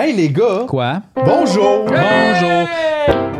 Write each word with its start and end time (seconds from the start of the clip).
Hey 0.00 0.12
les 0.12 0.28
gars! 0.28 0.64
Quoi? 0.68 1.02
Bonjour! 1.16 1.84
Bonjour. 1.86 3.37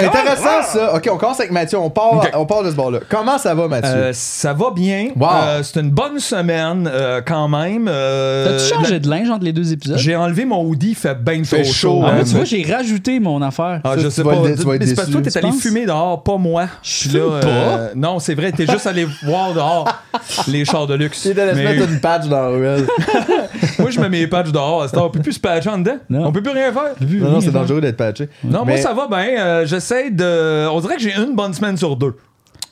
C'est 0.00 0.06
intéressant 0.06 0.62
ça. 0.62 0.94
Ok, 0.94 1.08
on 1.12 1.16
commence 1.16 1.40
avec 1.40 1.52
Mathieu. 1.52 1.78
On 1.78 1.90
part, 1.90 2.20
on 2.34 2.46
part 2.46 2.62
de 2.62 2.70
ce 2.70 2.76
bord-là. 2.76 3.00
Comment 3.08 3.38
ça 3.38 3.54
va, 3.54 3.68
Mathieu? 3.68 3.90
Euh, 3.90 4.10
ça 4.12 4.52
va 4.52 4.70
bien. 4.70 5.08
Wow. 5.16 5.28
Euh, 5.32 5.62
c'est 5.62 5.80
une 5.80 5.90
bonne 5.90 6.18
semaine 6.18 6.88
euh, 6.92 7.20
quand 7.24 7.48
même. 7.48 7.86
Euh, 7.88 8.58
T'as-tu 8.58 8.74
changé 8.74 8.92
la- 8.94 8.98
de 9.00 9.08
linge 9.10 9.30
entre 9.30 9.44
les 9.44 9.52
deux 9.52 9.72
épisodes? 9.72 9.98
J'ai 9.98 10.16
enlevé 10.16 10.44
mon 10.44 10.62
hoodie, 10.64 10.90
il 10.90 10.94
fait 10.94 11.14
bien 11.14 11.42
Fait 11.44 11.62
trop 11.62 11.72
chaud. 11.72 12.02
Ah, 12.04 12.08
hein, 12.10 12.16
hein, 12.20 12.24
tu 12.24 12.34
vois, 12.34 12.44
j'ai 12.44 12.62
rajouté 12.70 13.20
mon 13.20 13.40
affaire. 13.42 13.80
Ah, 13.84 13.94
Ça, 13.94 13.98
je 14.00 14.06
tu 14.06 14.10
sais 14.12 14.22
pas. 14.22 14.32
Mais 14.78 14.86
c'est 14.86 14.94
parce 14.94 15.08
que 15.08 15.12
toi, 15.12 15.20
t'es 15.22 15.36
allé 15.38 15.52
fumer 15.52 15.86
dehors, 15.86 16.22
pas 16.22 16.36
moi. 16.36 16.66
Je 16.82 16.90
suis 16.90 17.10
là. 17.10 17.20
euh, 17.20 17.88
non, 17.94 18.18
c'est 18.18 18.34
vrai, 18.34 18.52
t'es 18.52 18.66
juste 18.66 18.86
allé 18.86 19.06
voir 19.24 19.52
dehors 19.54 19.88
les 20.48 20.64
chars 20.64 20.86
de 20.86 20.94
luxe. 20.94 21.22
Tu 21.22 21.34
de 21.34 21.40
se 21.40 21.54
mettre 21.54 21.88
une 21.88 22.00
patch 22.00 22.26
dans 22.26 22.40
la 22.42 22.48
ruelle. 22.48 22.86
moi, 23.78 23.90
je 23.90 24.00
mets 24.00 24.08
mes 24.08 24.26
patchs 24.26 24.50
dehors. 24.52 24.82
à 24.82 24.88
cette 24.88 24.96
heure. 24.96 25.06
On 25.06 25.10
peut 25.10 25.20
plus 25.20 25.32
se 25.34 25.40
patcher 25.40 25.70
en 25.70 25.78
dedans. 25.78 25.96
Non. 26.10 26.26
On 26.26 26.32
peut 26.32 26.42
plus 26.42 26.52
rien 26.52 26.72
faire. 26.72 26.94
non, 27.00 27.30
non, 27.30 27.40
c'est 27.40 27.50
dangereux 27.50 27.80
d'être 27.80 27.96
patché. 27.96 28.28
Non, 28.44 28.64
Mais- 28.64 28.74
moi, 28.74 28.82
ça 28.82 28.92
va 28.94 29.06
bien. 29.08 29.38
Euh, 29.38 29.66
J'essaie 29.66 30.10
de. 30.10 30.66
On 30.68 30.80
dirait 30.80 30.96
que 30.96 31.02
j'ai 31.02 31.14
une 31.16 31.34
bonne 31.34 31.52
semaine 31.54 31.76
sur 31.76 31.96
deux. 31.96 32.12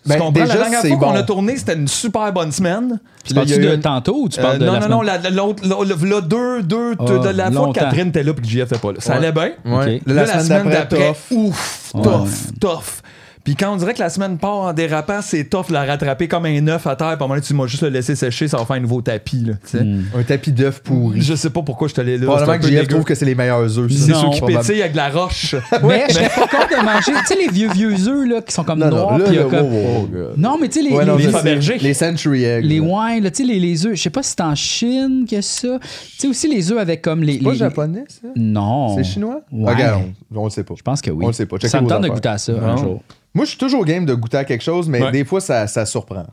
Tu 0.05 0.11
Ben, 0.11 0.19
comprends? 0.19 0.31
déjà, 0.33 0.47
la 0.47 0.55
dernière 0.61 0.81
c'est 0.83 0.89
fois 0.91 0.99
qu'on 0.99 1.11
bon. 1.15 1.19
a 1.19 1.23
tourné, 1.25 1.57
c'était 1.57 1.75
une 1.75 1.89
super 1.89 2.33
bonne 2.33 2.53
semaine. 2.53 3.01
Tu 3.25 3.35
là, 3.35 3.43
il 3.43 3.49
y 3.49 3.53
parles-tu 3.55 3.67
de 3.71 3.75
une- 3.75 3.81
tantôt 3.81 4.17
ou 4.23 4.29
tu 4.29 4.39
Euh, 4.39 4.43
parles 4.43 4.59
de 4.59 4.65
non, 4.65 4.73
la 4.75 4.79
non, 4.79 4.85
semaine? 4.85 4.99
non, 4.99 5.03
la, 5.03 5.31
l'autre, 5.31 5.63
l'autre- 5.69 6.07
là, 6.07 6.21
deux, 6.21 6.63
deux, 6.63 6.95
Ah, 7.01 7.05
de 7.05 7.29
la 7.37 7.45
fois 7.47 7.55
longtemps. 7.55 7.73
que 7.73 7.79
Catherine 7.81 8.09
était 8.11 8.23
là 8.23 8.33
puis 8.33 8.43
que 8.45 8.49
JF 8.49 8.67
était 8.71 8.79
pas 8.79 8.93
là. 8.93 8.99
Ça 9.01 9.13
Ouais. 9.13 9.19
allait 9.19 9.33
bien? 9.33 9.51
Ouais. 9.65 9.97
Ok. 9.97 10.03
Là, 10.15 10.25
la, 10.27 10.39
semaine, 10.45 10.69
d'après, 10.71 11.09
tough. 11.09 11.37
ouf, 11.37 11.91
Ouais. 11.95 12.03
tough, 12.05 12.29
tough. 12.61 13.03
Puis 13.47 13.55
quand 13.55 13.73
on 13.73 13.77
dirait 13.77 13.95
que 13.95 14.01
la 14.01 14.11
semaine 14.11 14.39
part 14.39 14.57
en 14.57 14.73
dérapant, 14.73 15.21
c'est 15.23 15.45
tough 15.45 15.69
de 15.69 15.73
la 15.73 15.85
rattraper 15.85 16.27
comme 16.27 16.47
un 16.47 16.67
œuf 16.67 16.85
à 16.89 16.97
terre. 16.97 17.07
Puis 17.07 17.13
à 17.13 17.15
un 17.15 17.17
moment 17.19 17.35
donné, 17.35 17.43
tu 17.47 17.55
m'as 17.55 17.69
juste 17.69 17.85
le 17.85 17.91
laissé 17.91 18.17
sécher, 18.17 18.49
ça 18.49 18.57
va 18.57 18.65
faire 18.65 18.75
un 18.75 18.81
nouveau 18.81 19.03
tapis. 19.03 19.45
Là. 19.47 19.53
Hmm. 19.81 20.03
Un 20.17 20.23
tapis 20.25 20.51
d'œuf 20.51 20.81
pourri. 20.83 21.21
Je 21.23 21.37
sais 21.37 21.51
pas 21.51 21.63
pourquoi 21.63 21.87
je 21.87 21.95
te 21.95 22.01
l'ai 22.01 22.19
là. 22.19 22.27
Probablement 22.27 22.59
que 22.59 22.67
dégueu. 22.67 22.87
trouve 22.89 23.05
que 23.05 23.15
c'est 23.15 23.25
les 23.25 23.37
meilleurs 23.37 23.79
œufs. 23.79 23.89
C'est 23.93 24.11
Non. 24.11 24.33
ceux 24.33 24.41
qui 24.41 24.53
pétillent 24.53 24.81
avec 24.81 24.93
de 24.93 24.97
la 24.97 25.11
roche. 25.11 25.55
Mais 25.85 26.07
je 26.09 26.15
serais 26.15 26.29
pas 26.29 26.49
contre 26.49 26.77
de 26.77 26.85
manger. 26.85 27.13
Tu 27.21 27.27
sais, 27.27 27.37
les 27.37 27.49
vieux, 27.49 27.69
vieux 27.71 28.09
œufs 28.09 28.29
là, 28.29 28.43
qui 28.43 28.53
sont 28.53 28.65
comme 28.65 28.81
Non, 28.81 28.91
non, 28.91 28.97
noirs. 28.97 29.19
là, 29.19 29.25
puis 29.27 29.35
il 29.35 29.37
y 29.37 29.39
a 29.41 29.45
là, 29.45 29.49
comme- 29.49 29.73
wow, 29.73 29.83
wow, 29.83 30.01
wow. 30.01 30.29
Non, 30.37 30.59
mais 30.61 30.69
tu 30.69 30.83
sais, 30.83 30.89
les, 30.91 30.97
Ouais, 30.97 31.05
non, 31.05 31.15
les, 31.17 31.61
je 31.61 31.73
les. 31.75 31.79
Les 31.79 31.95
Century 31.95 32.43
Eggs. 32.43 32.65
les 32.65 32.81
wines, 32.81 33.23
là, 33.23 33.31
tu 33.31 33.45
sais, 33.47 33.53
les, 33.53 33.61
les 33.61 33.87
œufs. 33.87 33.95
Je 33.95 34.03
sais 34.03 34.11
pas 34.11 34.25
si 34.25 34.31
c'est 34.31 34.41
en 34.43 34.55
Chine 34.57 35.25
que 35.31 35.41
ça. 35.41 35.79
Tu 35.79 36.19
sais, 36.19 36.27
aussi 36.27 36.49
les 36.49 36.73
œufs 36.73 36.79
avec 36.79 37.01
comme 37.01 37.23
les. 37.23 37.35
C'est 37.39 37.45
pas 37.45 37.55
japonais, 37.55 38.05
ça? 38.09 38.27
Non. 38.35 38.97
C'est 38.97 39.05
chinois? 39.05 39.43
Regarde, 39.53 40.03
on, 40.35 40.45
le 40.45 40.51
sait 40.51 40.65
pas. 40.65 40.75
Je 40.77 40.83
pense 40.83 41.01
que 41.01 41.11
oui. 41.13 41.25
On 41.25 41.29
le 41.29 41.33
sait 41.33 41.47
pas. 41.47 41.57
Ça 41.63 41.81
me 41.81 41.87
tente 41.87 42.03
de 42.03 42.09
goûter 42.09 42.29
à 42.29 42.39
ça 42.39 42.53
un 42.53 42.75
Non? 42.75 42.77
jour. 42.77 43.03
Moi, 43.37 43.45
je 43.45 43.51
suis 43.51 43.59
toujours 43.59 43.85
game 43.85 44.07
de 44.07 44.15
goûter 44.15 44.39
à 44.39 44.45
quelque 44.45 44.63
chose, 44.65 44.89
mais 44.89 45.03
Ouais. 45.03 45.11
des 45.13 45.23
fois, 45.27 45.43
ça, 45.43 45.67
ça 45.67 45.85
surprend. 45.85 46.27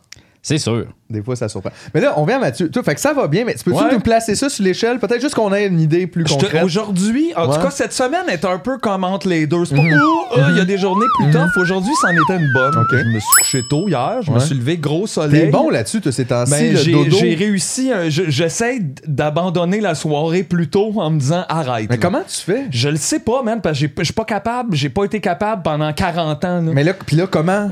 C'est 0.45 0.57
sûr. 0.57 0.87
Des 1.09 1.21
fois, 1.23 1.37
ça 1.37 1.47
surprend. 1.47 1.69
Mais 1.93 2.01
là, 2.01 2.15
on 2.17 2.25
vient 2.25 2.35
à 2.35 2.39
Mathieu. 2.39 2.69
Toi, 2.69 2.83
fait 2.83 2.95
que 2.95 2.99
ça 2.99 3.13
va 3.13 3.27
bien, 3.27 3.45
mais 3.45 3.53
tu 3.55 3.63
peux-tu 3.63 3.77
Ouais. 3.77 3.93
nous 3.93 3.99
placer 4.01 4.35
ça 4.35 4.49
sur 4.49 4.61
l'échelle? 4.65 4.99
Peut-être 4.99 5.21
juste 5.21 5.35
qu'on 5.35 5.53
ait 5.53 5.67
une 5.67 5.79
idée 5.79 6.05
plus 6.05 6.25
concrète. 6.25 6.63
Aujourd'hui, 6.63 7.31
en 7.37 7.47
Ouais. 7.47 7.55
tout 7.55 7.61
cas, 7.61 7.69
cette 7.71 7.93
semaine 7.93 8.27
est 8.27 8.43
un 8.43 8.57
peu 8.57 8.77
comme 8.77 9.05
entre 9.05 9.29
les 9.29 9.47
deux. 9.47 9.63
C'est 9.63 9.75
pas 9.75 9.81
Mhm. 9.83 9.93
Ouh, 9.93 10.23
ah, 10.35 10.47
il 10.51 10.57
y 10.57 10.59
a 10.59 10.65
des 10.65 10.77
journées 10.77 11.05
plus 11.17 11.31
tough. 11.31 11.47
Aujourd'hui, 11.55 11.93
c'en 12.01 12.09
était 12.09 12.43
une 12.43 12.51
bonne. 12.53 12.73
Je 12.91 12.97
me 12.97 13.19
suis 13.19 13.29
couché 13.39 13.61
tôt 13.69 13.87
hier. 13.87 14.17
Je 14.21 14.31
me 14.31 14.39
suis 14.39 14.55
levé 14.55 14.75
gros 14.77 15.07
soleil. 15.07 15.45
T'es 15.45 15.47
bon 15.51 15.69
là-dessus, 15.69 16.01
toi, 16.01 16.11
ces 16.11 16.25
temps-ci, 16.25 16.51
Ben, 16.51 16.73
le 16.73 16.77
j'ai, 17.09 17.35
réussi. 17.35 17.91
je- 18.09 18.29
j'essaie 18.29 18.79
d'abandonner 19.07 19.79
la 19.79 19.95
soirée 19.95 20.43
plus 20.43 20.67
tôt 20.67 20.91
en 20.97 21.09
me 21.09 21.19
disant 21.19 21.45
arrête. 21.47 21.87
Mais 21.89 21.95
là. 21.95 22.01
comment 22.01 22.21
tu 22.27 22.41
fais? 22.41 22.65
Je 22.69 22.89
le 22.89 22.97
sais 22.97 23.19
pas, 23.19 23.43
man, 23.43 23.61
parce 23.61 23.79
que 23.79 23.85
j'ai- 23.87 23.93
je 23.99 24.03
suis 24.03 24.13
pas 24.13 24.25
capable. 24.25 24.75
J'ai 24.75 24.89
pas 24.89 25.05
été 25.05 25.21
capable 25.21 25.61
pendant 25.63 25.93
40 25.93 26.43
ans. 26.43 26.61
là. 26.61 26.71
Mais 26.73 26.83
là, 26.83 26.93
puis 26.93 27.15
là, 27.15 27.27
comment? 27.27 27.71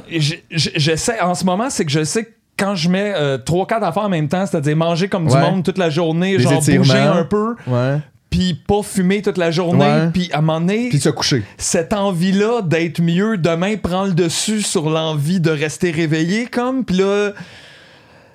J'essaie, 0.52 1.20
en 1.20 1.36
ce 1.36 1.44
moment, 1.44 1.70
c'est 1.70 1.84
que 1.86 1.92
je 1.92 2.04
sais 2.04 2.24
que 2.26 2.30
quand 2.62 2.76
je 2.76 2.88
mets 2.90 3.14
euh, 3.16 3.38
trois, 3.40 3.66
quatre 3.66 3.84
affaires 3.84 4.04
en 4.04 4.10
même 4.10 4.28
temps, 4.28 4.46
c'est-à-dire 4.46 4.76
manger 4.78 5.08
comme 5.10 5.28
du 5.28 5.34
Ouais. 5.34 5.42
monde 5.42 5.64
toute 5.64 5.78
la 5.78 5.90
journée, 5.90 6.38
genre 6.40 6.62
bouger 6.62 6.98
un 7.00 7.24
peu, 7.24 7.56
Ouais. 7.68 7.98
puis 8.30 8.54
pas 8.54 8.82
fumer 8.84 9.22
toute 9.22 9.38
la 9.38 9.50
journée, 9.52 10.10
puis 10.14 10.30
à 10.32 10.38
un 10.38 10.42
moment 10.42 10.62
donné, 10.62 10.90
Puis 10.90 11.00
se 11.00 11.10
coucher. 11.10 11.44
cette 11.58 11.92
envie-là 11.94 12.62
d'être 12.62 13.02
mieux 13.02 13.38
demain 13.38 13.76
prend 13.78 14.06
le 14.06 14.14
dessus 14.14 14.62
sur 14.62 14.90
l'envie 14.90 15.40
de 15.40 15.50
rester 15.52 15.92
réveillé, 15.92 16.46
comme, 16.46 16.86
puis 16.86 16.98
là. 16.98 17.32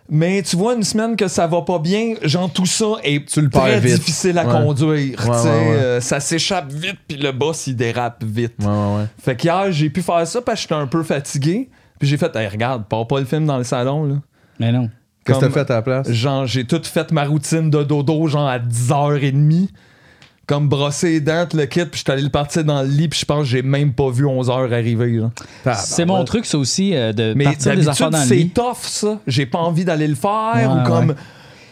Mais 0.08 0.40
tu 0.42 0.54
vois, 0.54 0.74
une 0.74 0.84
semaine 0.84 1.16
que 1.16 1.26
ça 1.26 1.48
va 1.48 1.62
pas 1.62 1.80
bien, 1.80 2.14
genre 2.22 2.48
tout 2.52 2.64
ça 2.66 2.84
est 3.02 3.26
Tu 3.28 3.40
le 3.40 3.50
très 3.50 3.70
perds 3.72 3.80
vite. 3.80 3.94
difficile 3.96 4.38
à 4.38 4.46
Ouais. 4.46 4.52
conduire. 4.52 5.26
Ouais, 5.28 5.36
euh, 5.46 6.00
ça 6.00 6.20
s'échappe 6.20 6.70
vite, 6.72 6.98
puis 7.08 7.16
le 7.16 7.32
boss 7.32 7.66
il 7.66 7.74
dérape 7.74 8.22
vite. 8.22 8.54
Ouais, 8.60 8.66
ouais, 8.66 8.72
ouais. 8.98 9.04
Fait 9.20 9.34
qu'hier, 9.34 9.72
j'ai 9.72 9.90
pu 9.90 10.02
faire 10.02 10.24
ça 10.26 10.40
parce 10.42 10.58
que 10.58 10.62
j'étais 10.62 10.74
un 10.80 10.86
peu 10.86 11.02
fatigué. 11.02 11.68
Puis 11.98 12.08
j'ai 12.08 12.16
fait, 12.16 12.34
hey, 12.36 12.46
regarde, 12.48 12.84
pars 12.88 13.06
pas 13.06 13.18
le 13.20 13.26
film 13.26 13.46
dans 13.46 13.58
le 13.58 13.64
salon, 13.64 14.04
là. 14.04 14.14
Mais 14.60 14.72
non. 14.72 14.90
Qu'est-ce 15.24 15.40
que 15.40 15.44
t'as 15.46 15.50
fait 15.50 15.70
à 15.70 15.74
la 15.76 15.82
place? 15.82 16.10
Genre, 16.10 16.46
j'ai 16.46 16.64
tout 16.64 16.80
fait 16.84 17.10
ma 17.10 17.24
routine 17.24 17.68
de 17.70 17.82
dodo, 17.82 18.26
genre 18.28 18.46
à 18.48 18.58
10h30. 18.58 19.68
Comme 20.46 20.68
brosser 20.68 21.08
les 21.14 21.20
dents, 21.20 21.48
le 21.54 21.64
kit, 21.66 21.80
puis 21.86 21.90
je 21.94 21.98
suis 22.04 22.12
allé 22.12 22.22
le 22.22 22.28
partir 22.28 22.62
dans 22.62 22.80
le 22.82 22.86
lit, 22.88 23.08
puis 23.08 23.18
je 23.18 23.24
pense 23.24 23.40
que 23.40 23.48
j'ai 23.48 23.62
même 23.62 23.92
pas 23.92 24.08
vu 24.10 24.24
11h 24.24 24.72
arriver. 24.72 25.18
là. 25.64 25.74
C'est 25.74 26.04
mon 26.04 26.22
truc, 26.24 26.46
ça 26.46 26.56
aussi, 26.56 26.94
euh, 26.94 27.12
de 27.12 27.34
Mais 27.36 27.42
partir 27.44 27.74
des 27.74 27.88
affaires 27.88 28.10
dans 28.10 28.20
le 28.20 28.24
c'est 28.24 28.36
lit. 28.36 28.50
tough, 28.50 28.76
ça. 28.82 29.18
J'ai 29.26 29.46
pas 29.46 29.58
envie 29.58 29.84
d'aller 29.84 30.06
le 30.06 30.14
faire, 30.14 30.52
Ouais, 30.54 30.66
ou 30.82 30.84
comme. 30.86 31.08
ouais. 31.08 31.14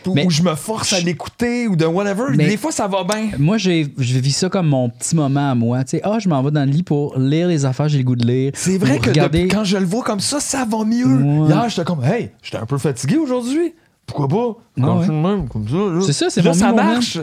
Ou, 0.07 0.15
Mais- 0.15 0.27
ou 0.27 0.31
je 0.31 0.43
me 0.43 0.55
force 0.55 0.93
à 0.93 1.01
l'écouter, 1.01 1.69
ou 1.69 1.77
de 1.77 1.85
whatever. 1.87 2.25
Mais- 2.37 2.49
Des 2.49 2.57
fois, 2.57 2.73
ça 2.73 2.87
va 2.89 3.05
bien. 3.05 3.31
Moi, 3.39 3.57
j'ai, 3.59 3.87
je 3.99 4.19
vis 4.19 4.33
ça 4.33 4.49
comme 4.49 4.69
mon 4.69 4.89
petit 4.91 5.15
moment 5.17 5.51
à 5.51 5.55
moi. 5.55 5.83
Tu 5.85 5.91
sais, 5.97 6.01
ah, 6.05 6.19
je 6.21 6.29
m'en 6.29 6.43
vais 6.43 6.51
dans 6.51 6.65
le 6.65 6.71
lit 6.71 6.83
pour 6.83 7.19
lire 7.19 7.49
les 7.49 7.65
affaires, 7.65 7.89
j'ai 7.89 7.99
le 7.99 8.05
goût 8.05 8.17
de 8.17 8.27
lire. 8.27 8.53
C'est 8.55 8.79
vrai 8.79 8.99
que 8.99 9.11
regarder. 9.11 9.49
quand 9.49 9.65
je 9.65 9.77
le 9.77 9.85
vois 9.87 10.03
comme 10.03 10.21
ça, 10.21 10.41
ça 10.41 10.65
va 10.65 10.85
mieux. 10.85 11.07
Ouais. 11.07 11.49
Hier, 11.49 11.69
j'étais 11.69 11.85
comme, 11.85 12.05
hey, 12.05 12.31
j'étais 12.43 12.59
un 12.59 12.67
peu 12.67 12.79
fatigué 12.79 13.17
aujourd'hui. 13.17 13.73
Pourquoi 14.07 14.29
pas? 14.29 14.57
Ah 14.83 14.97
ouais. 14.97 15.09
même, 15.09 15.49
comme 15.49 15.67
ça. 15.69 16.07
C'est 16.07 16.13
ça, 16.13 16.27
c'est 16.29 16.43
mon 16.45 16.53
ça 16.53 16.69
moment. 16.71 16.83
marche. 16.85 17.19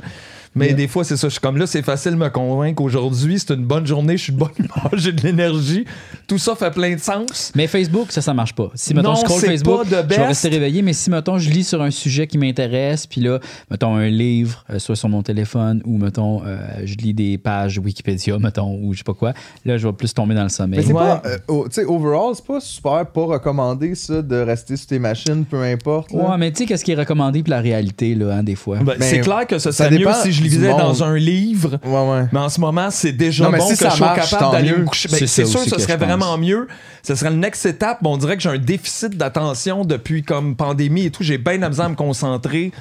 Mais 0.54 0.74
des 0.74 0.88
fois, 0.88 1.04
c'est 1.06 1.16
ça. 1.18 1.28
Je 1.28 1.32
suis 1.34 1.40
comme 1.40 1.58
là, 1.58 1.66
c'est 1.66 1.82
facile 1.82 2.12
de 2.12 2.18
me 2.18 2.30
convaincre 2.30 2.76
qu'aujourd'hui, 2.76 3.40
c'est 3.40 3.52
une 3.54 3.64
bonne 3.66 3.88
journée, 3.88 4.18
je 4.18 4.24
suis 4.24 4.34
de 4.34 4.38
bonne 4.38 4.50
humeur, 4.60 4.90
j'ai 4.94 5.12
de 5.14 5.22
l'énergie. 5.22 5.86
Tout 6.28 6.38
ça 6.38 6.56
fait 6.56 6.72
plein 6.72 6.94
de 6.96 7.00
sens. 7.00 7.52
Mais 7.56 7.68
Facebook, 7.68 8.12
ça, 8.12 8.22
ça 8.22 8.34
marche 8.34 8.54
pas. 8.54 8.70
Si, 8.76 8.94
mettons, 8.94 9.10
Non, 9.10 9.16
je 9.16 9.22
scroll 9.22 9.40
Facebook, 9.40 9.82
je 9.90 9.96
vais 10.16 10.26
rester 10.28 10.50
réveillé, 10.50 10.82
mais 10.82 10.94
si, 10.94 11.10
mettons, 11.10 11.38
je 11.38 11.50
lis 11.50 11.64
sur 11.64 11.82
un 11.82 11.92
sujet 11.92 12.28
qui 12.28 12.38
m'intéresse, 12.38 13.08
puis 13.08 13.22
là, 13.22 13.40
mettons, 13.70 13.96
un 13.96 14.10
livre, 14.10 14.66
euh, 14.70 14.80
soit 14.80 14.96
sur 14.98 15.08
mon 15.10 15.22
téléphone, 15.24 15.82
ou, 15.86 15.98
mettons, 15.98 16.42
euh, 16.46 16.58
je 16.84 16.96
lis 16.96 17.14
des 17.14 17.38
pages 17.38 17.78
Wikipédia, 17.80 18.38
mettons, 18.38 18.78
ou 18.82 18.92
je 18.94 19.00
sais 19.00 19.04
pas 19.06 19.14
quoi, 19.14 19.34
là, 19.66 19.78
je 19.78 19.88
vais 19.88 19.94
plus 19.94 20.14
tomber 20.14 20.36
dans 20.36 20.42
le 20.42 20.46
Mais 20.46 20.50
sommeil. 20.50 20.84
c'est 20.86 20.92
Ouais. 20.94 21.00
pas, 21.00 21.22
euh, 21.26 21.38
oh, 21.48 21.66
tu 21.70 21.76
sais, 21.76 21.86
overall, 21.86 22.34
c'est 22.36 22.46
pas 22.46 22.60
super 22.60 23.06
pas 23.06 23.26
recommandé 23.26 23.96
ça 23.96 24.22
de 24.22 24.36
rester 24.36 24.76
sur 24.76 24.88
tes 24.88 25.00
machines, 25.00 25.46
peu 25.46 25.62
importe. 25.64 26.12
là. 26.12 26.32
Ouais, 26.32 26.38
mais 26.38 26.52
tu 26.52 26.60
sais, 26.60 26.66
qu'est-ce 26.66 26.84
qui 26.84 26.92
est 26.92 26.96
recommandé 26.96 27.42
pour 27.42 27.52
la 27.52 27.62
réalité, 27.62 28.16
là, 28.16 28.36
hein, 28.36 28.44
des 28.44 28.56
fois? 28.56 28.78
Ben, 28.80 28.96
Mais 29.00 29.06
c'est 29.06 29.20
clair 29.22 29.48
que 29.48 29.58
ce 29.60 29.72
ça 29.72 29.86
serait 29.86 29.92
mieux 29.92 30.00
dépend 30.00 30.14
si 30.14 30.32
je 30.32 30.41
du 30.44 30.56
lisais 30.56 30.70
monde. 30.70 30.80
dans 30.80 31.04
un 31.04 31.16
livre. 31.18 31.80
Ouais, 31.86 32.10
ouais. 32.12 32.26
Mais 32.32 32.40
en 32.40 32.50
ce 32.50 32.60
moment, 32.60 32.90
c'est 32.92 33.12
déjà 33.12 33.46
Non, 33.50 33.58
bon 33.58 33.66
si 33.66 33.74
que 33.74 33.80
ça 33.80 33.90
je 33.90 33.96
sois 33.98 34.08
marche, 34.16 34.30
capable 34.32 34.52
d'aller 34.52 34.72
me 34.74 34.86
coucher. 34.86 35.10
Ben, 35.10 35.28
C'est 35.28 35.46
sûr, 35.46 35.60
ce 35.60 35.80
serait 35.80 35.94
je 36.00 36.06
vraiment 36.06 36.38
mieux. 36.38 36.68
Ce 37.04 37.16
serait 37.16 37.30
le 37.32 37.36
next 37.38 37.66
étape. 37.66 38.04
Bon, 38.04 38.14
on 38.14 38.18
dirait 38.18 38.36
que 38.38 38.44
j'ai 38.44 38.50
un 38.50 38.58
déficit 38.58 39.18
d'attention 39.18 39.86
depuis 39.86 40.24
comme 40.24 40.56
pandémie 40.56 41.06
et 41.06 41.12
tout. 41.12 41.24
J'ai 41.24 41.38
bien 41.38 41.58
la 41.58 41.70
misère 41.70 41.86
à 41.86 41.90
me 41.90 41.96
concentrer. 41.96 42.72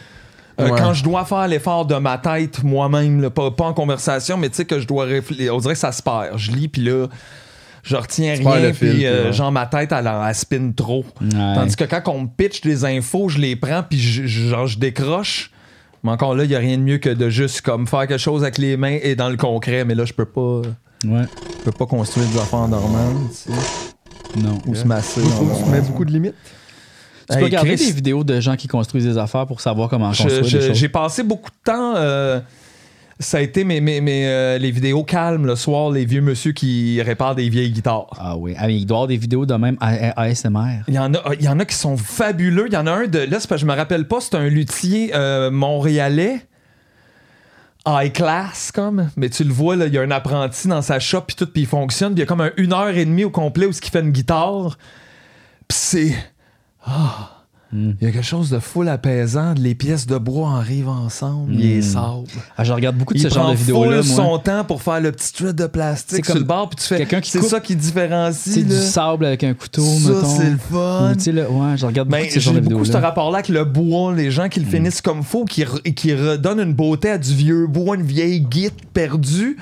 Euh, 0.61 0.69
Ouais. 0.69 0.79
Quand 0.79 0.93
je 0.93 1.03
dois 1.03 1.25
faire 1.25 1.49
l'effort 1.49 1.87
de 1.87 1.95
ma 1.95 2.19
tête 2.19 2.63
moi-même, 2.63 3.31
pas, 3.31 3.51
pas 3.51 3.65
en 3.65 3.73
conversation, 3.73 4.37
mais 4.37 4.51
tu 4.51 4.57
sais 4.57 4.65
que 4.67 4.79
je 4.79 4.87
dois 4.87 5.07
réfléchir. 5.07 5.55
On 5.55 5.59
dirait 5.59 5.73
que 5.73 5.81
ça 5.81 5.91
se 5.93 6.03
perd. 6.03 6.37
Je 6.37 6.51
lis, 6.51 6.69
puis 6.69 6.83
là, 6.83 7.07
je 7.83 7.97
retiens 7.97 8.35
Tu 8.37 8.47
rien, 8.47 8.71
puis 8.73 8.91
puis 8.91 9.07
euh, 9.07 9.27
ouais. 9.29 9.33
genre 9.33 9.51
ma 9.53 9.65
tête, 9.65 9.91
elle, 9.93 10.07
elle 10.29 10.35
spin 10.35 10.71
trop. 10.77 11.07
Ouais. 11.23 11.31
Tandis 11.31 11.77
que 11.77 11.85
quand 11.85 12.03
on 12.09 12.23
me 12.23 12.27
pitch 12.29 12.61
des 12.61 12.85
infos, 12.85 13.31
je 13.31 13.39
les 13.39 13.57
prends, 13.57 13.83
puis 13.89 13.99
je, 13.99 14.27
je- 14.27 14.49
genre, 14.51 14.67
je 14.67 14.79
décroche. 14.79 15.51
Mais 16.03 16.11
encore 16.11 16.35
là, 16.35 16.45
il 16.45 16.49
n'y 16.49 16.55
a 16.55 16.59
rien 16.59 16.79
de 16.79 16.83
mieux 16.83 16.99
que 16.99 17.11
de 17.11 17.29
juste 17.29 17.61
comme 17.61 17.87
faire 17.87 18.07
quelque 18.07 18.17
chose 18.19 18.43
avec 18.43 18.59
les 18.59 18.77
mains 18.77 18.99
et 19.03 19.15
dans 19.15 19.29
le 19.29 19.37
concret. 19.37 19.85
Mais 19.85 19.95
là, 19.95 20.05
je 20.05 20.13
peux 20.15 20.25
pas, 20.25 20.63
Ouais, 21.05 21.25
je 21.59 21.65
peux 21.65 21.73
pas 21.73 21.87
construire 21.87 22.27
des 22.29 22.39
affaires 22.39 22.69
normales, 22.69 23.15
tu 23.31 23.53
sais, 23.53 24.41
non. 24.43 24.59
ou 24.67 24.75
se 24.75 24.85
masser. 24.85 25.21
Faut 25.21 25.45
en 25.45 25.47
que 25.59 25.65
tu 25.65 25.71
mets 25.71 25.81
beaucoup 25.81 26.05
de 26.05 26.13
limites. 26.13 26.35
Tu 27.31 27.37
peux 27.39 27.45
regarder 27.45 27.77
Chris, 27.77 27.87
des 27.87 27.93
vidéos 27.93 28.25
de 28.25 28.41
gens 28.41 28.57
qui 28.57 28.67
construisent 28.67 29.05
des 29.05 29.17
affaires 29.19 29.47
pour 29.47 29.61
savoir 29.61 29.89
comment 29.89 30.13
je- 30.13 30.23
construire 30.25 30.45
je- 30.49 30.59
des 30.59 30.67
choses. 30.69 30.77
J'ai 30.77 30.89
passé 30.89 31.23
beaucoup 31.23 31.51
de 31.51 31.57
temps. 31.65 31.95
euh, 31.97 32.41
ça 33.21 33.37
a 33.37 33.41
été 33.43 33.65
mes, 33.65 33.83
mes, 33.83 34.01
mes, 34.01 34.27
euh, 34.27 34.59
les 34.59 34.71
vidéos 34.71 35.05
calmes 35.05 35.47
le 35.47 35.55
soir, 35.55 35.91
les 35.91 36.07
vieux 36.07 36.23
monsieur 36.23 36.53
qui 36.53 37.01
réparent 37.03 37.35
des 37.35 37.51
vieilles 37.51 37.71
guitares. 37.71 38.09
Ah 38.19 38.37
oui. 38.37 38.55
Ah, 38.57 38.67
mais 38.67 38.77
il 38.77 38.87
doit 38.87 38.97
y 38.97 38.99
avoir 38.99 39.09
des 39.09 39.19
vidéos 39.19 39.45
de 39.45 39.55
même 39.55 39.77
ASMR. 39.81 40.83
Il 40.89 40.95
y, 40.95 40.99
en 40.99 41.13
a, 41.13 41.35
il 41.35 41.45
y 41.45 41.49
en 41.49 41.61
a 41.61 41.67
qui 41.67 41.77
sont 41.77 41.99
fabuleux. 41.99 42.67
Il 42.69 42.73
y 42.73 42.79
en 42.79 42.87
a 42.87 42.93
un 42.93 43.07
de. 43.07 43.19
Là, 43.19 43.29
parce 43.33 43.47
que 43.47 43.57
je 43.59 43.67
me 43.67 43.75
rappelle 43.75 44.09
pas, 44.09 44.21
c'est 44.21 44.37
un 44.37 44.49
luthier 44.49 45.13
euh, 45.15 45.51
montréalais. 45.51 46.47
high 47.87 48.13
class, 48.13 48.73
comme. 48.73 49.11
Mais 49.17 49.29
tu 49.29 49.45
le 49.45 49.53
vois, 49.53 49.77
là, 49.77 49.87
il 49.87 49.93
y 49.93 49.99
a 49.99 50.03
un 50.03 50.11
apprenti 50.11 50.67
dans 50.67 50.83
sa 50.83 50.99
shop, 50.99 51.23
puis 51.27 51.37
tout, 51.37 51.47
puis 51.47 51.63
il 51.63 51.69
fonctionne. 51.69 52.15
Puis 52.15 52.21
il 52.21 52.21
y 52.21 52.25
a 52.25 52.27
comme 52.27 52.41
un, 52.41 52.53
une 52.57 52.73
heure 52.73 52.89
et 52.89 53.05
demie 53.05 53.25
au 53.25 53.31
complet 53.31 53.67
où 53.67 53.73
ce 53.73 53.83
qui 53.83 53.91
fait 53.91 54.01
une 54.01 54.13
guitare. 54.13 54.79
Puis 55.69 55.79
c'est. 55.79 56.15
Ah! 56.87 57.40
Il 57.73 57.97
y 58.01 58.07
a 58.07 58.11
quelque 58.11 58.25
chose 58.25 58.51
de 58.51 58.59
full 58.59 58.89
apaisant. 58.89 59.55
Les 59.57 59.77
pièces 59.77 60.07
de 60.07 60.19
bois 60.19 60.55
arrivent 60.57 60.89
ensemble. 60.89 61.55
Il 61.55 61.65
est 61.79 61.83
sable. 61.83 62.25
Ah, 62.57 62.65
je 62.65 62.73
regarde 62.73 62.97
beaucoup 62.97 63.15
de 63.15 63.19
Il 63.19 63.23
ce 63.23 63.29
genre 63.29 63.51
de 63.53 63.57
vidéos-là, 63.57 64.03
son 64.03 64.39
temps 64.39 64.65
pour 64.65 64.83
faire 64.83 65.01
le 65.01 65.13
petit 65.13 65.29
strip 65.29 65.49
de 65.51 65.63
C'est 65.63 65.69
plastique 65.73 66.25
comme 66.25 66.35
sur 66.35 66.41
le 66.41 66.47
bord, 66.47 66.69
puis 66.69 66.77
tu 66.77 66.87
fais. 66.87 67.07
C'est 67.23 67.43
ça 67.43 67.61
qui 67.61 67.77
différencie. 67.77 68.55
C'est 68.55 68.65
du 68.65 68.75
là. 68.75 68.81
sable 68.81 69.25
avec 69.25 69.45
un 69.45 69.55
couteau, 69.55 69.83
Ça, 69.83 70.09
mettons. 70.11 70.37
c'est 70.37 70.51
le 70.51 70.57
fun. 70.57 71.13
Ou, 71.15 71.33
là, 71.33 71.51
ouais, 71.51 71.77
je 71.77 71.87
regarde 71.87 72.09
beaucoup 72.09 72.21
Ben, 72.23 72.27
de 72.27 72.33
ce 72.33 72.41
genre 72.41 72.55
de 72.55 72.61
beaucoup 72.61 72.85
ce 72.85 72.97
rapport-là 72.97 73.39
avec 73.39 73.49
le 73.49 73.65
bois, 73.65 74.15
les 74.15 74.31
gens 74.33 74.49
qui 74.49 74.61
le 74.61 74.67
finissent 74.67 75.01
comme 75.01 75.23
faux, 75.23 75.45
qui, 75.45 75.65
qui 75.95 76.13
redonnent 76.15 76.61
une 76.61 76.75
beauté 76.75 77.11
à 77.11 77.19
du 77.19 77.33
vieux 77.35 77.67
bois, 77.69 77.95
une 77.97 78.03
vieille 78.03 78.41
guite 78.41 78.75
perdue. 78.93 79.57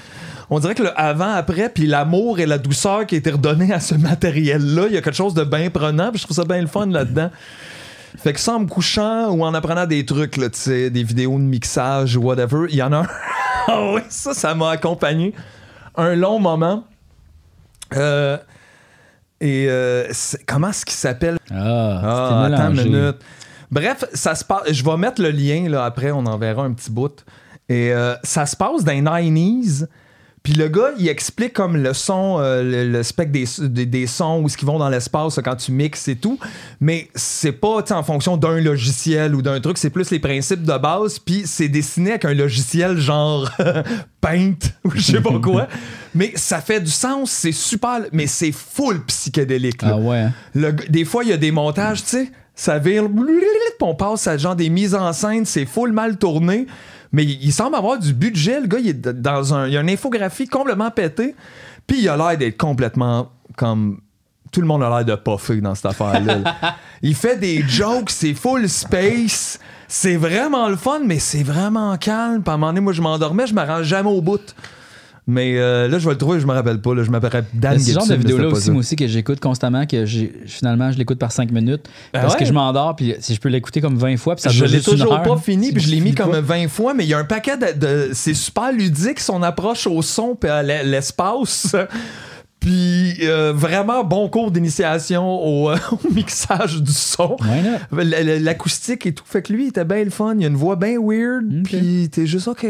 On 0.51 0.61
dirait 0.61 0.75
que 0.75 0.83
le 0.83 0.99
avant, 0.99 1.33
après, 1.33 1.69
puis 1.69 1.87
l'amour 1.87 2.41
et 2.41 2.47
la 2.47 2.57
douceur 2.57 3.05
qui 3.07 3.17
a 3.17 3.19
été 3.19 3.31
redonnée 3.31 3.71
à 3.71 3.81
ce 3.81 3.95
matériel-là, 3.95 4.85
il 4.89 4.95
y 4.95 4.97
a 4.97 5.03
quelque 5.03 5.15
chose 5.15 5.35
de 5.35 5.45
bien 5.45 5.69
prenant, 5.69 6.11
puis 6.11 6.21
je 6.21 6.25
trouve 6.25 6.37
ça 6.37 6.45
bien 6.45 6.63
le 6.63 6.67
fun 6.69 6.87
là-dedans. 6.87 7.29
Fait 8.19 8.33
que 8.33 8.41
ça, 8.41 8.55
en 8.55 8.61
me 8.61 8.67
couchant 8.67 9.31
ou 9.31 9.45
en 9.45 9.55
apprenant 9.55 9.87
des 9.87 10.05
trucs, 10.05 10.37
là, 10.37 10.51
tu 10.51 10.59
sais, 10.59 10.91
des 10.91 11.03
vidéos 11.05 11.35
de 11.39 11.45
mixage 11.45 12.17
ou 12.17 12.23
whatever, 12.23 12.67
il 12.69 12.77
y 12.77 12.83
en 12.83 12.93
a 12.93 12.99
un. 12.99 13.07
Ah 13.71 13.93
oui, 13.93 14.01
ça, 14.09 14.33
ça 14.33 14.55
m'a 14.55 14.71
accompagné 14.71 15.35
un 15.95 16.15
long 16.15 16.39
moment. 16.39 16.85
Euh, 17.95 18.39
et 19.43 19.67
euh, 19.69 20.11
comment 20.47 20.71
est-ce 20.71 20.87
qu'il 20.87 20.97
s'appelle? 20.97 21.37
Ah, 21.51 22.01
Ah, 22.03 22.45
attends 22.47 22.71
une 22.75 22.85
minute. 22.85 23.17
Bref, 23.71 24.05
ça 24.15 24.35
se 24.35 24.43
passe. 24.45 24.73
Je 24.73 24.83
vais 24.83 24.97
mettre 24.97 25.21
le 25.21 25.31
lien 25.31 25.69
là 25.69 25.85
après, 25.85 26.11
on 26.11 26.25
enverra 26.25 26.63
un 26.65 26.73
petit 26.73 26.91
bout. 26.91 27.25
Et 27.69 27.93
euh, 27.93 28.15
ça 28.25 28.47
se 28.47 28.57
passe 28.57 28.85
dans 28.85 28.93
les 28.93 29.03
90s. 29.03 29.87
Puis 30.49 30.57
le 30.57 30.69
gars, 30.69 30.93
il 30.99 31.07
explique 31.09 31.53
comme 31.53 31.77
le 31.77 31.93
son, 31.93 32.39
euh, 32.41 32.63
le, 32.63 32.91
le 32.91 33.03
spectre 33.03 33.33
des, 33.33 33.45
des, 33.69 33.85
des 33.85 34.07
sons, 34.07 34.41
où 34.43 34.49
ce 34.49 34.57
qu'ils 34.57 34.67
vont 34.67 34.79
dans 34.79 34.89
l'espace 34.89 35.39
quand 35.45 35.57
tu 35.57 35.73
mixes 35.73 36.09
et 36.09 36.17
tout. 36.17 36.39
Mais 36.81 37.11
c'est 37.15 37.53
pas 37.53 37.85
en 37.91 38.03
fonction 38.03 38.39
d'un 38.39 38.59
logiciel 38.59 39.35
ou 39.35 39.43
d'un 39.43 39.61
truc, 39.61 39.77
c'est 39.77 39.91
plus 39.91 40.11
les 40.11 40.21
principes 40.21 40.63
de 40.63 40.79
base. 40.79 41.19
Puis 41.19 41.43
c'est 41.45 41.69
dessiné 41.69 42.13
avec 42.13 42.25
un 42.25 42.33
logiciel 42.33 42.97
genre 42.97 43.51
Paint 44.23 44.55
ou 44.85 44.93
je 44.95 45.03
sais 45.03 45.21
pas 45.21 45.39
quoi. 45.43 45.69
mais 46.15 46.33
ça 46.35 46.63
fait 46.63 46.81
du 46.81 46.91
sens, 46.91 47.31
c'est 47.31 47.53
super, 47.53 48.01
mais 48.13 48.27
c'est 48.27 48.53
full 48.53 49.05
psychédélique. 49.05 49.83
là. 49.83 49.91
Ah 49.93 49.99
ouais. 49.99 50.19
hein? 50.19 50.33
Le 50.55 50.73
des 50.89 51.05
fois, 51.05 51.25
il 51.25 51.29
y 51.29 51.35
a 51.35 51.37
des 51.37 51.51
montages, 51.51 52.03
tu 52.05 52.09
sais, 52.09 52.33
ça 52.55 52.79
vire, 52.79 53.05
on 53.83 53.95
passe 53.95 54.27
à 54.27 54.39
genre 54.39 54.57
des 54.57 54.71
mises 54.71 54.95
en 54.95 55.13
scène, 55.13 55.45
c'est 55.45 55.67
full 55.67 55.93
mal 55.93 56.17
tourné, 56.17 56.67
mais 57.13 57.25
il, 57.25 57.43
il 57.43 57.53
semble 57.53 57.77
avoir 57.77 57.99
du 57.99 58.13
budget. 58.13 58.61
Le 58.61 58.67
gars, 58.67 58.79
il 58.79 58.89
est 58.89 59.09
dans 59.09 59.55
un, 59.55 59.67
il 59.67 59.75
y 59.75 59.77
a 59.77 59.81
une 59.81 59.91
infographie 59.91 60.47
complètement 60.47 60.91
pétée, 60.91 61.35
puis 61.87 62.01
il 62.01 62.09
a 62.09 62.17
l'air 62.17 62.37
d'être 62.37 62.57
complètement 62.57 63.31
comme. 63.57 64.01
Tout 64.51 64.63
le 64.63 64.67
monde 64.67 64.83
a 64.83 64.89
l'air 64.89 65.05
de 65.05 65.15
puffer 65.15 65.61
dans 65.61 65.75
cette 65.75 65.87
affaire-là. 65.87 66.39
là. 66.39 66.57
il 67.03 67.15
fait 67.15 67.37
des 67.37 67.63
jokes, 67.69 68.09
c'est 68.09 68.33
full 68.33 68.67
space. 68.67 69.59
C'est 69.87 70.17
vraiment 70.17 70.69
le 70.69 70.77
fun, 70.77 71.01
mais 71.05 71.19
c'est 71.19 71.43
vraiment 71.43 71.95
calme. 71.99 72.43
Puis 72.43 72.51
à 72.51 72.55
un 72.55 72.57
moment 72.57 72.69
donné, 72.69 72.81
moi, 72.81 72.95
je 72.95 73.03
m'endormais, 73.03 73.47
je 73.47 73.53
m'arrange 73.53 73.85
jamais 73.85 74.09
au 74.09 74.23
bout. 74.23 74.55
Mais 75.31 75.59
euh, 75.59 75.89
là, 75.89 75.99
je 75.99 76.07
vais 76.07 76.13
le 76.13 76.19
trouver, 76.19 76.41
je 76.41 76.47
me 76.47 76.53
rappelle 76.55 76.81
pas. 76.81 76.95
Là, 76.95 77.03
je 77.03 77.11
m'appelle 77.11 77.45
Dan 77.53 77.75
Il 77.75 77.81
y 77.81 77.83
a 77.83 77.85
ce 77.87 77.93
genre 77.93 78.07
de 78.09 78.15
vidéo-là 78.15 78.49
aussi, 78.49 78.63
ça. 78.67 78.73
moi 78.73 78.81
aussi, 78.81 78.97
que 78.97 79.07
j'écoute 79.07 79.41
constamment, 79.41 79.85
que 79.85 80.07
j'ai- 80.07 80.33
finalement, 80.47 80.91
je 80.91 80.97
l'écoute 80.97 81.19
par 81.19 81.33
5 81.33 81.51
minutes. 81.53 81.83
Ah 82.15 82.21
parce 82.21 82.33
ouais? 82.33 82.41
que 82.41 82.45
je 82.47 82.53
m'endors, 82.55 82.97
puis 82.97 83.15
si 83.21 83.35
je 83.35 83.41
peux 83.41 83.51
l'écouter 83.51 83.83
comme 83.83 83.99
20 83.99 84.17
fois, 84.17 84.37
puis 84.37 84.43
ça 84.45 84.49
je 84.49 84.65
l'ai 84.65 84.81
toujours 84.81 85.13
heure, 85.13 85.23
pas 85.23 85.37
fini, 85.37 85.67
si 85.67 85.73
puis 85.75 85.83
je 85.83 85.91
l'ai 85.91 86.01
mis 86.01 86.15
comme 86.15 86.31
pas. 86.31 86.41
20 86.41 86.69
fois, 86.69 86.95
mais 86.95 87.05
il 87.05 87.11
y 87.11 87.15
a 87.15 87.19
un 87.19 87.25
paquet 87.25 87.59
de. 87.59 87.79
de- 87.79 88.11
c'est 88.15 88.33
super 88.33 88.73
ludique, 88.73 89.21
son 89.21 89.43
approche 89.43 89.87
au 89.87 90.01
son 90.01 90.35
puis 90.35 90.49
à 90.49 90.63
l'e- 90.63 90.83
l'espace. 90.85 91.77
Puis 92.61 93.15
euh, 93.23 93.53
vraiment 93.55 94.03
bon 94.03 94.29
cours 94.29 94.51
d'initiation 94.51 95.25
au, 95.25 95.71
euh, 95.71 95.77
au 95.93 96.13
mixage 96.13 96.83
du 96.83 96.91
son. 96.93 97.37
L'acoustique 97.93 99.07
et 99.07 99.15
tout. 99.15 99.25
Fait 99.27 99.43
que 99.43 99.53
lui, 99.53 99.67
il 99.67 99.69
était 99.69 99.85
bien 99.85 100.03
le 100.03 100.11
fun. 100.11 100.35
Il 100.39 100.45
a 100.45 100.49
une 100.49 100.57
voix 100.57 100.75
bien 100.77 100.97
weird. 101.01 101.45
Ok. 101.61 101.63
Puis 101.65 102.09
t'es 102.11 102.27
juste 102.27 102.49
OK. 102.49 102.67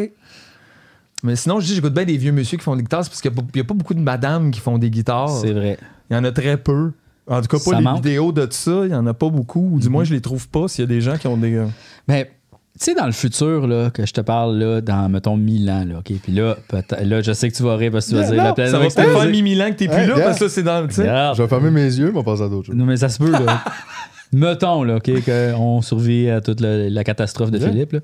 Mais 1.25 1.35
sinon, 1.37 1.59
je 1.61 1.67
dis, 1.67 1.75
j'écoute 1.75 1.94
bien 1.94 2.05
des 2.05 2.17
vieux 2.17 2.32
monsieur 2.32 2.56
qui 2.59 2.65
font 2.65 2.76
des 2.76 2.82
guitares, 2.82 3.05
c'est 3.05 3.11
parce 3.11 3.20
qu'il 3.20 3.32
n'y 3.55 3.61
a, 3.61 3.65
pas 3.65 3.75
beaucoup 3.75 3.94
de 3.94 4.00
madames 4.00 4.50
qui 4.50 4.61
font 4.61 4.79
des 4.79 4.91
guitares. 4.91 5.29
C'est 5.31 5.53
vrai. 5.53 5.76
Il 6.11 6.15
y 6.15 6.17
en 6.17 6.25
a 6.25 6.31
très 6.32 6.56
peu. 6.56 6.93
En 7.26 7.41
tout 7.43 7.49
cas, 7.49 7.59
pas 7.59 7.70
Ça 7.73 7.76
les 7.79 7.82
manque. 7.85 7.97
vidéos 8.05 8.32
de 8.32 8.47
ça. 8.50 8.82
Il 8.85 8.91
y 8.91 8.94
en 8.94 9.06
a 9.06 9.12
pas 9.15 9.29
beaucoup. 9.29 9.70
Ou 9.75 9.81
du 9.81 9.88
moins, 9.88 10.05
je 10.05 10.15
les 10.15 10.20
trouve 10.20 10.49
pas 10.49 10.69
s'il 10.69 10.82
y 10.82 10.85
a 10.85 10.88
des 10.88 11.00
gens 11.00 11.17
qui 11.19 11.26
ont 11.26 11.37
des. 11.37 11.55
euh, 11.56 11.67
Mais 12.06 12.31
tu 12.79 12.85
sais, 12.85 12.94
dans 12.94 13.06
le 13.06 13.12
futur, 13.12 13.67
là, 13.67 13.91
que 13.91 14.06
je 14.06 14.12
te 14.12 14.20
parle, 14.20 14.56
là, 14.56 14.81
dans, 14.81 15.09
mettons, 15.09 15.37
1000 15.37 15.69
ans, 15.70 15.85
là, 15.85 15.99
OK? 15.99 16.12
Puis 16.23 16.32
là, 16.32 16.56
peut-être- 16.69 17.03
là, 17.05 17.20
je 17.20 17.32
sais 17.32 17.50
que 17.50 17.56
tu 17.56 17.65
vas 17.65 17.75
rire 17.76 17.91
parce 17.91 18.06
que 18.06 18.11
tu 18.12 18.17
vas 18.17 18.23
dire 18.23 18.37
la 18.37 18.49
non, 18.49 18.55
planète 18.55 18.73
Ça 18.73 18.79
va 18.79 18.85
peut-être 18.85 19.20
faire 19.20 19.43
mille 19.43 19.61
ans 19.61 19.69
que 19.70 19.75
t'es 19.75 19.88
plus 19.88 19.97
Hey, 19.99 20.06
là 20.06 20.15
parce 20.20 20.38
que 20.38 20.49
c'est 20.49 20.62
dans 20.62 20.87
tu 20.87 20.94
sais. 20.94 21.05
Je 21.05 21.43
vais 21.43 21.49
fermer 21.49 21.70
mes 21.73 21.85
yeux, 21.85 22.12
mais 22.12 22.19
on 22.19 22.23
va 22.23 22.31
passer 22.32 22.44
à 22.44 22.49
d'autres 22.49 22.69
choses. 22.69 22.76
Non, 22.76 22.85
mais 22.87 22.97
ça 22.97 23.09
se 23.09 23.19
peut, 23.19 23.31
là. 23.32 23.65
Mettons, 24.33 24.83
là, 24.83 24.97
OK, 24.97 25.11
qu'on 25.25 25.83
survit 25.83 26.29
à 26.29 26.41
toute 26.41 26.61
la, 26.61 26.89
la 26.91 27.05
catastrophe 27.05 27.51
de. 27.51 27.59
Philippe, 27.59 27.93
là. 27.93 28.01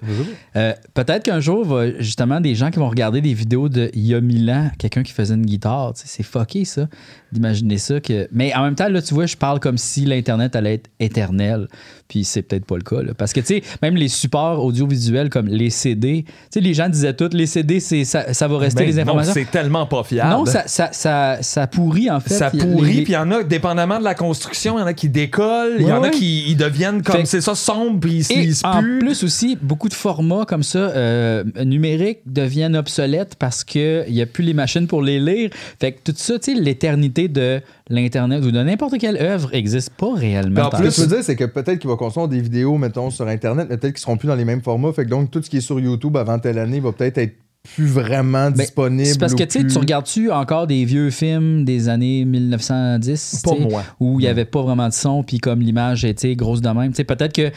Euh, 0.56 0.73
Peut-être 0.94 1.25
qu'un 1.25 1.41
jour, 1.41 1.65
va, 1.65 1.99
justement, 1.99 2.41
des 2.41 2.55
gens 2.55 2.71
qui 2.71 2.79
vont 2.79 2.88
regarder 2.88 3.21
des 3.21 3.35
vidéos 3.35 3.69
de 3.69 3.91
il 3.94 4.06
y 4.06 4.15
a 4.15 4.21
mille 4.21 4.50
ans, 4.50 4.71
quelqu'un 4.79 5.03
qui 5.03 5.12
faisait 5.12 5.35
une 5.35 5.47
guitare, 5.47 5.93
c'est 5.94 6.23
fucké 6.23 6.65
ça, 6.65 6.88
d'imaginer 7.32 7.79
ça. 7.79 8.00
Que... 8.00 8.29
Mais 8.32 8.55
en 8.55 8.62
même 8.62 8.75
temps, 8.75 8.88
là, 8.88 9.03
tu 9.03 9.15
vois, 9.15 9.26
je 9.26 9.37
parle 9.37 9.61
comme 9.61 9.79
si 9.79 10.05
l'Internet 10.05 10.56
allait 10.56 10.75
être 10.75 10.91
éternel, 11.00 11.69
puis 12.08 12.24
c'est 12.24 12.42
peut-être 12.42 12.64
pas 12.66 12.76
le 12.76 12.82
cas. 12.82 13.02
là. 13.02 13.12
Parce 13.16 13.32
que, 13.32 13.40
tu 13.40 13.46
sais, 13.46 13.62
même 13.82 13.96
les 13.96 14.08
supports 14.08 14.64
audiovisuels 14.64 15.30
comme 15.30 15.46
les 15.48 15.70
CD, 15.70 16.24
tu 16.26 16.32
sais, 16.50 16.60
les 16.60 16.74
gens 16.74 16.88
disaient 16.88 17.14
tout, 17.14 17.30
les 17.32 17.46
CD, 17.46 17.80
c'est, 17.80 18.04
ça, 18.04 18.32
ça 18.34 18.46
va 18.48 18.58
rester 18.58 18.84
Ben 18.84 18.88
les 18.90 18.94
non, 18.96 19.02
informations. 19.02 19.32
c'est 19.34 19.50
tellement 19.50 19.86
pas 19.86 20.02
fiable. 20.04 20.30
Non, 20.30 20.44
ça, 20.44 20.64
ça, 20.66 20.90
ça, 20.92 21.38
ça 21.40 21.66
pourrit, 21.66 22.10
en 22.10 22.20
fait. 22.20 22.34
Ça 22.34 22.50
Il 22.52 22.58
y 22.58 22.62
a- 22.62 22.66
pourrit, 22.66 22.92
les- 22.94 23.02
puis 23.02 23.12
il 23.12 23.16
y 23.16 23.18
en 23.18 23.30
a, 23.30 23.42
dépendamment 23.42 23.98
de 23.98 24.04
la 24.04 24.14
construction, 24.14 24.76
il 24.78 24.80
y 24.80 24.84
en 24.84 24.86
a 24.86 24.94
qui 24.94 25.08
décollent, 25.08 25.76
il 25.78 25.82
y 25.82 25.86
Ouais, 25.86 25.92
en 25.92 26.02
a 26.02 26.10
qui 26.10 26.44
ils 26.50 26.56
deviennent 26.56 27.02
comme, 27.02 27.16
Fait- 27.20 27.24
c'est 27.26 27.40
ça, 27.40 27.54
sombre, 27.54 28.00
puis 28.00 28.16
ils 28.16 28.24
se 28.24 28.32
lisent 28.34 28.62
en 28.64 28.80
plus. 28.82 28.98
plus 28.98 29.24
aussi, 29.24 29.56
beaucoup 29.60 29.88
de 29.88 29.94
formats 29.94 30.44
comme 30.46 30.62
ça 30.62 30.78
euh, 30.78 31.44
numériques 31.64 32.20
deviennent 32.26 32.76
obsolètes 32.76 33.34
parce 33.38 33.64
qu'il 33.64 34.04
n'y 34.10 34.20
a 34.22 34.26
plus 34.26 34.44
les 34.44 34.54
machines 34.54 34.86
pour 34.86 35.02
les 35.02 35.18
lire. 35.20 35.50
Fait 35.80 35.92
que 35.92 35.98
tout 36.04 36.14
ça, 36.16 36.38
tu 36.38 36.54
sais, 36.54 36.60
l'éternité 36.60 37.28
de 37.28 37.60
l'Internet 37.90 38.42
ou 38.44 38.50
de 38.50 38.62
n'importe 38.62 38.98
quelle 38.98 39.16
œuvre 39.16 39.50
n'existe 39.52 39.90
pas 39.90 40.14
réellement. 40.14 40.62
En 40.62 40.70
Ce 40.70 40.76
plus, 40.76 40.88
que 40.88 40.94
je 40.94 41.00
veux 41.02 41.06
dire, 41.06 41.22
c'est 41.22 41.36
que 41.36 41.44
peut-être 41.44 41.78
qu'il 41.78 41.90
va 41.90 41.96
construire 42.04 42.28
des 42.28 42.40
vidéos, 42.40 42.76
mettons, 42.78 43.10
sur 43.10 43.26
Internet, 43.28 43.66
mais 43.70 43.76
peut-être 43.76 43.94
qu'ils 43.94 44.02
seront 44.02 44.16
plus 44.16 44.28
dans 44.28 44.34
les 44.34 44.44
mêmes 44.44 44.62
formats. 44.62 44.92
Fait 44.92 45.04
que 45.04 45.10
donc, 45.10 45.30
tout 45.30 45.42
ce 45.42 45.48
qui 45.50 45.58
est 45.58 45.60
sur 45.62 45.78
YouTube 45.80 46.16
avant 46.16 46.38
telle 46.38 46.58
année 46.58 46.80
va 46.80 46.92
peut-être 46.92 47.18
être 47.18 47.34
plus 47.74 47.86
vraiment 47.86 48.50
Ben, 48.50 48.58
disponible. 48.58 49.06
c'est 49.06 49.18
parce 49.18 49.34
que 49.34 49.42
tu 49.44 49.50
sais, 49.52 49.60
plus- 49.60 49.72
tu 49.72 49.78
regardes-tu 49.78 50.30
encore 50.30 50.66
des 50.66 50.84
vieux 50.84 51.08
films 51.10 51.64
des 51.64 51.88
années 51.88 52.26
1910 52.26 53.40
Pas 53.42 53.54
moi. 53.58 53.82
où 54.00 54.20
il 54.20 54.24
n'y 54.24 54.28
avait 54.28 54.44
pas 54.44 54.60
vraiment 54.62 54.88
de 54.88 54.92
son, 54.92 55.22
puis 55.22 55.38
comme 55.38 55.60
l'image 55.60 56.04
était 56.04 56.37
grosse 56.37 56.61
de 56.61 56.68
même. 56.68 56.92
Peut-être 56.92 57.32
que 57.32 57.50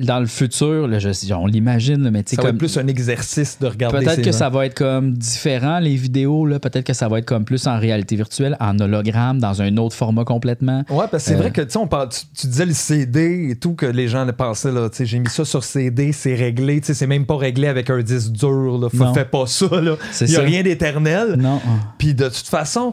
dans 0.00 0.20
le 0.20 0.26
futur, 0.26 0.88
là, 0.88 0.98
je, 0.98 1.08
on 1.34 1.46
l'imagine, 1.46 2.10
mais 2.10 2.22
tu 2.22 2.30
sais, 2.30 2.36
va 2.36 2.42
comme 2.42 2.50
être 2.56 2.58
plus 2.58 2.76
un 2.78 2.86
exercice 2.86 3.58
de 3.60 3.66
regarder 3.66 4.04
Peut-être 4.04 4.22
que 4.22 4.32
ça 4.32 4.48
va 4.48 4.66
être 4.66 4.74
comme 4.74 5.12
différent, 5.14 5.78
les 5.78 5.96
vidéos. 5.96 6.46
là. 6.46 6.58
Peut-être 6.58 6.84
que 6.86 6.92
ça 6.92 7.08
va 7.08 7.18
être 7.18 7.24
comme 7.26 7.44
plus 7.44 7.66
en 7.66 7.78
réalité 7.78 8.16
virtuelle, 8.16 8.56
en 8.60 8.78
hologramme, 8.78 9.38
dans 9.38 9.62
un 9.62 9.76
autre 9.76 9.94
format 9.96 10.24
complètement. 10.24 10.84
Ouais, 10.90 11.06
parce 11.10 11.24
que 11.24 11.30
c'est 11.30 11.34
Euh, 11.34 11.38
vrai 11.38 11.50
que 11.50 11.62
on 11.78 11.86
parle, 11.86 12.08
tu, 12.08 12.20
tu 12.34 12.46
disais 12.46 12.66
le 12.66 12.72
CD 12.74 13.48
et 13.50 13.56
tout, 13.56 13.74
que 13.74 13.86
les 13.86 14.08
gens 14.08 14.24
le 14.24 14.32
pensaient, 14.32 14.72
là, 14.72 14.88
tu 14.90 14.96
sais, 14.98 15.06
j'ai 15.06 15.18
mis 15.18 15.28
ça 15.28 15.44
sur 15.44 15.64
CD, 15.64 16.12
c'est 16.12 16.34
réglé, 16.34 16.80
tu 16.80 16.88
sais, 16.88 16.94
c'est 16.94 17.06
même 17.06 17.26
pas 17.26 17.36
réglé 17.36 17.68
avec 17.68 17.90
un 17.90 18.02
disque 18.02 18.32
dur, 18.32 18.78
là. 18.78 18.88
Faut-. 18.88 19.14
Fais 19.14 19.24
pas 19.24 19.46
ça, 19.46 19.80
là. 19.80 19.96
C'est 20.12 20.26
Il 20.26 20.32
y 20.32 20.36
a 20.36 20.40
rien 20.40 20.62
d'éternel. 20.62 21.36
Non. 21.38 21.60
Puis 21.98 22.14
de 22.14 22.24
toute 22.28 22.46
façon, 22.48 22.92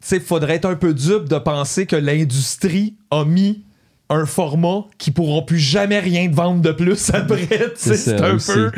tu 0.00 0.08
sais, 0.08 0.20
faudrait 0.20 0.56
être 0.56 0.66
un 0.68 0.74
peu 0.76 0.94
dupe 0.94 1.28
de 1.28 1.38
penser 1.38 1.86
que 1.86 1.96
l'industrie 1.96 2.94
a 3.10 3.24
mis 3.24 3.62
un 4.08 4.26
format 4.26 4.84
qui 4.98 5.10
pourront 5.10 5.42
plus 5.42 5.58
jamais 5.58 5.98
rien 5.98 6.28
te 6.28 6.34
vendre 6.34 6.60
de 6.60 6.72
plus 6.72 7.10
après. 7.14 7.72
C'est 7.76 8.20
un 8.20 8.34
aussi. 8.34 8.52
peu. 8.52 8.72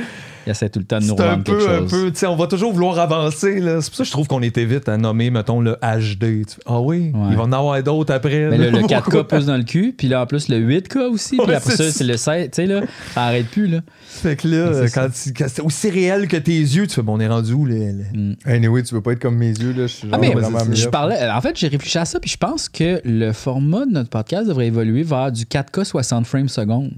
Il 0.48 0.52
essaie 0.52 0.70
tout 0.70 0.78
le 0.78 0.86
temps 0.86 0.98
de 0.98 1.04
nous 1.04 1.14
C'est 1.14 1.22
un 1.22 1.24
revendre 1.26 1.44
quelque 1.44 1.58
peu, 1.66 1.70
un 1.74 1.82
peu, 1.86 2.10
tu 2.10 2.18
sais, 2.20 2.26
on 2.26 2.34
va 2.34 2.46
toujours 2.46 2.72
vouloir 2.72 2.98
avancer. 2.98 3.60
là. 3.60 3.82
C'est 3.82 3.90
pour 3.90 3.96
ça 3.98 4.02
que 4.04 4.06
je 4.06 4.10
trouve 4.12 4.26
qu'on 4.28 4.40
était 4.40 4.64
vite 4.64 4.88
à 4.88 4.96
nommer, 4.96 5.28
mettons, 5.28 5.60
le 5.60 5.76
HD. 5.82 6.46
Ah 6.64 6.80
oui, 6.80 7.12
Ouais. 7.14 7.26
il 7.32 7.36
va 7.36 7.42
en 7.42 7.52
avoir 7.52 7.82
d'autres 7.82 8.14
après. 8.14 8.48
Mais 8.48 8.56
là. 8.56 8.70
le, 8.70 8.78
le 8.78 8.86
4K 8.86 9.02
Pourquoi? 9.02 9.28
pousse 9.28 9.44
dans 9.44 9.58
le 9.58 9.64
cul, 9.64 9.94
puis 9.96 10.08
là 10.08 10.22
en 10.22 10.26
plus 10.26 10.48
le 10.48 10.56
8K 10.56 11.00
aussi, 11.10 11.36
puis 11.36 11.46
Ouais, 11.46 11.54
après 11.56 11.72
c'est 11.76 11.90
ça 11.90 11.98
c'est 11.98 12.04
le 12.04 12.16
7, 12.16 12.50
tu 12.50 12.56
sais 12.62 12.66
là, 12.66 12.80
ça 13.12 13.24
arrête 13.24 13.48
plus 13.48 13.66
là. 13.66 13.80
Fait 14.06 14.36
que 14.36 14.48
là, 14.48 14.86
quand, 14.94 15.08
tu- 15.12 15.34
quand 15.34 15.46
c'est 15.48 15.60
aussi 15.60 15.90
réel 15.90 16.28
que 16.28 16.38
tes 16.38 16.58
yeux, 16.58 16.86
tu 16.86 16.94
fais, 16.94 17.02
bon, 17.02 17.16
on 17.18 17.20
est 17.20 17.28
rendu 17.28 17.52
où? 17.52 17.66
Les, 17.66 17.92
les- 17.92 18.36
Anyway, 18.46 18.82
tu 18.84 18.94
veux 18.94 19.02
pas 19.02 19.12
être 19.12 19.20
comme 19.20 19.36
mes 19.36 19.50
yeux, 19.50 19.72
là. 19.72 19.82
Je 19.82 19.86
suis 19.88 20.08
Ah 20.10 20.16
mais 20.16 20.32
je 20.72 20.88
parlais, 20.88 21.30
en 21.30 21.40
fait 21.42 21.54
j'ai 21.58 21.68
réfléchi 21.68 21.98
à 21.98 22.06
ça, 22.06 22.18
puis 22.20 22.30
je 22.30 22.38
pense 22.38 22.70
que 22.70 23.02
le 23.04 23.32
format 23.32 23.84
de 23.84 23.90
notre 23.92 24.08
podcast 24.08 24.48
devrait 24.48 24.68
évoluer 24.68 25.02
vers 25.02 25.30
du 25.30 25.44
4K 25.44 25.84
60 25.84 26.26
frames 26.26 26.48
secondes. 26.48 26.92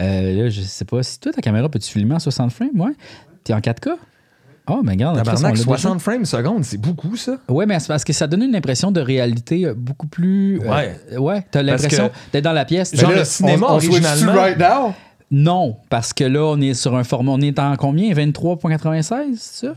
Euh, 0.00 0.42
là 0.44 0.48
je 0.50 0.60
sais 0.60 0.84
pas 0.84 1.02
si 1.02 1.20
toi 1.20 1.32
ta 1.32 1.40
caméra 1.40 1.68
peux-tu 1.68 1.90
filmer 1.90 2.14
en 2.14 2.18
60 2.18 2.50
frames, 2.52 2.68
ouais. 2.80 2.92
T'es 3.44 3.52
en 3.54 3.60
4K? 3.60 3.90
Oh, 4.66 4.80
mais 4.82 4.92
regarde, 4.92 5.16
on 5.18 5.22
Tabarnak, 5.22 5.58
l'a 5.58 5.62
60 5.62 6.00
frames 6.00 6.24
secondes, 6.24 6.64
c'est 6.64 6.78
beaucoup, 6.78 7.16
ça. 7.16 7.36
Ouais, 7.50 7.66
mais 7.66 7.78
c'est 7.80 7.88
parce 7.88 8.02
que 8.02 8.14
ça 8.14 8.26
donne 8.26 8.42
une 8.44 8.56
impression 8.56 8.90
de 8.90 9.00
réalité 9.00 9.66
euh, 9.66 9.74
beaucoup 9.76 10.06
plus. 10.06 10.58
euh, 10.62 10.70
Ouais. 10.70 11.18
ouais, 11.18 11.46
t'as 11.50 11.62
l'impression 11.62 12.08
que- 12.08 12.14
d'être 12.32 12.44
dans 12.44 12.52
la 12.54 12.64
pièce. 12.64 12.96
Genre 12.96 13.10
là, 13.10 13.18
le 13.18 13.24
cinéma, 13.26 13.66
on, 13.68 13.72
on 13.72 13.74
originalement- 13.74 14.32
right 14.32 14.58
now? 14.58 14.94
Non, 15.30 15.76
parce 15.90 16.14
que 16.14 16.24
là, 16.24 16.42
on 16.44 16.60
est 16.62 16.72
sur 16.74 16.94
un 16.96 17.04
format. 17.04 17.32
On 17.32 17.40
est 17.42 17.58
en 17.58 17.76
combien? 17.76 18.12
23,96, 18.14 19.36
c'est 19.38 19.66
ça? 19.66 19.74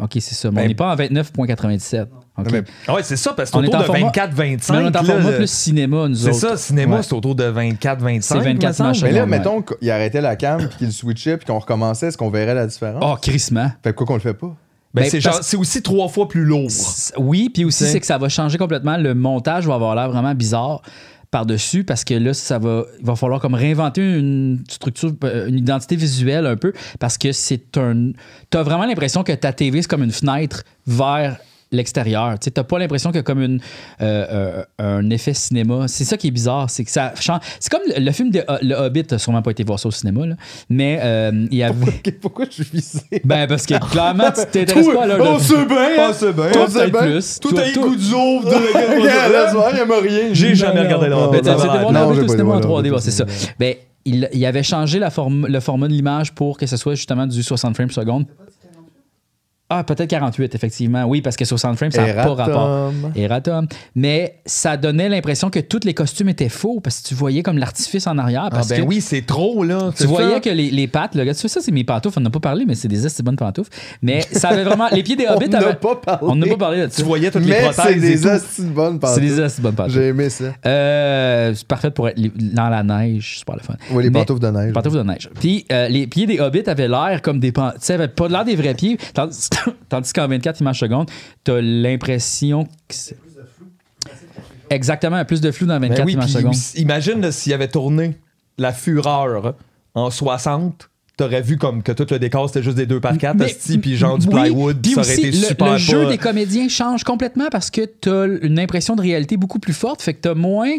Ok, 0.00 0.12
c'est 0.14 0.34
ça. 0.34 0.50
Mais 0.50 0.56
Ben- 0.56 0.64
on 0.64 0.68
n'est 0.68 0.74
pas 0.74 0.92
en 0.92 0.96
29,97. 0.96 2.06
Ok. 2.38 2.52
Mais- 2.52 2.62
Ah 2.86 2.94
ouais, 2.94 3.02
c'est 3.02 3.16
ça, 3.16 3.32
parce 3.32 3.50
que 3.50 3.58
c'est 3.58 3.64
est 3.64 3.68
autour 3.68 3.80
en 3.80 3.82
de 3.82 3.86
format- 3.86 4.00
24-25. 4.12 4.72
Mais 4.72 4.78
on 4.78 4.80
est 4.92 4.96
en 4.96 5.02
là, 5.02 5.04
format 5.14 5.30
le- 5.30 5.36
plus 5.38 5.50
cinéma, 5.50 6.08
nous 6.08 6.14
C'est 6.14 6.28
autres. 6.30 6.38
ça, 6.38 6.56
cinéma, 6.56 6.96
Ouais. 6.96 7.02
c'est 7.02 7.12
autour 7.14 7.34
de 7.34 7.44
24-25. 7.44 8.38
C'est 8.38 8.44
24 8.44 8.68
me 8.70 8.74
semble. 8.74 8.88
machins. 8.90 9.04
Mais 9.04 9.12
là, 9.12 9.20
Ouais. 9.22 9.26
mettons 9.26 9.62
qu'il 9.62 9.90
arrêtait 9.90 10.20
la 10.20 10.36
cam 10.36 10.58
puis 10.68 10.78
qu'il 10.78 10.92
switchait 10.92 11.36
puis 11.36 11.46
qu'on 11.46 11.58
recommençait, 11.58 12.06
est-ce 12.08 12.18
qu'on 12.18 12.30
verrait 12.30 12.54
la 12.54 12.66
différence? 12.66 13.02
Oh, 13.04 13.16
crissement. 13.20 13.70
Fait 13.82 13.92
quoi 13.92 14.06
qu'on 14.06 14.14
le 14.14 14.20
fait 14.20 14.34
pas? 14.34 14.54
Ben, 14.94 15.02
Ben, 15.02 15.10
c'est 15.10 15.20
parce- 15.20 15.36
genre- 15.36 15.44
c'est 15.44 15.56
aussi 15.56 15.82
trois 15.82 16.08
fois 16.08 16.28
plus 16.28 16.44
lourd. 16.44 16.68
Oui, 17.18 17.50
puis 17.52 17.64
aussi, 17.64 17.84
c'est 17.84 18.00
que 18.00 18.06
ça 18.06 18.16
va 18.18 18.28
changer 18.28 18.56
complètement. 18.56 18.96
Le 18.96 19.14
montage 19.14 19.66
va 19.66 19.74
avoir 19.74 19.94
l'air 19.94 20.08
vraiment 20.10 20.34
bizarre 20.34 20.80
par-dessus 21.30 21.84
parce 21.84 22.04
que 22.04 22.14
là, 22.14 22.32
ça 22.32 22.58
va, 22.58 22.84
il 22.98 23.04
va 23.04 23.14
falloir 23.14 23.38
comme 23.38 23.52
réinventer 23.52 24.00
une 24.00 24.64
structure, 24.70 25.12
euh, 25.24 25.46
une 25.48 25.58
identité 25.58 25.94
visuelle 25.94 26.46
un 26.46 26.56
peu 26.56 26.72
parce 26.98 27.18
que 27.18 27.32
c'est 27.32 27.76
un. 27.76 28.12
Tu 28.50 28.56
as 28.56 28.62
vraiment 28.62 28.86
l'impression 28.86 29.22
que 29.24 29.32
ta 29.32 29.52
TV, 29.52 29.82
c'est 29.82 29.88
comme 29.88 30.02
une 30.04 30.10
fenêtre 30.10 30.62
vers 30.86 31.36
l'extérieur. 31.72 32.38
Tu 32.38 32.50
n'as 32.56 32.64
pas 32.64 32.78
l'impression 32.78 33.10
qu'il 33.10 33.16
y 33.16 33.20
a 33.20 33.22
comme 33.22 33.42
une, 33.42 33.60
euh, 34.00 34.62
euh, 34.80 34.98
un 35.00 35.10
effet 35.10 35.34
cinéma. 35.34 35.86
C'est 35.88 36.04
ça 36.04 36.16
qui 36.16 36.28
est 36.28 36.32
bizarre. 36.32 36.70
C'est 36.70 36.84
que 36.84 36.90
ça 36.90 37.12
change. 37.20 37.40
C'est 37.60 37.70
comme 37.70 37.82
le, 37.86 38.02
le 38.04 38.12
film 38.12 38.30
de 38.30 38.42
Le 38.62 38.74
Hobbit, 38.74 39.04
t'as 39.04 39.18
sûrement 39.18 39.42
pas 39.42 39.50
été 39.50 39.64
voir 39.64 39.78
ça 39.78 39.88
au 39.88 39.92
cinéma, 39.92 40.26
là. 40.26 40.34
mais 40.68 40.98
euh, 41.02 41.46
il 41.50 41.58
y 41.58 41.62
avait. 41.62 41.86
Ok, 41.88 42.14
Pourquoi 42.20 42.46
je 42.46 42.62
suis 42.62 42.64
visé? 42.72 43.00
Ben, 43.24 43.46
parce 43.46 43.66
que 43.66 43.74
clairement, 43.90 44.30
tu 44.30 44.44
t'intéresses 44.50 44.86
pas 44.88 45.04
à 45.04 45.08
de- 45.08 45.20
On 45.20 45.38
sait 45.38 45.64
bien! 45.66 46.08
On 46.08 46.12
sait 46.12 46.32
bien! 46.32 46.50
Toi, 46.50 46.64
on 46.66 46.70
sait 46.70 46.78
peut-être 46.78 46.92
bien. 46.92 47.00
plus. 47.12 47.38
Tout 47.40 47.50
Toi- 47.50 47.60
a 47.60 47.68
eu 47.68 47.72
toi- 47.72 47.82
goût 47.88 47.96
d'ouvre 47.96 48.44
de 48.50 48.54
Regarde, 49.00 49.32
là, 49.32 49.46
ce 49.46 49.52
soir, 49.52 49.70
il 49.72 49.78
y 49.78 49.80
a 49.80 50.00
rien. 50.00 50.28
J'ai 50.32 50.54
jamais 50.54 50.80
regardé 50.82 51.08
le 51.08 51.14
Hobbit. 51.14 51.40
L'air. 51.42 51.56
voir 51.58 52.08
au 52.08 52.14
cinéma 52.14 52.24
en 52.24 52.32
été 52.34 52.42
voir 52.42 52.58
le 52.60 52.64
3D, 52.64 52.78
Hobbit 52.78 52.90
bon, 52.90 52.98
c'est 52.98 53.10
ça. 53.10 53.24
Ben, 53.58 53.74
il, 54.04 54.46
avait 54.46 54.62
changé 54.62 54.98
la 54.98 55.10
forme, 55.10 55.46
le 55.46 55.60
format 55.60 55.88
de 55.88 55.92
l'image 55.92 56.32
pour 56.32 56.56
que 56.58 56.66
ce 56.66 56.76
soit 56.76 56.94
justement 56.94 57.26
du 57.26 57.42
60 57.42 57.74
frames 57.74 57.88
par 57.88 57.94
seconde. 57.94 58.26
Ah, 59.70 59.84
peut-être 59.84 60.08
48, 60.08 60.54
effectivement. 60.54 61.04
Oui, 61.04 61.20
parce 61.20 61.36
que 61.36 61.44
60 61.44 61.76
frames, 61.76 61.90
ça 61.90 62.06
n'a 62.06 62.14
pas 62.24 62.34
rapport. 62.34 62.90
Erratum. 63.14 63.66
Mais 63.94 64.36
ça 64.46 64.78
donnait 64.78 65.10
l'impression 65.10 65.50
que 65.50 65.58
tous 65.60 65.80
les 65.84 65.92
costumes 65.92 66.30
étaient 66.30 66.48
faux 66.48 66.80
parce 66.80 67.00
que 67.00 67.08
tu 67.08 67.14
voyais 67.14 67.42
comme 67.42 67.58
l'artifice 67.58 68.06
en 68.06 68.16
arrière. 68.16 68.44
Ah 68.46 68.50
Parce 68.50 68.68
ben 68.68 68.80
que 68.82 68.86
oui, 68.88 69.02
c'est 69.02 69.26
trop, 69.26 69.62
là. 69.64 69.90
tu 69.94 70.06
voyais 70.06 70.40
que 70.40 70.48
les, 70.48 70.70
les 70.70 70.86
pattes, 70.88 71.14
là, 71.14 71.24
tu 71.26 71.34
sais, 71.34 71.48
ça, 71.48 71.60
c'est 71.60 71.70
mes 71.72 71.84
pantoufles. 71.84 72.18
On 72.18 72.22
n'a 72.22 72.30
pas 72.30 72.40
parlé, 72.40 72.64
mais 72.66 72.74
c'est 72.74 72.88
des 72.88 73.04
assez 73.04 73.22
bonnes 73.22 73.36
pantoufles. 73.36 73.70
Mais 74.00 74.22
ça 74.32 74.48
avait 74.48 74.64
vraiment. 74.64 74.86
Les 74.90 75.02
pieds 75.02 75.16
des 75.16 75.26
On 75.28 75.34
hobbits 75.36 75.50
n'a 75.50 75.58
avaient- 75.58 75.74
pas 75.74 75.96
parlé. 75.96 76.20
On 76.22 76.34
n'a 76.34 76.46
pas 76.46 76.56
parlé 76.56 76.80
de 76.80 76.86
Tu 76.86 77.02
voyais 77.02 77.30
toutes 77.30 77.42
les 77.42 77.48
Mais 77.48 77.60
c'est 77.70 77.72
prothèses 77.82 77.96
et 78.04 78.08
des 78.08 78.26
astuces 78.26 78.64
bonnes 78.64 78.98
C'est 79.04 79.20
des 79.20 79.26
pantoufles. 79.28 79.42
assez 79.42 79.62
bonnes 79.62 79.74
pantoufles. 79.74 79.94
J'ai 80.00 80.06
aimé 80.08 80.30
ça. 80.30 80.44
Euh, 80.64 81.52
c'est 81.54 81.66
parfait 81.68 81.90
pour 81.90 82.08
être 82.08 82.18
dans 82.54 82.68
la 82.70 82.82
neige. 82.82 83.36
C'est 83.38 83.44
pas 83.46 83.54
le 83.54 83.60
fun. 83.62 83.74
Oui, 83.90 84.02
les 84.04 84.10
Mais- 84.10 84.20
pantoufles 84.20 84.40
de 84.40 84.48
neige. 84.50 84.72
Pantoufles 84.72 84.96
de 84.98 85.02
neige. 85.02 85.28
Puis 85.38 85.66
euh, 85.72 85.88
les 85.88 86.06
pieds 86.06 86.26
des 86.26 86.40
hobbits 86.40 86.62
avaient 86.66 86.88
l'air 86.88 87.20
comme 87.22 87.38
des 87.38 87.52
pan- 87.52 87.72
Tu 87.72 87.78
sais, 87.80 88.08
pas 88.08 88.28
l'air 88.28 88.44
des 88.46 88.56
vrais 88.56 88.74
pieds. 88.74 88.96
Tandis, 89.12 89.48
tandis 89.88 90.12
qu'en 90.12 90.28
24 90.28 90.60
images 90.60 90.80
secondes, 90.80 91.10
t'as 91.44 91.60
l'impression 91.60 92.64
que 92.64 92.94
c'est. 92.94 93.16
Exactement, 94.70 95.24
plus 95.24 95.40
de 95.40 95.50
flou 95.50 95.66
dans 95.66 95.80
24 95.80 95.96
Ben 95.98 96.04
oui, 96.06 96.12
images 96.12 96.30
secondes. 96.30 96.54
imagine 96.76 97.32
s'il 97.32 97.52
avait 97.54 97.68
tourné 97.68 98.16
La 98.58 98.72
Fureur 98.72 99.54
en 99.94 100.10
60, 100.10 100.90
t'aurais 101.16 101.40
vu 101.40 101.56
comme 101.56 101.82
que 101.82 101.92
tout 101.92 102.06
le 102.10 102.18
décor 102.18 102.48
c'était 102.48 102.62
juste 102.62 102.76
des 102.76 102.84
2 102.86 103.00
par 103.00 103.16
4 103.16 103.36
Mais- 103.36 103.46
hostie, 103.46 103.78
puis 103.78 103.96
genre 103.96 104.18
du 104.18 104.26
oui, 104.28 104.34
plywood, 104.42 104.80
puis 104.82 104.92
ça 104.92 105.00
aurait 105.00 105.14
été 105.14 105.30
le, 105.30 105.36
super 105.38 105.72
le 105.72 105.78
jeu 105.78 106.02
pas- 106.04 106.10
des 106.10 106.18
comédiens 106.18 106.68
change 106.68 107.02
complètement 107.02 107.48
parce 107.50 107.70
que 107.70 107.80
t'as 107.86 108.26
une 108.42 108.58
impression 108.58 108.94
de 108.94 109.00
réalité 109.00 109.36
beaucoup 109.38 109.58
plus 109.58 109.72
forte, 109.72 110.02
fait 110.02 110.12
que 110.14 110.20
t'as 110.20 110.34
moins. 110.34 110.70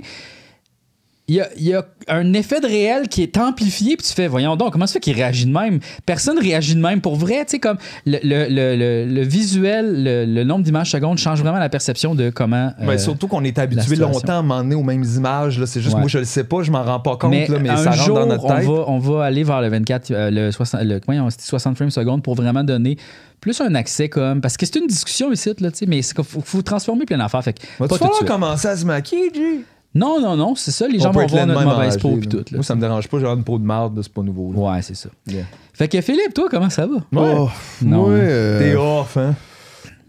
Il 1.30 1.36
y 1.36 1.42
a, 1.42 1.48
il 1.58 1.64
y 1.68 1.74
a 1.76 1.86
un 2.08 2.34
effet 2.34 2.60
de 2.60 2.66
réel 2.66 3.08
qui 3.08 3.22
est 3.22 3.38
amplifié, 3.38 3.96
puis 3.96 4.06
tu 4.08 4.14
fais, 4.14 4.28
voyons 4.28 4.56
donc, 4.56 4.74
comment 4.74 4.88
ça 4.88 4.94
fait 4.94 5.00
qu'il 5.00 5.14
réagit 5.16 5.46
de 5.46 5.52
même? 5.52 5.80
Personne 6.06 6.40
réagit 6.40 6.74
de 6.74 6.82
même 6.82 7.02
pour 7.02 7.16
vrai, 7.18 7.46
tu 7.46 7.52
sais, 7.52 7.60
comme 7.60 7.78
le, 8.08 8.18
le- 8.24 8.48
le- 8.50 8.76
le- 8.76 9.06
le 9.14 9.22
visuel, 9.22 10.04
le, 10.04 10.44
nombre 10.44 10.64
d'images 10.64 10.90
secondes 10.90 11.20
change 11.20 11.40
vraiment 11.42 11.60
la 11.60 11.70
perception 11.70 12.16
de 12.16 12.32
comment. 12.32 12.72
Ben, 12.80 12.90
euh, 12.90 12.98
surtout 12.98 13.28
qu'on 13.28 13.44
est 13.44 13.60
habitué 13.60 13.96
longtemps 13.96 14.40
à 14.40 14.42
m'emmener 14.42 14.74
aux 14.76 14.82
mêmes 14.84 15.04
images. 15.04 15.64
C'est 15.66 15.82
juste 15.82 15.94
Ouais. 15.94 16.00
moi, 16.02 16.10
je 16.10 16.18
le 16.18 16.26
sais 16.26 16.44
pas, 16.44 16.64
je 16.64 16.72
m'en 16.72 16.84
rends 16.84 17.00
pas 17.00 17.16
compte, 17.16 17.30
mais, 17.30 17.48
là, 17.48 17.60
mais 17.60 17.70
un 17.70 17.78
ça 17.78 17.92
rentre 17.92 18.04
jour, 18.04 18.16
dans 18.20 18.26
notre 18.26 18.46
on 18.46 18.48
tête. 18.56 18.66
va, 18.66 18.84
on 18.88 18.98
va 19.00 19.24
aller 19.26 19.44
vers 19.44 19.62
le 19.62 19.70
24, 19.70 20.10
euh, 20.12 20.32
le 20.32 20.52
60, 20.52 20.82
le, 20.84 21.00
voyons, 21.06 21.30
c'était 21.30 21.44
60 21.44 21.76
frames 21.76 21.92
secondes 21.92 22.24
pour 22.24 22.34
vraiment 22.34 22.64
donner 22.64 22.98
plus 23.40 23.62
un 23.62 23.76
accès 23.76 24.10
comme. 24.10 24.42
Parce 24.42 24.58
que 24.58 24.66
c'est 24.66 24.78
une 24.80 24.88
discussion 24.88 25.32
ici, 25.32 25.52
là, 25.60 25.70
tu 25.70 25.78
sais, 25.78 25.86
mais 25.86 26.00
il 26.00 26.04
faut, 26.04 26.42
faut 26.44 26.62
transformer 26.64 27.06
plein 27.06 27.20
d'affaires. 27.20 27.44
Fait 27.44 27.54
que 27.54 27.62
Va-tu 27.80 27.98
falloir 28.00 28.26
commencer 28.26 28.68
à 28.68 28.76
se 28.76 28.84
maquiller, 28.86 29.30
G? 29.34 29.60
Non, 29.96 30.22
non, 30.22 30.36
non, 30.36 30.54
c'est 30.56 30.72
ça. 30.72 30.88
Les 30.88 31.00
gens 31.00 31.12
vont 31.12 31.22
être 31.22 31.32
voir 31.32 31.48
notre 31.48 31.64
mauvaise 31.66 31.98
peau 31.98 32.16
puis 32.18 32.28
tout. 32.28 32.38
là. 32.38 32.44
Moi, 32.54 32.64
ça 32.64 32.76
me 32.76 32.82
dérange 32.82 33.08
pas, 33.08 33.20
j'ai 33.20 33.26
une 33.26 33.44
peau 33.44 33.58
de 33.58 33.66
marde, 33.66 34.00
c'est 34.04 34.14
pas 34.14 34.22
nouveau. 34.22 34.54
là. 34.54 34.60
Ouais, 34.76 34.82
c'est 34.84 34.96
ça. 34.96 35.10
Yeah. 35.28 35.44
Fait 35.74 35.88
que 35.88 36.00
Philippe, 36.02 36.34
toi, 36.36 36.48
comment 36.50 36.70
ça 36.70 36.86
va? 36.86 36.96
Ouais. 36.96 37.34
Oh, 37.38 37.50
Non, 37.82 38.08
hein. 38.10 38.12
euh, 38.14 38.60
T'es 38.60 38.76
off, 38.76 39.18
hein? 39.18 39.34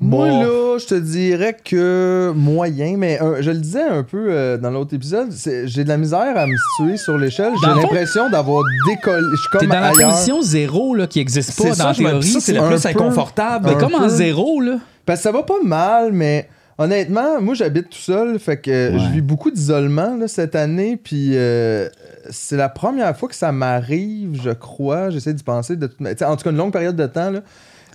Moi, 0.03 0.29
Bon. 0.29 0.43
là, 0.43 0.79
je 0.79 0.87
te 0.87 0.95
dirais 0.95 1.55
que 1.63 2.33
moyen, 2.35 2.97
mais 2.97 3.21
euh, 3.21 3.43
je 3.43 3.51
le 3.51 3.59
disais 3.59 3.83
un 3.83 4.03
peu 4.03 4.29
euh, 4.31 4.57
dans 4.57 4.71
l'autre 4.71 4.95
épisode, 4.95 5.31
c'est- 5.31 5.67
j'ai 5.69 5.85
de 5.85 5.89
la 5.91 5.99
misère 5.99 6.37
à 6.39 6.47
me 6.47 6.55
situer 6.57 6.97
sur 6.97 7.19
l'échelle. 7.19 7.53
J'ai 7.63 7.69
l'impression 7.69 8.31
d'avoir 8.31 8.63
décollé. 8.89 9.27
Je 9.33 9.37
suis 9.41 9.49
comme 9.51 9.69
dans 9.69 9.81
la 9.81 9.91
position 9.93 10.41
zéro 10.43 10.95
là, 10.95 11.07
qui 11.07 11.19
n'existe 11.19 11.55
pas 11.57 11.69
dans 11.71 11.75
ça, 11.75 11.89
la 11.89 11.95
théorie. 11.95 12.23
c'est 12.41 12.53
le 12.55 12.63
plus 12.67 12.81
peu- 12.83 12.89
inconfortable. 12.89 13.69
Mais 13.71 13.77
comme 13.79 13.95
en 13.95 14.09
zéro, 14.09 14.61
là? 14.61 14.77
Parce 15.05 15.19
que 15.21 15.23
ça 15.25 15.33
va 15.33 15.43
pas 15.43 15.63
mal, 15.63 16.13
mais 16.13 16.49
honnêtement, 16.81 17.41
moi, 17.41 17.55
j'habite 17.55 17.91
tout 17.91 17.99
seul. 17.99 18.39
Fait 18.39 18.57
que 18.57 18.93
Ouais. 18.93 18.99
je 18.99 19.13
vis 19.13 19.21
beaucoup 19.21 19.51
d'isolement 19.51 20.19
cette 20.27 20.57
année. 20.57 20.97
Puis 20.97 21.37
euh, 21.37 21.89
c'est 22.31 22.57
la 22.57 22.69
première 22.69 23.17
fois 23.17 23.29
que 23.29 23.35
ça 23.37 23.53
m'arrive, 23.53 24.41
je 24.43 24.51
crois. 24.51 25.11
J'essaie 25.11 25.35
d'y 25.35 25.45
penser. 25.45 25.77
De 25.77 25.87
En 26.25 26.37
tout 26.37 26.45
cas, 26.45 26.51
une 26.51 26.57
longue 26.57 26.73
période 26.73 26.97
de 26.97 27.07
temps. 27.07 27.31
Là. 27.31 27.41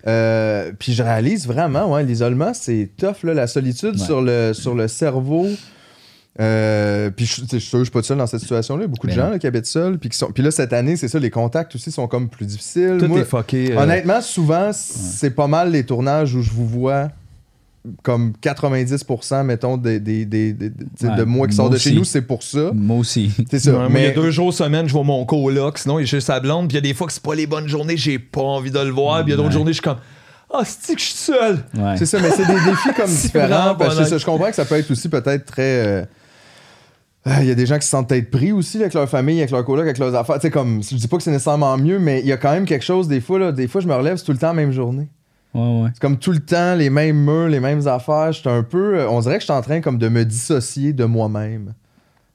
Euh, 0.08 0.72
puis 0.77 0.94
je 0.94 1.01
réalise 1.04 1.48
vraiment, 1.48 1.92
ouais, 1.92 2.04
l'isolement, 2.04 2.54
c'est 2.54 2.92
tough, 2.98 3.24
là, 3.24 3.34
la 3.34 3.48
solitude 3.48 3.96
Ouais. 4.00 4.06
sur, 4.06 4.22
le, 4.22 4.54
sur 4.54 4.75
le 4.75 4.88
cerveau. 4.88 5.48
Euh, 6.39 7.10
puis 7.12 7.25
je 7.25 7.32
suis 7.34 7.42
sûr 7.48 7.50
que 7.51 7.60
je 7.80 7.84
suis 7.86 7.92
pas 7.92 8.01
tout 8.01 8.08
seul 8.08 8.18
dans 8.18 8.27
cette 8.27 8.42
situation-là. 8.42 8.82
Il 8.82 8.84
y 8.84 8.86
a 8.86 8.88
beaucoup 8.89 9.08
de 9.08 9.13
Ben 9.13 9.18
gens 9.22 9.30
là, 9.30 9.39
qui 9.39 9.48
habitent 9.48 9.65
seuls. 9.65 9.98
Puis, 9.98 10.10
qui 10.10 10.18
sont... 10.18 10.32
puis 10.32 10.44
là, 10.44 10.51
cette 10.51 10.74
année, 10.74 10.98
c'est 10.98 11.08
ça, 11.08 11.18
les 11.18 11.30
contacts 11.30 11.74
aussi 11.75 11.92
sont 11.92 12.08
comme 12.08 12.27
plus 12.30 12.46
difficiles. 12.46 12.98
Tout 13.00 13.08
Moi, 13.08 13.22
est 13.22 13.25
fucké. 13.25 13.72
euh, 13.72 13.82
Honnêtement, 13.82 14.22
souvent, 14.22 14.72
c'est 14.74 15.30
pas 15.32 15.48
mal 15.48 15.72
les 15.72 15.86
tournages 15.86 16.36
où 16.36 16.42
je 16.42 16.51
vous 16.51 16.68
vois 16.68 17.08
comme 18.04 18.34
90%, 18.42 19.44
mettons, 19.44 19.77
des, 19.77 20.00
des, 20.00 20.25
des- 20.25 20.54
des- 20.54 20.70
tu 20.72 20.75
sais, 20.98 21.08
Ouais, 21.10 21.15
de 21.15 21.24
moi 21.24 21.48
qui 21.48 21.56
sort 21.56 21.70
de 21.70 21.77
chez 21.77 21.92
nous, 21.94 22.04
c'est 22.04 22.22
pour 22.22 22.44
ça. 22.44 22.72
Moi 22.74 22.98
aussi. 22.98 23.32
C'est 23.50 23.60
ça. 23.60 23.74
Ouais, 23.77 23.88
mais 23.89 24.01
il 24.01 24.06
y 24.06 24.10
a 24.10 24.13
deux 24.13 24.32
jours 24.32 24.54
semaine, 24.54 24.88
je 24.88 24.94
vois 24.94 25.04
mon 25.04 25.25
coloc, 25.25 25.77
sinon 25.77 26.00
il 26.00 26.04
est 26.04 26.08
chez 26.08 26.22
sa 26.22 26.39
blonde, 26.39 26.68
puis 26.68 26.75
il 26.77 26.84
y 26.84 26.86
a 26.86 26.89
des 26.89 26.94
fois 26.94 27.08
que 27.08 27.13
c'est 27.13 27.24
pas 27.24 27.36
les 27.36 27.48
bonnes 27.48 27.68
journées, 27.68 27.98
j'ai 27.98 28.20
pas 28.20 28.42
envie 28.42 28.72
de 28.72 28.80
le 28.80 28.89
voir, 28.92 29.24
puis 29.24 29.27
il 29.27 29.32
y 29.32 29.34
a 29.34 29.38
d'autres 29.38 29.48
Ouais. 29.50 29.54
journées, 29.54 29.72
je 29.72 29.77
suis 29.77 29.82
comme 29.84 29.98
Ah, 30.54 30.62
c'est 30.65 30.94
que 30.96 31.01
je 31.01 31.06
suis 31.06 31.15
seul? 31.15 31.63
Ouais. 31.77 31.98
c'est 31.98 32.06
ça, 32.06 32.20
mais 32.22 32.30
c'est 32.32 32.46
des 32.46 32.54
défis 32.54 32.94
comme 32.96 33.10
différents. 33.10 33.48
vraiment 33.48 33.75
Parce 33.75 33.96
que 33.96 34.00
pas 34.04 34.10
ça, 34.10 34.18
je 34.18 34.25
comprends 34.25 34.50
que 34.50 34.56
ça 34.56 34.65
peut 34.65 34.75
être 34.75 34.89
aussi 34.92 35.10
peut-être 35.10 35.46
très. 35.46 35.86
euh, 35.86 36.06
ah, 37.25 37.42
Il 37.42 37.48
y 37.48 37.51
a 37.51 37.56
des 37.56 37.65
gens 37.65 37.77
qui 37.77 37.86
se 37.86 37.89
sentent 37.89 38.08
peut-être 38.10 38.30
pris 38.30 38.51
aussi 38.51 38.77
avec 38.80 38.94
leur 38.94 39.10
famille, 39.10 39.39
avec 39.39 39.50
leur 39.51 39.65
coloc, 39.65 39.84
avec 39.84 39.98
leurs 39.98 40.13
affaires. 40.15 40.36
Tu 40.36 40.42
sais, 40.42 40.51
comme, 40.51 40.82
je 40.84 40.96
dis 40.96 41.08
pas 41.08 41.18
que 41.18 41.24
c'est 41.24 41.32
nécessairement 41.32 41.75
mieux, 41.77 41.98
mais 42.00 42.20
il 42.22 42.27
y 42.27 42.32
a 42.32 42.38
quand 42.38 42.51
même 42.51 42.65
quelque 42.65 42.86
chose, 42.86 43.08
des 43.08 43.20
fois, 43.22 43.39
là, 43.39 43.51
des 43.51 43.68
fois, 43.68 43.82
je 43.82 43.88
me 43.88 43.94
relève, 43.96 44.18
c'est 44.18 44.25
tout 44.25 44.32
le 44.32 44.38
temps 44.38 44.48
la 44.48 44.54
même 44.54 44.72
journée. 44.72 45.08
Ouais, 45.56 45.82
ouais. 45.84 45.90
C'est 45.94 46.02
comme 46.02 46.18
tout 46.20 46.32
le 46.32 46.40
temps 46.40 46.76
les 46.76 46.90
mêmes 46.90 47.18
murs, 47.24 47.48
les 47.48 47.60
mêmes 47.60 47.88
affaires. 47.88 48.32
J'étais 48.32 48.50
un 48.50 48.62
peu. 48.64 49.00
euh, 49.00 49.10
On 49.10 49.20
dirait 49.22 49.36
que 49.36 49.42
je 49.42 49.46
suis 49.46 49.54
en 49.54 49.62
train 49.62 49.82
comme 49.82 49.98
de 49.98 50.10
me 50.10 50.24
dissocier 50.26 50.94
de 50.94 51.06
moi-même. 51.06 51.74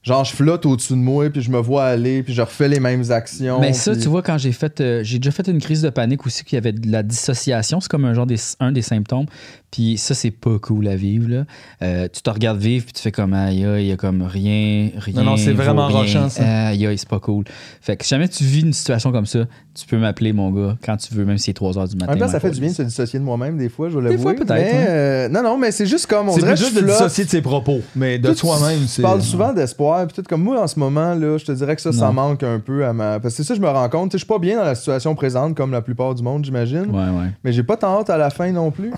Genre, 0.02 0.24
je 0.24 0.34
flotte 0.34 0.64
au-dessus 0.64 0.94
de 0.94 0.98
moi, 0.98 1.28
puis 1.28 1.42
je 1.42 1.50
me 1.50 1.58
vois 1.58 1.84
aller, 1.84 2.22
puis 2.22 2.32
je 2.32 2.40
refais 2.40 2.68
les 2.68 2.80
mêmes 2.80 3.04
actions. 3.12 3.60
Mais 3.60 3.74
ça, 3.74 3.92
puis- 3.92 4.00
tu 4.00 4.08
vois, 4.08 4.22
quand 4.22 4.38
j'ai 4.38 4.52
fait. 4.52 4.80
euh, 4.80 5.00
j'ai 5.04 5.18
déjà 5.18 5.30
fait 5.30 5.46
une 5.46 5.60
crise 5.60 5.82
de 5.82 5.90
panique 5.90 6.24
aussi, 6.24 6.42
qu'il 6.42 6.56
y 6.56 6.58
avait 6.58 6.72
de 6.72 6.90
la 6.90 7.02
dissociation. 7.02 7.80
C'est 7.80 7.90
comme 7.90 8.06
un 8.06 8.14
genre 8.14 8.24
des, 8.24 8.36
un 8.60 8.72
des 8.72 8.80
symptômes. 8.80 9.26
Puis 9.70 9.98
ça, 9.98 10.14
c'est 10.14 10.32
pas 10.32 10.58
cool 10.60 10.88
à 10.88 10.96
vivre. 10.96 11.28
Là. 11.28 11.44
Euh, 11.82 12.08
tu 12.12 12.22
te 12.22 12.30
regardes 12.30 12.58
vivre, 12.58 12.84
puis 12.84 12.92
tu 12.92 13.00
fais 13.02 13.12
comme 13.12 13.32
aïe, 13.34 13.64
aïe, 13.64 13.84
il 13.84 13.88
y 13.88 13.92
a 13.92 13.96
comme 13.96 14.22
rien. 14.22 14.90
rien 14.96 15.14
Non, 15.22 15.30
non, 15.30 15.36
c'est 15.36 15.52
vraiment 15.52 15.86
rien. 15.86 15.98
rochant, 15.98 16.28
ça. 16.28 16.66
Aïe, 16.68 16.86
aïe, 16.86 16.98
c'est 16.98 17.08
pas 17.08 17.20
cool. 17.20 17.44
Fait 17.80 17.96
que 17.96 18.04
si 18.04 18.10
jamais 18.10 18.26
tu 18.28 18.42
vis 18.42 18.62
une 18.62 18.72
situation 18.72 19.12
comme 19.12 19.26
ça, 19.26 19.40
tu 19.74 19.86
peux 19.86 19.96
m'appeler, 19.98 20.32
mon 20.32 20.50
gars, 20.50 20.76
quand 20.84 20.96
tu 20.96 21.14
veux, 21.14 21.24
même 21.24 21.38
si 21.38 21.44
c'est 21.44 21.52
3 21.52 21.72
h 21.72 21.74
du 21.74 21.94
En 21.94 21.98
matin. 22.00 22.06
même 22.12 22.18
temps, 22.18 22.26
ma 22.26 22.32
ça 22.32 22.40
fait 22.40 22.50
du 22.50 22.60
bien 22.60 22.70
de 22.70 22.74
se 22.74 22.82
dissocier 22.82 23.18
de 23.20 23.24
moi-même, 23.24 23.56
des 23.56 23.68
fois, 23.68 23.88
je 23.90 23.98
vais 23.98 24.08
Des 24.10 24.18
fois, 24.18 24.34
peut-être, 24.34 24.50
mais, 24.50 24.72
hein. 24.72 24.86
euh, 24.88 25.28
non, 25.28 25.42
non, 25.44 25.56
mais 25.56 25.70
c'est 25.70 25.86
juste 25.86 26.06
comme. 26.06 26.28
On 26.28 26.36
dirait 26.36 26.56
juste 26.56 26.74
de 26.74 26.84
dissocier 26.86 27.24
de 27.24 27.30
ses 27.30 27.40
propos, 27.42 27.80
mais 27.94 28.18
de 28.18 28.32
toi-même, 28.34 28.80
c'est. 28.88 28.96
Tu 28.96 29.02
parles 29.02 29.22
souvent 29.22 29.52
d'espoir, 29.52 30.04
puis 30.08 30.16
tout 30.16 30.28
comme 30.28 30.42
moi 30.42 30.60
en 30.62 30.66
ce 30.66 30.78
moment, 30.80 31.14
là, 31.14 31.38
je 31.38 31.44
te 31.44 31.52
dirais 31.52 31.76
que 31.76 31.82
ça, 31.82 31.92
ça 31.92 32.06
Non. 32.06 32.12
manque 32.14 32.42
un 32.42 32.58
peu 32.58 32.84
à 32.84 32.92
ma. 32.92 33.20
Parce 33.20 33.34
que 33.36 33.42
c'est 33.42 33.46
ça, 33.48 33.54
je 33.54 33.60
me 33.60 33.68
rends 33.68 33.88
compte. 33.88 34.10
Tu 34.10 34.18
sais, 34.18 34.18
Je 34.18 34.24
suis 34.24 34.28
pas 34.34 34.38
bien 34.40 34.56
dans 34.56 34.64
la 34.64 34.74
situation 34.74 35.14
présente, 35.14 35.54
comme 35.56 35.70
la 35.70 35.80
plupart 35.82 36.14
du 36.16 36.24
monde, 36.24 36.44
j'imagine. 36.44 36.86
Ouais, 36.90 36.96
ouais. 37.20 37.30
Mais 37.44 37.52
j'ai 37.52 37.62
pas 37.62 37.76
tant 37.76 38.00
hâte 38.00 38.10
à 38.10 38.16
la 38.18 38.30
fin 38.30 38.50
non 38.50 38.72
plus. 38.72 38.90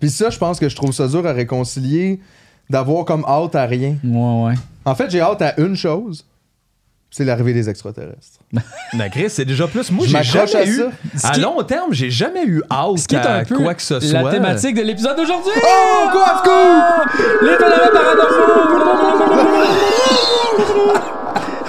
Puis 0.00 0.10
ça, 0.10 0.30
je 0.30 0.38
pense 0.38 0.58
que 0.60 0.68
je 0.68 0.76
trouve 0.76 0.92
ça 0.92 1.08
dur 1.08 1.26
à 1.26 1.32
réconcilier, 1.32 2.20
d'avoir 2.70 3.04
comme 3.04 3.24
hâte 3.26 3.54
à 3.54 3.64
rien. 3.66 3.96
Ouais, 4.04 4.44
ouais. 4.48 4.54
En 4.84 4.94
fait, 4.94 5.10
j'ai 5.10 5.20
hâte 5.20 5.42
à 5.42 5.58
une 5.60 5.74
chose, 5.76 6.24
c'est 7.10 7.24
l'arrivée 7.24 7.52
des 7.54 7.68
extraterrestres. 7.68 8.38
Mais 8.94 9.08
Chris, 9.10 9.30
c'est 9.30 9.44
déjà 9.44 9.66
plus. 9.66 9.90
Moi, 9.90 10.06
Je 10.06 10.16
j'ai 10.18 10.22
jamais 10.22 10.54
à 10.56 10.64
eu. 10.66 10.82
ça. 11.16 11.28
À 11.28 11.32
qui- 11.32 11.40
long 11.40 11.62
terme, 11.62 11.92
j'ai 11.92 12.10
jamais 12.10 12.44
eu 12.44 12.62
hâte 12.70 12.98
Ce 12.98 13.08
qui 13.08 13.14
est 13.16 13.18
à 13.18 13.36
un 13.36 13.44
peu 13.44 13.56
quoi 13.56 13.74
que 13.74 13.82
ce 13.82 13.98
soit. 14.00 14.22
la 14.22 14.30
thématique 14.30 14.76
de 14.76 14.82
l'épisode 14.82 15.16
d'aujourd'hui. 15.16 15.52
Oh, 15.56 16.08
coiffe 16.12 16.42
Les 17.42 17.56
phénomènes 17.56 17.92
paranormaux! 17.92 18.54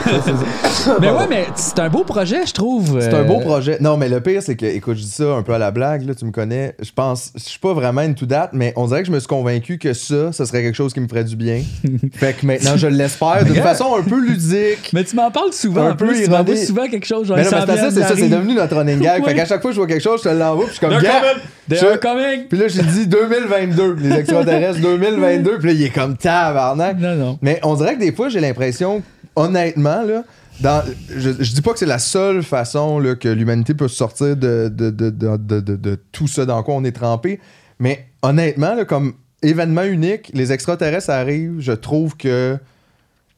mais 1.01 1.09
ouais, 1.09 1.27
mais 1.29 1.45
c'est 1.55 1.79
un 1.79 1.89
beau 1.89 2.03
projet, 2.03 2.45
je 2.45 2.53
trouve. 2.53 2.99
C'est 3.01 3.13
un 3.13 3.23
beau 3.23 3.39
Euh, 3.39 3.45
projet. 3.45 3.77
Non, 3.79 3.97
mais 3.97 4.09
le 4.09 4.19
pire, 4.21 4.41
c'est 4.41 4.55
que, 4.55 4.65
écoute, 4.65 4.95
je 4.97 5.03
dis 5.03 5.09
ça 5.11 5.33
un 5.35 5.43
peu 5.43 5.53
à 5.53 5.57
la 5.57 5.71
blague, 5.71 6.05
là, 6.07 6.15
tu 6.15 6.25
me 6.25 6.31
connais. 6.31 6.75
Je 6.81 6.91
pense, 6.93 7.31
je 7.35 7.41
suis 7.43 7.59
pas 7.59 7.73
vraiment 7.73 8.01
une 8.01 8.15
to 8.15 8.25
date, 8.25 8.51
mais 8.53 8.73
on 8.75 8.87
dirait 8.87 9.01
que 9.01 9.07
je 9.07 9.11
me 9.11 9.19
suis 9.19 9.27
convaincu 9.27 9.77
que 9.77 9.93
ça, 9.93 10.31
ça 10.31 10.45
serait 10.45 10.61
quelque 10.61 10.75
chose 10.75 10.93
qui 10.93 10.99
me 10.99 11.07
ferait 11.07 11.23
du 11.23 11.35
bien. 11.35 11.61
fait 12.13 12.33
que 12.33 12.45
maintenant, 12.45 12.75
je 12.77 12.87
l'espère 12.87 13.43
d'une 13.45 13.55
façon 13.55 13.95
un 13.97 14.03
peu 14.03 14.19
ludique. 14.19 14.91
Mais 14.93 15.03
tu 15.03 15.15
m'en 15.15 15.31
parles 15.31 15.53
souvent. 15.53 15.81
Un 15.81 15.91
en 15.91 15.95
peu 15.95 16.07
plus, 16.07 16.23
tu 16.23 16.29
m'envoies 16.29 16.55
souvent 16.57 16.87
quelque 16.87 17.05
chose. 17.07 17.27
Genre, 17.27 17.37
Mais 17.37 17.43
non, 17.43 17.49
mais 17.51 17.59
c'est 17.59 17.65
ça, 17.77 17.91
c'est 17.91 18.01
ça, 18.01 18.07
c'est 18.07 18.13
arrive. 18.13 18.29
devenu 18.31 18.53
notre 18.55 18.75
running 18.77 18.99
gag. 18.99 19.21
Ouais. 19.21 19.29
Fait 19.29 19.35
qu'à 19.35 19.45
chaque 19.45 19.61
fois 19.61 19.71
que 19.71 19.75
je 19.75 19.79
vois 19.79 19.87
quelque 19.87 20.03
chose, 20.03 20.21
je 20.23 20.29
te 20.29 20.33
l'envoie, 20.33 20.65
puis 20.65 20.75
je 20.75 20.77
suis 20.79 20.87
comme, 20.87 20.99
je-. 20.99 22.47
Puis 22.49 22.57
là, 22.57 22.67
j'ai 22.67 22.81
dit 22.81 23.07
2022, 23.07 23.95
les 24.01 24.15
extraterrestres 24.17 24.79
2022, 24.81 25.59
puis 25.59 25.67
là, 25.67 25.73
il 25.73 25.83
est 25.83 25.89
comme 25.89 26.17
tabarnak. 26.17 26.97
Non, 26.99 27.15
non. 27.15 27.37
Mais 27.41 27.59
on 27.63 27.75
dirait 27.75 27.95
que 27.95 27.99
des 27.99 28.11
fois, 28.11 28.29
j'ai 28.29 28.39
l'impression, 28.39 29.03
honnêtement, 29.39 30.03
là, 30.03 30.23
dans, 30.61 30.83
je, 31.15 31.31
je 31.39 31.53
dis 31.53 31.61
pas 31.61 31.73
que 31.73 31.79
c'est 31.79 31.85
la 31.85 31.99
seule 31.99 32.43
façon 32.43 32.99
là, 32.99 33.15
que 33.15 33.29
l'humanité 33.29 33.73
peut 33.73 33.87
se 33.87 33.95
sortir 33.95 34.35
de, 34.35 35.99
tout 36.11 36.27
ça 36.27 36.45
dans 36.45 36.61
quoi 36.63 36.75
on 36.75 36.83
est 36.83 36.91
trempé, 36.91 37.39
mais 37.79 38.07
honnêtement, 38.21 38.75
là, 38.75 38.85
comme 38.85 39.13
événement 39.41 39.83
unique, 39.83 40.31
les 40.33 40.51
extraterrestres 40.51 41.09
arrivent, 41.09 41.59
je 41.59 41.71
trouve 41.71 42.17
que 42.17 42.57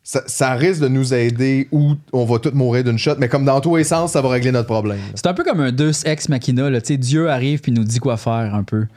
ça, 0.04 0.24
ça 0.26 0.54
risque 0.54 0.82
de 0.82 0.88
nous 0.88 1.14
aider 1.14 1.68
ou 1.72 1.94
on 2.12 2.26
va 2.26 2.40
tous 2.40 2.54
mourir 2.54 2.84
d'une 2.84 2.98
shot, 2.98 3.16
mais 3.20 3.30
comme 3.30 3.46
dans 3.46 3.62
tous 3.62 3.76
les 3.76 3.84
sens, 3.84 4.14
ça 4.14 4.22
va 4.22 4.30
régler 4.30 4.52
notre 4.52 4.68
problème. 4.68 4.98
C'est 5.14 5.28
un 5.28 5.36
peu 5.36 5.44
comme 5.44 5.60
un 5.60 5.72
Deus 5.72 6.04
Ex 6.06 6.28
Machina. 6.28 6.72
Là. 6.72 6.82
Tu 6.82 6.88
sais, 6.88 6.98
Dieu 6.98 7.30
arrive 7.30 7.62
puis 7.62 7.72
nous 7.72 7.84
dit 7.84 8.00
quoi 8.00 8.18
faire 8.18 8.56
un 8.56 8.64
peu. 8.64 8.88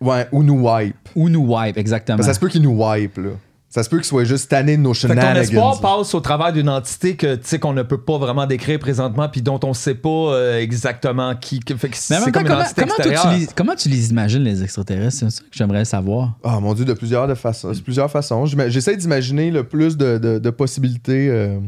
Ouais, 0.00 0.26
ou 0.32 0.42
nous 0.42 0.66
wipe. 0.66 0.96
Ou 1.14 1.28
nous 1.28 1.44
wipe, 1.46 1.76
exactement. 1.76 2.16
Parce 2.16 2.28
que 2.28 2.32
ça 2.32 2.34
se 2.34 2.40
peut 2.40 2.48
qu'il 2.48 2.62
nous 2.62 2.82
wipe, 2.82 3.18
là. 3.18 3.30
Ça 3.74 3.82
se 3.82 3.88
peut 3.90 3.96
qu'il 3.96 4.04
soit 4.06 4.22
juste 4.22 4.48
tanné 4.50 4.76
de 4.76 4.82
nos 4.82 4.94
Fait 4.94 5.08
que 5.08 5.14
ton 5.14 5.20
shenanigans. 5.20 5.42
espoir 5.42 5.80
passe 5.80 6.14
au 6.14 6.20
travers 6.20 6.52
d'une 6.52 6.68
entité 6.68 7.16
que 7.16 7.34
tu 7.34 7.40
sais 7.42 7.58
qu'on 7.58 7.72
ne 7.72 7.82
peut 7.82 7.98
pas 8.00 8.18
vraiment 8.18 8.46
décrire 8.46 8.78
présentement 8.78 9.28
puis 9.28 9.42
dont 9.42 9.58
on 9.64 9.74
sait 9.74 9.96
pas 9.96 10.08
euh, 10.08 10.60
exactement 10.60 11.34
qui. 11.34 11.58
que- 11.58 11.74
Fait 11.76 11.88
que 11.88 11.96
Mais 12.08 12.16
en 12.16 12.20
c'est 12.20 12.24
même 12.26 12.32
temps, 12.32 12.40
comme 12.44 12.52
une 12.52 12.64
comment, 12.76 12.94
toi, 12.94 13.32
tu 13.32 13.40
les, 13.40 13.46
comment 13.56 13.74
tu 13.74 13.88
les 13.88 14.10
imagines, 14.10 14.44
les 14.44 14.62
extraterrestres? 14.62 15.16
C'est 15.18 15.28
ça 15.30 15.40
que 15.40 15.48
j'aimerais 15.50 15.84
savoir. 15.84 16.34
Ah 16.44 16.60
mon 16.60 16.72
dieu, 16.72 16.84
de 16.84 16.92
plusieurs, 16.92 17.26
de 17.26 17.34
façons, 17.34 17.72
de 17.72 17.80
plusieurs 17.80 18.08
façons. 18.12 18.46
J'essaie 18.68 18.96
d'imaginer 18.96 19.50
le 19.50 19.64
plus 19.64 19.96
de, 19.96 20.18
de- 20.18 20.38
de 20.38 20.50
possibilités. 20.50 21.28
euh. 21.28 21.58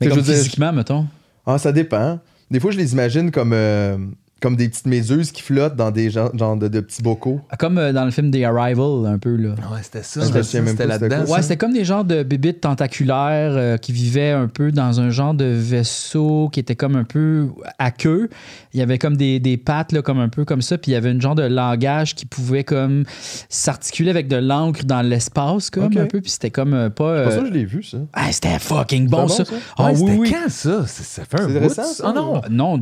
Mais 0.00 0.06
comme 0.08 0.16
je 0.16 0.22
veux 0.22 0.26
dire, 0.32 0.36
physiquement, 0.42 0.72
mettons. 0.72 1.06
Ah, 1.44 1.58
ça 1.58 1.72
dépend. 1.72 2.20
Des 2.50 2.58
fois, 2.58 2.70
je 2.70 2.78
les 2.78 2.92
imagine 2.94 3.30
comme, 3.30 3.52
euh, 3.52 3.98
comme 4.42 4.54
des 4.56 4.68
petites 4.68 4.86
méduses 4.86 5.32
qui 5.32 5.40
flottent 5.42 5.76
dans 5.76 5.90
des 5.90 6.10
genres 6.10 6.30
genre 6.36 6.56
de, 6.56 6.68
de 6.68 6.80
petits 6.80 7.02
bocaux. 7.02 7.40
Comme 7.58 7.78
euh, 7.78 7.92
dans 7.92 8.04
le 8.04 8.10
film 8.10 8.30
The 8.30 8.42
Arrival, 8.44 9.06
un 9.06 9.18
peu. 9.18 9.34
là. 9.36 9.50
Ouais, 9.72 9.80
c'était 9.82 10.02
ça. 10.02 10.20
Je 10.26 10.32
me 10.32 10.42
C'était 10.42 10.74
pas 10.74 10.86
là-dedans. 10.86 11.24
Ouais, 11.32 11.40
c'était 11.42 11.56
comme 11.56 11.72
des 11.72 11.84
genres 11.84 12.04
de 12.04 12.22
bébites 12.22 12.60
tentaculaires 12.60 13.52
euh, 13.56 13.76
qui 13.78 13.92
vivaient 13.92 14.32
un 14.32 14.46
peu 14.48 14.72
dans 14.72 15.00
un 15.00 15.08
genre 15.10 15.32
de 15.32 15.46
vaisseau 15.46 16.50
qui 16.52 16.60
était 16.60 16.76
comme 16.76 16.96
un 16.96 17.04
peu 17.04 17.48
à 17.78 17.90
queue. 17.90 18.28
Il 18.74 18.80
y 18.80 18.82
avait 18.82 18.98
comme 18.98 19.16
des, 19.16 19.40
des 19.40 19.56
pattes 19.56 19.92
là, 19.92 20.02
comme 20.02 20.18
un 20.18 20.28
peu 20.28 20.44
comme 20.44 20.60
ça, 20.62 20.76
puis 20.76 20.90
il 20.90 20.94
y 20.94 20.96
avait 20.98 21.12
une 21.12 21.20
genre 21.22 21.34
de 21.34 21.42
langage 21.44 22.14
qui 22.14 22.26
pouvait 22.26 22.64
comme 22.64 23.04
s'articuler 23.48 24.10
avec 24.10 24.28
de 24.28 24.36
l'encre 24.36 24.84
dans 24.84 25.00
l'espace 25.02 25.70
comme 25.70 25.96
un 25.96 26.06
peu, 26.06 26.20
puis 26.20 26.30
c'était 26.30 26.50
comme 26.50 26.74
euh, 26.74 26.90
pas. 26.90 27.22
Pour 27.24 27.32
ça, 27.32 27.44
je 27.46 27.52
l'ai 27.52 27.64
vu, 27.64 27.82
ça. 27.82 27.98
ah, 28.12 28.30
c'était 28.32 28.58
fucking 28.58 29.08
bon, 29.08 29.28
C'était 29.28 29.44
ça. 29.44 29.50
bon, 29.54 29.58
ça? 29.60 29.64
Ah 29.78 29.84
Ouais, 29.86 29.90
oui, 29.92 29.98
c'était 29.98 30.18
oui. 30.18 30.30
quand 30.32 30.50
ça? 30.50 30.84
C'est- 30.86 31.02
Ça 31.06 31.24
fait 31.24 31.40
un 31.40 31.46
C'est 31.48 31.54
bout. 31.54 31.60
récent, 31.60 31.84
ça, 31.84 32.04
Ah 32.08 32.12
non. 32.12 32.42
Non, 32.50 32.76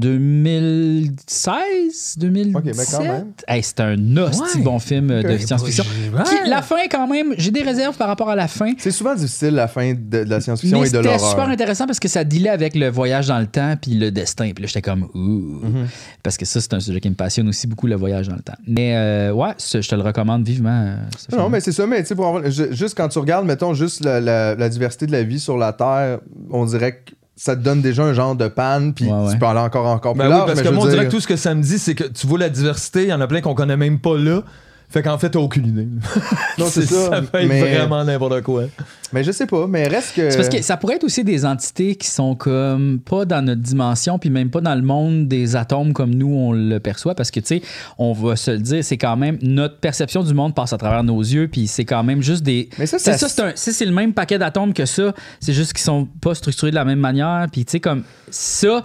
2016, 1.54 2.16
2017. 2.18 2.56
Ok, 2.56 2.64
mais 2.76 2.84
quand 2.90 3.02
même. 3.12 3.32
Hey, 3.48 3.62
c'est 3.62 3.80
un 3.80 4.16
hostie 4.16 4.58
Ouais. 4.58 4.62
bon 4.64 4.78
film 4.78 5.10
euh, 5.10 5.22
de 5.22 5.38
science-fiction. 5.38 5.84
Qui- 5.84 6.48
La 6.50 6.62
fin, 6.62 6.86
quand 6.90 7.06
même, 7.06 7.34
j'ai 7.38 7.50
des 7.50 7.62
réserves 7.62 7.96
par 7.96 8.08
rapport 8.08 8.28
à 8.30 8.36
la 8.36 8.48
fin. 8.48 8.72
C'est 8.78 8.90
souvent 8.90 9.14
difficile, 9.14 9.50
la 9.54 9.68
fin 9.68 9.92
de, 9.94 10.24
de 10.24 10.30
la 10.30 10.40
science-fiction 10.40 10.78
et 10.78 10.82
de 10.82 10.86
c'était 10.96 11.02
l'horreur. 11.02 11.30
super 11.30 11.48
intéressant 11.48 11.86
parce 11.86 12.00
que 12.00 12.08
ça 12.08 12.24
dealait 12.24 12.48
avec 12.50 12.74
le 12.74 12.88
voyage 12.88 13.28
dans 13.28 13.38
le 13.38 13.46
temps 13.46 13.74
puis 13.80 13.92
le 13.94 14.10
destin. 14.10 14.50
Puis 14.54 14.62
là, 14.62 14.66
j'étais 14.66 14.82
comme, 14.82 15.04
ouh. 15.14 15.18
Mhm. 15.66 15.86
Parce 16.22 16.36
que 16.36 16.44
ça, 16.44 16.60
c'est 16.60 16.74
un 16.74 16.80
sujet 16.80 17.00
qui 17.00 17.10
me 17.10 17.14
passionne 17.14 17.48
aussi 17.48 17.66
beaucoup, 17.66 17.86
le 17.86 17.96
voyage 17.96 18.28
dans 18.28 18.36
le 18.36 18.42
temps. 18.42 18.56
Mais 18.66 18.96
euh, 18.96 19.32
ouais, 19.32 19.52
je 19.58 19.78
te 19.88 19.94
le 19.94 20.02
recommande 20.02 20.44
vivement. 20.46 20.70
euh, 20.86 20.96
Non, 21.32 21.38
film. 21.38 21.52
mais 21.52 21.60
c'est 21.60 21.72
ça, 21.72 21.86
mais 21.86 22.00
tu 22.02 22.08
sais, 22.08 22.14
pour 22.14 22.26
avoir- 22.26 22.50
ju- 22.50 22.68
juste 22.72 22.96
quand 22.96 23.08
tu 23.08 23.18
regardes, 23.18 23.46
mettons, 23.46 23.74
juste 23.74 24.04
la, 24.04 24.20
la- 24.20 24.54
la 24.54 24.68
diversité 24.68 25.06
de 25.06 25.12
la 25.12 25.22
vie 25.22 25.40
sur 25.40 25.56
la 25.56 25.72
Terre, 25.72 26.18
on 26.50 26.64
dirait 26.64 26.96
que 27.04 27.12
ça 27.36 27.56
te 27.56 27.60
donne 27.62 27.82
déjà 27.82 28.04
un 28.04 28.12
genre 28.12 28.36
de 28.36 28.46
panne, 28.48 28.94
puis 28.94 29.06
Ouais, 29.06 29.12
ouais. 29.26 29.32
tu 29.32 29.38
peux 29.38 29.46
aller 29.46 29.58
encore, 29.60 29.86
encore 29.86 30.12
plus 30.14 30.18
Ben 30.20 30.26
oui, 30.26 30.30
large. 30.30 30.46
parce 30.46 30.58
mais 30.60 30.64
que 30.64 30.72
moi, 30.74 30.84
on 30.84 30.88
dirait 30.88 31.06
que 31.06 31.10
tout 31.10 31.20
ce 31.20 31.26
que 31.26 31.36
ça 31.36 31.54
me 31.54 31.62
dit, 31.62 31.78
c'est 31.78 31.94
que 31.94 32.04
tu 32.04 32.26
vois 32.26 32.38
la 32.38 32.48
diversité, 32.48 33.02
il 33.02 33.08
y 33.08 33.12
en 33.12 33.20
a 33.20 33.26
plein 33.26 33.40
qu'on 33.40 33.54
connaît 33.54 33.76
même 33.76 33.98
pas 33.98 34.16
là. 34.16 34.42
Fait 34.88 35.02
qu'en 35.02 35.18
fait, 35.18 35.30
t'as 35.30 35.40
aucune 35.40 35.66
idée. 35.66 35.88
Non, 36.58 36.66
c'est 36.68 36.82
ça, 36.86 37.10
Ça 37.10 37.22
peut 37.22 37.38
être 37.40 37.48
mais- 37.48 37.74
vraiment 37.76 38.04
n'importe 38.04 38.42
quoi. 38.42 38.64
Mais 39.12 39.24
je 39.24 39.32
sais 39.32 39.46
pas, 39.46 39.66
mais 39.66 39.88
reste 39.88 40.14
que. 40.14 40.30
C'est 40.30 40.36
parce 40.36 40.48
que 40.48 40.62
ça 40.62 40.76
pourrait 40.76 40.96
être 40.96 41.04
aussi 41.04 41.24
des 41.24 41.44
entités 41.44 41.96
qui 41.96 42.06
sont 42.08 42.36
comme 42.36 43.00
pas 43.04 43.24
dans 43.24 43.42
notre 43.44 43.60
dimension, 43.60 44.18
puis 44.20 44.30
même 44.30 44.50
pas 44.50 44.60
dans 44.60 44.74
le 44.74 44.82
monde 44.82 45.26
des 45.26 45.56
atomes 45.56 45.92
comme 45.92 46.14
nous 46.14 46.28
on 46.32 46.52
le 46.52 46.78
perçoit, 46.78 47.14
parce 47.16 47.30
que 47.32 47.40
tu 47.40 47.46
sais, 47.58 47.62
on 47.98 48.12
va 48.12 48.36
se 48.36 48.52
le 48.52 48.58
dire, 48.58 48.84
c'est 48.84 48.96
quand 48.96 49.16
même 49.16 49.38
notre 49.42 49.78
perception 49.78 50.22
du 50.22 50.32
monde 50.32 50.54
passe 50.54 50.72
à 50.72 50.78
travers 50.78 51.02
nos 51.02 51.20
yeux, 51.20 51.48
puis 51.48 51.66
c'est 51.66 51.84
quand 51.84 52.04
même 52.04 52.22
juste 52.22 52.42
des. 52.44 52.68
Mais 52.78 52.86
ça, 52.86 52.98
c'est 53.00 53.12
ça- 53.12 53.18
ça, 53.18 53.28
c'est 53.28 53.42
un- 53.42 53.52
si 53.56 53.72
c'est 53.72 53.86
le 53.86 53.92
même 53.92 54.12
paquet 54.12 54.38
d'atomes 54.38 54.72
que 54.72 54.86
ça, 54.86 55.12
c'est 55.40 55.52
juste 55.52 55.72
qu'ils 55.72 55.82
sont 55.84 56.06
pas 56.20 56.34
structurés 56.36 56.70
de 56.70 56.76
la 56.76 56.84
même 56.84 57.00
manière, 57.00 57.46
puis 57.50 57.64
tu 57.64 57.72
sais 57.72 57.80
comme 57.80 58.04
ça. 58.30 58.82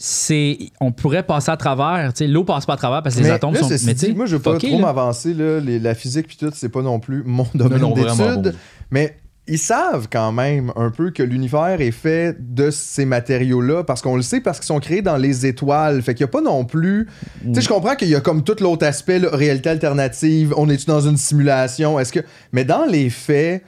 C'est, 0.00 0.58
on 0.80 0.92
pourrait 0.92 1.24
passer 1.24 1.50
à 1.50 1.56
travers, 1.56 2.12
tu 2.14 2.18
sais, 2.24 2.28
l'eau 2.28 2.44
passe 2.44 2.66
pas 2.66 2.74
à 2.74 2.76
travers 2.76 3.02
parce 3.02 3.16
que 3.16 3.20
les 3.20 3.30
atomes 3.34 3.54
là, 3.54 3.60
sont. 3.60 3.68
Mais 3.68 3.94
tu 3.94 3.94
dit, 3.94 4.06
sais, 4.06 4.12
moi, 4.12 4.26
je 4.26 4.36
veux 4.36 4.42
pas 4.42 4.52
trop 4.68 4.78
m'avancer. 4.78 5.34
là, 5.34 5.58
les- 5.58 5.80
La 5.80 5.94
physique 5.96 6.28
puis 6.28 6.36
tout, 6.36 6.50
c'est 6.54 6.68
pas 6.68 6.82
non 6.82 7.00
plus 7.00 7.24
mon 7.26 7.46
domaine 7.54 7.80
d'étude. 7.94 8.54
Mais 8.92 9.16
ils 9.48 9.58
savent 9.58 10.06
quand 10.12 10.30
même 10.30 10.72
un 10.76 10.90
peu 10.90 11.10
que 11.10 11.22
l'univers 11.24 11.80
est 11.80 11.90
fait 11.90 12.36
de 12.38 12.70
ces 12.70 13.06
matériaux-là 13.06 13.82
parce 13.82 14.00
qu'on 14.02 14.14
le 14.14 14.22
sait 14.22 14.40
parce 14.40 14.58
qu'ils 14.60 14.66
sont 14.66 14.78
créés 14.78 15.02
dans 15.02 15.16
les 15.16 15.46
étoiles. 15.46 16.00
Fait 16.02 16.14
qu'il 16.14 16.20
y 16.20 16.24
a 16.24 16.28
pas 16.28 16.42
non 16.42 16.64
plus. 16.64 17.08
Tu 17.42 17.54
sais, 17.54 17.60
je 17.62 17.68
comprends 17.68 17.96
qu'il 17.96 18.08
y 18.08 18.14
a 18.14 18.20
comme 18.20 18.44
tout 18.44 18.54
l'autre 18.60 18.86
aspect, 18.86 19.18
là, 19.18 19.30
réalité 19.32 19.68
alternative. 19.68 20.54
On 20.56 20.68
est-tu 20.68 20.86
dans 20.86 21.00
une 21.00 21.16
simulation? 21.16 21.98
Est-ce 21.98 22.12
que. 22.12 22.20
Mais 22.52 22.64
dans 22.64 22.84
les 22.84 23.10
faits. 23.10 23.64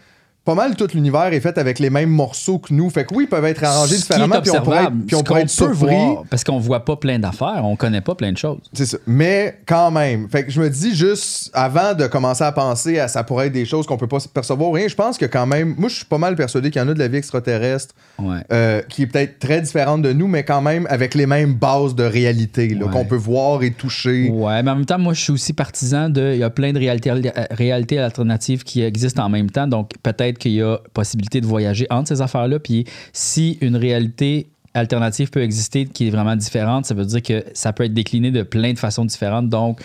Pas 0.51 0.57
mal 0.57 0.75
tout 0.75 0.89
l'univers 0.95 1.33
est 1.33 1.39
fait 1.39 1.57
avec 1.59 1.79
les 1.79 1.91
mêmes 1.91 2.11
morceaux 2.11 2.59
que 2.59 2.75
nous. 2.75 2.91
Fait 2.91 3.05
que 3.05 3.15
oui, 3.15 3.25
ils 3.25 3.29
peuvent 3.29 3.45
être 3.45 3.63
arrangés 3.63 3.95
Ce 3.95 4.01
différemment, 4.01 4.41
puis 4.43 4.51
on 4.51 4.61
pourrait 4.63 4.83
être, 4.83 4.93
puis 5.07 5.15
on 5.15 5.23
pourrait 5.23 5.43
être 5.43 5.49
surpris. 5.51 5.95
voir, 5.95 6.25
parce 6.29 6.43
qu'on 6.43 6.59
voit 6.59 6.85
pas 6.85 6.97
plein 6.97 7.21
d'affaires, 7.21 7.61
on 7.63 7.77
connaît 7.77 8.01
pas 8.01 8.17
plein 8.17 8.33
de 8.33 8.37
choses. 8.39 8.59
C'est 8.73 8.87
ça. 8.87 8.99
Mais 9.07 9.61
quand 9.65 9.93
même. 9.93 10.29
Fait 10.29 10.45
que 10.45 10.51
je 10.51 10.61
me 10.61 10.69
dis 10.69 10.93
juste, 10.97 11.51
avant 11.55 11.95
de 11.95 12.09
commencer 12.09 12.43
à 12.43 12.51
penser 12.51 12.99
à 12.99 13.07
ça 13.07 13.23
pourrait 13.23 13.47
être 13.47 13.53
des 13.53 13.65
choses 13.65 13.87
qu'on 13.87 13.97
peut 13.97 14.09
pas 14.09 14.19
percevoir, 14.35 14.73
rien, 14.73 14.89
je 14.89 14.97
pense 14.97 15.19
que 15.19 15.27
quand 15.27 15.47
même, 15.47 15.77
moi 15.79 15.89
je 15.89 15.95
suis 15.97 16.05
pas 16.05 16.19
mal 16.19 16.35
persuadé 16.35 16.71
qu'il 16.73 16.83
y 16.83 16.85
en 16.85 16.89
a 16.89 16.95
de 16.95 16.99
la 16.99 17.07
vie 17.07 17.19
extraterrestre 17.19 17.95
Ouais. 18.19 18.39
euh, 18.53 18.83
qui 18.89 19.03
est 19.03 19.07
peut-être 19.07 19.39
très 19.39 19.61
différente 19.61 20.03
de 20.03 20.13
nous, 20.13 20.27
mais 20.27 20.43
quand 20.43 20.61
même 20.63 20.87
avec 20.91 21.15
les 21.15 21.27
mêmes 21.27 21.55
bases 21.55 21.95
de 21.95 22.03
réalité 22.03 22.75
Ouais. 22.75 22.91
qu'on 22.91 23.05
peut 23.05 23.15
voir 23.17 23.63
et 23.63 23.71
toucher. 23.71 24.31
Ouais, 24.31 24.63
mais 24.65 24.71
en 24.73 24.77
même 24.77 24.85
temps, 24.85 24.99
moi, 24.99 25.13
je 25.15 25.21
suis 25.21 25.33
aussi 25.33 25.53
partisan 25.53 26.09
de. 26.09 26.33
Il 26.35 26.39
y 26.41 26.43
a 26.43 26.51
plein 26.51 26.73
de 26.73 26.79
réalités, 26.79 27.11
euh, 27.11 27.21
réalités 27.53 27.99
alternatives 27.99 28.65
qui 28.65 28.83
existent 28.83 29.25
en 29.25 29.29
même 29.29 29.49
temps. 29.51 29.67
Donc, 29.67 29.91
peut-être 30.03 30.39
qu'il 30.41 30.53
y 30.53 30.63
a 30.63 30.79
possibilité 30.93 31.41
de 31.41 31.47
voyager 31.47 31.87
entre 31.91 32.09
ces 32.09 32.21
affaires-là. 32.21 32.59
Puis, 32.59 32.85
si 33.13 33.59
une 33.61 33.77
réalité 33.77 34.51
alternative 34.75 35.31
peut 35.31 35.43
exister 35.43 35.87
qui 35.87 36.09
est 36.09 36.11
vraiment 36.11 36.35
différente, 36.37 36.87
ça 36.87 36.95
veut 36.95 37.05
dire 37.07 37.23
que 37.23 37.45
ça 37.55 37.73
peut 37.73 37.85
être 37.85 37.95
décliné 37.95 38.31
de 38.33 38.43
plein 38.43 38.73
de 38.73 38.79
façons 38.79 39.05
différentes. 39.05 39.49
Donc, 39.49 39.81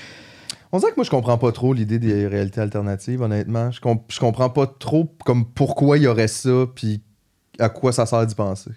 On 0.71 0.79
dirait 0.79 0.91
que 0.91 0.97
moi 0.97 1.05
je 1.05 1.09
comprends 1.09 1.37
pas 1.37 1.51
trop 1.51 1.73
l'idée 1.73 1.99
des 1.99 2.27
réalités 2.27 2.59
alternatives, 2.61 3.21
honnêtement. 3.21 3.71
Je, 3.71 3.79
comp- 3.79 4.03
je 4.09 4.19
comprends 4.19 4.49
pas 4.49 4.67
trop 4.67 5.09
comme 5.25 5.45
pourquoi 5.45 5.97
il 5.97 6.03
y 6.03 6.07
aurait 6.07 6.27
ça, 6.27 6.65
puis 6.75 7.01
à 7.59 7.69
quoi 7.69 7.91
ça 7.93 8.05
sert 8.05 8.25
d'y 8.27 8.35
penser. 8.35 8.71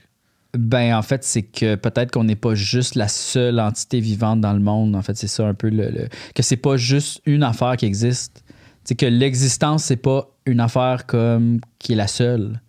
ben, 0.56 0.94
en 0.96 1.02
fait, 1.02 1.24
c'est 1.24 1.42
que 1.42 1.74
peut-être 1.74 2.10
qu'on 2.12 2.24
n'est 2.24 2.36
pas 2.36 2.54
juste 2.54 2.94
la 2.94 3.08
seule 3.08 3.58
entité 3.60 4.00
vivante 4.00 4.40
dans 4.40 4.52
le 4.54 4.60
monde. 4.60 4.94
En 4.96 5.02
fait, 5.02 5.16
c'est 5.16 5.26
ça 5.28 5.46
un 5.46 5.54
peu 5.54 5.68
le. 5.68 5.90
le- 5.90 6.08
que 6.34 6.42
c'est 6.42 6.56
pas 6.56 6.76
juste 6.76 7.20
une 7.26 7.42
affaire 7.42 7.76
qui 7.76 7.86
existe. 7.86 8.44
C'est 8.84 8.94
que 8.94 9.04
l'existence, 9.06 9.84
c'est 9.84 9.96
pas 9.96 10.30
une 10.48 10.60
affaire 10.60 11.06
comme 11.06 11.60
qui 11.78 11.92
est 11.92 11.96
la 11.96 12.06
seule. 12.06 12.60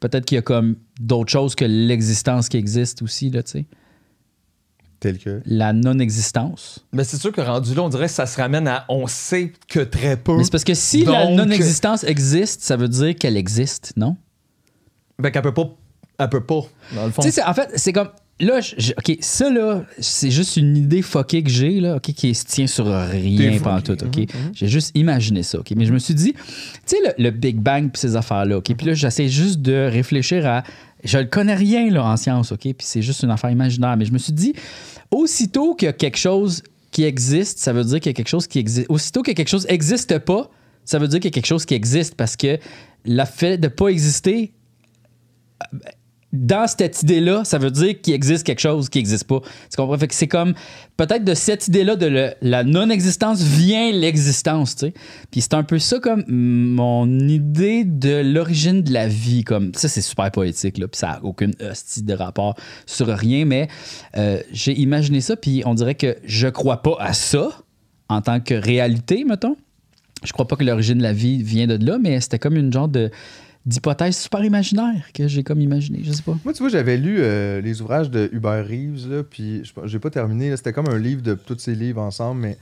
Peut-être 0.00 0.24
qu'il 0.24 0.36
y 0.36 0.38
a 0.38 0.42
comme 0.42 0.76
d'autres 1.00 1.30
choses 1.30 1.54
que 1.54 1.64
l'existence 1.64 2.48
qui 2.48 2.56
existe 2.56 3.02
aussi, 3.02 3.30
là, 3.30 3.42
tu 3.42 3.52
sais. 3.52 3.66
Tel 5.00 5.18
que. 5.18 5.42
La 5.46 5.72
non-existence. 5.72 6.86
Mais 6.92 7.04
c'est 7.04 7.16
sûr 7.16 7.32
que 7.32 7.40
rendu 7.40 7.74
là, 7.74 7.82
on 7.82 7.88
dirait 7.88 8.06
que 8.06 8.12
ça 8.12 8.26
se 8.26 8.40
ramène 8.40 8.68
à 8.68 8.84
on 8.88 9.06
sait 9.06 9.52
que 9.68 9.80
très 9.80 10.16
peu. 10.16 10.36
Mais 10.36 10.44
c'est 10.44 10.52
parce 10.52 10.64
que 10.64 10.74
si 10.74 11.04
la 11.04 11.30
non-existence 11.30 12.04
existe, 12.04 12.62
ça 12.62 12.76
veut 12.76 12.88
dire 12.88 13.16
qu'elle 13.16 13.36
existe, 13.36 13.92
non? 13.96 14.16
Ben 15.18 15.30
qu'elle 15.30 15.42
peut 15.42 15.54
pas. 15.54 15.70
Elle 16.18 16.28
peut 16.28 16.44
pas, 16.44 16.62
dans 16.94 17.06
le 17.06 17.10
fond. 17.10 17.22
Tu 17.22 17.32
sais, 17.32 17.42
en 17.42 17.54
fait, 17.54 17.70
c'est 17.76 17.92
comme. 17.92 18.10
Là, 18.42 18.60
je- 18.60 18.92
OK, 18.98 19.16
ça, 19.20 19.50
là, 19.50 19.84
c'est 19.98 20.30
juste 20.30 20.56
une 20.56 20.76
idée 20.76 21.00
fuckée 21.00 21.42
que 21.42 21.48
j'ai, 21.50 21.80
là, 21.80 21.96
OK, 21.96 22.12
qui 22.12 22.34
se 22.34 22.44
tient 22.44 22.66
sur 22.66 22.86
rien 22.86 23.52
fucké. 23.82 23.96
tout, 23.96 24.04
OK? 24.04 24.26
J'ai 24.52 24.68
juste 24.68 24.90
imaginé 24.96 25.42
ça, 25.42 25.60
OK? 25.60 25.72
Mais 25.76 25.84
je 25.86 25.92
me 25.92 25.98
suis 25.98 26.14
dit, 26.14 26.32
tu 26.34 26.40
sais, 26.86 26.96
le, 27.06 27.22
le 27.22 27.30
Big 27.30 27.56
Bang 27.56 27.90
puis 27.90 28.00
ces 28.00 28.16
affaires-là, 28.16 28.58
OK? 28.58 28.74
Puis 28.76 28.86
là, 28.86 28.94
j'essaie 28.94 29.28
juste 29.28 29.60
de 29.62 29.88
réfléchir 29.90 30.44
à... 30.46 30.64
Je 31.04 31.18
ne 31.18 31.22
connais 31.24 31.54
rien, 31.54 31.88
là, 31.90 32.04
en 32.04 32.16
science, 32.16 32.52
OK? 32.52 32.60
Puis 32.62 32.74
c'est 32.80 33.02
juste 33.02 33.22
une 33.22 33.30
affaire 33.30 33.50
imaginaire. 33.50 33.96
Mais 33.96 34.04
je 34.04 34.12
me 34.12 34.18
suis 34.18 34.32
dit, 34.32 34.52
aussitôt 35.10 35.74
qu'il 35.74 35.86
y 35.86 35.88
a 35.88 35.92
quelque 35.92 36.18
chose 36.18 36.62
qui 36.90 37.04
existe, 37.04 37.58
ça 37.58 37.72
veut 37.72 37.84
dire 37.84 38.00
qu'il 38.00 38.10
y 38.10 38.14
a 38.14 38.14
quelque 38.14 38.28
chose 38.28 38.46
qui 38.46 38.58
existe. 38.58 38.86
Aussitôt 38.90 39.22
que 39.22 39.30
quelque 39.32 39.48
chose 39.48 39.66
n'existe 39.68 40.18
pas, 40.18 40.50
ça 40.84 40.98
veut 40.98 41.08
dire 41.08 41.20
qu'il 41.20 41.30
y 41.30 41.32
a 41.32 41.34
quelque 41.34 41.46
chose 41.46 41.64
qui 41.64 41.74
existe 41.74 42.16
parce 42.16 42.36
que 42.36 42.58
le 43.04 43.24
fait 43.24 43.56
de 43.56 43.68
pas 43.68 43.86
exister 43.88 44.52
dans 46.32 46.66
cette 46.66 47.02
idée-là, 47.02 47.44
ça 47.44 47.58
veut 47.58 47.70
dire 47.70 48.00
qu'il 48.00 48.14
existe 48.14 48.44
quelque 48.44 48.60
chose 48.60 48.88
qui 48.88 48.98
n'existe 48.98 49.24
pas. 49.24 49.40
Tu 49.70 49.76
comprends? 49.76 49.98
Fait 49.98 50.08
que 50.08 50.14
c'est 50.14 50.28
comme, 50.28 50.54
peut-être 50.96 51.24
de 51.24 51.34
cette 51.34 51.68
idée-là 51.68 51.96
de 51.96 52.32
la 52.40 52.64
non-existence 52.64 53.42
vient 53.42 53.92
l'existence, 53.92 54.74
tu 54.76 54.86
sais. 54.86 54.94
Puis 55.30 55.42
c'est 55.42 55.54
un 55.54 55.62
peu 55.62 55.78
ça 55.78 55.98
comme 55.98 56.24
mon 56.26 57.06
idée 57.28 57.84
de 57.84 58.22
l'origine 58.22 58.82
de 58.82 58.92
la 58.92 59.08
vie. 59.08 59.44
Comme, 59.44 59.74
ça, 59.74 59.88
c'est 59.88 60.00
super 60.00 60.30
poétique, 60.30 60.78
là. 60.78 60.88
Puis 60.88 60.98
ça 60.98 61.08
n'a 61.08 61.24
aucune 61.24 61.52
hostie 61.60 62.02
de 62.02 62.14
rapport 62.14 62.54
sur 62.86 63.08
rien, 63.08 63.44
mais 63.44 63.68
euh, 64.16 64.40
j'ai 64.52 64.72
imaginé 64.72 65.20
ça, 65.20 65.36
puis 65.36 65.62
on 65.66 65.74
dirait 65.74 65.96
que 65.96 66.16
je 66.24 66.48
crois 66.48 66.82
pas 66.82 66.96
à 66.98 67.12
ça 67.12 67.50
en 68.08 68.22
tant 68.22 68.40
que 68.40 68.54
réalité, 68.54 69.24
mettons. 69.24 69.56
Je 70.24 70.32
crois 70.32 70.46
pas 70.46 70.56
que 70.56 70.64
l'origine 70.64 70.98
de 70.98 71.02
la 71.02 71.12
vie 71.12 71.42
vient 71.42 71.66
de 71.66 71.84
là, 71.84 71.98
mais 71.98 72.20
c'était 72.20 72.38
comme 72.38 72.56
une 72.56 72.72
genre 72.72 72.88
de 72.88 73.10
d'hypothèse 73.66 74.16
super 74.16 74.44
imaginaire 74.44 75.08
que 75.14 75.28
j'ai 75.28 75.42
comme 75.44 75.60
imaginé, 75.60 76.00
je 76.02 76.12
sais 76.12 76.22
pas. 76.22 76.36
Moi, 76.44 76.52
tu 76.52 76.60
vois, 76.62 76.68
j'avais 76.68 76.96
lu 76.96 77.16
euh, 77.20 77.60
les 77.60 77.80
ouvrages 77.80 78.10
de 78.10 78.28
Hubert 78.32 78.66
Reeves, 78.66 79.08
là, 79.08 79.22
puis 79.22 79.64
je- 79.64 79.72
j'ai 79.86 79.98
pas 79.98 80.10
terminé. 80.10 80.50
là, 80.50 80.56
C'était 80.56 80.72
comme 80.72 80.88
un 80.88 80.98
livre 80.98 81.22
de 81.22 81.34
tous 81.34 81.58
ces 81.58 81.74
livres 81.74 82.00
ensemble, 82.00 82.40
mais 82.40 82.56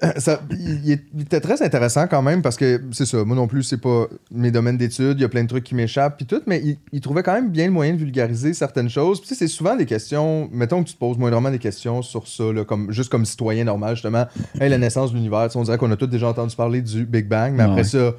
ça, 0.18 0.40
il, 0.52 0.90
était 1.20 1.40
très 1.40 1.60
intéressant 1.62 2.06
quand 2.06 2.22
même 2.22 2.40
parce 2.40 2.56
que 2.56 2.80
c'est 2.92 3.06
ça. 3.06 3.24
Moi 3.24 3.34
non 3.34 3.48
plus, 3.48 3.64
c'est 3.64 3.80
pas 3.80 4.06
mes 4.30 4.52
domaines 4.52 4.76
d'études. 4.76 5.18
Il 5.18 5.22
y 5.22 5.24
a 5.24 5.28
plein 5.28 5.42
de 5.42 5.48
trucs 5.48 5.64
qui 5.64 5.74
m'échappent, 5.74 6.16
puis 6.16 6.26
tout, 6.26 6.40
mais 6.46 6.60
il, 6.64 6.78
il 6.92 7.00
trouvait 7.00 7.24
quand 7.24 7.32
même 7.34 7.50
bien 7.50 7.66
le 7.66 7.72
moyen 7.72 7.94
de 7.94 7.98
vulgariser 7.98 8.54
certaines 8.54 8.88
choses. 8.90 9.18
Puis 9.20 9.28
tu 9.28 9.34
sais, 9.34 9.38
c'est 9.46 9.52
souvent 9.52 9.74
des 9.74 9.86
questions. 9.86 10.48
Mettons 10.52 10.84
que 10.84 10.88
tu 10.88 10.94
te 10.94 10.98
poses 11.00 11.18
moindrement 11.18 11.50
des 11.50 11.58
questions 11.58 12.02
sur 12.02 12.28
ça, 12.28 12.52
là, 12.52 12.64
comme, 12.64 12.92
juste 12.92 13.08
comme 13.10 13.24
citoyen 13.24 13.64
normal, 13.64 13.96
justement. 13.96 14.26
Hey, 14.60 14.68
la 14.68 14.78
naissance 14.78 15.10
de 15.10 15.16
l'univers, 15.16 15.48
on 15.56 15.62
dirait 15.64 15.78
qu'on 15.78 15.90
a 15.90 15.96
tous 15.96 16.06
déjà 16.06 16.28
entendu 16.28 16.54
parler 16.54 16.80
du 16.80 17.04
Big 17.04 17.26
Bang, 17.26 17.54
mais 17.54 17.64
après 17.64 17.84
ça 17.84 18.14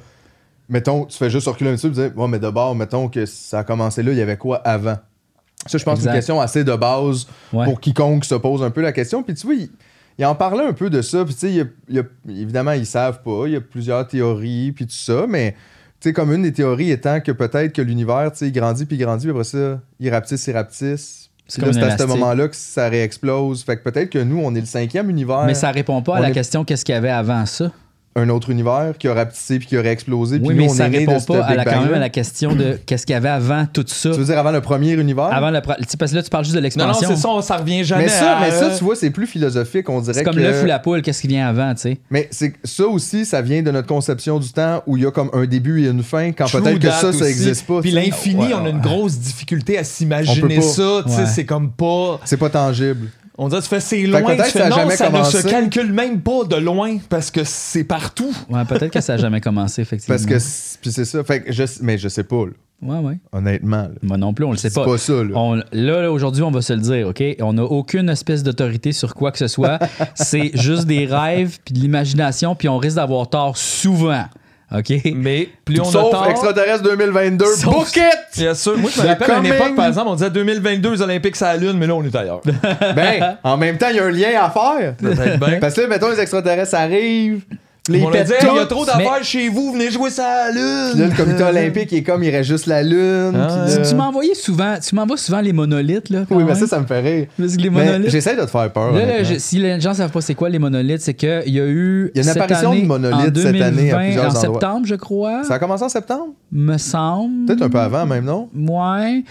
mettons, 0.70 1.04
tu 1.04 1.18
fais 1.18 1.28
juste 1.28 1.46
reculer 1.46 1.70
un 1.70 1.74
petit 1.76 1.90
peu 1.90 2.00
et 2.00 2.08
dire, 2.08 2.16
ouais, 2.18 2.28
mais 2.28 2.38
d'abord, 2.38 2.74
mettons 2.74 3.08
que 3.08 3.26
ça 3.26 3.58
a 3.58 3.64
commencé 3.64 4.02
là, 4.02 4.12
il 4.12 4.18
y 4.18 4.22
avait 4.22 4.38
quoi 4.38 4.56
avant? 4.58 4.96
Ça, 5.66 5.76
je 5.76 5.84
pense 5.84 5.96
que 5.98 6.04
c'est 6.04 6.08
une 6.08 6.14
question 6.14 6.40
assez 6.40 6.64
de 6.64 6.74
base 6.74 7.26
Ouais. 7.52 7.66
pour 7.66 7.80
quiconque 7.80 8.24
se 8.24 8.34
pose 8.36 8.62
un 8.62 8.70
peu 8.70 8.80
la 8.80 8.92
question. 8.92 9.22
Puis 9.22 9.34
tu 9.34 9.46
vois, 9.46 9.56
il, 9.56 9.68
il 10.18 10.24
en 10.24 10.34
parlait 10.34 10.64
un 10.64 10.72
peu 10.72 10.88
de 10.88 11.02
ça. 11.02 11.22
Puis 11.26 11.34
tu 11.34 11.40
sais, 11.40 11.52
il 11.52 11.70
il 12.26 12.40
évidemment, 12.40 12.72
ils 12.72 12.86
savent 12.86 13.20
pas. 13.22 13.42
Il 13.46 13.52
y 13.52 13.56
a 13.56 13.60
plusieurs 13.60 14.06
théories, 14.08 14.72
puis 14.72 14.86
tout 14.86 14.94
ça. 14.94 15.26
Mais 15.28 15.52
tu 16.00 16.08
sais, 16.08 16.12
comme 16.14 16.32
une 16.32 16.42
des 16.42 16.52
théories 16.54 16.90
étant 16.90 17.20
que 17.20 17.30
peut-être 17.32 17.74
que 17.74 17.82
l'univers, 17.82 18.30
tu 18.32 18.38
sais, 18.38 18.46
il 18.48 18.52
grandit, 18.52 18.86
puis 18.86 18.96
il 18.96 19.00
grandit, 19.00 19.26
puis 19.26 19.32
après 19.32 19.44
ça, 19.44 19.80
il 19.98 20.08
rapetisse, 20.10 20.46
il 20.46 20.52
rapetisse. 20.56 21.30
C'est 21.46 21.62
à 21.62 21.98
ce 21.98 22.04
moment-là 22.04 22.48
que 22.48 22.56
ça 22.56 22.88
réexplose. 22.88 23.62
Fait 23.64 23.76
que 23.76 23.82
peut-être 23.82 24.08
que 24.08 24.20
nous, 24.20 24.40
on 24.42 24.54
est 24.54 24.60
le 24.60 24.66
cinquième 24.66 25.10
univers. 25.10 25.44
Mais 25.44 25.54
ça 25.54 25.70
répond 25.72 26.00
pas 26.00 26.16
à 26.16 26.20
la 26.20 26.30
est- 26.30 26.32
question 26.32 26.64
qu'est-ce 26.64 26.84
qu'il 26.86 26.94
y 26.94 26.98
avait 26.98 27.10
avant 27.10 27.44
ça? 27.44 27.70
Un 28.16 28.28
autre 28.28 28.50
univers 28.50 28.94
qui 28.98 29.06
a 29.06 29.14
rapetissé, 29.14 29.60
puis 29.60 29.68
qui 29.68 29.76
a 29.76 29.80
réexplosé. 29.82 30.40
Puis 30.40 30.48
Oui, 30.48 30.54
nous, 30.54 30.62
mais 30.62 30.68
on 30.70 30.74
ça 30.74 30.86
est 30.86 30.90
né 30.90 30.98
répond 30.98 31.16
de 31.16 31.24
pas 31.24 31.44
à 31.44 31.54
la, 31.54 31.64
quand 31.64 31.82
même 31.84 31.94
à 31.94 31.98
la 32.00 32.08
question 32.08 32.56
de 32.56 32.76
qu'est-ce 32.86 33.06
qu'il 33.06 33.12
y 33.12 33.16
avait 33.16 33.28
avant 33.28 33.66
tout 33.72 33.84
ça. 33.86 34.10
Tu 34.10 34.18
veux 34.18 34.24
dire 34.24 34.36
avant 34.36 34.50
le 34.50 34.60
premier 34.60 34.94
univers? 34.94 35.26
Avant 35.32 35.50
le, 35.52 35.60
parce 35.60 36.10
que 36.10 36.16
là 36.16 36.22
tu 36.24 36.28
parles 36.28 36.42
juste 36.44 36.56
de 36.56 36.60
Non, 36.60 36.68
non, 36.86 36.86
l'expansion. 36.92 37.08
c'est 37.08 37.16
ça, 37.16 37.42
ça 37.42 37.56
revient 37.58 37.84
jamais 37.84 38.02
mais 38.02 38.08
ça, 38.08 38.36
à- 38.36 38.40
mais 38.40 38.50
ça, 38.50 38.70
tu 38.76 38.82
vois, 38.82 38.96
c'est 38.96 39.10
plus 39.10 39.28
philosophique, 39.28 39.88
on 39.88 40.00
dirait 40.00 40.14
C'est 40.14 40.24
comme 40.24 40.34
que... 40.34 40.40
l'œuf 40.40 40.60
ou 40.64 40.66
la 40.66 40.80
poule, 40.80 41.02
qu'est-ce 41.02 41.20
qui 41.22 41.28
vient 41.28 41.46
avant, 41.46 41.72
tu 41.74 41.82
sais. 41.82 42.00
Mais 42.10 42.26
c'est 42.32 42.54
ça 42.64 42.86
aussi, 42.88 43.24
ça 43.24 43.42
vient 43.42 43.62
de 43.62 43.70
notre 43.70 43.86
conception 43.86 44.40
du 44.40 44.50
temps 44.52 44.82
où 44.88 44.96
il 44.96 45.04
y 45.04 45.06
a 45.06 45.12
comme 45.12 45.30
un 45.32 45.46
début 45.46 45.84
et 45.84 45.88
une 45.88 46.02
fin, 46.02 46.32
quand 46.32 46.50
peut-être 46.50 46.80
que 46.80 46.88
ça, 46.90 47.00
ça 47.00 47.08
aussi. 47.10 47.22
existe 47.22 47.64
pas. 47.66 47.80
Puis 47.80 47.92
l'infini, 47.92 48.40
Ouais, 48.46 48.54
on 48.60 48.64
a 48.64 48.70
une 48.70 48.80
grosse 48.80 49.18
difficulté 49.20 49.78
à 49.78 49.84
s'imaginer 49.84 50.60
ça. 50.62 51.02
tu 51.06 51.12
sais, 51.12 51.18
Ouais. 51.20 51.26
C'est 51.26 51.44
comme 51.44 51.70
pas. 51.70 52.18
C'est 52.24 52.36
pas 52.38 52.50
tangible. 52.50 53.08
On 53.42 53.48
dirait, 53.48 53.62
tu 53.62 53.68
fais 53.68 53.80
c'est 53.80 54.02
loin. 54.02 54.20
peut-être 54.22 54.44
Tu 54.48 54.52
que 54.52 54.58
fais 54.58 54.58
ça 54.58 54.66
a 54.66 54.68
non, 54.68 54.76
jamais 54.76 54.96
ça 54.96 55.08
ne 55.10 55.24
se 55.24 55.48
calcule 55.48 55.92
même 55.94 56.20
pas 56.20 56.44
de 56.44 56.56
loin 56.56 56.98
parce 57.08 57.30
que 57.30 57.40
c'est 57.42 57.84
partout. 57.84 58.34
Ouais, 58.50 58.64
peut-être 58.66 58.92
que 58.92 59.00
ça 59.00 59.14
a 59.14 59.16
jamais 59.16 59.40
commencé, 59.40 59.80
effectivement. 59.80 60.14
Parce 60.16 60.26
que, 60.26 60.78
puis 60.82 60.92
c'est 60.92 61.06
ça. 61.06 61.24
Fait 61.24 61.40
que 61.42 61.50
je, 61.52 61.62
mais 61.80 61.96
je 61.96 62.08
sais 62.08 62.24
pas, 62.24 62.44
là, 62.44 62.52
Ouais, 62.82 62.98
ouais. 62.98 63.18
honnêtement. 63.32 63.82
là. 63.84 63.90
Moi 64.02 64.16
non 64.18 64.34
plus, 64.34 64.44
on 64.44 64.50
le 64.50 64.56
sait 64.58 64.68
C'est 64.68 64.74
pas. 64.74 64.84
pas 64.84 64.98
ça, 64.98 65.12
là. 65.24 65.30
On- 65.34 65.54
là, 65.54 65.62
là, 65.72 66.12
aujourd'hui, 66.12 66.42
on 66.42 66.50
va 66.50 66.60
se 66.60 66.72
le 66.74 66.80
dire, 66.80 67.08
OK? 67.08 67.22
On 67.40 67.54
n'a 67.54 67.64
aucune 67.64 68.10
espèce 68.10 68.42
d'autorité 68.42 68.92
sur 68.92 69.14
quoi 69.14 69.32
que 69.32 69.38
ce 69.38 69.48
soit. 69.48 69.78
c'est 70.14 70.50
juste 70.54 70.84
des 70.86 71.06
rêves, 71.06 71.58
puis 71.64 71.72
de 71.74 71.78
l'imagination, 71.80 72.54
puis 72.54 72.68
on 72.68 72.76
risque 72.76 72.96
d'avoir 72.96 73.28
tort 73.30 73.56
souvent. 73.56 74.24
OK? 74.72 74.92
Mais 75.16 75.48
plus 75.64 75.80
on 75.80 75.88
a 75.88 75.90
Sauf 75.90 76.10
tort. 76.12 76.26
extraterrestre 76.28 76.82
2022, 76.84 77.44
Sauf- 77.56 77.74
book 77.74 77.96
it! 77.96 78.38
Bien 78.38 78.54
sûr. 78.54 78.78
Moi, 78.78 78.90
je 78.94 79.02
me 79.02 79.06
rappelle 79.08 79.30
à 79.32 79.38
une 79.38 79.46
époque, 79.46 79.74
par 79.74 79.86
exemple, 79.86 80.08
on 80.10 80.14
disait 80.14 80.30
2022, 80.30 80.92
les 80.92 81.02
Olympiques, 81.02 81.34
c'est 81.36 81.44
à 81.44 81.54
la 81.54 81.58
Lune, 81.58 81.76
mais 81.76 81.86
là, 81.88 81.94
on 81.96 82.04
est 82.04 82.14
ailleurs. 82.14 82.40
Ben, 82.94 83.36
en 83.42 83.56
même 83.56 83.78
temps, 83.78 83.88
il 83.90 83.96
y 83.96 83.98
a 83.98 84.04
un 84.04 84.10
lien 84.10 84.28
à 84.40 84.50
faire. 84.50 84.94
Peut-être 84.96 85.38
bien. 85.40 85.58
Parce 85.60 85.74
que 85.74 85.80
là, 85.80 85.88
mettons, 85.88 86.10
les 86.10 86.20
extraterrestres 86.20 86.74
arrivent, 86.76 87.42
les 87.90 87.98
il 87.98 88.56
y 88.56 88.58
a 88.58 88.66
trop 88.66 88.84
d'affaires 88.84 89.22
chez 89.22 89.48
vous, 89.48 89.72
venez 89.72 89.90
jouer 89.90 90.10
ça 90.10 90.26
à 90.26 90.46
la 90.46 90.52
Puis 90.52 90.60
là, 90.60 90.94
Lune. 90.94 91.10
le 91.10 91.16
comité 91.24 91.42
olympique 91.42 91.92
il 91.92 91.98
est 91.98 92.02
comme, 92.02 92.22
il 92.22 92.30
reste 92.30 92.48
juste 92.48 92.66
la 92.66 92.82
lune. 92.82 93.32
Ah. 93.34 93.64
puis 93.66 93.76
là- 93.76 93.82
Tu 93.90 93.94
envoyé 94.00 94.34
souvent, 94.34 94.74
tu 94.86 94.94
m'envoies 94.94 95.16
souvent 95.16 95.40
les 95.40 95.52
monolithes, 95.52 96.10
là. 96.10 96.20
Oui, 96.30 96.38
mais 96.38 96.44
même. 96.44 96.54
ça, 96.54 96.66
ça 96.66 96.80
me 96.80 96.86
fait 96.86 97.00
rire. 97.00 97.26
Mais 97.38 97.46
monolithes. 97.70 98.10
J'essaie 98.10 98.36
de 98.36 98.42
te 98.42 98.46
faire 98.46 98.72
peur. 98.72 98.92
Là, 98.92 98.98
là, 98.98 99.04
honnêtement. 99.14 99.34
je- 99.34 99.38
si 99.38 99.58
les 99.58 99.80
gens 99.80 99.94
savent 99.94 100.10
pas 100.10 100.20
c'est 100.20 100.34
quoi 100.34 100.48
les 100.48 100.58
monolithes, 100.58 101.00
c'est 101.00 101.14
qu'il 101.14 101.28
y 101.54 101.60
a 101.60 101.66
eu. 101.66 102.10
Il 102.14 102.18
y 102.24 102.28
a 102.28 102.32
une 102.32 102.38
apparition 102.38 102.74
de 102.74 102.80
monolithes 102.86 103.36
cette 103.36 103.46
année 103.46 103.62
à 103.62 103.70
2020, 103.70 103.98
plusieurs 104.04 104.24
En 104.24 104.28
endroits. 104.28 104.40
septembre, 104.40 104.86
je 104.86 104.94
crois. 104.94 105.44
Ça 105.44 105.54
a 105.54 105.58
commencé 105.58 105.84
en 105.84 105.88
septembre? 105.88 106.28
Me 106.52 106.76
semble. 106.78 107.46
Peut-être 107.46 107.62
un 107.62 107.70
peu 107.70 107.78
avant, 107.78 108.06
même, 108.06 108.24
non? 108.24 108.48
Ouais. 108.54 109.22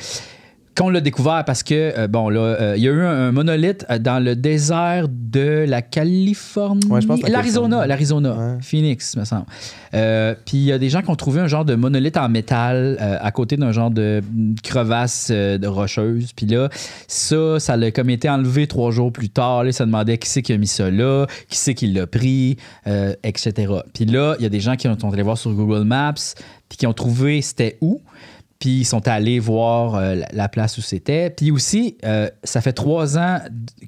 Qu'on 0.79 0.87
l'a 0.87 1.01
découvert 1.01 1.43
parce 1.43 1.61
que, 1.61 1.73
euh, 1.75 2.07
bon, 2.07 2.29
là, 2.29 2.39
euh, 2.39 2.73
il 2.77 2.83
y 2.83 2.87
a 2.87 2.91
eu 2.91 3.01
un, 3.01 3.27
un 3.27 3.31
monolithe 3.33 3.85
euh, 3.89 3.99
dans 3.99 4.23
le 4.23 4.37
désert 4.37 5.07
de 5.09 5.65
la 5.67 5.81
Californie. 5.81 6.87
Ouais, 6.87 7.01
je 7.01 7.07
pense 7.07 7.19
que 7.19 7.25
la 7.25 7.33
L'Arizona, 7.33 7.85
l'Arizona. 7.85 8.33
Ouais. 8.33 8.57
Phoenix, 8.61 9.17
me 9.17 9.25
semble. 9.25 9.43
Euh, 9.93 10.35
Puis 10.45 10.55
il 10.55 10.63
y 10.63 10.71
a 10.71 10.77
des 10.77 10.87
gens 10.87 11.01
qui 11.01 11.09
ont 11.09 11.17
trouvé 11.17 11.41
un 11.41 11.47
genre 11.47 11.65
de 11.65 11.75
monolithe 11.75 12.15
en 12.15 12.29
métal 12.29 12.97
à 12.99 13.29
côté 13.31 13.57
d'un 13.57 13.73
genre 13.73 13.91
de 13.91 14.23
crevasse 14.63 15.31
de 15.31 15.67
rocheuse. 15.67 16.31
Puis 16.33 16.45
là, 16.45 16.69
ça, 17.09 17.59
ça 17.59 17.73
a 17.73 17.91
comme 17.91 18.09
été 18.09 18.29
enlevé 18.29 18.65
trois 18.65 18.91
jours 18.91 19.11
plus 19.11 19.29
tard. 19.29 19.65
Là, 19.65 19.73
ça 19.73 19.85
demandait 19.85 20.17
qui 20.17 20.29
c'est 20.29 20.41
qui 20.41 20.53
a 20.53 20.57
mis 20.57 20.67
ça 20.67 20.89
là, 20.89 21.27
qui 21.49 21.57
c'est 21.57 21.73
qui 21.73 21.87
l'a 21.87 22.07
pris, 22.07 22.55
etc. 23.23 23.73
Puis 23.93 24.05
là, 24.05 24.35
il 24.39 24.43
y 24.43 24.45
a 24.45 24.49
des 24.49 24.61
gens 24.61 24.77
qui 24.77 24.87
ont, 24.87 24.95
allés 25.11 25.23
voir 25.23 25.37
sur 25.37 25.51
Google 25.51 25.83
Maps 25.83 26.13
puis 26.69 26.77
qui 26.77 26.87
ont 26.87 26.93
trouvé 26.93 27.41
c'était 27.41 27.77
où. 27.81 27.99
Puis 28.59 28.79
ils 28.79 28.85
sont 28.85 29.07
allés 29.07 29.39
voir 29.39 29.95
euh, 29.95 30.15
la, 30.15 30.27
la 30.33 30.49
place 30.49 30.77
où 30.77 30.81
c'était. 30.81 31.29
Puis 31.29 31.49
aussi, 31.49 31.95
euh, 32.03 32.29
ça 32.43 32.59
fait 32.59 32.73
trois 32.73 33.17
ans 33.17 33.39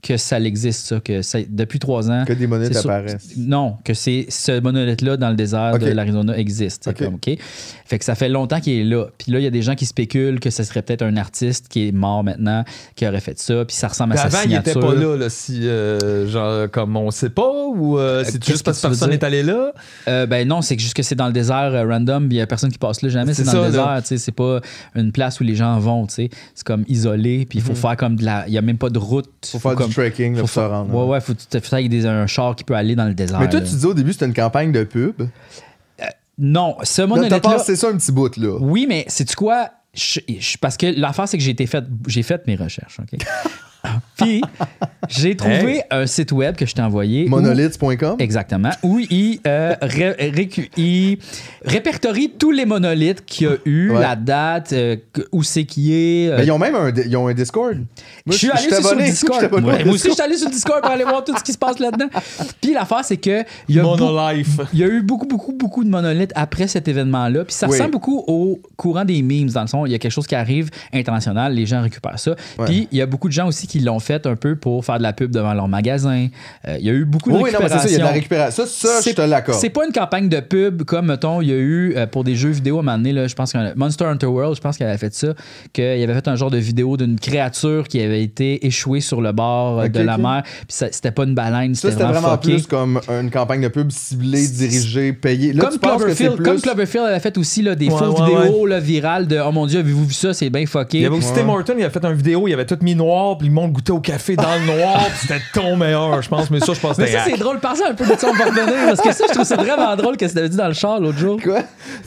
que 0.01 0.15
ça 0.15 0.39
existe, 0.39 0.87
ça, 0.87 1.01
que 1.01 1.21
ça- 1.21 1.39
depuis 1.49 1.77
trois 1.77 2.09
ans. 2.09 2.23
Que 2.25 2.31
des 2.31 2.47
monolithes 2.47 2.77
sûr- 2.79 2.89
apparaissent. 2.89 3.31
Non, 3.35 3.75
que 3.83 3.93
c'est 3.93 4.27
ce 4.29 4.61
monolithe-là 4.61 5.17
dans 5.17 5.29
le 5.29 5.35
désert 5.35 5.77
de 5.77 5.87
l'Arizona 5.87 6.37
existe. 6.37 6.83
c'est 6.85 6.91
Ok. 6.91 7.03
Comme, 7.03 7.15
OK? 7.15 7.37
Fait 7.85 7.99
que 7.99 8.05
ça 8.05 8.15
fait 8.15 8.29
longtemps 8.29 8.61
qu'il 8.61 8.71
est 8.79 8.83
là. 8.85 9.07
Puis 9.17 9.33
là, 9.33 9.39
il 9.39 9.43
y 9.43 9.47
a 9.47 9.49
des 9.51 9.61
gens 9.61 9.75
qui 9.75 9.85
spéculent 9.85 10.39
que 10.39 10.49
ce 10.49 10.63
serait 10.63 10.81
peut-être 10.83 11.01
un 11.01 11.17
artiste 11.17 11.67
qui 11.67 11.89
est 11.89 11.91
mort 11.91 12.23
maintenant, 12.23 12.63
qui 12.95 13.05
aurait 13.05 13.19
fait 13.19 13.37
ça. 13.39 13.65
Puis 13.65 13.75
ça 13.75 13.89
ressemble 13.89 14.13
à 14.13 14.15
Mais 14.23 14.29
sa 14.29 14.37
avant, 14.37 14.49
il 14.49 14.53
était 14.55 14.71
signature. 14.71 14.93
pas 14.95 14.95
là, 14.95 15.17
là, 15.17 15.29
si, 15.29 15.67
euh, 15.67 16.29
genre, 16.29 16.71
comme 16.71 16.95
on 16.95 17.11
sait 17.11 17.29
pas, 17.29 17.51
ou 17.75 17.99
euh, 17.99 18.23
c'est 18.25 18.41
juste 18.41 18.63
parce 18.63 18.81
que 18.81 18.87
personne 18.87 19.09
n'est 19.09 19.23
allé 19.25 19.43
là? 19.43 19.73
Euh, 20.07 20.25
ben 20.27 20.47
non, 20.47 20.61
c'est 20.61 20.77
que 20.77 20.81
juste 20.81 20.93
que 20.93 21.03
c'est 21.03 21.15
dans 21.15 21.27
le 21.27 21.33
désert 21.33 21.73
euh, 21.73 21.85
random, 21.85 22.29
puis 22.29 22.37
il 22.37 22.39
y 22.39 22.41
a 22.41 22.47
personne 22.47 22.71
qui 22.71 22.77
passe 22.77 23.01
là 23.01 23.09
jamais, 23.09 23.33
c'est 23.33 23.43
dans 23.43 23.51
le 23.51 23.59
ça, 23.63 23.65
désert, 23.67 23.97
tu 24.03 24.07
sais, 24.07 24.17
c'est 24.17 24.31
pas 24.31 24.60
une 24.95 25.11
place 25.11 25.39
où 25.39 25.43
les 25.43 25.55
gens 25.55 25.77
vont, 25.79 26.07
tu 26.07 26.13
sais. 26.15 26.29
C'est 26.55 26.65
comme 26.65 26.83
isolé, 26.87 27.45
puis 27.49 27.59
il 27.59 27.61
faut 27.63 27.75
faire 27.75 27.95
comme 27.97 28.15
de 28.15 28.25
la 28.25 28.45
il 28.47 28.53
y 28.53 28.57
a 28.57 28.61
même 28.61 28.77
pas 28.77 28.89
de 28.89 28.99
route. 28.99 29.29
Faut 29.45 29.59
faire 29.59 29.75
comme- 29.75 29.87
du 29.89 29.93
trekking 29.95 30.33
faut 30.35 30.39
pour 30.41 30.49
se 30.49 30.53
faire- 30.59 30.69
rendre. 30.69 30.93
Ouais 30.93 31.05
ouais, 31.13 31.21
faut 31.21 31.33
tu 31.33 31.59
fasses 31.59 31.73
avec 31.73 31.89
des- 31.89 32.05
un 32.05 32.27
char 32.27 32.55
qui 32.55 32.63
peut 32.63 32.75
aller 32.75 32.95
dans 32.95 33.05
le 33.05 33.13
désert. 33.13 33.39
Mais 33.39 33.49
toi, 33.49 33.59
là. 33.59 33.65
tu 33.65 33.71
disais 33.73 33.87
au 33.87 33.93
début 33.93 34.13
c'était 34.13 34.25
une 34.25 34.33
campagne 34.33 34.71
de 34.71 34.83
pub. 34.83 35.21
Non, 36.37 36.77
ce 36.83 37.03
t'as 37.29 37.39
ça 37.75 37.89
un 37.89 37.97
petit 37.97 38.11
bout, 38.11 38.35
là. 38.37 38.57
Oui, 38.59 38.85
mais 38.89 39.05
c'est-tu 39.07 39.35
quoi? 39.35 39.69
Je- 39.93 40.21
je- 40.27 40.57
parce 40.57 40.77
que 40.77 40.87
l'affaire 40.99 41.27
c'est 41.27 41.37
que 41.37 41.43
j'ai 41.43 41.51
été 41.51 41.67
fait 41.67 41.83
j'ai 42.07 42.23
fait 42.23 42.47
mes 42.47 42.55
recherches, 42.55 42.99
OK? 42.99 43.19
Puis 44.17 44.41
j'ai 45.09 45.35
trouvé 45.35 45.77
Hey. 45.77 45.81
un 45.89 46.05
site 46.05 46.31
web 46.31 46.55
que 46.55 46.65
je 46.65 46.73
t'ai 46.75 46.81
envoyé. 46.81 47.27
Monoliths.com. 47.27 48.17
Exactement. 48.19 48.69
Où 48.83 48.99
il, 48.99 49.39
euh, 49.47 49.73
ré- 49.81 50.15
récu- 50.31 50.69
il 50.77 51.17
répertorie 51.65 52.31
tous 52.37 52.51
les 52.51 52.65
monolithes 52.65 53.25
qu'il 53.25 53.47
y 53.47 53.49
a 53.49 53.55
eu, 53.65 53.89
Ouais. 53.91 53.99
la 53.99 54.15
date, 54.15 54.73
euh, 54.73 54.95
où 55.31 55.41
c'est 55.43 55.63
qui 55.65 55.93
est. 55.93 56.29
euh, 56.29 56.37
Mais 56.37 56.45
ils 56.45 56.51
ont 56.51 56.59
même 56.59 56.75
un, 56.75 56.91
ils 56.91 57.17
ont 57.17 57.27
un 57.27 57.33
Discord. 57.33 57.75
Moi, 57.77 57.85
je 58.27 58.33
suis 58.37 58.49
allé 58.51 58.69
sur 58.81 58.95
le 58.95 59.03
Discord. 59.03 59.43
Ouais, 59.53 59.83
moi 59.85 59.93
aussi, 59.95 60.07
je 60.09 60.13
suis 60.13 60.21
allé 60.21 60.37
sur 60.37 60.47
le 60.47 60.53
Discord 60.53 60.81
pour 60.81 60.91
aller 60.91 61.03
voir 61.03 61.23
tout 61.23 61.35
ce 61.35 61.43
qui 61.43 61.53
se 61.53 61.57
passe 61.57 61.79
là-dedans. 61.79 62.07
Puis 62.61 62.73
l'affaire, 62.73 63.03
c'est 63.03 63.17
que 63.17 63.43
il 63.67 63.75
y, 63.75 63.79
a 63.79 63.83
Monolife. 63.83 64.59
il 64.73 64.79
y 64.79 64.83
a 64.83 64.87
eu 64.87 65.01
beaucoup, 65.01 65.25
beaucoup, 65.25 65.53
beaucoup 65.53 65.83
de 65.83 65.89
monolithes 65.89 66.31
après 66.35 66.67
cet 66.67 66.87
événement-là. 66.87 67.43
Puis 67.45 67.53
ça 67.55 67.65
Oui. 67.67 67.73
ressemble 67.73 67.91
beaucoup 67.91 68.23
au 68.27 68.59
courant 68.77 69.05
des 69.05 69.21
memes, 69.23 69.49
dans 69.49 69.61
le 69.61 69.67
fond. 69.67 69.85
Il 69.87 69.91
y 69.91 69.95
a 69.95 69.99
quelque 69.99 70.11
chose 70.11 70.27
qui 70.27 70.35
arrive 70.35 70.69
international, 70.93 71.53
les 71.53 71.65
gens 71.65 71.81
récupèrent 71.81 72.19
ça. 72.19 72.35
Ouais. 72.59 72.65
Puis 72.65 72.87
il 72.91 72.97
y 72.97 73.01
a 73.01 73.05
beaucoup 73.07 73.27
de 73.27 73.33
gens 73.33 73.47
aussi 73.47 73.67
qu'ils 73.71 73.85
l'ont 73.85 73.99
fait 73.99 74.27
un 74.27 74.35
peu 74.35 74.55
pour 74.55 74.83
faire 74.85 74.97
de 74.97 75.03
la 75.03 75.13
pub 75.13 75.31
devant 75.31 75.53
leur 75.53 75.67
magasin. 75.67 76.27
Euh, 76.67 76.75
Il 76.79 76.85
y 76.85 76.89
a 76.89 76.93
eu 76.93 77.05
beaucoup 77.05 77.31
de 77.31 77.35
Oui, 77.37 77.51
non, 77.53 77.59
mais 77.61 77.69
c'est 77.69 77.77
ça, 77.79 77.85
il 77.87 77.91
y 77.91 77.95
a 77.95 77.99
de 77.99 78.03
la 78.03 78.11
récupération. 78.11 78.65
Ça, 78.65 78.99
ça 78.99 79.09
je 79.09 79.15
te 79.15 79.21
l'accorde. 79.21 79.59
C'est 79.59 79.69
pas 79.69 79.85
une 79.85 79.93
campagne 79.93 80.27
de 80.29 80.39
pub 80.39 80.83
comme, 80.83 81.07
mettons, 81.07 81.41
il 81.41 81.49
y 81.49 81.51
a 81.53 81.55
eu 81.57 81.93
euh, 81.95 82.05
pour 82.05 82.23
des 82.23 82.35
jeux 82.35 82.49
vidéo 82.49 82.77
à 82.77 82.79
un 82.79 82.83
moment 82.83 82.97
donné, 82.97 83.13
là, 83.13 83.27
je 83.27 83.35
pense 83.35 83.53
que 83.53 83.75
Monster 83.75 84.05
Hunter 84.05 84.25
World, 84.27 84.55
je 84.55 84.61
pense 84.61 84.77
qu'il 84.77 84.85
avait 84.85 84.97
fait 84.97 85.13
ça, 85.13 85.27
qu'il 85.73 85.83
avait 85.83 86.13
fait 86.13 86.27
un 86.27 86.35
genre 86.35 86.51
de 86.51 86.57
vidéo 86.57 86.97
d'une 86.97 87.19
créature 87.19 87.87
qui 87.87 88.01
avait 88.01 88.23
été 88.23 88.65
échouée 88.65 89.01
sur 89.01 89.21
le 89.21 89.31
bord 89.31 89.87
de 89.89 89.99
la 90.01 90.17
mer, 90.17 90.43
puis 90.43 90.65
c'était 90.69 91.11
pas 91.11 91.23
une 91.23 91.35
baleine, 91.35 91.73
Ça, 91.75 91.89
c'était 91.91 92.03
vraiment, 92.03 92.19
vraiment 92.21 92.41
fucké. 92.41 92.53
plus 92.55 92.67
comme 92.67 92.99
une 93.09 93.31
campagne 93.31 93.61
de 93.61 93.67
pub 93.69 93.89
ciblée, 93.91 94.47
dirigée, 94.47 95.13
payée. 95.13 95.53
Là, 95.53 95.63
Comme 95.63 95.73
tu 95.73 95.79
Cloverfield, 95.79 96.35
plus... 96.35 96.43
comme 96.43 96.59
Cloverfield 96.61 97.05
avait 97.05 97.19
fait 97.19 97.37
aussi 97.37 97.61
là, 97.61 97.75
des 97.75 97.87
Ouais, 97.87 97.93
ouais, 98.01 98.25
vidéos 98.45 98.65
là, 98.65 98.79
virales 98.79 99.27
de 99.27 99.39
Oh 99.45 99.51
mon 99.51 99.65
dieu, 99.65 99.79
avez-vous 99.79 100.05
vu 100.05 100.13
ça? 100.13 100.33
C'est 100.33 100.49
bien 100.49 100.65
fucké. 100.65 100.97
Il 100.99 101.03
y 101.03 101.05
avait 101.05 101.15
aussi 101.15 101.29
Ouais. 101.31 101.41
Tim 101.43 101.49
Horton, 101.49 101.73
il 101.77 101.83
avait 101.83 101.93
fait 101.93 102.03
une 102.05 102.13
vidéo, 102.13 102.47
il 102.47 102.53
avait 102.53 102.65
tout 102.65 102.77
mis 102.81 102.93
noir, 102.95 103.37
puis 103.37 103.47
le 103.47 103.53
monde 103.61 103.71
goûtait 103.73 103.91
au 103.91 103.99
café 103.99 104.35
dans 104.35 104.43
le 104.55 104.65
noir, 104.77 104.99
c'était 105.19 105.41
ton 105.53 105.75
meilleur, 105.75 106.21
je 106.21 106.29
pense. 106.29 106.49
Mais 106.51 106.59
ça, 106.59 106.73
je 106.73 106.79
pense 106.79 106.97
que 106.97 107.01
Mais 107.01 107.07
ça, 107.11 107.19
c'est 107.25 107.37
drôle. 107.37 107.59
Pensez 107.59 107.83
un 107.83 107.93
peu 107.93 108.05
de 108.05 108.17
ça, 108.19 108.27
on 108.29 108.33
va 108.33 108.45
revenir. 108.45 108.65
Parce 108.87 109.01
que 109.01 109.11
ça, 109.13 109.23
je 109.27 109.33
trouve 109.33 109.45
ça 109.45 109.55
vraiment 109.55 109.95
drôle 109.95 110.17
que 110.17 110.25
tu 110.25 110.37
avais 110.37 110.49
dit 110.49 110.57
dans 110.57 110.67
le 110.67 110.73
char 110.73 110.99
l'autre 110.99 111.17
jour. 111.17 111.39
Quoi? 111.41 111.59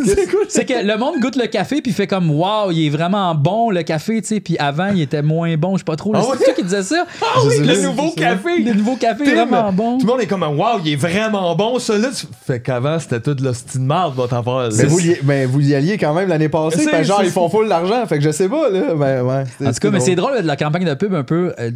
C'est 0.05 0.27
cool. 0.31 0.45
C'est 0.49 0.65
que 0.65 0.85
le 0.85 0.97
monde 0.99 1.15
goûte 1.21 1.37
le 1.37 1.47
café 1.47 1.81
puis 1.83 1.93
fait 1.93 2.07
comme 2.07 2.31
Waouh, 2.31 2.71
il 2.73 2.87
est 2.87 2.91
vraiment 2.91 3.35
bon 3.35 3.71
le 3.71 3.83
café, 3.83 4.21
tu 4.23 4.29
sais. 4.29 4.41
Puis 4.41 4.57
avant, 4.59 4.89
il 4.95 5.01
était 5.03 5.23
moins 5.23 5.57
bon. 5.57 5.75
Je 5.75 5.79
sais 5.79 5.85
pas 5.85 5.97
trop. 5.97 6.13
Ah 6.15 6.21
ouais? 6.21 6.37
C'est 6.39 6.45
toi 6.45 6.55
qui 6.55 6.63
disais 6.65 6.83
ça? 6.83 7.05
Ah 7.23 7.39
oui, 7.47 7.59
le 7.61 7.83
nouveau 7.83 8.13
c'est 8.15 8.21
café. 8.21 8.59
Le 8.63 8.73
nouveau 8.75 8.97
café 8.97 9.25
est 9.25 9.35
vraiment 9.35 9.73
bon. 9.73 9.99
Tout 9.99 10.07
le 10.07 10.13
monde 10.13 10.21
est 10.23 10.27
comme 10.27 10.43
Waouh, 10.43 10.81
il 10.85 10.93
est 10.93 10.97
vraiment 10.97 11.55
bon, 11.57 11.79
ça 11.79 11.97
là. 11.99 12.09
tu- 12.15 12.27
Fait 12.47 12.61
qu'avant, 12.61 12.99
c'était 12.99 13.21
tout 13.21 13.35
de 13.35 13.43
l'hostie 13.45 13.79
de 13.79 13.83
marde, 13.85 14.15
votre 14.15 14.35
affaire. 14.35 14.69
Mais 14.77 14.85
vous, 14.85 15.01
y, 15.01 15.19
ben, 15.23 15.49
vous 15.49 15.61
y 15.69 15.75
alliez 15.75 15.97
quand 15.99 16.13
même 16.15 16.29
l'année 16.29 16.49
passée. 16.49 16.85
C'est- 16.85 17.05
genre, 17.05 17.19
c'est- 17.21 17.27
ils 17.27 17.33
font 17.33 17.49
full 17.49 17.67
l'argent. 17.69 18.05
Fait 18.07 18.19
que 18.19 18.25
je 18.25 18.31
sais 18.31 18.49
pas, 18.49 18.69
là. 18.71 18.95
Ouais. 18.95 19.45
En 19.65 19.73
tout 19.73 19.79
cas, 19.81 19.91
mais 19.91 20.01
c'est 20.01 20.15
drôle 20.15 20.41
de 20.43 20.47
la 20.47 20.57
campagne 20.57 20.85
de 20.85 20.95
pub 20.95 21.15
un 21.15 21.23
peu. 21.23 21.44
Euh, 21.59 21.71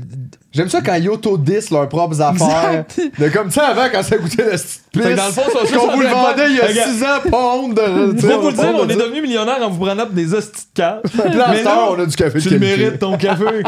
J'aime 0.52 0.68
ça 0.68 0.80
quand 0.80 0.94
ils 0.94 1.08
autodisent 1.10 1.70
leurs 1.70 1.88
propres 1.88 2.20
affaires. 2.22 2.84
Exact. 2.96 3.20
De 3.20 3.28
comme 3.28 3.50
ça 3.50 3.68
avant, 3.68 3.86
quand 3.92 4.02
ça 4.02 4.16
goûtait 4.16 4.44
la 4.44 4.52
petite 4.52 4.82
pisse. 4.92 5.02
Fait 5.02 5.10
que 5.10 5.16
dans 5.16 5.26
le 5.26 5.32
fond, 5.32 5.42
sont 5.52 5.60
juste 5.66 5.74
qu'on 5.76 5.92
vous 5.94 6.00
le 6.00 6.08
vendait 6.08 6.50
il 6.50 6.56
y 6.56 6.60
a 6.60 6.66
Regarde. 6.66 6.90
6 6.90 7.02
ans, 7.04 7.30
pas 7.30 7.54
honte 7.56 7.74
de. 7.74 8.16
Je 8.18 8.26
vais 8.26 8.36
vous 8.36 8.48
le 8.48 8.54
dire, 8.54 8.72
on 8.74 8.88
est 8.88 8.94
de 8.94 8.98
devenu 9.00 9.20
millionnaire 9.22 9.58
en 9.62 9.68
vous 9.70 9.84
prenant 9.84 10.06
pour 10.06 10.14
des 10.14 10.32
hosties 10.34 10.62
de 10.74 10.80
cave. 10.80 11.00
Puis 11.04 11.18
là, 11.38 11.48
à 11.48 11.50
Mais 11.50 11.58
cette 11.58 11.66
heure, 11.66 11.76
là, 11.76 11.94
on 11.98 12.02
a 12.02 12.06
du 12.06 12.16
café 12.16 12.38
de 12.38 12.42
Tu 12.42 12.50
le 12.50 12.58
qualité. 12.58 12.76
mérites, 12.82 12.98
ton 12.98 13.16
café. 13.18 13.44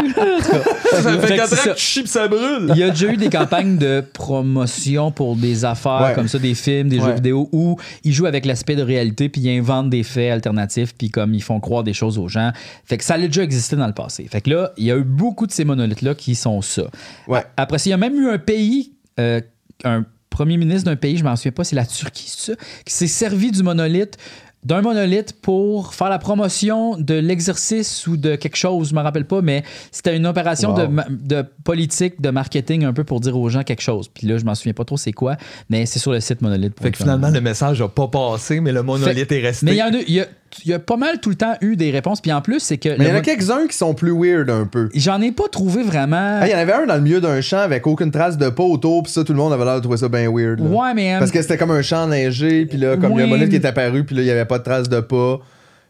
ça 0.90 1.02
Fait 1.20 1.26
fait 1.26 1.28
que 1.28 1.36
4 1.36 1.48
c'est 1.48 1.54
ans 1.54 1.62
ça. 1.64 1.70
que 1.70 1.76
tu 1.76 1.82
chies 1.84 2.02
pis 2.02 2.08
ça 2.08 2.28
brûle. 2.28 2.66
Il 2.70 2.76
y 2.78 2.82
a 2.82 2.90
déjà 2.90 3.06
eu 3.12 3.16
des 3.16 3.28
campagnes 3.28 3.76
de 3.76 4.02
promotion 4.12 5.10
pour 5.12 5.36
des 5.36 5.64
affaires 5.64 6.00
Ouais. 6.02 6.14
comme 6.14 6.28
ça, 6.28 6.38
des 6.38 6.54
films, 6.54 6.88
des 6.88 6.98
Ouais. 6.98 7.06
jeux 7.06 7.12
vidéo 7.14 7.48
où 7.52 7.76
ils 8.04 8.12
jouent 8.12 8.26
avec 8.26 8.46
l'aspect 8.46 8.76
de 8.76 8.82
réalité 8.82 9.28
puis 9.28 9.42
ils 9.42 9.58
inventent 9.58 9.90
des 9.90 10.02
faits 10.02 10.32
alternatifs 10.32 10.94
puis 10.96 11.10
comme 11.10 11.34
ils 11.34 11.42
font 11.42 11.60
croire 11.60 11.82
des 11.84 11.92
choses 11.92 12.18
aux 12.18 12.28
gens. 12.28 12.52
Fait 12.84 12.96
que 12.98 13.04
ça 13.04 13.14
a 13.14 13.18
déjà 13.18 13.42
existé 13.42 13.76
dans 13.76 13.86
le 13.86 13.92
passé. 13.92 14.26
Fait 14.30 14.40
que 14.40 14.50
là, 14.50 14.70
il 14.76 14.84
y 14.86 14.90
a 14.90 14.96
eu 14.96 15.04
beaucoup 15.04 15.46
de 15.46 15.52
ces 15.52 15.64
monolithes-là 15.90 16.14
qui 16.14 16.34
sont 16.34 16.62
ça. 16.62 16.84
Ouais. 17.28 17.42
Après 17.56 17.78
il 17.78 17.90
y 17.90 17.92
a 17.92 17.96
même 17.96 18.14
eu 18.14 18.28
un 18.28 18.38
pays, 18.38 18.92
euh, 19.18 19.40
un 19.84 20.04
premier 20.30 20.56
ministre 20.56 20.84
d'un 20.84 20.96
pays, 20.96 21.16
je 21.16 21.24
m'en 21.24 21.36
souviens 21.36 21.52
pas, 21.52 21.64
c'est 21.64 21.76
la 21.76 21.84
Turquie, 21.86 22.28
ça, 22.28 22.52
qui 22.84 22.94
s'est 22.94 23.06
servi 23.06 23.50
du 23.50 23.62
monolithe 23.62 24.16
d'un 24.62 24.82
monolithe 24.82 25.40
pour 25.40 25.94
faire 25.94 26.10
la 26.10 26.18
promotion 26.18 26.98
de 26.98 27.14
l'exercice 27.14 28.06
ou 28.06 28.18
de 28.18 28.36
quelque 28.36 28.56
chose, 28.56 28.90
je 28.90 28.94
me 28.94 29.00
rappelle 29.00 29.24
pas, 29.24 29.40
mais 29.40 29.62
c'était 29.90 30.14
une 30.14 30.26
opération 30.26 30.74
Wow. 30.74 30.88
de, 31.08 31.42
politique, 31.64 32.20
de 32.20 32.28
marketing 32.28 32.84
un 32.84 32.92
peu 32.92 33.02
pour 33.02 33.20
dire 33.20 33.38
aux 33.38 33.48
gens 33.48 33.62
quelque 33.62 33.80
chose. 33.80 34.08
Puis 34.12 34.26
là, 34.26 34.36
je 34.36 34.44
m'en 34.44 34.54
souviens 34.54 34.74
pas 34.74 34.84
trop 34.84 34.98
c'est 34.98 35.12
quoi, 35.12 35.38
mais 35.70 35.86
c'est 35.86 35.98
sur 35.98 36.12
le 36.12 36.20
site 36.20 36.42
monolithe. 36.42 36.74
Fait 36.78 36.90
que 36.90 36.98
finalement, 36.98 37.30
le 37.30 37.40
message 37.40 37.80
a 37.80 37.88
pas 37.88 38.08
passé, 38.08 38.60
mais 38.60 38.70
le 38.72 38.82
monolithe 38.82 39.32
est 39.32 39.40
resté. 39.40 39.64
Mais 39.64 39.72
il 39.72 39.78
y, 39.78 39.82
en 39.82 39.94
a, 39.94 40.02
y 40.06 40.20
a- 40.20 40.26
il 40.64 40.70
y 40.70 40.74
a 40.74 40.78
pas 40.78 40.96
mal 40.96 41.20
tout 41.20 41.30
le 41.30 41.36
temps 41.36 41.54
eu 41.60 41.76
des 41.76 41.90
réponses. 41.90 42.20
Puis 42.20 42.32
en 42.32 42.40
plus, 42.40 42.60
c'est 42.60 42.76
que. 42.78 42.88
Mais 42.98 43.04
il 43.06 43.08
y 43.08 43.12
en 43.12 43.16
a 43.16 43.20
quelques-uns 43.20 43.66
qui 43.66 43.76
sont 43.76 43.94
plus 43.94 44.12
weird 44.12 44.50
un 44.50 44.66
peu. 44.66 44.88
J'en 44.94 45.20
ai 45.20 45.32
pas 45.32 45.48
trouvé 45.50 45.82
vraiment. 45.82 46.40
Il 46.44 46.50
y 46.50 46.54
en 46.54 46.58
avait 46.58 46.72
un 46.72 46.86
dans 46.86 46.96
le 46.96 47.00
milieu 47.02 47.20
d'un 47.20 47.40
champ 47.40 47.58
avec 47.58 47.86
aucune 47.86 48.10
trace 48.10 48.36
de 48.38 48.48
pas 48.48 48.62
autour, 48.64 49.02
pis 49.04 49.12
ça, 49.12 49.24
tout 49.24 49.32
le 49.32 49.38
monde 49.38 49.52
avait 49.52 49.64
l'air 49.64 49.76
de 49.76 49.80
trouver 49.80 49.96
ça 49.98 50.08
bien 50.08 50.30
weird. 50.30 50.60
là. 50.60 50.66
ouais, 50.66 50.94
mais. 50.94 51.14
euh, 51.14 51.18
Parce 51.18 51.30
que 51.30 51.40
c'était 51.40 51.56
comme 51.56 51.70
un 51.70 51.82
champ 51.82 52.06
neigé, 52.06 52.66
puis 52.66 52.78
là, 52.78 52.96
comme 52.96 53.12
il 53.12 53.18
y 53.28 53.32
a 53.32 53.34
un 53.44 53.48
qui 53.48 53.56
est 53.56 53.64
apparu, 53.64 54.04
puis 54.04 54.16
là, 54.16 54.22
il 54.22 54.26
y 54.26 54.30
avait 54.30 54.44
pas 54.44 54.58
de 54.58 54.64
trace 54.64 54.88
de 54.88 55.00
pas. 55.00 55.38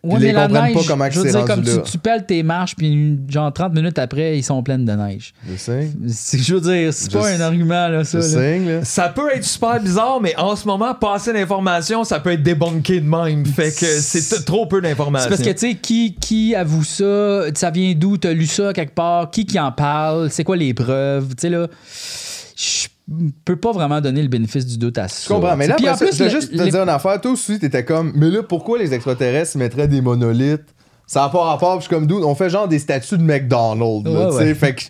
Puis 0.03 0.13
Ouais, 0.13 0.19
ils 0.29 0.33
la 0.33 0.47
comprennent 0.47 0.65
neige, 0.65 0.75
pas 0.75 0.81
comment 0.89 1.11
je 1.11 1.21
veux 1.21 1.25
dire, 1.31 1.35
rendu 1.41 1.51
comme 1.51 1.63
là. 1.63 1.83
tu, 1.85 1.91
tu 1.93 1.99
pelles 1.99 2.25
tes 2.25 2.43
marches, 2.43 2.75
puis 2.75 3.19
genre 3.29 3.53
30 3.53 3.75
minutes 3.75 3.99
après, 3.99 4.39
ils 4.39 4.43
sont 4.43 4.63
pleines 4.63 4.87
de 4.87 4.93
neige. 4.93 5.35
Je 5.47 5.57
sais. 5.59 5.91
C'est- 6.09 6.39
Je 6.39 6.55
veux 6.55 6.61
dire, 6.63 6.95
c'est 6.95 7.13
pas 7.13 7.23
sais- 7.25 7.35
un 7.35 7.41
argument, 7.43 7.89
là, 7.89 8.03
ça. 8.05 8.17
Là. 8.17 8.25
sais, 8.25 8.59
là. 8.61 8.83
Ça 8.85 9.11
peut 9.11 9.29
être 9.35 9.45
super 9.45 9.79
bizarre, 9.79 10.19
mais 10.23 10.35
en 10.39 10.57
ce 10.57 10.67
moment, 10.67 10.95
passer 10.95 11.35
l'information, 11.35 12.03
ça 12.05 12.19
peut 12.19 12.33
être 12.33 12.43
débunké 12.43 13.01
de 13.01 13.07
même. 13.09 13.45
Fait 13.45 13.71
que 13.79 13.85
c'est 14.01 14.43
trop 14.47 14.65
peu 14.65 14.81
C'est 14.83 14.89
d'informations. 14.89 15.29
parce 15.29 15.43
que, 15.43 15.51
tu 15.51 15.59
sais, 15.59 15.75
qui, 15.75 16.15
qui 16.15 16.55
avoue 16.55 16.83
ça? 16.85 17.43
Ça 17.55 17.71
vient 17.71 17.93
d'où? 17.95 18.17
T'as 18.17 18.33
lu 18.33 18.47
ça 18.47 18.73
quelque 18.73 18.95
part? 18.95 19.31
Qui 19.31 19.45
qui 19.45 19.61
en 19.61 19.71
parle? 19.71 20.31
C'est 20.31 20.45
quoi 20.45 20.57
les 20.57 20.73
preuves? 20.73 21.29
Tu 21.35 21.43
sais, 21.43 21.49
là, 21.51 21.67
je 22.57 22.87
peux 23.45 23.57
pas 23.57 23.73
vraiment 23.73 24.01
donner 24.01 24.23
le 24.23 24.29
bénéfice 24.29 24.67
du 24.67 24.79
doute 24.79 24.99
à 24.99 25.09
ça. 25.09 25.23
Je 25.25 25.29
comprends, 25.35 25.57
mais 25.57 25.67
là, 25.67 25.75
après 25.75 26.13
je 26.13 26.19
vais 26.19 26.25
le- 26.27 26.31
juste 26.31 26.53
te 26.57 26.63
les- 26.63 26.71
dire 26.71 26.83
une 26.83 26.89
affaire. 26.89 27.21
Toi 27.21 27.33
aussi, 27.33 27.59
t'étais 27.59 27.85
comme, 27.85 28.13
mais 28.15 28.31
là, 28.31 28.43
pourquoi 28.43 28.79
les 28.79 28.95
extraterrestres 28.95 29.57
mettraient 29.59 29.89
des 29.89 30.01
monolithes? 30.01 30.75
Ça 31.07 31.23
n'a 31.23 31.29
pas 31.29 31.43
rapport, 31.43 31.73
puis 31.79 31.81
je 31.81 31.89
suis 31.89 31.95
comme, 31.97 32.07
d'où? 32.07 32.23
On 32.25 32.35
fait 32.37 32.51
genre 32.51 32.69
des 32.69 32.79
statues 32.79 33.19
de 33.19 33.23
McDonald's, 33.25 34.05
là, 34.09 34.11
Ouais, 34.11 34.27
tu 34.31 34.33
sais. 34.39 34.39
ouais. 34.45 34.55
Fait 34.55 34.75
que, 34.77 34.83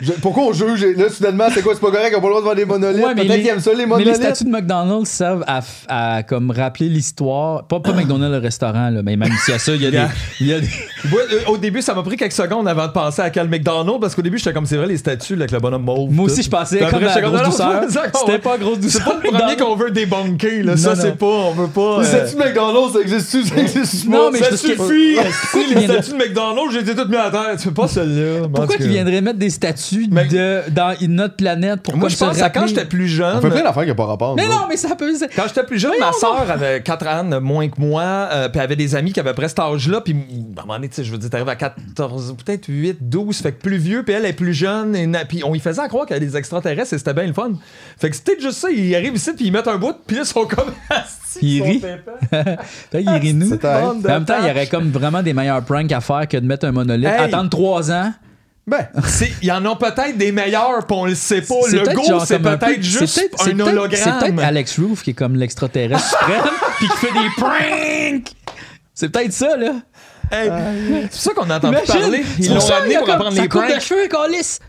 je- 0.00 0.12
pourquoi 0.12 0.44
on 0.44 0.52
juge? 0.52 0.84
Là, 0.96 1.08
soudainement, 1.08 1.46
c'est 1.52 1.62
quoi? 1.62 1.74
C'est 1.74 1.80
pas 1.80 1.90
correct, 1.90 2.12
on 2.14 2.18
a 2.18 2.20
pas 2.20 2.26
le 2.26 2.32
droit 2.34 2.40
de 2.40 2.44
voir 2.44 2.54
des 2.54 2.64
monolithes? 2.66 3.04
Ouais, 3.04 3.14
Peut-être 3.14 3.28
les- 3.28 3.40
qu'ils 3.40 3.48
aiment 3.50 3.60
ça, 3.60 3.70
les 3.70 3.76
Mais 3.76 3.82
les 3.82 3.88
monolithes? 3.88 4.14
statues 4.16 4.44
de 4.44 4.50
McDonald's 4.50 5.08
servent 5.10 5.44
à, 5.88 6.22
comme 6.22 6.50
rappeler 6.50 6.88
l'histoire. 6.88 7.64
Pas, 7.66 7.80
pas 7.80 7.92
McDonald's 7.92 8.34
le 8.36 8.42
restaurant, 8.42 8.90
là, 8.90 9.00
mais 9.02 9.16
même 9.16 9.32
s'il 9.44 9.52
y 9.54 9.56
a 9.56 9.58
ça, 9.58 9.72
il 9.74 9.82
y 9.82 9.86
a 9.86 9.90
des. 9.90 9.96
Yeah. 9.96 10.08
il 10.40 10.46
y 10.48 10.52
a 10.54 10.60
des- 10.60 10.66
Ouais, 11.12 11.22
euh, 11.32 11.50
au 11.50 11.56
début, 11.56 11.82
ça 11.82 11.94
m'a 11.94 12.02
pris 12.02 12.16
quelques 12.16 12.32
secondes 12.32 12.66
avant 12.68 12.86
de 12.88 12.92
penser 12.92 13.22
à 13.22 13.30
quel 13.30 13.48
McDonald's, 13.48 14.00
parce 14.00 14.14
qu'au 14.14 14.22
début, 14.22 14.38
j'étais 14.38 14.52
comme, 14.52 14.66
c'est 14.66 14.76
vrai, 14.76 14.86
les 14.88 14.96
statues 14.96 15.34
là, 15.36 15.42
avec 15.42 15.52
le 15.52 15.60
bonhomme 15.60 15.84
mauve. 15.84 16.12
Moi 16.12 16.26
aussi, 16.26 16.42
je 16.42 16.50
pensais 16.50 16.78
comme 16.90 17.00
j'étais 17.06 17.22
grosse 17.22 17.42
douceur. 17.42 17.82
C'était 18.14 18.38
pas 18.38 18.58
grosse 18.58 18.80
douceur. 18.80 19.02
C'est 19.02 19.10
pas 19.10 19.20
le 19.22 19.30
premier 19.38 19.56
qu'on 19.56 19.76
veut 19.76 19.90
débunker, 19.90 20.62
là. 20.64 20.76
Ça, 20.76 20.94
c'est 20.96 21.16
pas, 21.16 21.26
on 21.26 21.52
veut 21.52 21.68
pas. 21.68 22.00
Les 22.02 22.06
euh, 22.06 22.26
statues 22.26 22.34
de 22.34 22.40
McDonald's, 22.40 22.92
ça 22.92 23.00
existe-tu? 23.00 23.44
Ça 23.44 23.56
existe 23.56 24.08
Non, 24.08 24.30
mais 24.32 24.40
Ça 24.40 24.56
suffit! 24.56 25.16
les 25.74 25.84
statues 25.84 26.10
de 26.12 26.16
McDonald's, 26.16 26.72
j'ai 26.72 26.80
été 26.80 26.94
toutes 26.94 27.08
mis 27.08 27.16
à 27.16 27.30
terre. 27.30 27.50
Tu 27.56 27.62
fais 27.68 27.70
pas 27.70 27.88
celle-là. 27.88 28.48
Pourquoi 28.52 28.76
qu'ils 28.76 28.88
viendraient 28.88 29.20
mettre 29.20 29.38
des 29.38 29.50
statues 29.50 29.85
Mais- 30.10 30.24
de, 30.26 30.62
dans 30.70 30.94
notre 31.08 31.36
planète 31.36 31.82
pour 31.82 31.96
Moi, 31.96 32.08
je 32.08 32.16
se 32.16 32.24
pense 32.24 32.40
à 32.40 32.50
quand 32.50 32.66
j'étais 32.66 32.84
plus 32.84 33.08
jeune. 33.08 33.38
On 33.38 33.40
fait 33.40 33.50
plein 33.50 33.62
d'affaires 33.62 33.82
qui 33.84 33.88
n'ont 33.88 33.94
pas 33.94 34.06
rapport. 34.06 34.36
Mais 34.36 34.46
non, 34.48 34.66
mais 34.68 34.76
ça 34.76 34.94
peut. 34.94 35.12
Quand 35.34 35.44
j'étais 35.46 35.64
plus 35.64 35.78
jeune, 35.78 35.92
ma 36.00 36.12
soeur 36.12 36.50
avait 36.50 36.82
4 36.82 37.06
ans 37.06 37.24
de 37.24 37.38
moins 37.38 37.68
que 37.68 37.80
moi, 37.80 38.02
euh, 38.02 38.48
puis 38.48 38.58
elle 38.58 38.64
avait 38.64 38.76
des 38.76 38.94
amis 38.94 39.12
qui 39.12 39.20
avaient 39.20 39.34
presque 39.34 39.56
cet 39.56 39.60
âge-là, 39.60 40.00
puis 40.00 40.14
à 40.14 40.60
un 40.60 40.62
moment 40.64 40.74
donné, 40.74 40.88
tu 40.88 40.96
sais, 40.96 41.04
je 41.04 41.12
veux 41.12 41.18
dire, 41.18 41.30
t'arrives 41.30 41.48
à 41.48 41.56
14, 41.56 42.36
peut-être 42.44 42.66
8, 42.68 42.98
12, 43.08 43.36
fait 43.38 43.52
que 43.52 43.62
plus 43.62 43.76
vieux, 43.78 44.02
puis 44.02 44.14
elle 44.14 44.24
est 44.24 44.32
plus 44.32 44.54
jeune, 44.54 44.96
et 44.96 45.08
puis 45.28 45.42
on 45.44 45.54
y 45.54 45.60
faisait 45.60 45.86
croire 45.88 46.06
qu'il 46.06 46.14
y 46.14 46.18
avait 46.18 46.26
des 46.26 46.36
extraterrestres, 46.36 46.92
et 46.92 46.98
c'était 46.98 47.14
bien 47.14 47.26
le 47.26 47.32
fun. 47.32 47.52
Fait 47.98 48.10
que 48.10 48.16
c'était 48.16 48.38
juste 48.40 48.58
ça, 48.58 48.70
ils 48.70 48.94
arrivent 48.94 49.16
ici, 49.16 49.30
puis 49.36 49.46
ils 49.46 49.52
mettent 49.52 49.68
un 49.68 49.76
bout, 49.78 49.94
puis 50.06 50.16
là, 50.16 50.22
ils 50.22 50.26
sont 50.26 50.46
comme 50.46 50.72
épais. 51.42 51.98
Fait 52.90 53.02
qu'il 53.02 53.10
rit 53.10 53.34
nous. 53.34 53.52
En 53.52 53.94
même 53.94 54.24
temps, 54.24 54.36
il 54.40 54.48
y 54.48 54.50
aurait 54.50 54.66
comme 54.66 54.90
vraiment 54.90 55.22
des 55.22 55.32
meilleurs 55.34 55.62
pranks 55.64 55.92
à 55.92 56.00
faire 56.00 56.26
que 56.28 56.36
de 56.36 56.46
mettre 56.46 56.66
un 56.66 56.72
monolithe. 56.72 57.08
Hey. 57.08 57.24
Attendre 57.32 57.50
trois 57.50 57.90
ans. 57.90 58.12
Ben, 58.68 58.88
Il 59.42 59.46
y 59.48 59.52
en 59.52 59.64
a 59.64 59.76
peut-être 59.76 60.18
des 60.18 60.32
meilleurs, 60.32 60.84
puis 60.86 60.96
on 60.96 61.04
le 61.06 61.14
sait 61.14 61.40
pas. 61.42 61.54
C'est 61.70 61.76
Le 61.76 61.82
peut-être 61.84 61.94
go, 62.08 62.20
c'est 62.26 62.38
peut-être 62.40 62.82
juste 62.82 63.18
un 63.38 63.44
peut-être- 63.44 63.68
hologramme. 63.68 64.18
C'est 64.20 64.26
peut-être 64.32 64.44
Alex 64.44 64.78
Roof 64.80 65.02
qui 65.04 65.10
est 65.10 65.14
comme 65.14 65.36
l'extraterrestre 65.36 66.08
suprême, 66.18 66.42
puis 66.78 66.88
qui 66.88 66.96
fait 66.96 67.12
des 67.12 67.28
pranks. 67.36 68.32
C'est 68.92 69.08
peut-être 69.10 69.32
ça, 69.32 69.56
là. 69.56 69.72
Hey, 70.32 70.50
c'est 70.50 71.08
pour 71.10 71.20
ça 71.20 71.30
qu'on 71.34 71.50
entend 71.50 71.72
plus 71.72 71.86
parler. 71.86 72.24
Ils 72.40 72.52
l'ont 72.52 72.70
amené 72.72 72.96
pour 72.98 73.08
apprendre 73.10 73.40
les 73.40 73.46
coupe 73.48 73.62
de 73.62 73.68
pranks. 73.68 73.80
cheveux. 73.80 74.08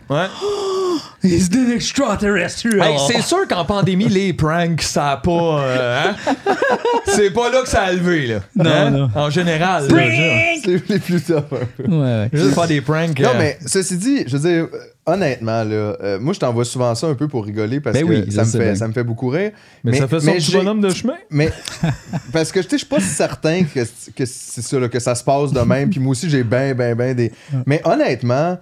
Ouais. 0.09 0.25
He's 1.23 1.49
the 1.49 1.73
extraterrestrial. 1.75 2.81
Hey, 2.81 2.97
c'est 3.07 3.21
sûr 3.21 3.47
qu'en 3.47 3.65
pandémie, 3.65 4.07
les 4.07 4.33
pranks, 4.33 4.81
ça 4.83 5.11
a 5.11 5.17
pas. 5.17 5.31
euh, 5.61 6.03
hein? 6.09 6.15
C'est 7.07 7.31
pas 7.31 7.49
là 7.49 7.61
que 7.63 7.67
ça 7.69 7.83
a 7.83 7.91
levé, 7.91 8.27
là. 8.27 8.39
Non, 8.55 8.69
Hein? 8.69 8.89
non. 8.91 9.09
En 9.15 9.29
général. 9.29 9.87
là, 9.87 10.09
genre. 10.11 10.61
c'est 10.63 10.89
les 10.89 10.99
plus 10.99 11.21
tough 11.23 11.37
un 11.51 11.65
peu. 11.75 11.83
Ouais, 11.89 11.97
ouais. 11.97 12.29
Juste 12.31 12.53
faire 12.53 12.67
des 12.67 12.81
pranks. 12.81 13.19
Non, 13.19 13.29
euh, 13.29 13.37
mais 13.37 13.57
ceci 13.65 13.97
dit, 13.97 14.23
je 14.27 14.37
veux 14.37 14.47
dire, 14.47 14.67
euh, 14.71 14.77
honnêtement, 15.11 15.63
là, 15.63 15.73
euh, 16.03 16.19
moi, 16.19 16.33
je 16.33 16.39
t'envoie 16.39 16.65
souvent 16.65 16.93
ça 16.93 17.07
un 17.07 17.15
peu 17.15 17.27
pour 17.27 17.43
rigoler 17.45 17.79
parce 17.79 17.95
Ben 17.97 18.05
que 18.05 18.09
oui, 18.11 18.31
ça, 18.31 18.43
me 18.43 18.47
sais 18.47 18.57
fait, 18.59 18.75
ça 18.75 18.87
me 18.87 18.93
fait 18.93 19.03
beaucoup 19.03 19.29
rire. 19.29 19.51
mais, 19.83 19.97
ça 19.97 20.07
fait 20.07 20.19
son 20.19 20.31
petit 20.33 20.51
j'ai- 20.51 20.57
bonhomme 20.59 20.81
de 20.81 20.89
chemin. 20.91 21.15
Mais 21.31 21.51
parce 22.31 22.51
que 22.51 22.59
tu 22.59 22.65
sais, 22.69 22.69
je 22.73 22.77
suis 22.77 22.85
pas 22.85 22.99
certain 22.99 23.63
que, 23.63 23.79
que 24.15 24.25
c'est 24.25 24.61
ça, 24.61 24.79
là, 24.79 24.87
que 24.87 24.99
ça 24.99 25.15
se 25.15 25.23
passe 25.23 25.51
de 25.51 25.61
même. 25.61 25.89
Puis 25.89 25.99
moi 25.99 26.11
aussi, 26.11 26.29
j'ai 26.29 26.43
ben, 26.43 26.75
ben, 26.75 26.95
ben 26.95 27.15
des. 27.15 27.31
Mais 27.65 27.81
honnêtement, 27.85 28.57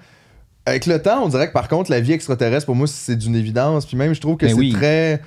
avec 0.66 0.86
le 0.86 1.02
temps, 1.02 1.24
on 1.24 1.30
dirait 1.30 1.48
que 1.48 1.54
par 1.54 1.68
contre, 1.68 1.92
la 1.92 2.00
vie 2.00 2.14
extraterrestre, 2.14 2.66
pour 2.66 2.76
moi, 2.76 2.88
c'est 2.88 3.16
d'une 3.16 3.36
évidence. 3.36 3.86
Puis 3.86 3.98
même, 3.98 4.14
je 4.14 4.22
trouve 4.22 4.38
que 4.38 4.48
c'est 4.48 4.54
oui. 4.54 4.72
très 4.74 5.22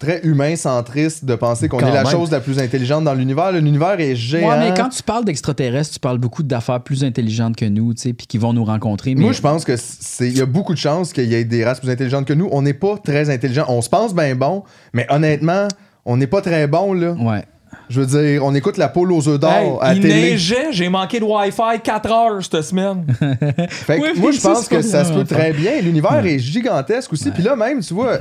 très 0.00 0.22
humain 0.24 0.56
centriste 0.56 1.26
de 1.26 1.34
penser 1.34 1.68
qu'on 1.68 1.78
est 1.78 1.92
la 1.92 2.06
chose 2.06 2.30
la 2.30 2.40
plus 2.40 2.58
intelligente 2.58 3.04
dans 3.04 3.12
l'univers. 3.12 3.52
L'univers 3.52 4.00
est 4.00 4.16
géant. 4.16 4.48
Ouais, 4.48 4.58
mais 4.58 4.74
quand 4.74 4.88
tu 4.88 5.02
parles 5.02 5.26
d'extraterrestres, 5.26 5.92
tu 5.92 6.00
parles 6.00 6.18
beaucoup 6.18 6.42
d'affaires 6.42 6.80
plus 6.80 7.04
intelligentes 7.04 7.54
que 7.54 7.66
nous, 7.66 7.92
tu 7.92 8.00
sais, 8.00 8.12
puis 8.14 8.26
qui 8.26 8.38
vont 8.38 8.54
nous 8.54 8.64
rencontrer. 8.64 9.14
Mais 9.14 9.20
Moi, 9.20 9.32
je 9.32 9.42
pense 9.42 9.64
que 9.64 9.76
c'est 9.76 10.26
il 10.26 10.38
y 10.38 10.40
a 10.40 10.46
beaucoup 10.46 10.72
de 10.72 10.78
chances 10.78 11.12
qu'il 11.12 11.26
y 11.26 11.34
ait 11.34 11.44
des 11.44 11.64
races 11.64 11.80
plus 11.80 11.90
intelligentes 11.90 12.24
que 12.24 12.32
nous. 12.32 12.48
On 12.50 12.62
n'est 12.62 12.74
pas 12.74 12.96
très 12.96 13.28
intelligents. 13.28 13.66
On 13.68 13.82
se 13.82 13.90
pense 13.90 14.14
bien 14.14 14.34
bon, 14.34 14.64
mais 14.94 15.06
honnêtement, 15.10 15.68
on 16.06 16.16
n'est 16.16 16.26
pas 16.26 16.40
très 16.40 16.66
bon 16.66 16.94
là. 16.94 17.12
Ouais. 17.12 17.44
Je 17.90 18.00
veux 18.00 18.06
dire, 18.06 18.44
on 18.44 18.54
écoute 18.54 18.76
la 18.78 18.88
poule 18.88 19.12
aux 19.12 19.28
œufs 19.28 19.38
d'or 19.38 19.50
Hey, 19.52 19.72
à 19.80 19.94
il 19.94 20.00
télé. 20.00 20.14
neigeait, 20.14 20.68
j'ai 20.72 20.88
manqué 20.88 21.18
de 21.20 21.24
Wi-Fi 21.24 21.80
4 21.82 22.12
heures 22.12 22.44
cette 22.44 22.62
semaine. 22.62 23.04
Fait 23.68 23.98
que 23.98 24.02
Oui, 24.02 24.08
moi, 24.16 24.30
je 24.30 24.38
ça, 24.38 24.50
pense 24.52 24.68
que 24.68 24.80
ça 24.80 25.04
se 25.04 25.12
peut 25.12 25.24
très 25.24 25.52
bien. 25.52 25.80
L'univers 25.82 26.24
est 26.24 26.38
gigantesque 26.38 27.12
aussi. 27.12 27.30
Puis 27.32 27.42
là, 27.42 27.56
même, 27.56 27.80
tu 27.80 27.92
vois, 27.92 28.20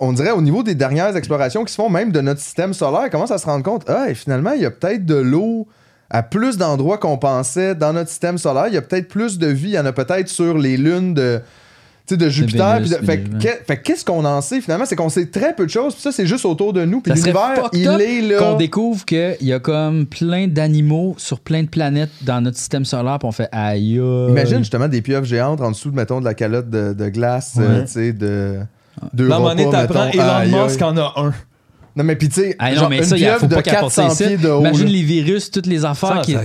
on 0.00 0.12
dirait 0.12 0.32
au 0.32 0.42
niveau 0.42 0.62
des 0.62 0.74
dernières 0.74 1.16
explorations 1.16 1.64
qui 1.64 1.72
se 1.72 1.76
font, 1.76 1.88
même 1.88 2.10
de 2.10 2.20
notre 2.20 2.40
système 2.40 2.74
solaire, 2.74 3.04
on 3.06 3.10
commence 3.10 3.30
à 3.30 3.38
se 3.38 3.46
rendre 3.46 3.62
compte, 3.64 3.84
ah, 3.88 4.10
et 4.10 4.14
finalement, 4.14 4.52
il 4.52 4.62
y 4.62 4.66
a 4.66 4.70
peut-être 4.70 5.06
de 5.06 5.14
l'eau 5.14 5.68
à 6.10 6.24
plus 6.24 6.58
d'endroits 6.58 6.98
qu'on 6.98 7.16
pensait 7.16 7.76
dans 7.76 7.92
notre 7.92 8.10
système 8.10 8.38
solaire. 8.38 8.66
Il 8.66 8.74
y 8.74 8.76
a 8.76 8.82
peut-être 8.82 9.06
plus 9.08 9.38
de 9.38 9.46
vie. 9.46 9.68
Il 9.68 9.74
y 9.74 9.78
en 9.78 9.86
a 9.86 9.92
peut-être 9.92 10.28
sur 10.28 10.58
les 10.58 10.76
lunes 10.76 11.14
de. 11.14 11.40
Tu 12.06 12.14
sais, 12.14 12.16
de 12.16 12.28
Jupiter. 12.28 12.74
Vénus, 12.80 12.88
puis 12.90 13.00
de- 13.00 13.04
fait, 13.06 13.16
Vénus, 13.28 13.44
ouais. 13.68 13.76
qu'est-ce 13.82 14.04
qu'on 14.04 14.24
en 14.24 14.40
sait 14.40 14.60
finalement? 14.60 14.84
C'est 14.86 14.96
qu'on 14.96 15.08
sait 15.08 15.26
très 15.26 15.54
peu 15.54 15.64
de 15.66 15.70
choses. 15.70 15.94
Puis 15.94 16.02
ça, 16.02 16.12
c'est 16.12 16.26
juste 16.26 16.44
autour 16.44 16.72
de 16.72 16.84
nous. 16.84 17.00
Puis 17.00 17.12
l'univers, 17.12 17.68
il 17.72 17.86
est 17.86 18.20
là. 18.22 18.38
qu'on 18.38 18.56
découvre 18.56 19.04
qu'il 19.04 19.36
y 19.42 19.52
a 19.52 19.60
comme 19.60 20.06
plein 20.06 20.46
d'animaux 20.48 21.14
sur 21.18 21.40
plein 21.40 21.62
de 21.62 21.68
planètes 21.68 22.10
dans 22.22 22.40
notre 22.40 22.56
système 22.58 22.84
solaire, 22.84 23.18
puis 23.18 23.28
on 23.28 23.32
fait 23.32 23.48
aïe. 23.52 23.94
Imagine 24.28 24.58
justement 24.58 24.88
des 24.88 25.02
pieuvres 25.02 25.26
géantes 25.26 25.60
en 25.60 25.70
dessous, 25.70 25.90
mettons, 25.92 26.20
de 26.20 26.24
la 26.24 26.34
calotte 26.34 26.68
de, 26.70 26.92
de 26.92 27.08
glace, 27.08 27.54
euh, 27.58 27.78
Ouais. 27.80 27.84
tu 27.84 27.92
sais, 27.92 28.12
de. 28.12 28.58
Deux 29.14 29.28
Là, 29.28 29.36
repas, 29.36 29.70
t'apprends. 29.70 30.10
Elon. 30.10 30.64
Musk 30.64 30.82
en 30.82 30.96
a 30.96 31.12
un. 31.16 31.32
Non, 31.96 32.04
mais 32.04 32.16
pis 32.16 32.28
tu 32.28 32.40
sais, 32.40 32.56
Ah 32.58 32.70
non, 32.70 32.76
genre 32.82 32.90
mais 32.90 32.98
une 32.98 33.04
ça, 33.04 33.16
il 33.16 33.20
pieuvre 33.22 33.40
faut 33.40 33.46
de 33.46 33.54
pas 33.54 33.62
qu'apporter 33.62 33.96
400 34.02 34.14
ça. 34.14 34.24
pieds 34.26 34.36
de 34.36 34.48
haut. 34.48 34.60
Imagine 34.60 34.84
là. 34.86 34.90
les 34.92 35.02
virus, 35.02 35.50
toutes 35.50 35.66
les 35.66 35.84
affaires 35.84 36.16
Ça, 36.16 36.22
qui. 36.22 36.32
ça- 36.34 36.42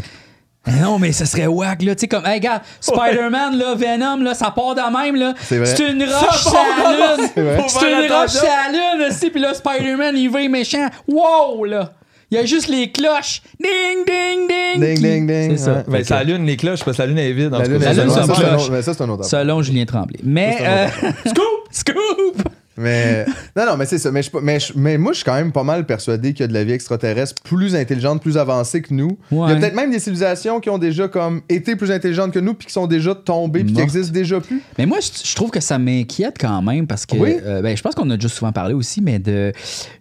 Non, 0.81 0.97
mais 0.99 1.11
ça 1.11 1.25
serait 1.25 1.47
whack, 1.47 1.81
là. 1.83 1.95
Tu 1.95 2.01
sais, 2.01 2.07
comme, 2.07 2.25
hey, 2.25 2.39
gars, 2.39 2.61
Spider-Man, 2.81 3.57
là, 3.57 3.75
Venom, 3.75 4.23
là, 4.23 4.33
ça 4.33 4.51
part 4.51 4.75
de 4.75 4.81
même, 5.03 5.15
là. 5.15 5.33
C'est 5.43 5.57
vrai. 5.57 5.65
C'est 5.67 5.89
une 5.91 6.03
roche 6.03 6.41
sur 6.41 6.53
la 6.53 6.91
lune. 7.17 7.29
C'est 7.67 7.91
une 8.05 8.11
roche 8.11 8.31
sur 8.31 8.43
la 8.43 8.71
lune, 8.71 9.07
aussi. 9.09 9.29
Puis 9.29 9.39
là, 9.41 9.53
Spider-Man, 9.53 10.15
il 10.17 10.29
va, 10.29 10.41
il 10.41 10.45
est 10.45 10.49
méchant. 10.49 10.87
Wow, 11.07 11.65
là. 11.65 11.93
Il 12.31 12.37
y 12.39 12.41
a 12.41 12.45
juste 12.45 12.67
les 12.69 12.91
cloches. 12.91 13.43
Ding, 13.59 14.03
ding, 14.05 14.47
ding. 14.47 14.81
Ding, 14.81 14.99
ding, 14.99 15.27
ding, 15.27 15.51
C'est 15.57 15.63
ça. 15.65 15.73
ouais. 15.73 15.83
Ben, 15.87 16.03
ça 16.03 16.17
allume 16.17 16.43
les 16.45 16.57
cloches 16.57 16.83
parce 16.83 16.97
que 16.97 17.03
la 17.03 17.07
lune 17.07 17.19
est 17.19 17.31
vide. 17.31 17.53
en 17.53 17.59
La 17.59 17.65
tout 17.65 17.71
lune. 17.71 17.81
La 17.83 17.93
lune, 17.93 18.09
ça, 18.09 18.23
c'est 18.25 18.31
un 18.31 18.33
c'est 18.35 18.43
un 18.43 18.49
cloche. 18.49 18.61
autre- 18.63 18.71
mais 18.71 18.81
ça, 18.81 18.93
c'est 18.95 19.03
un 19.03 19.09
autre. 19.09 19.25
Selon 19.25 19.61
Julien 19.61 19.85
Tremblay. 19.85 20.19
Mais. 20.23 20.57
Ça, 20.57 20.65
euh, 20.65 20.87
Scoop! 21.27 21.45
Scoop! 21.71 22.47
Mais 22.77 23.25
non, 23.55 23.65
non, 23.65 23.77
mais 23.77 23.85
c'est 23.85 23.97
ça. 23.97 24.11
Mais, 24.11 24.21
je, 24.21 24.29
mais, 24.41 24.59
je- 24.59 24.73
mais 24.75 24.97
moi, 24.97 25.11
je 25.13 25.17
suis 25.17 25.25
quand 25.25 25.35
même 25.35 25.51
pas 25.51 25.63
mal 25.63 25.85
persuadé 25.85 26.33
qu'il 26.33 26.41
y 26.41 26.43
a 26.43 26.47
de 26.47 26.53
la 26.53 26.63
vie 26.63 26.73
extraterrestre 26.73 27.41
plus 27.43 27.75
intelligente, 27.75 28.21
plus 28.21 28.37
avancée 28.37 28.81
que 28.81 28.93
nous. 28.93 29.17
Il 29.31 29.37
y 29.37 29.41
a 29.41 29.55
peut-être 29.55 29.75
même 29.75 29.91
des 29.91 29.99
civilisations 29.99 30.59
qui 30.59 30.69
ont 30.69 30.77
déjà 30.77 31.07
comme 31.07 31.41
été 31.49 31.75
plus 31.75 31.91
intelligentes 31.91 32.31
que 32.31 32.39
nous, 32.39 32.53
puis 32.53 32.67
qui 32.67 32.73
sont 32.73 32.87
déjà 32.87 33.15
tombées, 33.15 33.63
puis 33.63 33.73
qui 33.73 33.81
existent 33.81 34.13
déjà 34.13 34.39
plus. 34.39 34.61
Mais 34.77 34.85
moi, 34.85 34.97
je, 35.01 35.27
je 35.27 35.35
trouve 35.35 35.51
que 35.51 35.59
ça 35.59 35.77
m'inquiète 35.77 36.35
quand 36.39 36.61
même 36.61 36.87
parce 36.87 37.05
que 37.05 37.15
Oui. 37.17 37.35
euh, 37.45 37.61
ben, 37.61 37.75
je 37.77 37.81
pense 37.81 37.95
qu'on 37.95 38.09
a 38.09 38.15
déjà 38.15 38.29
souvent 38.29 38.51
parlé 38.51 38.73
aussi, 38.73 39.01
mais 39.01 39.19
de 39.19 39.51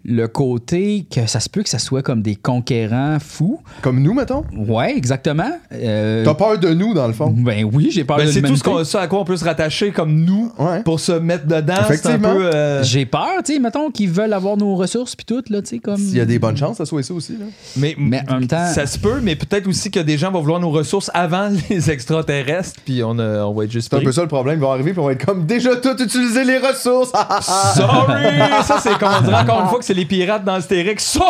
le 0.04 0.26
côté 0.28 1.06
que 1.10 1.26
ça 1.26 1.40
se 1.40 1.48
peut 1.48 1.62
que 1.62 1.68
ça 1.68 1.78
soit 1.78 2.02
comme 2.02 2.22
des 2.22 2.37
conquérants 2.37 3.18
fous. 3.20 3.60
Comme 3.82 4.02
nous, 4.02 4.14
mettons. 4.14 4.44
Ouais, 4.56 4.96
exactement. 4.96 5.50
Euh, 5.72 6.24
T'as 6.24 6.34
peur 6.34 6.58
de 6.58 6.74
nous, 6.74 6.94
dans 6.94 7.06
le 7.06 7.12
fond. 7.12 7.30
ben 7.30 7.68
oui, 7.72 7.88
j'ai 7.92 8.04
peur 8.04 8.16
Ben, 8.16 8.26
de 8.26 8.30
c'est 8.32 8.40
tout 8.40 8.48
ce, 8.56 8.64
l'humanité. 8.64 8.70
qu'on, 8.70 8.84
ça 8.84 9.00
à 9.00 9.06
quoi 9.06 9.20
on 9.20 9.24
peut 9.24 9.37
se 9.37 9.44
rattacher 9.44 9.90
comme 9.92 10.14
nous 10.24 10.50
Ouais. 10.58 10.82
pour 10.82 11.00
se 11.00 11.12
mettre 11.12 11.46
dedans. 11.46 11.74
C'est 11.76 11.82
un 11.82 11.88
Effectivement. 11.94 12.34
peu. 12.34 12.50
euh, 12.54 12.63
J'ai 12.83 13.07
peur, 13.07 13.29
tu 13.44 13.55
sais, 13.55 13.59
mettons 13.59 13.90
qu'ils 13.90 14.11
veulent 14.11 14.33
avoir 14.33 14.57
nos 14.57 14.74
ressources 14.77 15.14
puis 15.16 15.24
tout, 15.27 15.42
là, 15.50 15.62
tu 15.62 15.68
sais, 15.68 15.79
comme. 15.79 16.00
Il 16.00 16.16
y 16.16 16.20
a 16.20 16.24
des 16.24 16.38
bonnes 16.38 16.57
chances, 16.57 16.77
ça 16.79 16.87
soit 16.87 17.03
ça 17.03 17.14
aussi. 17.14 17.33
Là. 17.33 17.46
mais, 17.77 17.94
Mais 17.98 18.22
en 18.29 18.35
même 18.40 18.46
temps- 18.48 18.66
Ça 18.72 18.87
se 18.87 18.98
peut, 18.98 19.20
mais 19.22 19.37
peut-être 19.37 19.66
aussi 19.68 19.90
que 19.90 20.00
des 20.00 20.18
gens 20.18 20.31
vont 20.31 20.40
vouloir 20.40 20.61
nos 20.61 20.70
ressources 20.70 21.11
avant 21.14 21.50
les 21.70 21.90
extraterrestres, 21.90 22.81
puis 22.85 23.03
on, 23.03 23.18
euh, 23.18 23.42
on 23.42 23.53
va 23.55 23.64
être 23.64 23.70
juste 23.72 23.90
C'est 23.90 23.96
un 23.96 24.05
peu 24.05 24.12
ça 24.12 24.22
le 24.22 24.29
problème. 24.29 24.59
Ils 24.59 24.62
vont 24.62 24.72
arriver, 24.72 24.92
puis 24.92 25.00
on 25.00 25.07
va 25.07 25.12
être 25.12 25.24
comme 25.24 25.46
déjà 25.46 25.77
tout 25.77 26.00
utiliser 26.03 26.44
les 26.44 26.59
ressources. 26.59 27.11
Sorry! 27.74 28.38
ça, 28.64 28.79
c'est 28.83 28.98
comme 28.98 29.11
on 29.18 29.22
dirait 29.22 29.40
encore 29.42 29.61
une 29.62 29.68
fois 29.68 29.79
que 29.79 29.85
c'est 29.85 29.94
les 29.94 30.05
pirates 30.07 30.44
dans 30.44 30.55
Astérix. 30.55 31.05
Sorry, 31.05 31.24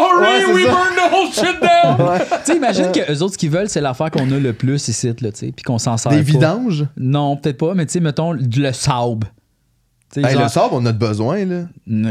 Ouais, 0.48 0.54
we 0.54 0.64
ça. 0.64 0.70
burned 0.72 0.96
the 0.96 1.12
whole 1.12 1.32
shit 1.32 1.60
down! 1.60 2.18
Tu 2.44 2.52
sais, 2.52 2.56
imagine 2.56 2.92
que 2.92 3.12
eux 3.12 3.22
autres, 3.22 3.34
ce 3.34 3.38
qu'ils 3.38 3.50
veulent, 3.50 3.68
c'est 3.68 3.80
l'affaire 3.80 4.10
qu'on 4.10 4.30
a 4.30 4.38
le 4.38 4.52
plus 4.52 4.88
ici, 4.88 5.06
là, 5.20 5.30
tu 5.32 5.38
sais, 5.38 5.52
puis 5.54 5.62
qu'on 5.64 5.78
s'en 5.78 5.96
sert. 5.96 6.12
des 6.12 6.18
pas. 6.18 6.22
vidanges? 6.24 6.86
Non, 6.96 7.36
peut-être 7.36 7.58
pas, 7.58 7.74
mais 7.74 7.86
tu 7.86 7.92
sais, 7.92 8.00
mettons, 8.00 8.32
le 8.32 8.72
sable. 8.72 9.26
Hey, 10.20 10.32
genre- 10.34 10.42
le 10.42 10.48
sable, 10.48 10.68
on 10.72 10.86
a 10.86 10.92
de 10.92 10.98
besoin. 10.98 11.44
Là. 11.44 11.62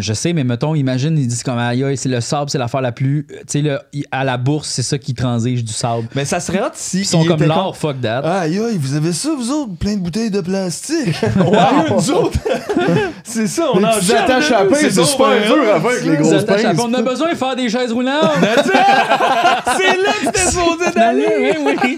Je 0.02 0.14
sais, 0.14 0.34
mais 0.34 0.44
mettons, 0.44 0.76
imagine, 0.76 1.18
ils 1.18 1.28
disent 1.28 1.44
comme 1.44 1.58
aïe, 1.58 1.84
aïe, 1.84 1.98
c'est 1.98 2.10
le 2.10 2.22
sable, 2.22 2.50
c'est 2.50 2.58
l'affaire 2.58 2.82
la 2.82 2.92
plus. 2.92 3.28
Tu 3.48 3.64
sais, 3.64 3.78
à 4.12 4.24
la 4.24 4.38
bourse, 4.38 4.70
c'est 4.70 4.84
ça 4.84 4.98
qui 4.98 5.14
transige 5.14 5.64
du 5.64 5.74
sable. 5.74 6.08
Mais 6.16 6.26
ça 6.26 6.40
serait 6.40 6.62
hot 6.62 6.72
si. 6.74 7.00
Ils 7.00 7.06
sont 7.06 7.24
comme 7.26 7.44
l'or, 7.44 7.76
fuck 7.78 8.00
that. 8.02 8.20
Aïe, 8.20 8.60
aïe, 8.60 8.78
vous 8.80 8.96
avez 8.96 9.14
ça, 9.14 9.30
vous 9.38 9.52
autres, 9.52 9.76
plein 9.80 9.96
de 9.96 10.00
bouteilles 10.02 10.32
de 10.32 10.42
plastique. 10.42 11.16
ouais, 11.38 11.90
nous 11.90 12.12
autres. 12.12 12.40
c'est 13.24 13.48
ça, 13.48 13.68
on 13.74 13.78
petits 13.80 14.06
jette, 14.08 14.18
attaches 14.18 14.52
à 14.52 14.66
pain, 14.66 14.76
c'est 14.76 14.92
super 15.04 15.46
dur 15.46 15.74
avec 15.76 16.04
les 16.06 16.18
grosses 16.18 16.44
pinces. 16.46 16.80
On 16.80 16.94
a 16.94 17.02
besoin 17.02 17.32
de 17.32 17.38
faire 17.38 17.56
des 17.56 17.70
chaises 17.70 17.92
roulantes. 17.92 18.32
C'est 19.78 19.98
là 19.98 20.12
que 20.20 20.26
c'était 20.26 20.52
supposé 20.52 20.92
d'aller! 20.96 21.26
Allez, 21.26 21.58
oui, 21.60 21.76
oui. 21.84 21.98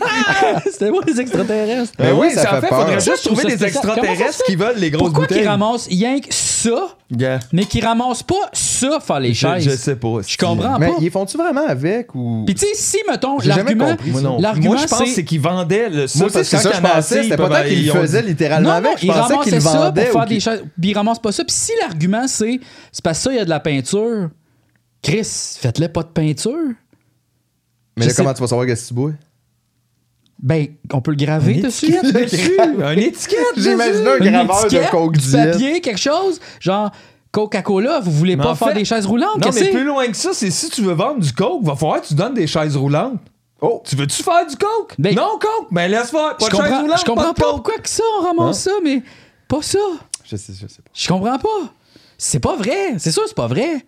C'était 0.71 0.89
moi 0.91 1.01
les 1.07 1.19
extraterrestres. 1.19 1.93
Ben 1.97 2.13
oui, 2.13 2.27
c'est 2.33 2.41
ça 2.41 2.57
en 2.57 2.61
fait 2.61 2.67
faudrait 2.67 2.99
juste 2.99 3.25
trouver 3.25 3.43
des 3.55 3.63
extraterrestres 3.63 4.43
qui 4.45 4.55
veulent 4.55 4.77
les 4.77 4.91
grosses 4.91 5.03
Pourquoi 5.03 5.27
bouteilles? 5.27 5.43
Rien 5.97 6.19
que 6.19 6.33
ça, 6.33 6.87
Yeah. 7.15 7.39
mais 7.53 7.65
qu'ils 7.65 7.85
ramassent 7.85 8.23
pas 8.23 8.49
ça, 8.51 8.99
faire 8.99 9.19
les 9.19 9.33
Je, 9.33 9.39
chaises? 9.47 9.63
je 9.63 9.69
sais 9.75 9.95
pas. 9.95 10.17
Je 10.27 10.35
comprends 10.37 10.79
Mais 10.79 10.87
pas. 10.87 10.95
ils 10.99 11.11
font-tu 11.11 11.37
vraiment 11.37 11.67
avec 11.67 12.15
ou. 12.15 12.43
Puis 12.45 12.55
tu 12.55 12.65
sais, 12.65 12.71
si, 12.73 12.97
mettons, 13.07 13.37
l'argument... 13.39 13.91
compris. 13.91 14.09
Moi, 14.11 14.21
non. 14.21 14.39
L'argument, 14.39 14.73
Moi, 14.73 14.77
je 14.77 14.87
pense 14.87 15.09
c'est- 15.09 15.23
qu'ils 15.23 15.39
vendaient 15.41 15.89
le, 15.89 16.07
ça. 16.07 16.17
Moi 16.17 16.27
aussi, 16.27 16.33
parce 16.37 16.47
c'est 16.47 16.57
que 16.57 16.63
ça 16.63 16.71
je 16.73 16.81
pensais. 16.81 17.01
C'était 17.23 17.27
ils 17.27 17.37
pas 17.37 17.49
tant 17.49 17.67
qu'ils 17.67 17.91
faisaient 17.91 18.21
littéralement 18.23 18.69
Non, 18.75 18.81
non, 18.81 18.87
avec. 18.87 18.99
Je 18.99 19.05
ils 19.05 19.11
pensais 19.11 19.21
qu'ils 19.21 19.37
ramassaient 19.37 19.55
le 19.55 19.61
ça 19.61 19.77
vendaient. 19.85 20.05
pour 20.05 20.19
faire 20.21 20.25
des 20.29 20.39
choses. 20.39 20.59
Puis 20.81 20.89
ils 20.89 20.93
ramassent 20.95 21.19
pas 21.21 21.31
ça. 21.31 21.43
Puis 21.45 21.55
si 21.55 21.71
l'argument, 21.81 22.27
c'est 22.27 22.59
c'est 22.91 23.03
parce 23.03 23.19
que 23.19 23.23
ça, 23.25 23.31
il 23.33 23.37
y 23.37 23.39
a 23.39 23.45
de 23.45 23.49
la 23.51 23.59
peinture, 23.59 24.29
Chris, 25.03 25.27
faites-le 25.59 25.87
pas 25.89 26.01
de 26.01 26.07
peinture. 26.07 26.53
Mais 27.97 28.07
là, 28.07 28.13
comment 28.17 28.33
tu 28.33 28.41
vas 28.41 28.47
savoir 28.47 28.65
qu'est-ce 28.67 28.83
que 28.83 28.87
tu 28.89 28.93
bois? 28.95 29.11
Ben, 30.41 30.67
on 30.93 31.01
peut 31.01 31.11
le 31.11 31.17
graver 31.17 31.53
Une 31.55 31.61
dessus. 31.61 31.85
étiquette 31.87 32.13
dessus. 32.13 32.59
Un 32.83 32.91
étiquette. 32.97 33.39
J'imagine 33.57 34.05
un 34.07 34.17
Une 34.17 34.31
graveur 34.31 34.67
de 34.67 34.91
Coke 34.91 35.17
du 35.17 35.31
papier, 35.31 35.81
quelque 35.81 35.99
chose. 35.99 36.39
Genre, 36.59 36.91
Coca-Cola, 37.31 37.99
vous 38.01 38.11
voulez 38.11 38.35
Mais 38.35 38.43
pas 38.43 38.55
faire 38.55 38.69
fait- 38.69 38.73
des 38.75 38.85
chaises 38.85 39.05
roulantes? 39.05 39.37
Non, 39.43 39.49
mais 39.53 39.69
plus 39.71 39.83
loin 39.83 40.07
que 40.07 40.15
ça, 40.15 40.31
c'est 40.33 40.51
si 40.51 40.69
tu 40.69 40.81
veux 40.81 40.93
vendre 40.93 41.19
du 41.19 41.31
coke, 41.33 41.63
va 41.63 41.75
falloir 41.75 42.01
que 42.01 42.07
tu 42.07 42.13
donnes 42.13 42.33
des 42.33 42.47
chaises 42.47 42.75
roulantes. 42.77 43.19
Oh! 43.61 43.81
Tu 43.85 43.95
veux-tu 43.95 44.21
faire 44.23 44.45
du 44.45 44.55
coke? 44.57 44.93
Ben- 44.99 45.15
non, 45.15 45.39
coke. 45.39 45.67
Ben 45.71 45.89
laisse 45.89 46.11
faire. 46.11 46.35
Pas 46.37 46.45
Je 46.45 46.45
de 46.45 46.51
chaise 46.51 46.61
comprends, 46.61 46.81
roulante, 46.81 46.99
je 46.99 47.05
comprends 47.05 47.23
pas 47.23 47.29
de 47.29 47.35
pas 47.35 47.41
coke. 47.43 47.53
pourquoi 47.63 47.77
que 47.81 47.89
ça, 47.89 48.03
on 48.19 48.23
ramasse 48.23 48.59
ça, 48.59 48.71
mais 48.83 49.01
pas 49.47 49.61
ça. 49.61 49.79
Je 50.25 50.35
sais, 50.35 50.53
je 50.53 50.67
sais 50.67 50.81
pas. 50.81 50.91
Je 50.93 51.07
comprends 51.07 51.37
pas. 51.39 51.69
C'est 52.17 52.39
pas 52.39 52.55
vrai. 52.55 52.95
C'est 52.97 53.11
sûr, 53.11 53.23
c'est 53.27 53.35
pas 53.35 53.47
vrai. 53.47 53.85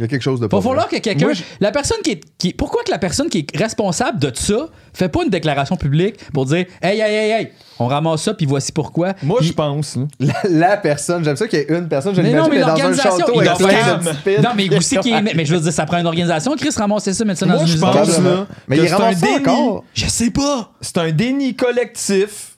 Il 0.00 0.04
y 0.04 0.06
a 0.06 0.08
quelque 0.08 0.22
chose 0.22 0.40
de 0.40 0.46
pas 0.46 0.56
Va 0.56 0.62
falloir 0.62 0.88
que 0.88 0.96
quelqu'un. 0.96 1.26
Moi, 1.26 1.34
je- 1.34 1.42
La 1.60 1.70
personne 1.70 1.98
qui 2.02 2.12
est, 2.12 2.20
qui- 2.38 2.54
Pourquoi 2.54 2.82
que 2.84 2.90
la 2.90 2.96
personne 2.96 3.28
qui 3.28 3.40
est 3.40 3.56
responsable 3.56 4.18
de 4.18 4.32
ça 4.34 4.54
fait 4.94 5.10
pas 5.10 5.22
une 5.24 5.28
déclaration 5.28 5.76
publique 5.76 6.16
pour 6.32 6.46
dire 6.46 6.64
Hey, 6.80 6.98
hey, 7.00 7.14
hey, 7.14 7.30
hey, 7.32 7.48
on 7.78 7.86
ramasse 7.86 8.22
ça, 8.22 8.32
puis 8.32 8.46
voici 8.46 8.72
pourquoi? 8.72 9.12
Moi, 9.22 9.38
Puis- 9.40 9.48
je 9.48 9.52
pense. 9.52 9.96
là. 9.96 10.04
La, 10.20 10.34
la 10.70 10.76
personne, 10.78 11.22
j'aime 11.22 11.36
ça 11.36 11.46
qu'il 11.46 11.58
y 11.58 11.62
ait 11.62 11.66
une 11.78 11.86
personne, 11.86 12.14
je 12.14 12.22
Mais 12.22 12.32
non, 12.32 12.44
l'imagine, 12.48 12.50
mais 12.52 12.56
mais 12.56 12.60
dans 12.62 12.66
un 12.68 12.76
l'organisation, 12.76 13.18
château 13.18 13.32
il 13.34 13.38
avec 13.48 13.58
doit 13.58 13.68
plein 13.68 13.76
faire- 13.76 13.98
de. 14.38 14.42
Non, 14.42 14.48
mais 14.56 14.80
c'est 14.80 14.96
qui 15.00 15.10
est. 15.12 15.34
Mais 15.34 15.44
je 15.44 15.54
veux 15.54 15.60
dire, 15.60 15.72
ça 15.72 15.84
prend 15.84 15.98
une 15.98 16.06
organisation. 16.06 16.56
Chris, 16.56 16.70
ramasser 16.74 17.12
ça, 17.12 17.24
mettre 17.26 17.40
ça 17.40 17.44
dans 17.46 17.52
Moi, 17.52 17.60
une 17.62 17.68
je 17.68 17.74
usine. 17.74 17.86
pense 17.86 17.96
Probablement. 17.96 18.30
là, 18.40 18.46
Mais 18.68 18.76
que 18.78 18.82
il 18.82 18.88
c'est 18.88 18.94
un 18.94 18.98
ramasse 18.98 19.18
ça 19.18 19.26
déni. 19.26 19.38
encore. 19.48 19.84
Je 19.92 20.06
sais 20.06 20.30
pas. 20.30 20.72
C'est 20.80 20.96
un 20.98 21.10
déni 21.12 21.54
collectif 21.54 22.49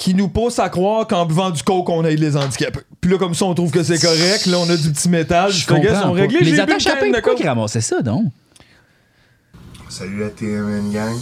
qui 0.00 0.14
nous 0.14 0.28
pousse 0.28 0.58
à 0.58 0.70
croire 0.70 1.06
qu'en 1.06 1.26
buvant 1.26 1.50
du 1.50 1.62
coke, 1.62 1.90
on 1.90 2.02
aide 2.06 2.18
les 2.18 2.34
handicapés. 2.34 2.80
Puis 3.02 3.10
là, 3.10 3.18
comme 3.18 3.34
ça, 3.34 3.44
on 3.44 3.52
trouve 3.54 3.70
que 3.70 3.82
c'est 3.82 4.00
correct. 4.00 4.46
Là, 4.46 4.56
on 4.58 4.70
a 4.70 4.74
du 4.74 4.90
petit 4.90 5.10
métal. 5.10 5.52
Je 5.52 5.66
gars, 5.66 5.76
comprends 5.76 6.02
sont 6.02 6.12
réglés. 6.12 6.40
Les 6.40 6.58
attaches 6.58 6.86
à 6.86 6.96
pain, 6.96 7.10
pourquoi 7.12 7.20
coke. 7.20 7.36
qu'ils 7.36 7.46
ramassaient 7.46 7.82
ça, 7.82 8.00
donc? 8.00 8.24
Salut 9.90 10.20
la 10.20 10.30
TMN 10.30 10.90
gang. 10.90 11.14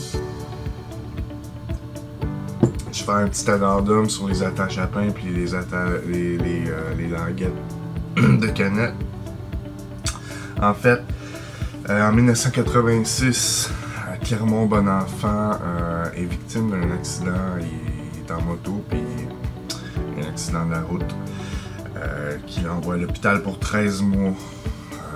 Je 2.92 3.02
fais 3.02 3.10
un 3.10 3.26
petit 3.26 3.50
addendum 3.50 4.08
sur 4.08 4.28
les 4.28 4.42
attaches 4.44 4.78
à 4.78 4.86
pain 4.86 5.08
puis 5.12 5.24
les, 5.34 5.54
atta- 5.54 6.00
les, 6.06 6.38
les, 6.38 6.64
euh, 6.68 6.94
les 6.96 7.08
languettes 7.08 7.50
de 8.16 8.46
canette. 8.46 8.94
En 10.62 10.72
fait, 10.74 11.00
euh, 11.88 12.08
en 12.08 12.12
1986, 12.12 13.70
euh, 13.72 14.24
Clermont 14.24 14.66
Bonenfant 14.66 15.50
euh, 15.62 16.04
est 16.16 16.24
victime 16.24 16.70
d'un 16.70 16.92
accident. 16.92 17.32
Il 17.60 17.64
est 17.66 17.97
en 18.30 18.42
moto 18.42 18.82
puis 18.88 19.00
un 20.18 20.28
accident 20.28 20.66
de 20.66 20.72
la 20.72 20.82
route 20.82 21.14
euh, 21.96 22.36
qui 22.46 22.60
l'envoie 22.60 22.94
à 22.94 22.96
l'hôpital 22.96 23.42
pour 23.42 23.58
13 23.58 24.02
mois 24.02 24.34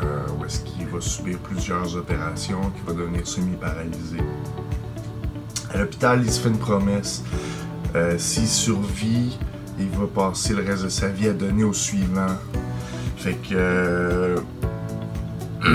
euh, 0.02 0.26
où 0.38 0.44
est-ce 0.44 0.60
qu'il 0.60 0.86
va 0.86 1.00
subir 1.00 1.38
plusieurs 1.38 1.96
opérations, 1.96 2.60
qu'il 2.70 2.84
va 2.84 2.92
devenir 3.00 3.26
semi-paralysé. 3.26 4.18
À 5.72 5.78
l'hôpital, 5.78 6.22
il 6.24 6.30
se 6.30 6.40
fait 6.40 6.48
une 6.48 6.58
promesse. 6.58 7.22
Euh, 7.94 8.18
S'il 8.18 8.48
survit, 8.48 9.38
il 9.78 9.88
va 9.90 10.06
passer 10.06 10.54
le 10.54 10.62
reste 10.62 10.84
de 10.84 10.88
sa 10.88 11.08
vie 11.08 11.28
à 11.28 11.32
donner 11.32 11.64
au 11.64 11.72
suivant. 11.72 12.26
Fait 13.16 13.34
que... 13.34 13.54
euh, 13.54 14.38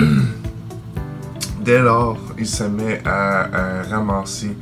Dès 1.62 1.80
lors, 1.82 2.17
il 2.38 2.47
se 2.47 2.63
met 2.63 3.02
à 3.06 3.84
ramasser 3.89 4.56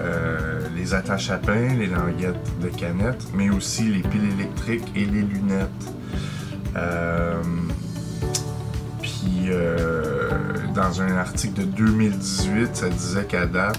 euh, 0.00 0.60
les 0.76 0.94
attaches 0.94 1.30
à 1.30 1.36
pain, 1.36 1.74
les 1.74 1.86
languettes 1.86 2.58
de 2.60 2.68
canettes, 2.68 3.26
mais 3.34 3.50
aussi 3.50 3.84
les 3.84 4.00
piles 4.00 4.32
électriques 4.38 4.90
et 4.96 5.04
les 5.04 5.22
lunettes. 5.22 5.68
Euh, 6.76 7.42
puis, 9.02 9.48
euh, 9.48 10.30
dans 10.74 11.02
un 11.02 11.16
article 11.16 11.60
de 11.60 11.64
2018, 11.64 12.76
ça 12.76 12.88
disait 12.88 13.24
qu'à 13.24 13.46
date, 13.46 13.78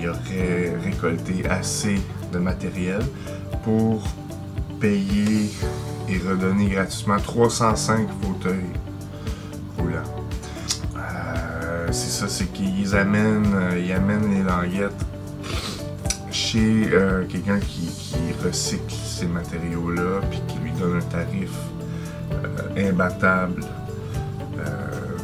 il 0.00 0.08
aurait 0.08 0.76
récolté 0.84 1.48
assez 1.48 1.98
de 2.32 2.38
matériel 2.38 3.00
pour 3.64 4.06
payer 4.78 5.50
et 6.08 6.18
redonner 6.18 6.68
gratuitement 6.68 7.18
305 7.18 8.06
fauteuils 8.22 8.72
roulants. 9.78 10.17
Euh, 11.88 11.92
c'est 11.92 12.10
ça, 12.10 12.28
c'est 12.28 12.46
qu'ils 12.52 12.94
amènent, 12.94 13.54
euh, 13.54 13.78
ils 13.78 13.92
amènent 13.92 14.30
les 14.30 14.42
languettes 14.42 15.04
chez 16.30 16.90
euh, 16.92 17.24
quelqu'un 17.26 17.58
qui, 17.58 17.86
qui 17.86 18.16
recycle 18.44 18.94
ces 18.94 19.26
matériaux-là, 19.26 20.20
puis 20.30 20.40
qui 20.48 20.58
lui 20.58 20.72
donne 20.72 20.98
un 20.98 21.10
tarif 21.10 21.50
imbattable, 22.76 23.62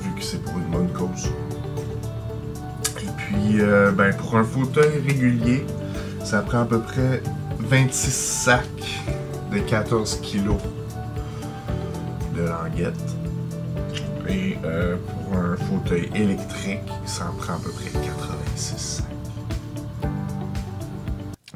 vu 0.03 0.11
que 0.17 0.25
c'est 0.25 0.43
pour 0.43 0.59
une 0.59 0.71
bonne 0.71 0.89
cause. 0.89 1.29
Et 3.01 3.11
puis, 3.17 3.61
ben, 3.97 4.12
pour 4.17 4.37
un 4.37 4.43
fauteuil 4.43 5.01
régulier, 5.07 5.65
ça 6.25 6.41
prend 6.41 6.62
à 6.62 6.65
peu 6.65 6.81
près 6.81 7.23
26 7.61 8.11
sacs 8.11 9.03
de 9.53 9.59
14 9.59 10.21
kilos 10.21 10.59
de 12.35 12.43
languettes. 12.43 12.95
Et 14.29 14.57
pour 15.35 15.43
un 15.45 15.57
fauteuil 15.57 16.11
électrique, 16.14 16.78
ça 17.07 17.24
en 17.30 17.37
prend 17.37 17.55
à 17.55 17.59
peu 17.59 17.70
près 17.70 17.91
86 17.91 18.76
sacs. 18.78 19.07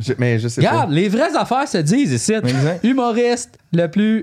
Je- 0.00 0.12
mais 0.18 0.38
je 0.38 0.48
sais 0.48 0.60
Regarde, 0.60 0.90
les 0.90 1.08
vraies 1.08 1.36
affaires 1.36 1.66
se 1.68 1.78
disent 1.78 2.12
ici. 2.12 2.32
Exact. 2.32 2.84
Humoriste 2.84 3.58
le 3.72 3.86
plus 3.88 4.22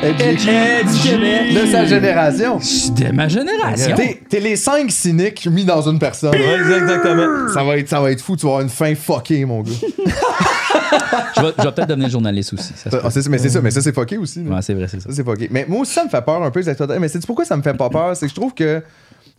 Québec. 0.00 1.54
De 1.54 1.66
sa 1.70 1.84
génération. 1.84 2.56
de 2.58 3.12
ma 3.12 3.28
génération. 3.28 3.94
T'es 3.96 4.20
t'es 4.28 4.40
les 4.40 4.56
cinq 4.56 4.90
cyniques 4.90 5.46
mis 5.46 5.64
dans 5.64 5.82
une 5.88 5.98
personne. 5.98 6.30
Ouais, 6.30 6.54
exactement. 6.78 7.48
Ça 7.52 7.62
va, 7.62 7.76
être, 7.76 7.88
ça 7.88 8.00
va 8.00 8.10
être 8.10 8.22
fou, 8.22 8.36
tu 8.36 8.42
vas 8.46 8.50
avoir 8.52 8.62
une 8.62 8.68
fin 8.70 8.94
fuckée, 8.94 9.44
mon 9.44 9.62
gars. 9.62 9.72
Je 11.36 11.42
vais, 11.42 11.52
je 11.58 11.62
vais 11.62 11.72
peut-être 11.72 11.88
devenir 11.88 12.08
journaliste 12.08 12.52
aussi. 12.52 12.72
ça 12.74 12.90
se 12.90 12.96
peut. 12.96 13.00
Ah, 13.04 13.10
c'est- 13.10 13.28
mais 13.28 13.38
c'est 13.38 13.48
ça, 13.48 13.60
mais 13.60 13.70
ça, 13.70 13.80
c'est 13.80 13.94
fucké 13.94 14.16
aussi. 14.18 14.42
là. 14.42 14.56
Ouais, 14.56 14.62
c'est 14.62 14.74
vrai, 14.74 14.86
c'est 14.88 15.00
ça. 15.00 15.08
Ça, 15.08 15.14
c'est 15.14 15.24
fucké. 15.24 15.48
Mais 15.50 15.64
moi 15.68 15.80
aussi, 15.80 15.92
ça 15.92 16.04
me 16.04 16.08
fait 16.10 16.20
peur 16.24 16.42
un 16.42 16.50
peu, 16.50 16.62
les. 16.62 16.98
Mais 16.98 17.08
c'est 17.08 17.24
pourquoi 17.26 17.44
ça 17.44 17.56
me 17.56 17.62
fait 17.62 17.74
pas 17.74 17.88
peur? 17.88 18.14
C'est 18.16 18.26
que 18.26 18.30
je 18.30 18.34
trouve 18.34 18.52
que. 18.54 18.82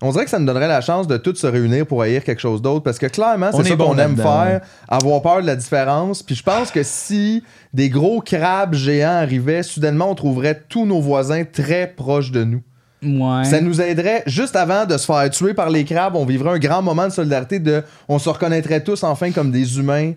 On 0.01 0.11
dirait 0.11 0.23
que 0.23 0.31
ça 0.31 0.39
nous 0.39 0.45
donnerait 0.45 0.67
la 0.67 0.81
chance 0.81 1.07
de 1.07 1.17
tous 1.17 1.35
se 1.35 1.47
réunir 1.47 1.85
pour 1.85 2.01
haïr 2.01 2.23
quelque 2.23 2.41
chose 2.41 2.61
d'autre 2.61 2.83
parce 2.83 2.97
que 2.97 3.05
clairement, 3.05 3.51
c'est 3.51 3.61
est 3.61 3.69
ça 3.69 3.75
qu'on 3.75 3.97
aime 3.97 4.17
faire, 4.17 4.61
avoir 4.87 5.21
peur 5.21 5.41
de 5.41 5.47
la 5.47 5.55
différence. 5.55 6.23
Puis 6.23 6.35
je 6.35 6.43
pense 6.43 6.71
que 6.71 6.81
si 6.83 7.43
des 7.73 7.89
gros 7.89 8.19
crabes 8.21 8.73
géants 8.73 9.17
arrivaient, 9.21 9.63
soudainement, 9.63 10.09
on 10.09 10.15
trouverait 10.15 10.63
tous 10.67 10.85
nos 10.85 11.01
voisins 11.01 11.43
très 11.43 11.87
proches 11.87 12.31
de 12.31 12.43
nous. 12.43 12.61
Ouais. 13.03 13.45
Ça 13.45 13.61
nous 13.61 13.81
aiderait, 13.81 14.23
juste 14.27 14.55
avant 14.55 14.85
de 14.85 14.95
se 14.97 15.05
faire 15.05 15.29
tuer 15.29 15.53
par 15.53 15.69
les 15.69 15.85
crabes, 15.85 16.15
on 16.15 16.25
vivrait 16.25 16.51
un 16.51 16.59
grand 16.59 16.81
moment 16.81 17.07
de 17.07 17.11
solidarité 17.11 17.59
de. 17.59 17.83
On 18.07 18.19
se 18.19 18.29
reconnaîtrait 18.29 18.83
tous 18.83 19.03
enfin 19.03 19.31
comme 19.31 19.51
des 19.51 19.79
humains, 19.79 20.13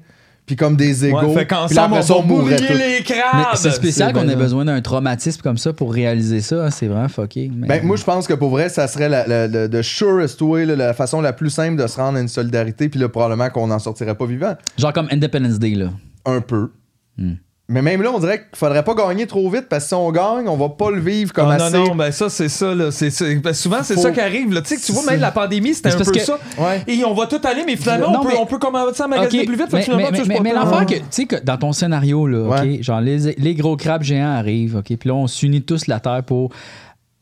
puis 0.46 0.56
comme 0.56 0.76
des 0.76 1.06
égaux. 1.06 1.16
Ouais, 1.18 1.34
fait 1.34 1.46
puis 1.46 1.54
là, 1.56 1.62
qu'ensemble, 1.68 1.94
après 1.96 2.12
on 2.12 2.20
ça, 2.20 2.26
mourrait 2.26 2.56
les 2.58 2.74
Mais 2.74 3.02
crabes. 3.02 3.46
c'est 3.56 3.70
spécial 3.70 4.12
qu'on 4.12 4.28
ait 4.28 4.36
besoin 4.36 4.64
d'un 4.66 4.80
traumatisme 4.82 5.40
comme 5.40 5.56
ça 5.56 5.72
pour 5.72 5.92
réaliser 5.92 6.40
ça. 6.40 6.66
hein, 6.66 6.70
C'est 6.70 6.86
vraiment 6.86 7.08
fucké. 7.08 7.50
Mais... 7.54 7.66
Ben, 7.66 7.86
moi, 7.86 7.96
je 7.96 8.04
pense 8.04 8.26
que 8.26 8.34
pour 8.34 8.50
vrai, 8.50 8.68
ça 8.68 8.86
serait 8.88 9.08
la, 9.08 9.26
la, 9.26 9.48
la- 9.48 9.68
the 9.68 9.80
surest 9.82 10.40
way, 10.42 10.66
là, 10.66 10.76
la 10.76 10.92
façon 10.94 11.20
la 11.20 11.32
plus 11.32 11.50
simple 11.50 11.80
de 11.82 11.86
se 11.86 11.96
rendre 11.96 12.18
à 12.18 12.20
une 12.20 12.28
solidarité, 12.28 12.88
puis 12.88 13.00
là, 13.00 13.08
probablement 13.08 13.48
qu'on 13.50 13.68
n'en 13.68 13.78
sortirait 13.78 14.14
pas 14.16 14.26
vivant. 14.26 14.54
Genre 14.76 14.92
comme 14.92 15.08
Independence 15.10 15.58
Day, 15.58 15.70
là. 15.74 15.90
Un 16.26 16.40
peu. 16.40 16.70
Hmm. 17.16 17.34
Mais 17.66 17.80
même 17.80 18.02
là, 18.02 18.10
on 18.14 18.18
dirait 18.18 18.40
qu'il 18.40 18.58
faudrait 18.58 18.84
pas 18.84 18.94
gagner 18.94 19.26
trop 19.26 19.48
vite, 19.48 19.68
parce 19.70 19.84
que 19.84 19.88
si 19.88 19.94
on 19.94 20.12
gagne, 20.12 20.46
on 20.48 20.56
va 20.58 20.68
pas 20.68 20.90
le 20.90 21.00
vivre 21.00 21.32
comme 21.32 21.48
Ah, 21.48 21.54
assez. 21.54 21.74
non, 21.78 21.86
non, 21.88 21.94
ben 21.94 22.12
ça, 22.12 22.28
c'est 22.28 22.50
ça. 22.50 22.74
Là. 22.74 22.90
C'est, 22.90 23.08
c'est- 23.08 23.36
ben, 23.36 23.54
souvent, 23.54 23.82
c'est 23.82 23.94
Faut- 23.94 24.02
ça 24.02 24.10
qui 24.12 24.20
arrive. 24.20 24.52
Là. 24.52 24.60
Tu 24.60 24.68
sais, 24.68 24.76
que 24.76 24.82
tu 24.84 24.92
vois, 24.92 25.02
même 25.10 25.18
la 25.20 25.32
pandémie, 25.32 25.72
c'était 25.72 25.88
un 25.88 25.92
c'est 25.92 25.98
peu 25.98 26.04
parce 26.04 26.18
que- 26.18 26.24
ça. 26.24 26.38
Ouais. 26.62 26.82
Et 26.86 27.02
on 27.06 27.14
va 27.14 27.26
tout 27.26 27.40
aller, 27.42 27.62
mais 27.64 27.76
finalement, 27.76 28.10
Non, 28.12 28.20
on, 28.20 28.22
peut, 28.26 28.34
on 28.38 28.44
peut 28.44 28.58
commencer 28.58 29.02
à 29.02 29.08
magasiner 29.08 29.42
Ok, 29.44 29.46
plus 29.48 29.56
vite. 29.56 29.68
mais, 29.72 29.80
finalement, 29.82 30.10
mais- 30.10 30.18
tu 30.18 30.24
sais, 30.24 30.28
mais- 30.28 30.40
mais 30.42 30.52
l'affaire 30.52 30.84
que, 30.84 30.94
tu 30.96 31.02
sais, 31.10 31.24
que 31.24 31.36
dans 31.42 31.56
ton 31.56 31.72
scénario, 31.72 32.26
là, 32.26 32.40
ok, 32.50 32.60
Ouais. 32.60 32.82
genre 32.82 33.00
les, 33.00 33.32
les 33.38 33.54
gros 33.54 33.76
crabes 33.78 34.02
géants 34.02 34.34
arrivent, 34.34 34.76
ok, 34.76 34.84
puis 34.98 35.08
là, 35.08 35.14
on 35.14 35.26
s'unit 35.26 35.62
tous 35.62 35.86
la 35.86 36.00
terre 36.00 36.22
pour 36.22 36.50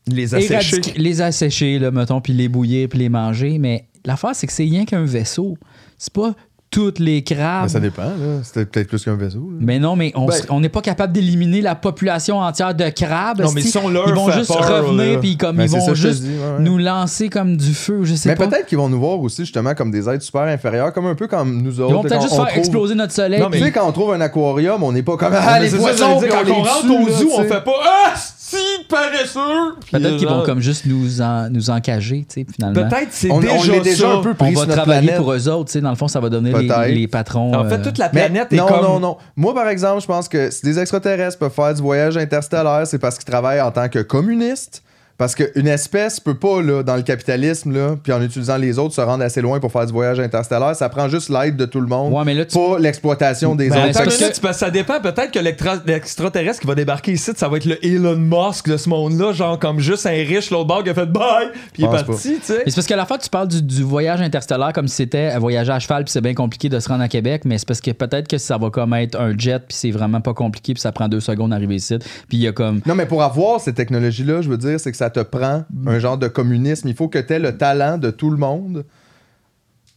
Les 0.07 0.35
assécher. 0.35 0.53
éradiquer- 0.55 0.93
les 0.99 1.21
assécher, 1.21 1.79
là, 1.79 1.89
mettons, 1.89 2.19
puis 2.19 2.33
les 2.33 2.49
bouillir, 2.49 2.89
puis 2.89 2.99
les 2.99 3.07
manger. 3.07 3.59
Mais 3.59 3.85
l'affaire, 4.03 4.31
c'est 4.33 4.45
que 4.47 4.51
c'est 4.51 4.63
rien 4.63 4.83
qu'un 4.83 5.05
vaisseau. 5.05 5.57
C'est 5.97 6.11
pas 6.11 6.33
toutes 6.73 6.99
les 6.99 7.23
crabes. 7.23 7.63
Ben, 7.63 7.67
ça 7.69 7.79
dépend, 7.79 8.01
là. 8.03 8.41
C'était 8.43 8.65
peut-être 8.65 8.87
plus 8.87 9.03
qu'un 9.05 9.15
vaisseau. 9.15 9.47
là. 9.51 9.57
Mais 9.59 9.77
non, 9.79 9.95
mais 9.95 10.11
on 10.15 10.25
Ben- 10.25 10.35
on 10.49 10.59
n'est 10.59 10.69
pas 10.69 10.81
capable 10.81 11.13
d'éliminer 11.13 11.61
la 11.61 11.75
population 11.75 12.39
entière 12.39 12.73
de 12.73 12.89
crabes. 12.89 13.41
Non, 13.41 13.51
mais 13.53 13.61
si 13.61 13.77
on 13.77 13.89
leur 13.89 14.09
ils 14.09 14.15
vont 14.15 14.31
juste 14.31 14.51
peur, 14.51 14.83
revenir 14.85 15.13
là. 15.13 15.19
puis 15.19 15.37
comme 15.37 15.57
Ben, 15.57 15.65
ils 15.65 15.69
vont 15.69 15.93
juste 15.93 16.23
dis, 16.23 16.29
ouais, 16.29 16.35
ouais. 16.57 16.59
nous 16.63 16.77
lancer 16.79 17.29
comme 17.29 17.55
du 17.57 17.73
feu, 17.73 17.99
je 18.03 18.15
sais 18.15 18.29
Mais 18.29 18.35
pas. 18.35 18.47
peut-être 18.47 18.65
qu'ils 18.65 18.77
vont 18.79 18.89
nous 18.89 18.99
voir 18.99 19.19
aussi, 19.19 19.43
justement, 19.43 19.73
comme 19.75 19.91
des 19.91 20.09
êtres 20.09 20.23
super 20.23 20.41
inférieurs, 20.43 20.91
comme 20.93 21.05
un 21.05 21.15
peu 21.15 21.27
comme 21.27 21.61
nous 21.61 21.79
autres. 21.79 21.89
Ils 21.91 21.93
vont 21.95 22.03
là, 22.03 22.09
peut-être 22.09 22.21
juste 22.23 22.35
faire 22.35 22.47
trouve- 22.47 22.57
exploser 22.57 22.95
notre 22.95 23.13
soleil. 23.13 23.39
Non, 23.39 23.49
mais- 23.49 23.59
Tu 23.59 23.65
sais, 23.65 23.71
quand 23.71 23.87
on 23.87 23.91
trouve 23.91 24.13
un 24.13 24.21
aquarium, 24.21 24.81
on 24.81 24.91
n'est 24.91 25.03
pas 25.03 25.15
comme 25.17 25.33
Ah, 25.35 25.59
mais 25.59 25.69
les 25.69 25.77
poissons, 25.77 26.19
quand 26.29 26.51
on 26.51 26.63
rentre 26.63 26.85
au 27.03 27.07
là, 27.07 27.13
zoo, 27.17 27.29
on 27.37 27.43
fait 27.43 27.63
pas 27.63 27.71
Ah, 27.85 28.13
si, 28.57 28.83
paresseux! 28.89 29.75
Peut-être 29.91 30.17
qu'ils 30.17 30.27
vont 30.27 30.43
comme 30.43 30.59
juste 30.59 30.85
nous, 30.85 31.21
en- 31.21 31.49
nous 31.49 31.69
encager, 31.69 32.25
tu 32.29 32.41
sais, 32.41 32.45
finalement. 32.53 32.89
Peut-être 32.89 33.07
c'est 33.11 33.31
On, 33.31 33.39
déjà, 33.39 33.53
on 33.55 33.63
est 33.73 33.79
déjà 33.81 34.07
ça. 34.07 34.13
un 34.13 34.21
peu 34.21 34.31
On 34.31 34.35
pris 34.35 34.53
va 34.53 34.59
sur 34.61 34.67
notre 34.67 34.81
travailler 34.81 35.07
planète. 35.07 35.17
pour 35.21 35.33
eux 35.33 35.49
autres, 35.49 35.65
tu 35.65 35.71
sais. 35.73 35.81
Dans 35.81 35.89
le 35.89 35.95
fond, 35.95 36.07
ça 36.07 36.19
va 36.19 36.29
donner 36.29 36.51
les, 36.53 36.93
les 36.95 37.07
patrons. 37.07 37.53
En 37.55 37.67
fait, 37.69 37.75
euh, 37.75 37.83
toute 37.83 37.97
la 37.97 38.09
Mais 38.13 38.21
planète 38.27 38.53
est 38.53 38.55
non, 38.57 38.67
comme. 38.67 38.81
non, 38.81 38.99
non. 38.99 39.17
Moi, 39.35 39.53
par 39.53 39.67
exemple, 39.67 40.01
je 40.01 40.07
pense 40.07 40.27
que 40.29 40.51
si 40.51 40.61
des 40.63 40.77
extraterrestres 40.79 41.37
peuvent 41.39 41.51
faire 41.51 41.73
du 41.73 41.81
voyage 41.81 42.17
interstellaire, 42.17 42.83
c'est 42.85 42.99
parce 42.99 43.15
qu'ils 43.17 43.25
travaillent 43.31 43.61
en 43.61 43.71
tant 43.71 43.89
que 43.89 43.99
communistes. 43.99 44.82
Parce 45.17 45.35
qu'une 45.35 45.67
espèce 45.67 46.19
peut 46.19 46.33
pas, 46.37 46.61
là, 46.61 46.81
dans 46.83 46.95
le 46.95 47.03
capitalisme, 47.03 47.71
là, 47.71 47.95
puis 48.01 48.11
en 48.11 48.21
utilisant 48.21 48.57
les 48.57 48.79
autres, 48.79 48.95
se 48.95 49.01
rendre 49.01 49.23
assez 49.23 49.41
loin 49.41 49.59
pour 49.59 49.71
faire 49.71 49.85
du 49.85 49.93
voyage 49.93 50.19
interstellaire. 50.19 50.75
Ça 50.75 50.89
prend 50.89 51.07
juste 51.07 51.29
l'aide 51.29 51.55
de 51.55 51.65
tout 51.65 51.79
le 51.79 51.87
monde, 51.87 52.11
Ouais, 52.13 52.23
mais 52.25 52.33
là, 52.33 52.45
tu- 52.45 52.57
pas 52.57 52.79
l'exploitation 52.79 53.55
des 53.55 53.69
Ben, 53.69 53.75
autres. 53.89 53.93
parce 54.03 54.17
que- 54.17 54.47
que 54.47 54.53
ça 54.53 54.71
dépend. 54.71 54.99
Peut-être 54.99 55.31
que 55.31 55.39
l'extra- 55.39 55.81
l'extraterrestre 55.85 56.61
qui 56.61 56.67
va 56.67 56.75
débarquer 56.75 57.11
ici, 57.13 57.31
ça 57.35 57.47
va 57.47 57.57
être 57.57 57.65
le 57.65 57.83
Elon 57.85 58.15
Musk 58.17 58.67
de 58.69 58.75
ce 58.77 58.89
monde-là, 58.89 59.33
genre 59.33 59.59
comme 59.59 59.79
juste 59.79 60.05
un 60.07 60.09
riche, 60.11 60.49
l'autre 60.49 60.65
bord 60.67 60.83
qui 60.83 60.89
a 60.89 60.93
fait 60.93 61.05
bye, 61.05 61.49
puis 61.73 61.83
il 61.83 61.85
est 61.85 61.87
parti, 61.89 62.35
tu 62.39 62.39
sais. 62.43 62.53
Mais 62.65 62.71
c'est 62.71 62.75
parce 62.75 62.87
que 62.87 62.93
la 62.95 63.05
fois, 63.05 63.17
tu 63.19 63.29
parles 63.29 63.47
du, 63.47 63.61
du 63.61 63.83
voyage 63.83 64.19
interstellaire 64.21 64.73
comme 64.73 64.87
si 64.87 64.95
c'était 64.95 65.29
un 65.31 65.39
voyage 65.39 65.69
à 65.69 65.79
cheval, 65.79 66.03
puis 66.05 66.11
c'est 66.11 66.21
bien 66.21 66.33
compliqué 66.33 66.69
de 66.69 66.79
se 66.79 66.89
rendre 66.89 67.03
à 67.03 67.07
Québec, 67.07 67.43
mais 67.45 67.57
c'est 67.59 67.67
parce 67.67 67.81
que 67.81 67.91
peut-être 67.91 68.27
que 68.27 68.37
ça 68.39 68.57
va 68.57 68.69
comme 68.71 68.93
être 68.95 69.19
un 69.19 69.37
jet, 69.37 69.59
puis 69.59 69.77
c'est 69.77 69.91
vraiment 69.91 70.21
pas 70.21 70.33
compliqué, 70.33 70.73
puis 70.73 70.81
ça 70.81 70.91
prend 70.91 71.07
deux 71.07 71.19
secondes 71.19 71.51
d'arriver 71.51 71.75
ici. 71.75 71.97
Puis 72.27 72.37
il 72.37 72.41
y 72.41 72.47
a 72.47 72.51
comme. 72.51 72.81
Non, 72.85 72.95
mais 72.95 73.05
pour 73.05 73.21
avoir 73.21 73.59
ces 73.61 73.73
technologies-là, 73.73 74.41
je 74.41 74.49
veux 74.49 74.57
dire, 74.57 74.79
c'est 74.79 74.91
que 74.91 74.97
ça 74.97 75.02
te 75.09 75.19
prend 75.21 75.63
un 75.87 75.99
genre 75.99 76.17
de 76.17 76.27
communisme. 76.27 76.87
Il 76.87 76.95
faut 76.95 77.07
que 77.07 77.19
tu 77.19 77.33
aies 77.33 77.39
le 77.39 77.57
talent 77.57 77.97
de 77.97 78.09
tout 78.11 78.29
le 78.29 78.37
monde. 78.37 78.85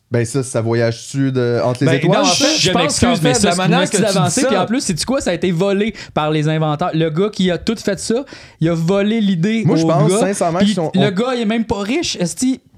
Ben 0.08 0.24
ça, 0.24 0.44
ça 0.44 0.60
voyage-tu 0.60 1.32
de- 1.32 1.60
entre 1.64 1.80
les 1.84 1.86
Ben, 1.90 1.96
étoiles? 1.96 2.18
non, 2.18 2.24
en 2.28 2.32
Je, 2.32 2.44
fait, 2.44 2.58
je 2.60 2.70
pense 2.70 2.82
m'excuse, 2.82 3.08
qu'en 3.20 3.22
mais 3.28 3.34
ça, 3.34 3.48
la 3.48 3.52
c'est 3.52 3.58
manière 3.58 3.90
que 3.90 3.96
tu 3.96 4.02
dis 4.02 4.04
avancé. 4.04 4.40
ça- 4.42 4.46
Puis 4.46 4.56
en 4.56 4.64
plus, 4.66 4.80
c'est 4.80 5.04
quoi? 5.04 5.20
Ça 5.20 5.30
a 5.30 5.34
été 5.34 5.50
volé 5.50 5.94
par 6.14 6.30
les 6.30 6.48
inventeurs? 6.48 6.90
Le 6.94 7.10
gars 7.10 7.28
qui 7.28 7.50
a 7.50 7.58
tout 7.58 7.74
fait 7.76 7.98
ça, 7.98 8.24
il 8.60 8.68
a 8.68 8.74
volé 8.74 9.20
l'idée. 9.20 9.64
Moi, 9.66 9.74
je 9.76 9.82
pense 9.84 10.08
gars, 10.12 10.20
sincèrement 10.20 10.60
qu'ils 10.60 10.74
sont- 10.74 10.92
Le 10.94 11.08
on- 11.08 11.10
gars, 11.10 11.34
il 11.34 11.40
est 11.40 11.44
même 11.46 11.64
pas 11.64 11.80
riche. 11.80 12.16
Esti, 12.20 12.60
euh, 12.62 12.75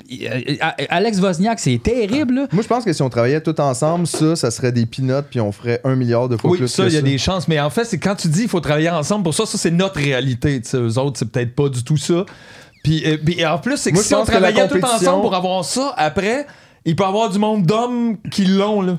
Alex 0.89 1.21
Wozniak, 1.21 1.59
c'est 1.61 1.81
terrible. 1.83 2.35
là. 2.35 2.47
Moi, 2.53 2.63
je 2.63 2.69
pense 2.69 2.85
que 2.85 2.93
si 2.93 3.03
on 3.03 3.11
travaillait 3.11 3.41
tout 3.41 3.59
ensemble, 3.61 4.07
ça, 4.07 4.37
ça 4.37 4.51
serait 4.51 4.73
des 4.73 4.87
peanuts, 4.87 5.23
puis 5.31 5.41
on 5.41 5.53
ferait 5.53 5.81
un 5.85 5.95
milliard 5.97 6.29
de 6.29 6.37
fois 6.37 6.51
Oui, 6.51 6.59
plus 6.59 6.69
ça, 6.69 6.85
que 6.85 6.89
il 6.89 6.95
y 6.95 6.97
a 6.97 7.01
ça. 7.01 7.05
des 7.07 7.19
chances. 7.19 7.49
Mais 7.49 7.61
en 7.61 7.71
fait, 7.71 7.85
c'est 7.85 7.99
quand 7.99 8.15
tu 8.15 8.29
dis 8.29 8.41
qu'il 8.41 8.49
faut 8.49 8.61
travailler 8.61 8.91
ensemble 8.91 9.25
pour 9.25 9.35
ça, 9.35 9.47
ça, 9.47 9.59
c'est 9.59 9.71
notre 9.71 9.97
réalité. 10.01 10.61
tu 10.61 10.69
sais. 10.71 10.77
Eux 10.79 10.99
autres, 10.99 11.19
c'est 11.19 11.31
peut-être 11.31 11.55
pas 11.55 11.69
du 11.69 11.85
tout 11.85 11.97
ça. 11.97 12.25
Puis, 12.83 13.03
euh, 13.07 13.17
puis 13.23 13.45
en 13.45 13.59
plus, 13.59 13.77
c'est 13.77 13.91
que 13.91 13.97
Moi, 13.97 14.05
si 14.05 14.15
on 14.15 14.25
travaillait 14.25 14.67
tout 14.69 14.75
compétition- 14.75 14.97
ensemble 15.11 15.23
pour 15.23 15.35
avoir 15.35 15.65
ça, 15.65 15.93
après, 15.97 16.47
il 16.85 16.97
peut 16.97 17.05
y 17.05 17.07
avoir 17.07 17.29
du 17.29 17.39
monde 17.39 17.65
d'hommes 17.67 18.17
qui 18.31 18.45
l'ont, 18.45 18.81
là. 18.83 18.97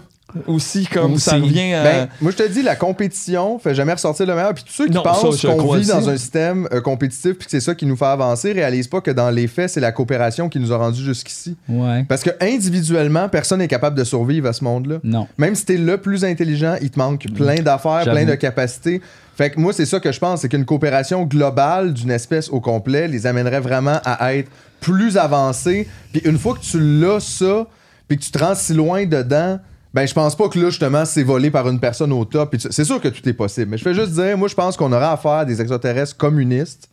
Aussi, 0.48 0.86
comme 0.86 1.18
ça 1.18 1.36
revient 1.36 1.74
à. 1.74 1.84
Ben, 1.84 2.08
moi, 2.22 2.32
je 2.32 2.38
te 2.38 2.48
dis, 2.48 2.62
la 2.62 2.76
compétition 2.76 3.58
fait 3.60 3.74
jamais 3.74 3.94
ressortir 3.94 4.26
le 4.28 4.36
meilleur. 4.36 4.54
Puis 4.54 4.64
tous 4.64 4.74
ceux 4.74 4.86
qui 4.88 4.94
Non, 4.94 5.02
pensent 5.04 5.42
qu'on 5.42 5.74
vit 5.74 5.80
aussi. 5.82 5.90
dans 5.90 6.08
un 6.10 6.18
système 6.18 6.68
euh, 6.72 6.82
compétitif 6.82 7.34
puis 7.38 7.46
que 7.46 7.52
c'est 7.52 7.60
ça 7.60 7.74
qui 7.76 7.86
nous 7.86 7.96
fait 7.96 8.06
avancer 8.06 8.52
réalisent 8.52 8.88
pas 8.88 9.02
que 9.02 9.12
dans 9.12 9.30
les 9.32 9.48
faits, 9.48 9.72
c'est 9.72 9.80
la 9.80 9.92
coopération 9.92 10.48
qui 10.50 10.60
nous 10.60 10.72
a 10.72 10.78
rendus 10.78 11.04
jusqu'ici. 11.04 11.58
Ouais. 11.68 12.06
Parce 12.08 12.22
que 12.24 12.30
individuellement, 12.42 13.28
personne 13.30 13.60
n'est 13.60 13.68
capable 13.68 13.98
de 13.98 14.04
survivre 14.04 14.48
à 14.48 14.54
ce 14.54 14.64
monde-là. 14.64 14.98
Non. 15.04 15.28
Même 15.38 15.56
si 15.56 15.66
t'es 15.66 15.78
le 15.78 15.98
plus 15.98 16.24
intelligent, 16.24 16.76
il 16.82 16.92
te 16.92 17.00
manque 17.00 17.26
plein 17.36 17.62
d'affaires, 17.62 18.04
J'avoue. 18.06 18.18
plein 18.18 18.26
de 18.26 18.36
capacités. 18.36 19.02
Fait 19.36 19.50
que 19.50 19.60
moi, 19.60 19.72
c'est 19.74 19.86
ça 19.86 20.00
que 20.00 20.12
je 20.12 20.20
pense, 20.20 20.42
c'est 20.42 20.50
qu'une 20.50 20.66
coopération 20.66 21.24
globale 21.24 21.94
d'une 21.94 22.12
espèce 22.12 22.50
au 22.50 22.60
complet 22.60 23.08
les 23.08 23.26
amènerait 23.26 23.62
vraiment 23.62 24.00
à 24.04 24.36
être 24.36 24.52
plus 24.82 25.18
avancés. 25.18 25.88
Puis 26.12 26.22
une 26.26 26.38
fois 26.38 26.54
que 26.56 26.60
tu 26.62 26.80
l'as 26.80 27.20
ça, 27.20 27.66
puis 28.08 28.18
que 28.18 28.24
tu 28.24 28.32
te 28.32 28.38
rends 28.38 28.56
si 28.56 28.74
loin 28.74 29.06
dedans, 29.06 29.60
ben 29.94 30.06
je 30.06 30.14
pense 30.14 30.36
pas 30.36 30.50
que 30.50 30.60
là, 30.60 30.70
justement, 30.70 31.04
c'est 31.06 31.24
volé 31.24 31.50
par 31.50 31.68
une 31.68 31.80
personne 31.80 32.12
au 32.12 32.24
top. 32.26 32.56
C'est 32.70 32.84
sûr 32.86 33.02
que 33.02 33.08
tout 33.08 33.28
est 33.28 33.34
possible. 33.34 33.72
Mais 33.72 33.78
je 33.78 33.84
fais 33.84 33.94
juste 33.94 34.12
dire, 34.12 34.38
moi, 34.38 34.48
je 34.48 34.56
pense 34.56 34.78
qu'on 34.78 34.92
aura 34.92 35.14
affaire 35.14 35.32
à 35.32 35.46
des 35.46 35.60
extraterrestres 35.60 36.16
communistes. 36.16 36.90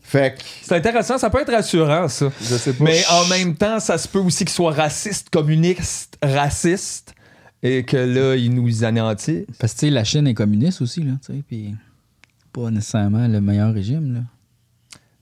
Fait 0.00 0.34
que, 0.36 0.42
C'est 0.62 0.76
intéressant, 0.76 1.18
ça 1.18 1.28
peut 1.28 1.40
être 1.40 1.52
rassurant, 1.52 2.08
ça. 2.08 2.30
je 2.40 2.54
sais 2.56 2.72
pas. 2.72 2.84
Mais 2.84 3.02
en 3.10 3.26
même 3.26 3.54
temps, 3.56 3.80
ça 3.80 3.98
se 3.98 4.06
peut 4.06 4.20
aussi 4.20 4.44
qu'ils 4.44 4.54
soient 4.54 4.72
racistes, 4.72 5.28
communistes, 5.30 6.16
racistes, 6.22 7.14
et 7.62 7.84
que 7.84 7.96
là, 7.96 8.36
ils 8.36 8.54
nous 8.54 8.84
anéantissent. 8.84 9.46
Parce 9.58 9.74
que 9.74 9.80
tu 9.80 9.86
sais, 9.86 9.90
la 9.90 10.04
Chine 10.04 10.26
est 10.26 10.34
communiste 10.34 10.82
aussi, 10.82 11.02
là, 11.02 11.12
tu 11.24 11.32
sais, 11.32 11.42
puis 11.46 11.74
pas 12.52 12.70
nécessairement 12.70 13.26
le 13.26 13.40
meilleur 13.40 13.74
régime, 13.74 14.14
là. 14.14 14.20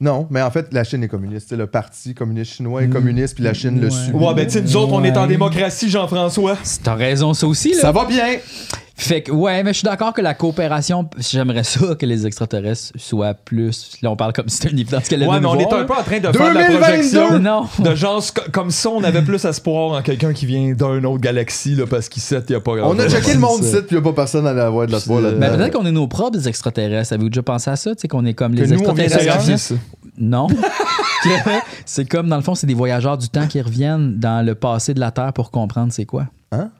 Non, 0.03 0.27
mais 0.31 0.43
en 0.43 0.51
fait, 0.51 0.67
la 0.73 0.83
Chine 0.83 1.05
est 1.05 1.09
communiste. 1.09 1.51
C'est 1.51 1.57
le 1.57 1.69
parti 1.69 2.13
communiste 2.13 2.55
chinois 2.55 2.83
est 2.83 2.89
communiste, 2.89 3.37
puis 3.37 3.45
la 3.45 3.55
Chine 3.55 3.81
le 3.81 3.89
suit. 3.89 4.11
Ouais, 4.11 4.35
ben 4.35 4.45
tu 4.45 4.55
sais, 4.55 4.61
nous 4.61 4.77
autres, 4.77 4.93
on 4.93 5.05
est 5.05 5.17
en 5.17 5.29
démocratie, 5.29 5.89
Jean-François. 5.89 6.59
T'as 6.83 6.97
raison, 6.97 7.35
ça 7.35 7.47
aussi, 7.47 7.71
là. 7.71 7.83
Ça 7.83 7.93
va 7.93 8.05
bien! 8.05 8.39
Fait 9.03 9.23
que, 9.23 9.33
ouais, 9.33 9.63
mais 9.65 9.73
je 9.73 9.79
suis 9.79 9.85
d'accord 9.85 10.13
que 10.13 10.21
la 10.21 10.35
coopération, 10.35 11.09
j'aimerais 11.19 11.65
ça 11.65 11.95
que 11.97 12.07
les 12.07 12.27
extraterrestres 12.27 12.93
soient 12.97 13.35
plus. 13.35 13.93
Là, 14.01 14.11
on 14.11 14.17
parle 14.17 14.33
comme 14.33 14.49
si 14.49 14.57
c'était 14.59 14.71
une 14.71 14.79
évidence 14.79 15.09
qu'elle 15.09 15.27
Ouais, 15.27 15.41
mais 15.41 15.47
on 15.47 15.59
est 15.59 15.73
un 15.73 15.85
peu 15.85 15.93
en 15.95 16.03
train 16.03 16.19
de 16.21 16.31
faire 16.33 16.51
de 16.51 16.55
la 16.59 16.69
2022. 16.69 16.79
projection. 16.79 17.39
Non. 17.41 17.67
De 17.79 17.95
genre, 17.97 18.23
comme 18.53 18.71
ça, 18.71 18.91
on 18.91 19.03
avait 19.03 19.23
plus 19.23 19.45
espoir 19.45 19.99
en 19.99 20.03
quelqu'un 20.03 20.33
qui 20.33 20.47
vient 20.47 20.73
d'une 20.73 21.07
autre 21.07 21.21
galaxie, 21.21 21.75
là, 21.75 21.85
parce 21.87 22.09
qu'ici, 22.09 22.35
il 22.35 22.45
n'y 22.51 22.55
a 22.57 22.61
pas 22.61 22.77
grand 22.77 22.91
On 22.91 22.99
a 22.99 23.09
checké 23.09 23.35
le 23.35 23.41
monde 23.41 23.63
ici, 23.65 23.77
puis 23.87 23.97
il 23.97 24.01
n'y 24.01 24.01
a 24.01 24.03
pas 24.03 24.13
personne 24.13 24.47
à 24.47 24.51
avoir 24.51 24.87
de 24.87 24.97
C'est- 24.99 25.11
là-dedans. 25.21 25.37
Mais 25.39 25.51
peut-être 25.51 25.73
qu'on 25.73 25.87
est 25.87 25.93
nos 25.93 26.07
propres 26.07 26.47
extraterrestres. 26.47 27.13
Avez-vous 27.13 27.29
déjà 27.31 27.43
pensé 27.43 27.71
à 27.71 27.77
ça? 27.77 27.95
Tu 27.95 28.03
sais, 28.03 28.09
qu'on 28.09 28.25
est 28.25 28.35
comme 28.35 28.55
Que 28.55 28.61
les 28.63 28.69
nous, 28.77 28.85
on 28.87 28.93
vient 28.93 29.05
extraterrestres. 29.05 29.75
Non. 30.17 30.47
C'est 31.87 32.05
comme, 32.09 32.29
dans 32.29 32.37
le 32.37 32.43
fond, 32.43 32.55
c'est 32.55 32.67
des 32.67 32.75
voyageurs 32.75 33.17
du 33.19 33.29
temps 33.29 33.47
qui 33.47 33.61
reviennent 33.61 34.19
dans 34.19 34.45
le 34.45 34.55
passé 34.55 34.95
de 34.95 35.01
la 35.01 35.11
Terre 35.11 35.33
pour 35.33 35.51
comprendre 35.51 35.93
c'est 35.93 36.05
quoi. 36.05 36.27
Hein? 36.51 36.71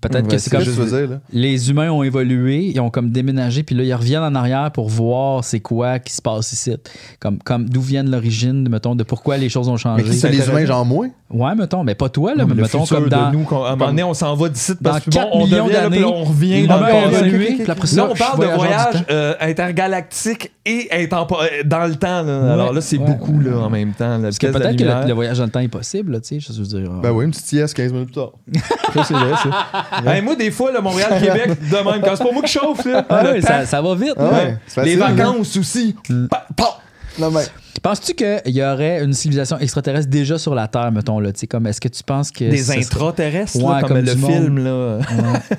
Peut-être 0.00 0.28
que 0.28 0.38
c'est 0.38 0.50
comme. 0.50 0.62
juste 0.62 0.80
dire, 0.80 1.08
là. 1.10 1.20
Les 1.32 1.70
humains 1.70 1.90
ont 1.90 2.02
évolué, 2.02 2.70
ils 2.74 2.80
ont 2.80 2.88
comme 2.90 3.10
déménagé, 3.10 3.62
puis 3.62 3.74
là, 3.74 3.82
ils 3.84 3.92
reviennent 3.94 4.22
en 4.22 4.34
arrière 4.34 4.70
pour 4.72 4.88
voir 4.88 5.44
c'est 5.44 5.60
quoi 5.60 5.98
qui 5.98 6.14
se 6.14 6.22
passe 6.22 6.52
ici. 6.52 6.74
Comme, 7.20 7.38
comme 7.42 7.68
d'où 7.68 7.82
viennent 7.82 8.10
l'origine, 8.10 8.66
mettons, 8.70 8.94
de 8.94 9.02
pourquoi 9.02 9.36
les 9.36 9.48
choses 9.50 9.68
ont 9.68 9.72
Mais 9.72 9.78
changé. 9.78 10.04
qui 10.04 10.14
c'est 10.14 10.30
les 10.30 10.48
humains, 10.48 10.64
genre 10.64 10.86
moi? 10.86 11.06
Ouais, 11.30 11.54
mettons, 11.54 11.84
mais 11.84 11.94
pas 11.94 12.08
toi, 12.08 12.30
là, 12.34 12.44
Non, 12.44 12.48
mais 12.48 12.54
mais 12.54 12.56
le 12.56 12.62
mettons 12.62 12.86
comme 12.86 13.08
dans. 13.08 13.30
de 13.30 13.36
nous, 13.36 13.46
à 13.54 13.72
un 13.72 13.76
moment 13.76 13.86
donné, 13.90 14.02
on 14.04 14.14
s'en 14.14 14.34
va 14.36 14.48
d'ici 14.48 14.72
dans 14.80 14.92
parce 14.92 15.04
que 15.04 15.10
4 15.10 15.30
bon, 15.30 15.38
on 15.42 15.44
millions 15.44 15.66
devient 15.66 15.76
là, 15.76 15.90
puis 15.90 16.04
on 16.04 16.24
revient 16.24 16.66
dans 16.66 16.80
le 16.80 16.86
passé. 16.90 17.16
évolué, 17.26 17.54
puis 17.62 17.70
après 17.70 17.86
ça, 17.86 17.96
Là, 17.96 18.08
on 18.10 18.14
parle 18.14 18.40
de 18.40 18.54
voyage 18.54 19.04
euh, 19.10 19.34
intergalactique 19.40 20.50
et 20.66 20.88
intempo- 20.92 21.42
euh, 21.42 21.62
dans 21.64 21.86
le 21.86 21.94
temps. 21.96 22.22
là. 22.22 22.52
Alors 22.54 22.72
là, 22.72 22.80
c'est 22.80 22.96
ouais, 22.98 23.04
beaucoup 23.04 23.38
là, 23.40 23.58
en 23.58 23.70
même 23.70 23.92
temps. 23.92 24.18
Parce 24.22 24.38
que 24.38 24.46
peut-être 24.46 24.76
que 24.76 25.08
le, 25.08 25.12
voyage 25.14 25.38
dans 25.38 25.44
le 25.44 25.50
temps 25.50 25.60
est 25.60 25.68
possible, 25.68 26.12
là, 26.12 26.20
tu 26.20 26.40
sais, 26.40 26.52
je 26.52 26.58
veux 26.58 26.66
dire. 26.80 26.90
Ben 27.02 27.10
oui, 27.10 27.24
une 27.26 27.30
petite 27.30 27.46
sieste 27.46 27.74
15 27.74 27.92
minutes 27.92 28.06
plus 28.06 28.14
tard. 28.14 28.32
Ça, 28.94 29.04
c'est 29.04 29.14
vrai, 29.14 29.32
ça. 29.42 30.04
Hey, 30.12 30.22
moi, 30.22 30.36
des 30.36 30.50
fois, 30.50 30.72
le 30.72 30.80
Montréal-Québec, 30.80 31.48
de 31.70 31.76
même, 31.76 32.00
quand 32.02 32.16
c'est 32.16 32.24
pas 32.24 32.32
moi 32.32 32.42
qui 32.42 32.52
chauffe, 32.52 32.84
là, 32.86 33.04
Ah 33.08 33.32
le 33.32 33.40
ça, 33.40 33.66
ça 33.66 33.82
va 33.82 33.94
vite. 33.94 34.14
Ah 34.18 34.82
les 34.82 34.96
vacances 34.96 35.56
aussi. 35.56 35.94
Pa- 36.30 36.46
pa- 36.56 36.78
Non, 37.18 37.30
mais 37.30 37.42
Penses-tu 37.82 38.14
qu'il 38.14 38.54
y 38.54 38.62
aurait 38.62 39.02
une 39.04 39.12
civilisation 39.12 39.58
extraterrestre 39.58 40.08
déjà 40.08 40.38
sur 40.38 40.54
la 40.54 40.68
Terre, 40.68 40.90
mettons, 40.92 41.18
là, 41.20 41.32
tu 41.32 41.40
sais, 41.40 41.46
comme, 41.46 41.66
est-ce 41.66 41.80
que 41.80 41.88
tu 41.88 42.02
penses 42.02 42.30
que. 42.30 42.44
Des 42.48 42.56
serait- 42.58 42.78
intraterrestres, 42.78 43.56
Ouais, 43.56 43.74
là, 43.74 43.80
comme, 43.80 43.88
comme 43.88 44.00
le 44.00 44.16
film, 44.16 44.58
là. 44.64 44.98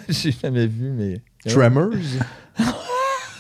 J'ai 0.10 0.34
jamais 0.41 0.66
vu, 0.66 0.89
mais. 0.97 1.22
Tremors? 1.47 1.89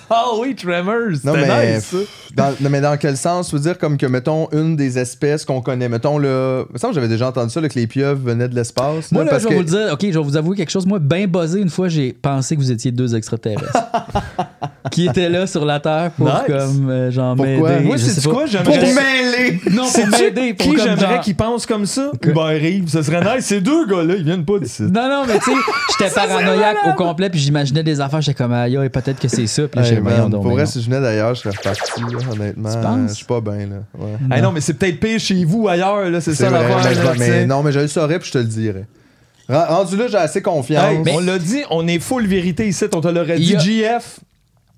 Ah 0.09 0.25
oui, 0.39 0.55
Tremors, 0.55 1.17
Non, 1.23 1.33
mais, 1.33 1.75
nice, 1.75 1.85
ça. 1.85 1.97
dans, 2.35 2.49
non, 2.61 2.69
mais 2.69 2.81
dans 2.81 2.95
quel 2.97 3.17
sens? 3.17 3.49
Tu 3.49 3.55
veux 3.55 3.61
dire 3.61 3.77
comme 3.77 3.97
que, 3.97 4.05
mettons, 4.05 4.47
une 4.51 4.75
des 4.75 4.99
espèces 4.99 5.45
qu'on 5.45 5.61
connaît, 5.61 5.89
mettons, 5.89 6.17
là... 6.19 6.63
Il 6.69 6.73
me 6.73 6.77
semble 6.77 6.91
que 6.93 6.95
j'avais 6.95 7.07
déjà 7.07 7.27
entendu 7.29 7.49
ça, 7.51 7.59
là, 7.61 7.69
que 7.69 7.75
les 7.79 7.87
pieuvres 7.87 8.21
venaient 8.23 8.47
de 8.47 8.55
l'espace. 8.55 9.11
Moi, 9.11 9.23
là, 9.23 9.31
parce 9.31 9.43
je 9.43 9.47
vais 9.47 9.55
que- 9.55 9.59
vous 9.59 9.65
le 9.65 9.85
dire, 9.85 9.93
OK, 9.93 10.01
je 10.03 10.17
vais 10.19 10.23
vous 10.23 10.37
avouer 10.37 10.55
quelque 10.57 10.69
chose. 10.71 10.85
Moi, 10.85 10.99
bien 10.99 11.25
buzzé, 11.27 11.59
une 11.59 11.69
fois, 11.69 11.87
j'ai 11.87 12.13
pensé 12.13 12.55
que 12.55 12.61
vous 12.61 12.71
étiez 12.71 12.91
deux 12.91 13.15
extraterrestres. 13.15 13.73
qui 14.91 15.07
étaient 15.07 15.29
là 15.29 15.47
sur 15.47 15.65
la 15.65 15.79
Terre 15.79 16.11
pour, 16.17 16.27
Nice. 16.27 16.35
comme, 16.47 16.89
euh, 16.89 17.11
genre, 17.11 17.35
Pourquoi? 17.35 17.69
m'aider. 17.71 17.83
Moi, 17.85 17.97
je 17.97 18.03
c'est 18.03 18.11
sais 18.11 18.21
du 18.21 18.27
pas. 18.27 18.33
quoi? 18.33 18.43
Pour 18.43 18.51
J'aimerais. 18.73 18.93
mêler! 18.93 19.61
Non, 19.71 19.83
pour 19.83 19.91
Sais-tu 19.91 20.09
m'aider. 20.11 20.53
pour 20.53 20.65
Qui 20.67 20.73
comme, 20.75 20.85
j'aimerais 20.85 21.13
genre- 21.15 21.21
qu'ils 21.21 21.35
pensent 21.35 21.65
comme 21.65 21.85
ça? 21.85 22.11
Hubert 22.23 22.45
Reeves, 22.45 22.87
ce 22.89 23.01
serait 23.01 23.21
nice. 23.35 23.45
Ces 23.45 23.61
deux 23.61 23.85
gars-là, 23.87 24.15
ils 24.17 24.23
viennent 24.23 24.45
pas 24.45 24.59
d'ici. 24.59 24.83
Non, 24.83 25.09
non, 25.09 25.23
mais 25.27 25.39
tu 25.39 25.51
sais, 25.51 25.57
j'étais 25.99 26.11
paranoïaque 26.13 26.77
au 26.87 26.93
complet, 26.93 27.29
puis 27.29 27.39
j'imaginais 27.39 27.83
des 27.83 27.99
affaires, 28.01 28.21
j'étais 28.21 28.37
comme, 28.43 28.53
aïe, 28.53 28.77
aïe, 28.77 28.89
peut-être 28.89 29.19
que 29.19 29.27
c'est 29.27 29.47
ça. 29.47 29.63
Puis 29.67 29.79
là, 29.79 29.83
Hey, 29.85 29.89
j'étais 29.89 30.01
man, 30.01 30.13
voyons 30.13 30.29
donc, 30.29 30.41
pour 30.41 30.49
mais 30.51 30.55
vrai, 30.55 30.63
non. 30.65 30.69
si 30.69 30.81
je 30.81 30.85
venais 30.89 31.01
d'ailleurs, 31.01 31.33
je 31.35 31.41
serais 31.41 31.55
reparti, 31.57 32.01
là, 32.01 32.31
honnêtement. 32.31 32.69
Tu 32.71 32.77
penses? 32.81 33.09
Je 33.09 33.15
suis 33.15 33.25
pas 33.25 33.41
bien, 33.41 33.57
là. 33.57 33.75
Ouais. 33.97 34.11
Ah 34.31 34.41
non, 34.41 34.51
mais 34.51 34.61
c'est 34.61 34.73
peut-être 34.75 34.99
pire 34.99 35.19
chez 35.19 35.43
vous 35.45 35.63
ou 35.63 35.67
ailleurs, 35.67 36.09
là. 36.09 36.21
C'est 36.21 36.33
C'est 36.33 36.43
ça 36.43 36.49
vrai, 36.49 36.59
l'affaire. 36.61 36.77
mais, 36.77 36.83
là, 36.83 37.01
je- 37.07 37.11
tu 37.13 37.19
mais 37.19 37.25
sais. 37.27 37.45
non, 37.45 37.63
mais 37.63 37.71
je 37.71 37.79
le 37.79 37.87
saurais, 37.87 38.19
puis 38.19 38.27
je 38.27 38.33
te 38.33 38.37
le 38.37 38.43
dirais. 38.45 38.85
Ren- 39.47 39.65
Rendu 39.67 39.95
là, 39.97 40.05
j'ai 40.07 40.17
assez 40.17 40.41
confiance. 40.41 40.83
Hey, 41.05 41.13
On 41.15 41.19
l'a 41.19 41.37
dit, 41.37 41.61
on 41.69 41.87
est 41.87 41.99
full 41.99 42.25
vérité 42.25 42.67
ici. 42.67 42.85
On 42.93 43.01
te 43.01 43.07
l'aurait 43.07 43.37
Il 43.37 43.45
dit, 43.45 43.53
y 43.53 43.85
a- 43.85 43.93
GF, 43.97 44.19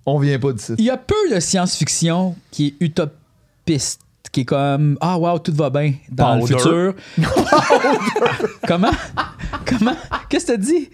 on 0.07 0.17
vient 0.19 0.39
pas 0.39 0.53
d'ici. 0.53 0.73
Il 0.79 0.85
y 0.85 0.89
a 0.89 0.97
peu 0.97 1.15
de 1.31 1.39
science-fiction 1.39 2.35
qui 2.49 2.67
est 2.67 2.75
utopiste, 2.83 4.01
qui 4.31 4.41
est 4.41 4.45
comme 4.45 4.97
ah 5.01 5.19
wow 5.19 5.37
tout 5.37 5.53
va 5.53 5.69
bien 5.69 5.93
dans 6.09 6.35
le 6.35 6.41
Powder. 6.41 6.55
futur. 6.57 6.93
Comment? 8.67 8.91
Comment? 9.65 9.95
Qu'est-ce 10.29 10.45
que 10.47 10.51
t'as 10.53 10.57
dit? 10.57 10.89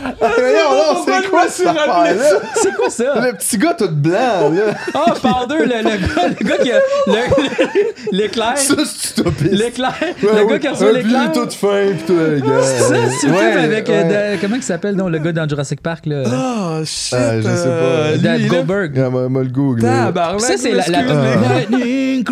c'est 1.06 1.22
je 1.24 1.28
quoi 1.30 1.42
affaire-là? 1.42 2.24
C'est 2.54 2.74
quoi 2.74 2.90
ça? 2.90 3.04
Le 3.20 3.32
petit 3.36 3.58
gars 3.58 3.74
tout 3.74 3.88
blanc, 3.90 4.50
là. 4.52 4.74
Ah 4.94 5.14
Powder 5.20 5.64
le, 5.64 5.66
le 5.66 5.82
gars 5.82 6.28
le 6.40 6.46
gars 6.48 6.56
qui 6.58 6.72
a 6.72 6.78
le- 7.06 7.12
le- 7.12 8.16
l'éclair 8.18 8.56
Ça, 8.58 8.74
c'est 8.84 9.18
utopiste. 9.20 9.52
l'éclair 9.52 9.94
Ouais, 10.00 10.28
le 10.40 10.46
gars 10.46 10.58
qui 10.58 10.66
a 10.66 10.72
reçu 10.72 10.92
l'éclair. 10.92 11.22
est 11.24 11.32
tout 11.32 11.50
fin, 11.50 11.92
pis 11.96 12.04
tout, 12.06 12.12
le 12.16 12.40
gars. 12.40 12.62
C'est 12.62 12.78
ça, 12.82 12.94
c'est 13.20 13.26
le 13.28 13.32
Ouais, 13.32 13.38
film 13.52 13.58
avec 13.64 13.88
euh, 13.90 14.02
ouais. 14.02 14.36
de- 14.36 14.40
comment 14.40 14.56
il 14.56 14.62
s'appelle 14.62 14.96
donc 14.96 15.10
le 15.10 15.18
gars 15.18 15.32
dans 15.32 15.48
Jurassic 15.48 15.80
Park 15.82 16.06
là 16.06 16.22
Ah, 16.32 16.80
shit. 16.84 17.14
Ah, 17.14 17.36
je 17.40 17.42
sais 17.42 17.48
pas. 17.48 17.70
euh, 17.70 18.16
là. 18.22 18.48
Goldberg. 18.48 19.02
Ah, 19.04 19.10
moi, 19.10 19.28
moi, 19.28 19.42
le 19.42 19.48
Google. 19.48 19.82
Ça 20.38 20.54
c'est 20.56 20.72
la, 20.72 20.84
la 20.88 21.00
excuse-moi. 21.00 21.48
Lightning 21.70 22.24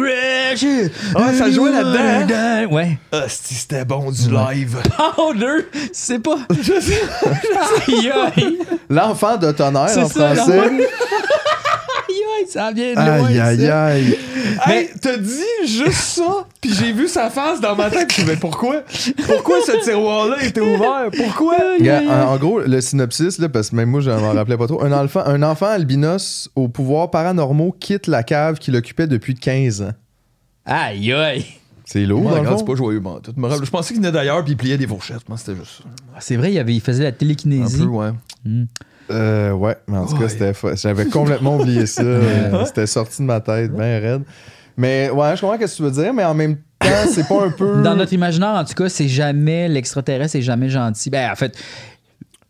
Ah, 1.14 1.32
ça 1.32 1.50
jouait 1.50 1.72
là-dedans, 1.72 2.34
hein? 2.38 2.66
Ouais. 2.66 2.98
Ah, 3.12 3.24
c'était 3.28 3.84
bon 3.84 4.10
du 4.10 4.30
live. 4.30 4.76
Powder, 5.16 5.66
c'est 5.92 6.18
pas. 6.18 6.36
Aïe, 7.88 8.10
aïe, 8.36 8.58
L'enfant 8.88 9.36
de 9.36 9.52
tonnerre 9.52 9.82
en 9.82 9.88
ça, 9.88 10.08
français. 10.08 10.86
ça 12.48 12.72
vient 12.72 12.90
de 12.90 12.94
loin. 12.96 13.26
Aïe, 13.26 13.40
aïe, 13.40 13.70
aïe. 13.70 14.18
Hey, 14.66 14.90
t'as 15.00 15.16
dit 15.16 15.66
juste 15.66 15.92
ça, 15.92 16.46
puis 16.60 16.72
j'ai 16.74 16.92
vu 16.92 17.08
sa 17.08 17.30
face 17.30 17.60
dans 17.60 17.74
ma 17.74 17.90
tête. 17.90 18.12
Je 18.12 18.24
mais 18.24 18.36
pourquoi? 18.36 18.82
Pourquoi 19.26 19.56
ce 19.66 19.82
tiroir-là 19.84 20.42
était 20.44 20.60
ouvert? 20.60 21.08
Pourquoi? 21.16 21.56
En, 21.80 22.32
en 22.32 22.36
gros, 22.36 22.60
le 22.60 22.80
synopsis, 22.80 23.38
là, 23.38 23.48
parce 23.48 23.70
que 23.70 23.76
même 23.76 23.88
moi, 23.90 24.00
je 24.00 24.10
m'en 24.10 24.32
rappelais 24.32 24.56
pas 24.58 24.66
trop. 24.66 24.82
Un 24.82 24.92
enfant, 24.92 25.22
un 25.24 25.42
enfant 25.42 25.66
albinos 25.66 26.50
aux 26.54 26.68
pouvoirs 26.68 27.10
paranormaux 27.10 27.74
quitte 27.78 28.06
la 28.06 28.22
cave 28.22 28.58
qu'il 28.58 28.76
occupait 28.76 29.06
depuis 29.06 29.34
15 29.34 29.82
ans. 29.82 29.92
Aïe, 30.64 31.12
aïe. 31.12 31.44
C'est 31.84 32.06
lourd, 32.06 32.22
Oh, 32.24 32.30
dans 32.36 32.42
le 32.52 32.56
c'est 32.58 32.64
pas 32.64 32.74
joyeux, 32.74 33.00
bon, 33.00 33.18
tout. 33.20 33.32
Me 33.36 33.46
rappelle- 33.48 33.64
Je 33.66 33.70
pensais 33.70 33.92
qu'il 33.92 34.00
venait 34.02 34.12
d'ailleurs, 34.12 34.42
puis 34.44 34.52
il 34.52 34.56
pliait 34.56 34.78
des 34.78 34.86
fourchettes. 34.86 35.28
Moi, 35.28 35.36
c'était 35.36 35.56
juste 35.56 35.78
ça. 35.78 35.84
C'est 36.20 36.36
vrai, 36.36 36.52
il, 36.52 36.58
avait, 36.58 36.74
il 36.74 36.80
faisait 36.80 37.02
la 37.02 37.08
Un 37.10 37.12
télékinésie. 37.12 37.78
peu, 37.78 37.84
ouais. 37.86 38.10
Euh, 39.10 39.52
ouais, 39.52 39.76
mais 39.88 39.98
en 39.98 40.06
tout 40.06 40.14
cas, 40.16 40.22
Ouais. 40.22 40.28
c'était 40.28 40.52
j'avais 40.76 41.06
complètement 41.06 41.56
oublié 41.58 41.86
ça. 41.86 42.02
Euh, 42.04 42.64
c'était 42.66 42.86
sorti 42.86 43.20
de 43.22 43.26
ma 43.26 43.40
tête, 43.40 43.72
bien 43.74 43.98
raide. 43.98 44.22
Mais 44.76 45.10
ouais, 45.10 45.36
je 45.36 45.40
comprends 45.42 45.58
ce 45.58 45.64
que 45.72 45.76
tu 45.76 45.82
veux 45.82 45.90
dire, 45.90 46.14
mais 46.14 46.24
en 46.24 46.34
même 46.34 46.56
temps, 46.78 46.88
c'est 47.10 47.26
pas 47.28 47.44
un 47.44 47.50
peu. 47.50 47.82
Dans 47.82 47.94
notre 47.96 48.12
imaginaire, 48.12 48.50
en 48.54 48.64
tout 48.64 48.74
cas, 48.74 48.88
c'est 48.88 49.08
jamais 49.08 49.68
l'extraterrestre, 49.68 50.32
c'est 50.32 50.40
jamais 50.42 50.70
gentil. 50.70 51.10
Ben, 51.10 51.30
en 51.30 51.36
fait, 51.36 51.58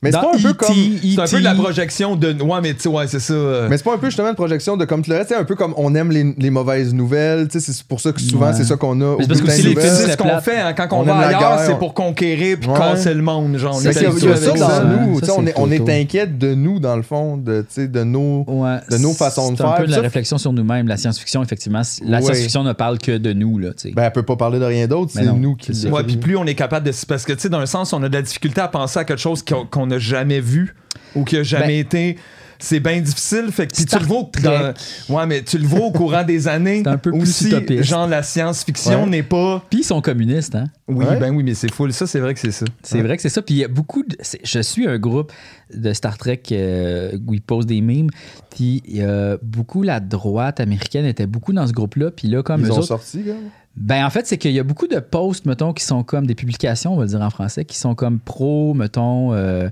Mais 0.03 0.11
c'est 0.11 0.19
pas 0.19 0.33
un 0.35 0.39
peu 0.43 0.49
E.T., 0.49 0.55
comme. 0.57 0.75
C'est 0.75 1.21
un 1.21 1.27
peu 1.27 1.39
de 1.39 1.45
la 1.45 1.55
projection 1.55 2.17
de. 2.17 2.43
Ouais, 2.43 2.61
mais 2.61 2.75
tu 2.75 2.81
sais, 2.83 2.89
ouais, 2.89 3.07
c'est 3.07 3.21
ça. 3.21 3.35
Mais 3.71 3.77
c'est 3.77 3.85
pas 3.85 3.95
un 3.95 3.99
peu 3.99 4.07
justement 4.07 4.29
une 4.31 4.35
projection 4.35 4.77
de 4.77 4.85
comme 4.85 5.03
tu 5.03 5.11
l'aurais, 5.11 5.25
c'est 5.29 5.37
un 5.37 5.45
peu 5.45 5.55
comme 5.55 5.75
on 5.77 5.95
aime 5.95 6.11
les, 6.11 6.35
les 6.37 6.51
mauvaises 6.51 6.93
nouvelles, 6.93 7.47
tu 7.49 7.61
sais, 7.61 7.73
c'est 7.73 7.85
pour 7.85 8.01
ça 8.01 8.11
que 8.13 8.21
souvent 8.21 8.47
Ouais. 8.49 8.53
c'est 8.55 8.65
ça 8.65 8.77
qu'on 8.77 9.01
a. 9.01 9.05
au 9.05 9.21
c'est 9.21 9.29
parce 9.29 9.41
que 9.41 9.47
aussi 9.47 9.63
les 9.63 9.71
films, 9.71 9.81
c'est 9.95 10.11
ce 10.13 10.17
qu'on 10.17 10.41
fait 10.41 10.59
hein, 10.59 10.73
quand 10.73 10.89
on, 10.91 11.01
On 11.01 11.03
va 11.05 11.19
ailleurs, 11.19 11.41
guerre. 11.41 11.61
c'est 11.67 11.79
pour 11.79 11.95
conquérir 11.95 12.59
puis 12.59 12.69
Ouais. 12.69 12.79
casser 12.79 13.15
le 13.15 13.23
monde. 13.23 13.57
Genre, 13.59 13.75
C'est 13.77 13.93
ça 13.93 14.01
ça. 14.01 14.09
nous. 14.11 14.19
Ça, 14.19 15.21
tu 15.21 15.27
sais, 15.27 15.33
on, 15.37 15.47
est, 15.47 15.55
on 15.57 15.71
est 15.71 15.89
inquiète 16.01 16.37
de 16.39 16.55
nous, 16.55 16.81
dans 16.81 16.97
le 16.97 17.03
fond, 17.03 17.37
de, 17.37 17.61
tu 17.61 17.67
sais, 17.69 17.89
de 17.89 18.03
nos. 18.03 18.45
Ouais, 18.49 18.79
de 18.91 18.97
nos 18.99 19.13
façons 19.13 19.53
de 19.53 19.57
C'est 19.57 19.63
un 19.63 19.69
faire. 19.69 19.77
peu 19.77 19.87
de 19.87 19.91
la 19.91 19.97
Ça- 19.99 20.03
réflexion 20.03 20.39
sur 20.39 20.53
nous-mêmes. 20.53 20.89
La 20.89 20.97
science-fiction, 20.97 21.43
effectivement, 21.45 21.83
la 22.05 22.21
science-fiction 22.21 22.65
ne 22.65 22.73
parle 22.73 22.99
que 22.99 23.19
de 23.19 23.33
nous, 23.33 23.59
là, 23.59 23.69
tu 23.71 23.89
sais. 23.89 23.93
Ben, 23.95 24.03
elle 24.05 24.13
peut 24.13 24.25
pas 24.25 24.37
parler 24.37 24.59
de 24.59 24.65
rien 24.65 24.87
d'autre, 24.89 25.13
Mais 25.15 25.25
c'est 25.25 25.33
nous 25.33 25.55
qui 25.55 25.73
le 25.73 25.91
Ouais, 25.93 26.03
puis 26.03 26.17
plus 26.17 26.37
on 26.37 26.45
est 26.45 26.55
capable 26.55 26.87
de. 26.87 26.93
Parce 27.07 27.25
que, 27.25 27.33
tu 27.35 27.41
sais, 27.41 27.49
d'un 27.49 27.67
sens, 27.67 27.93
on 27.93 28.03
a 28.03 28.09
de 28.09 28.15
la 28.15 28.23
difficulté 28.23 28.61
à 28.61 28.69
penser 28.69 28.99
à 28.99 29.05
quelque 29.05 29.21
chose 29.21 29.45
qu'on 29.71 29.91
n'a 29.93 29.99
jamais 29.99 30.41
vu 30.41 30.75
ou 31.15 31.25
qui 31.25 31.37
a 31.37 31.43
jamais 31.43 31.67
Ben, 31.69 31.79
été. 31.81 32.17
C'est 32.65 32.79
bien 32.79 33.01
difficile. 33.01 33.47
Fait 33.51 33.67
que, 33.67 33.75
puis 33.75 33.85
tu 33.87 33.99
le 33.99 34.05
vois 34.05 34.31
dans- 34.41 34.73
Ouais, 35.13 35.27
mais 35.27 35.43
tu 35.43 35.59
le 35.59 35.67
vois 35.67 35.81
au 35.81 35.91
courant 35.91 36.23
des 36.23 36.47
années. 36.47 36.83
C'est 36.85 36.91
un 36.91 36.97
peu 36.97 37.11
plus 37.11 37.23
aussi, 37.23 37.49
utopiste. 37.49 37.83
Genre, 37.83 38.07
la 38.07 38.23
science-fiction 38.23 39.03
Ouais. 39.03 39.11
n'est 39.11 39.23
pas. 39.25 39.65
Puis 39.69 39.81
ils 39.81 39.85
sont 39.85 40.01
communistes, 40.01 40.55
hein? 40.55 40.67
Oui, 40.87 41.05
Ouais. 41.05 41.17
ben 41.19 41.35
oui, 41.35 41.43
mais 41.43 41.55
c'est 41.55 41.73
full. 41.75 41.93
Ça, 41.93 42.07
c'est 42.07 42.21
vrai 42.21 42.35
que 42.35 42.39
c'est 42.41 42.53
ça. 42.53 42.65
C'est 42.85 43.03
vrai 43.03 43.17
que 43.17 43.23
c'est 43.23 43.31
ça. 43.31 43.43
Puis 43.43 43.57
il 43.57 43.59
y 43.59 43.65
a 43.65 43.69
beaucoup 43.69 44.05
de. 44.05 44.17
Je 44.45 44.61
suis 44.61 44.87
un 44.87 44.97
groupe 44.97 45.33
de 45.75 45.93
Star 45.93 46.17
Trek 46.19 46.41
euh, 46.53 47.19
où 47.27 47.35
ils 47.35 47.43
posent 47.43 47.67
des 47.67 47.81
memes. 47.81 48.11
Puis 48.55 48.81
il 48.87 48.99
y 48.99 49.03
a 49.03 49.39
beaucoup 49.43 49.83
la 49.83 49.99
droite 49.99 50.61
américaine 50.61 51.05
était 51.07 51.27
beaucoup 51.27 51.53
dans 51.53 51.67
ce 51.67 51.73
groupe-là. 51.73 52.13
Puis 52.13 52.29
là, 52.29 52.45
comme 52.45 52.61
Ils 52.61 52.71
ont 52.71 52.77
autres. 52.77 52.87
sorti, 52.87 53.23
gars. 53.23 53.33
Ben, 53.77 54.05
en 54.05 54.11
fait, 54.11 54.27
c'est 54.27 54.37
qu'il 54.37 54.53
y 54.53 54.61
a 54.61 54.65
beaucoup 54.65 54.87
de 54.87 54.99
posts, 54.99 55.47
mettons, 55.47 55.73
qui 55.73 55.85
sont 55.85 56.03
comme 56.03 56.27
des 56.27 56.35
publications, 56.35 56.93
on 56.93 56.97
va 56.97 57.07
dire 57.07 57.23
en 57.23 57.31
français, 57.31 57.65
qui 57.65 57.79
sont 57.79 57.95
comme 57.95 58.19
pro, 58.21 58.75
mettons, 58.75 59.33
euh, 59.33 59.71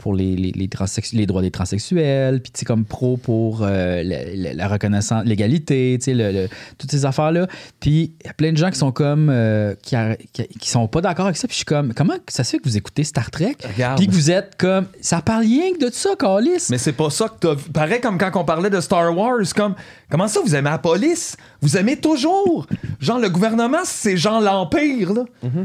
pour 0.00 0.14
les, 0.14 0.34
les, 0.34 0.52
les, 0.52 0.66
transsexu- 0.68 1.14
les 1.14 1.26
droits 1.26 1.42
des 1.42 1.50
transsexuels, 1.50 2.40
puis 2.40 2.50
tu 2.52 2.60
sais, 2.60 2.64
comme 2.64 2.84
pro 2.84 3.16
pour 3.16 3.60
euh, 3.62 4.02
la, 4.02 4.24
la- 4.34 4.54
la 4.54 4.68
reconnaissance, 4.68 5.24
l'égalité, 5.24 5.96
tu 6.00 6.06
sais, 6.06 6.14
le- 6.14 6.32
le- 6.32 6.48
toutes 6.78 6.90
ces 6.90 7.04
affaires-là. 7.04 7.46
Puis 7.80 8.12
il 8.22 8.26
y 8.26 8.30
a 8.30 8.32
plein 8.32 8.52
de 8.52 8.56
gens 8.56 8.70
qui 8.70 8.78
sont 8.78 8.92
comme, 8.92 9.28
euh, 9.30 9.74
qui, 9.82 9.96
a- 9.96 10.16
qui, 10.32 10.46
qui 10.48 10.68
sont 10.68 10.86
pas 10.88 11.00
d'accord 11.00 11.26
avec 11.26 11.36
ça. 11.36 11.46
Puis 11.46 11.54
je 11.54 11.58
suis 11.58 11.64
comme, 11.64 11.92
comment 11.94 12.14
ça 12.28 12.44
se 12.44 12.50
fait 12.52 12.58
que 12.58 12.64
vous 12.68 12.76
écoutez 12.76 13.04
Star 13.04 13.30
Trek? 13.30 13.56
Puis 13.96 14.06
que 14.06 14.12
vous 14.12 14.30
êtes 14.30 14.54
comme, 14.58 14.86
ça 15.00 15.20
parle 15.20 15.42
rien 15.42 15.72
que 15.78 15.86
de 15.86 15.92
ça, 15.92 16.10
Calis. 16.18 16.66
Mais 16.70 16.78
c'est 16.78 16.92
pas 16.92 17.10
ça 17.10 17.28
que 17.28 17.34
t'as 17.48 17.54
vu. 17.54 17.70
Pareil 17.70 18.00
comme 18.00 18.16
quand 18.18 18.30
on 18.36 18.44
parlait 18.44 18.70
de 18.70 18.80
Star 18.80 19.16
Wars, 19.16 19.40
comme 19.54 19.74
comment 20.10 20.28
ça 20.28 20.40
vous 20.44 20.54
aimez 20.54 20.70
la 20.70 20.78
police? 20.78 21.36
Vous 21.60 21.76
aimez 21.76 21.96
toujours? 21.96 22.66
Genre 23.00 23.18
le 23.18 23.28
gouvernement, 23.28 23.78
c'est 23.84 24.16
genre 24.16 24.40
l'empire 24.40 25.12
là. 25.12 25.24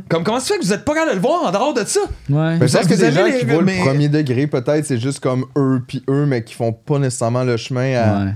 Comme 0.10 0.24
comment 0.24 0.40
ça 0.40 0.54
fait 0.54 0.60
que 0.60 0.66
vous 0.66 0.74
êtes 0.74 0.84
pas 0.84 0.94
capable 0.94 1.12
de 1.12 1.16
le 1.16 1.22
voir 1.22 1.44
en 1.46 1.52
dehors 1.52 1.74
de 1.74 1.84
ça? 1.86 2.02
Ouais. 2.30 2.58
Mais 2.58 2.68
je 2.68 2.74
pense 2.78 2.84
Vous 2.88 2.90
que 2.90 3.00
des 3.00 3.12
gens 3.12 3.26
les- 3.26 3.40
qui 3.40 3.46
voient 3.46 3.62
mais- 3.62 3.78
le 3.78 3.84
premier 3.86 4.10
degré, 4.10 4.25
peut-être, 4.26 4.86
c'est 4.86 5.00
juste 5.00 5.20
comme 5.20 5.46
eux 5.58 5.82
puis 5.88 6.04
eux, 6.10 6.26
mais 6.26 6.44
qui 6.44 6.54
font 6.54 6.74
pas 6.74 7.00
nécessairement 7.00 7.44
le 7.44 7.58
chemin 7.58 7.96
à- 7.96 8.26
Ouais. 8.26 8.32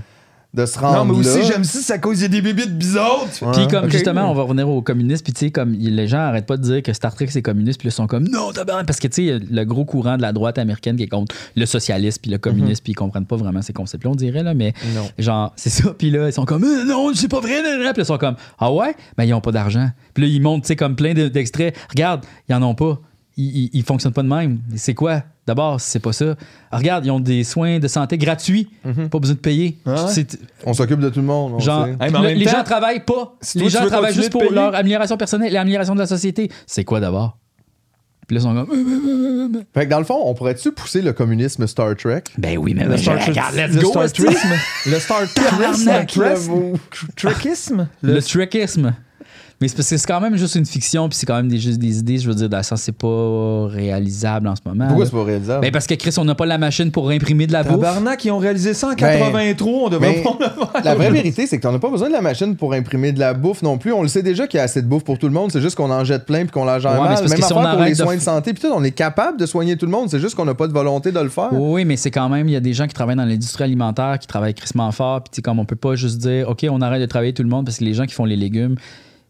de 0.52 0.66
se 0.66 0.76
rendre 0.80 1.04
Non, 1.04 1.12
mais 1.12 1.18
aussi 1.20 1.38
là. 1.38 1.44
j'aime 1.44 1.62
ça, 1.62 1.78
c'est 1.80 1.92
à 1.92 1.98
cause 1.98 2.18
il 2.18 2.22
y 2.22 2.24
a 2.24 2.40
des 2.40 2.52
bizarres. 2.66 3.24
Puis 3.52 3.68
comme 3.68 3.88
justement, 3.88 4.28
on 4.32 4.34
va 4.34 4.42
revenir 4.42 4.68
aux 4.68 4.82
communistes, 4.82 5.22
puis 5.22 5.32
tu 5.32 5.46
sais, 5.46 5.50
comme 5.52 5.74
les 5.74 6.08
gens 6.08 6.18
arrêtent 6.18 6.46
pas 6.46 6.56
de 6.56 6.62
dire 6.62 6.82
que 6.82 6.92
Star 6.92 7.14
Trek 7.14 7.28
c'est 7.30 7.40
communiste, 7.40 7.78
puis 7.78 7.88
ils 7.88 7.92
sont 7.92 8.08
comme 8.08 8.26
non, 8.28 8.50
tabarnak, 8.50 8.84
parce 8.84 8.98
que 8.98 9.06
tu 9.06 9.14
sais, 9.14 9.22
il 9.22 9.28
y 9.28 9.32
a 9.32 9.38
le 9.38 9.64
gros 9.64 9.84
courant 9.84 10.16
de 10.16 10.22
la 10.22 10.32
droite 10.32 10.58
américaine 10.58 10.96
qui 10.96 11.04
est 11.04 11.08
contre 11.08 11.36
le 11.54 11.66
socialisme 11.66 12.18
puis 12.22 12.32
le 12.32 12.38
communisme, 12.38 12.82
puis 12.82 12.92
ils 12.92 12.96
comprennent 12.96 13.26
pas 13.26 13.36
vraiment 13.36 13.62
ces 13.62 13.72
concepts-là, 13.72 14.10
on 14.10 14.16
dirait, 14.16 14.42
là, 14.42 14.54
mais 14.54 14.72
Non. 14.96 15.08
genre, 15.18 15.52
c'est 15.54 15.70
ça, 15.70 15.94
puis 15.96 16.10
là, 16.10 16.26
ils 16.26 16.32
sont 16.32 16.44
comme 16.46 16.64
Euh, 16.64 16.84
non, 16.84 17.12
c'est 17.14 17.28
pas 17.30 17.38
vrai, 17.40 17.62
puis 17.92 18.02
ils 18.02 18.04
sont 18.04 18.18
comme 18.18 18.34
ah 18.58 18.72
ouais, 18.72 18.96
ben 19.16 19.22
ils 19.22 19.34
ont 19.34 19.40
pas 19.40 19.52
d'argent. 19.52 19.88
Puis 20.14 20.24
là, 20.24 20.28
ils 20.28 20.42
montrent, 20.42 20.62
tu 20.64 20.68
sais, 20.68 20.76
comme 20.76 20.96
plein 20.96 21.14
de- 21.14 21.28
d'extraits, 21.28 21.76
regarde, 21.90 22.24
ils 22.48 22.54
en 22.56 22.62
ont 22.64 22.74
pas. 22.74 22.98
Ils, 23.36 23.56
ils, 23.66 23.70
ils 23.72 23.82
fonctionnent 23.84 24.12
pas 24.12 24.24
de 24.24 24.28
même. 24.28 24.58
C'est 24.74 24.94
quoi? 24.94 25.22
D'abord, 25.50 25.80
c'est 25.80 25.98
pas 25.98 26.12
ça. 26.12 26.36
Ah, 26.70 26.78
regarde, 26.78 27.04
ils 27.04 27.10
ont 27.10 27.18
des 27.18 27.42
soins 27.42 27.80
de 27.80 27.88
santé 27.88 28.16
gratuits. 28.18 28.70
Pas 29.10 29.18
besoin 29.18 29.34
de 29.34 29.40
payer. 29.40 29.78
Ah 29.84 30.06
ouais? 30.06 30.24
On 30.64 30.72
s'occube 30.74 31.00
de 31.00 31.08
tout 31.08 31.18
le 31.18 31.26
monde. 31.26 31.54
on 31.54 31.58
Genre. 31.58 31.88
Hey, 32.00 32.12
le- 32.12 32.34
les 32.38 32.44
temps, 32.44 32.52
gens 32.58 32.62
travaillent 32.62 33.04
pas. 33.04 33.34
si 33.40 33.58
les 33.58 33.68
gens 33.68 33.84
travaillent 33.88 34.14
juste 34.14 34.30
pour 34.30 34.42
payer- 34.42 34.54
leur 34.54 34.76
amélioration 34.76 35.16
personnelle 35.16 35.48
et 35.50 35.54
l'amélioration 35.54 35.94
de 35.96 35.98
la 35.98 36.06
société. 36.06 36.52
C'est 36.68 36.84
quoi 36.84 37.00
d'abord? 37.00 37.36
Puis 38.28 38.36
là, 38.36 38.42
ils 38.42 38.44
sont 38.44 38.54
comme. 38.64 39.64
Fait 39.74 39.86
que 39.86 39.90
dans 39.90 39.98
le 39.98 40.04
fond, 40.04 40.20
on 40.24 40.34
pourrait-tu 40.34 40.70
pousser 40.70 41.02
le 41.02 41.12
communisme 41.12 41.66
Star 41.66 41.96
Trek? 41.96 42.22
Ben 42.38 42.56
oui, 42.56 42.74
mais 42.76 42.84
Le 42.84 42.96
Star 42.96 43.18
regarde, 43.26 43.56
let's 43.56 43.74
le 43.74 43.82
go. 43.82 43.90
Star. 43.90 44.04
Le 44.86 44.98
Star. 45.00 45.22
Tabarnak, 45.34 46.06
Trisme. 46.12 46.74
Trickisme. 47.16 47.88
Le 48.02 48.22
Trekisme. 48.22 48.94
Mais 49.60 49.68
c'est 49.68 49.76
parce 49.76 49.90
que 49.90 49.96
c'est 49.98 50.06
quand 50.06 50.20
même 50.22 50.36
juste 50.36 50.54
une 50.54 50.64
fiction, 50.64 51.06
puis 51.10 51.18
c'est 51.18 51.26
quand 51.26 51.36
même 51.36 51.48
des, 51.48 51.58
juste 51.58 51.78
des 51.78 51.98
idées, 51.98 52.16
je 52.16 52.26
veux 52.26 52.34
dire, 52.34 52.48
dans 52.48 52.56
le 52.56 52.62
sens, 52.62 52.80
c'est 52.80 52.96
pas 52.96 53.66
réalisable 53.68 54.48
en 54.48 54.56
ce 54.56 54.62
moment. 54.64 54.86
Pourquoi 54.86 55.04
là. 55.04 55.10
c'est 55.10 55.16
pas 55.18 55.24
réalisable? 55.24 55.60
Ben 55.60 55.70
parce 55.70 55.86
que 55.86 55.94
Chris, 55.94 56.14
on 56.16 56.24
n'a 56.24 56.34
pas 56.34 56.46
la 56.46 56.56
machine 56.56 56.90
pour 56.90 57.10
imprimer 57.10 57.46
de 57.46 57.52
la 57.52 57.62
bouffe. 57.62 57.72
Tabarnak, 57.74 58.24
ils 58.24 58.30
ont 58.30 58.38
réalisé 58.38 58.72
ça 58.72 58.88
en 58.88 58.94
83, 58.94 59.72
on 59.72 59.88
devrait 59.90 60.16
mais 60.16 60.22
pas 60.22 60.36
le 60.40 60.46
faire. 60.46 60.82
la 60.84 60.94
vraie 60.94 61.10
vérité, 61.10 61.46
c'est 61.46 61.58
que 61.58 61.62
t'en 61.62 61.74
as 61.74 61.78
pas 61.78 61.90
besoin 61.90 62.08
de 62.08 62.14
la 62.14 62.22
machine 62.22 62.56
pour 62.56 62.72
imprimer 62.72 63.12
de 63.12 63.20
la 63.20 63.34
bouffe 63.34 63.60
non 63.62 63.76
plus. 63.76 63.92
On 63.92 64.00
le 64.00 64.08
sait 64.08 64.22
déjà 64.22 64.46
qu'il 64.46 64.56
y 64.56 64.60
a 64.60 64.64
assez 64.64 64.80
de 64.80 64.86
bouffe 64.86 65.04
pour 65.04 65.18
tout 65.18 65.26
le 65.26 65.34
monde. 65.34 65.50
C'est 65.52 65.60
juste 65.60 65.74
qu'on 65.76 65.90
en 65.90 66.04
jette 66.04 66.24
plein 66.24 66.40
puis 66.44 66.50
qu'on 66.52 66.64
la 66.64 66.78
gère 66.78 66.92
Ouais, 66.92 66.98
mais 67.00 67.04
mal. 67.08 67.16
c'est 67.16 67.22
parce 67.24 67.30
Même 67.32 67.40
que 67.40 67.46
si 67.46 67.52
affaire 67.52 67.70
on 67.70 67.76
pour 67.76 67.84
les 67.84 67.90
de 67.90 67.96
soins 67.96 68.14
f- 68.14 68.18
de 68.18 68.22
santé. 68.22 68.54
Puis 68.54 68.62
tout, 68.62 68.72
on 68.74 68.82
est 68.82 68.90
capable 68.92 69.38
de 69.38 69.44
soigner 69.44 69.76
tout 69.76 69.84
le 69.86 69.92
monde. 69.92 70.08
C'est 70.10 70.20
juste 70.20 70.36
qu'on 70.36 70.46
n'a 70.46 70.54
pas 70.54 70.68
de 70.68 70.72
volonté 70.72 71.12
de 71.12 71.20
le 71.20 71.28
faire. 71.28 71.50
Oui, 71.52 71.84
mais 71.84 71.96
c'est 71.96 72.10
quand 72.10 72.30
même, 72.30 72.48
il 72.48 72.52
y 72.52 72.56
a 72.56 72.60
des 72.60 72.72
gens 72.72 72.86
qui 72.86 72.94
travaillent 72.94 73.16
dans 73.16 73.26
l'industrie 73.26 73.64
alimentaire, 73.64 74.18
qui 74.18 74.26
travaillent 74.26 74.54
crissement 74.54 74.90
fort, 74.90 75.22
puis 75.22 75.30
tu 75.32 75.36
sais, 75.36 75.42
comme 75.42 75.58
on 75.58 75.66
peut 75.66 75.76
pas 75.76 75.96
juste 75.96 76.16
dire, 76.18 76.48
OK, 76.48 76.64
on 76.70 76.80
arrête 76.80 77.02
de 77.02 77.06
travailler 77.06 77.34
tout 77.34 77.42
le 77.42 77.50
monde 77.50 77.66
parce 77.66 77.76
que 77.78 77.84
les 77.84 77.92
gens 77.92 78.06
qui 78.06 78.14
font 78.14 78.24
les 78.24 78.36
légumes, 78.36 78.76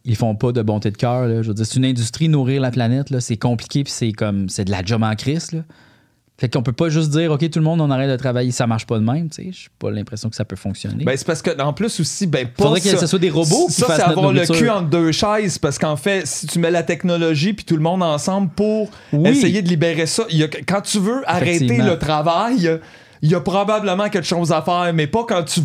ils 0.04 0.16
font 0.16 0.34
pas 0.34 0.52
de 0.52 0.62
bonté 0.62 0.90
de 0.90 0.96
cœur. 0.96 1.26
là. 1.26 1.42
Je 1.42 1.48
veux 1.48 1.54
dire, 1.54 1.66
c'est 1.66 1.76
une 1.76 1.84
industrie, 1.84 2.28
nourrir 2.28 2.60
la 2.62 2.70
planète, 2.70 3.08
c'est 3.20 3.36
compliqué, 3.36 3.84
puis 3.84 3.92
c'est 3.92 4.12
comme, 4.12 4.48
c'est 4.48 4.64
de 4.64 4.70
la 4.70 4.82
job 4.84 5.02
en 5.02 5.14
crise, 5.14 5.52
là. 5.52 5.60
Fait 6.38 6.48
qu'on 6.48 6.62
peut 6.62 6.72
pas 6.72 6.88
juste 6.88 7.10
dire, 7.10 7.30
OK, 7.32 7.50
tout 7.50 7.58
le 7.58 7.64
monde, 7.66 7.82
on 7.82 7.90
arrête 7.90 8.08
de 8.08 8.16
travailler, 8.16 8.50
ça 8.50 8.66
marche 8.66 8.86
pas 8.86 8.98
de 8.98 9.04
même, 9.04 9.28
tu 9.28 9.42
sais. 9.44 9.50
J'ai 9.52 9.68
pas 9.78 9.90
l'impression 9.90 10.30
que 10.30 10.36
ça 10.36 10.46
peut 10.46 10.56
fonctionner. 10.56 11.04
Ben, 11.04 11.14
c'est 11.14 11.26
parce 11.26 11.42
que, 11.42 11.60
en 11.60 11.74
plus 11.74 12.00
aussi, 12.00 12.26
ben, 12.26 12.46
pas 12.48 12.62
Faudrait 12.64 12.80
que 12.80 12.96
ce 12.96 13.06
soit 13.06 13.18
des 13.18 13.28
robots 13.28 13.66
qui 13.66 13.74
Ça, 13.74 13.94
c'est 13.94 14.00
avoir 14.00 14.32
le 14.32 14.46
cul 14.46 14.70
entre 14.70 14.88
deux 14.88 15.12
chaises, 15.12 15.58
parce 15.58 15.78
qu'en 15.78 15.96
fait, 15.96 16.26
si 16.26 16.46
tu 16.46 16.58
mets 16.58 16.70
la 16.70 16.82
technologie 16.82 17.52
puis 17.52 17.66
tout 17.66 17.76
le 17.76 17.82
monde 17.82 18.02
ensemble 18.02 18.48
pour 18.56 18.88
Oui. 19.12 19.28
essayer 19.28 19.60
de 19.60 19.68
libérer 19.68 20.06
ça, 20.06 20.24
il 20.30 20.38
y 20.38 20.42
a- 20.44 20.48
quand 20.48 20.80
tu 20.80 20.98
veux 20.98 21.20
arrêter 21.26 21.76
le 21.76 21.98
travail, 21.98 22.78
il 23.20 23.30
y 23.30 23.34
a 23.34 23.40
probablement 23.42 24.08
quelque 24.08 24.26
chose 24.26 24.50
à 24.50 24.62
faire, 24.62 24.90
mais 24.94 25.06
pas 25.06 25.24
quand 25.28 25.42
tu. 25.44 25.60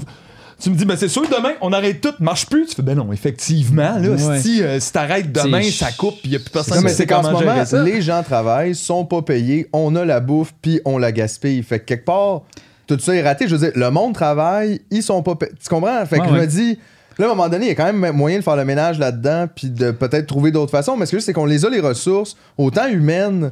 Tu 0.59 0.69
me 0.69 0.75
dis, 0.75 0.85
ben 0.85 0.95
c'est 0.95 1.09
sûr, 1.09 1.23
demain, 1.23 1.51
on 1.61 1.73
arrête 1.73 1.99
tout, 1.99 2.13
marche 2.19 2.45
plus. 2.47 2.65
Tu 2.67 2.75
fais, 2.75 2.81
ben 2.81 2.95
non, 2.95 3.11
effectivement, 3.11 3.97
là, 3.99 4.09
Ouais. 4.09 4.39
si, 4.39 4.63
euh, 4.63 4.79
si 4.79 4.91
t'arrêtes 4.93 5.31
demain, 5.31 5.61
ça 5.63 5.91
coupe, 5.91 6.15
il 6.23 6.31
y 6.31 6.35
a 6.35 6.39
plus 6.39 6.49
personne 6.49 6.83
qui 6.83 6.89
sait 6.93 7.05
comment 7.05 7.23
moment, 7.31 7.39
gérer 7.39 7.65
ça. 7.65 7.83
les 7.83 8.01
gens 8.01 8.23
travaillent, 8.23 8.73
sont 8.73 9.05
pas 9.05 9.21
payés, 9.21 9.67
on 9.73 9.95
a 9.95 10.05
la 10.05 10.21
bouffe, 10.21 10.53
puis 10.61 10.79
on 10.85 10.97
la 10.97 11.11
gaspille. 11.11 11.61
Fait 11.61 11.79
que 11.79 11.85
quelque 11.85 12.05
part, 12.05 12.43
tout 12.87 12.97
ça 12.99 13.13
est 13.15 13.21
raté. 13.21 13.47
Je 13.47 13.55
veux 13.55 13.67
dire, 13.69 13.71
le 13.75 13.91
monde 13.91 14.13
travaille, 14.13 14.79
ils 14.91 15.03
sont 15.03 15.21
pas 15.23 15.35
payés. 15.35 15.51
Tu 15.61 15.67
comprends? 15.67 16.05
Fait 16.05 16.19
que 16.19 16.25
je 16.27 16.31
me 16.33 16.45
dis, 16.45 16.79
là, 17.17 17.25
à 17.25 17.31
un 17.31 17.35
moment 17.35 17.49
donné, 17.49 17.65
il 17.65 17.69
y 17.69 17.71
a 17.71 17.75
quand 17.75 17.91
même 17.91 18.15
moyen 18.15 18.37
de 18.37 18.43
faire 18.43 18.55
le 18.55 18.65
ménage 18.65 18.97
là-dedans, 18.97 19.47
puis 19.53 19.69
de 19.69 19.91
peut-être 19.91 20.25
trouver 20.27 20.51
d'autres 20.51 20.71
façons. 20.71 20.95
Mais 20.95 21.05
ce 21.05 21.11
que 21.11 21.19
je 21.19 21.23
c'est 21.23 21.33
qu'on 21.33 21.45
les 21.45 21.65
a, 21.65 21.69
les 21.69 21.81
ressources, 21.81 22.37
autant 22.57 22.87
humaines 22.87 23.51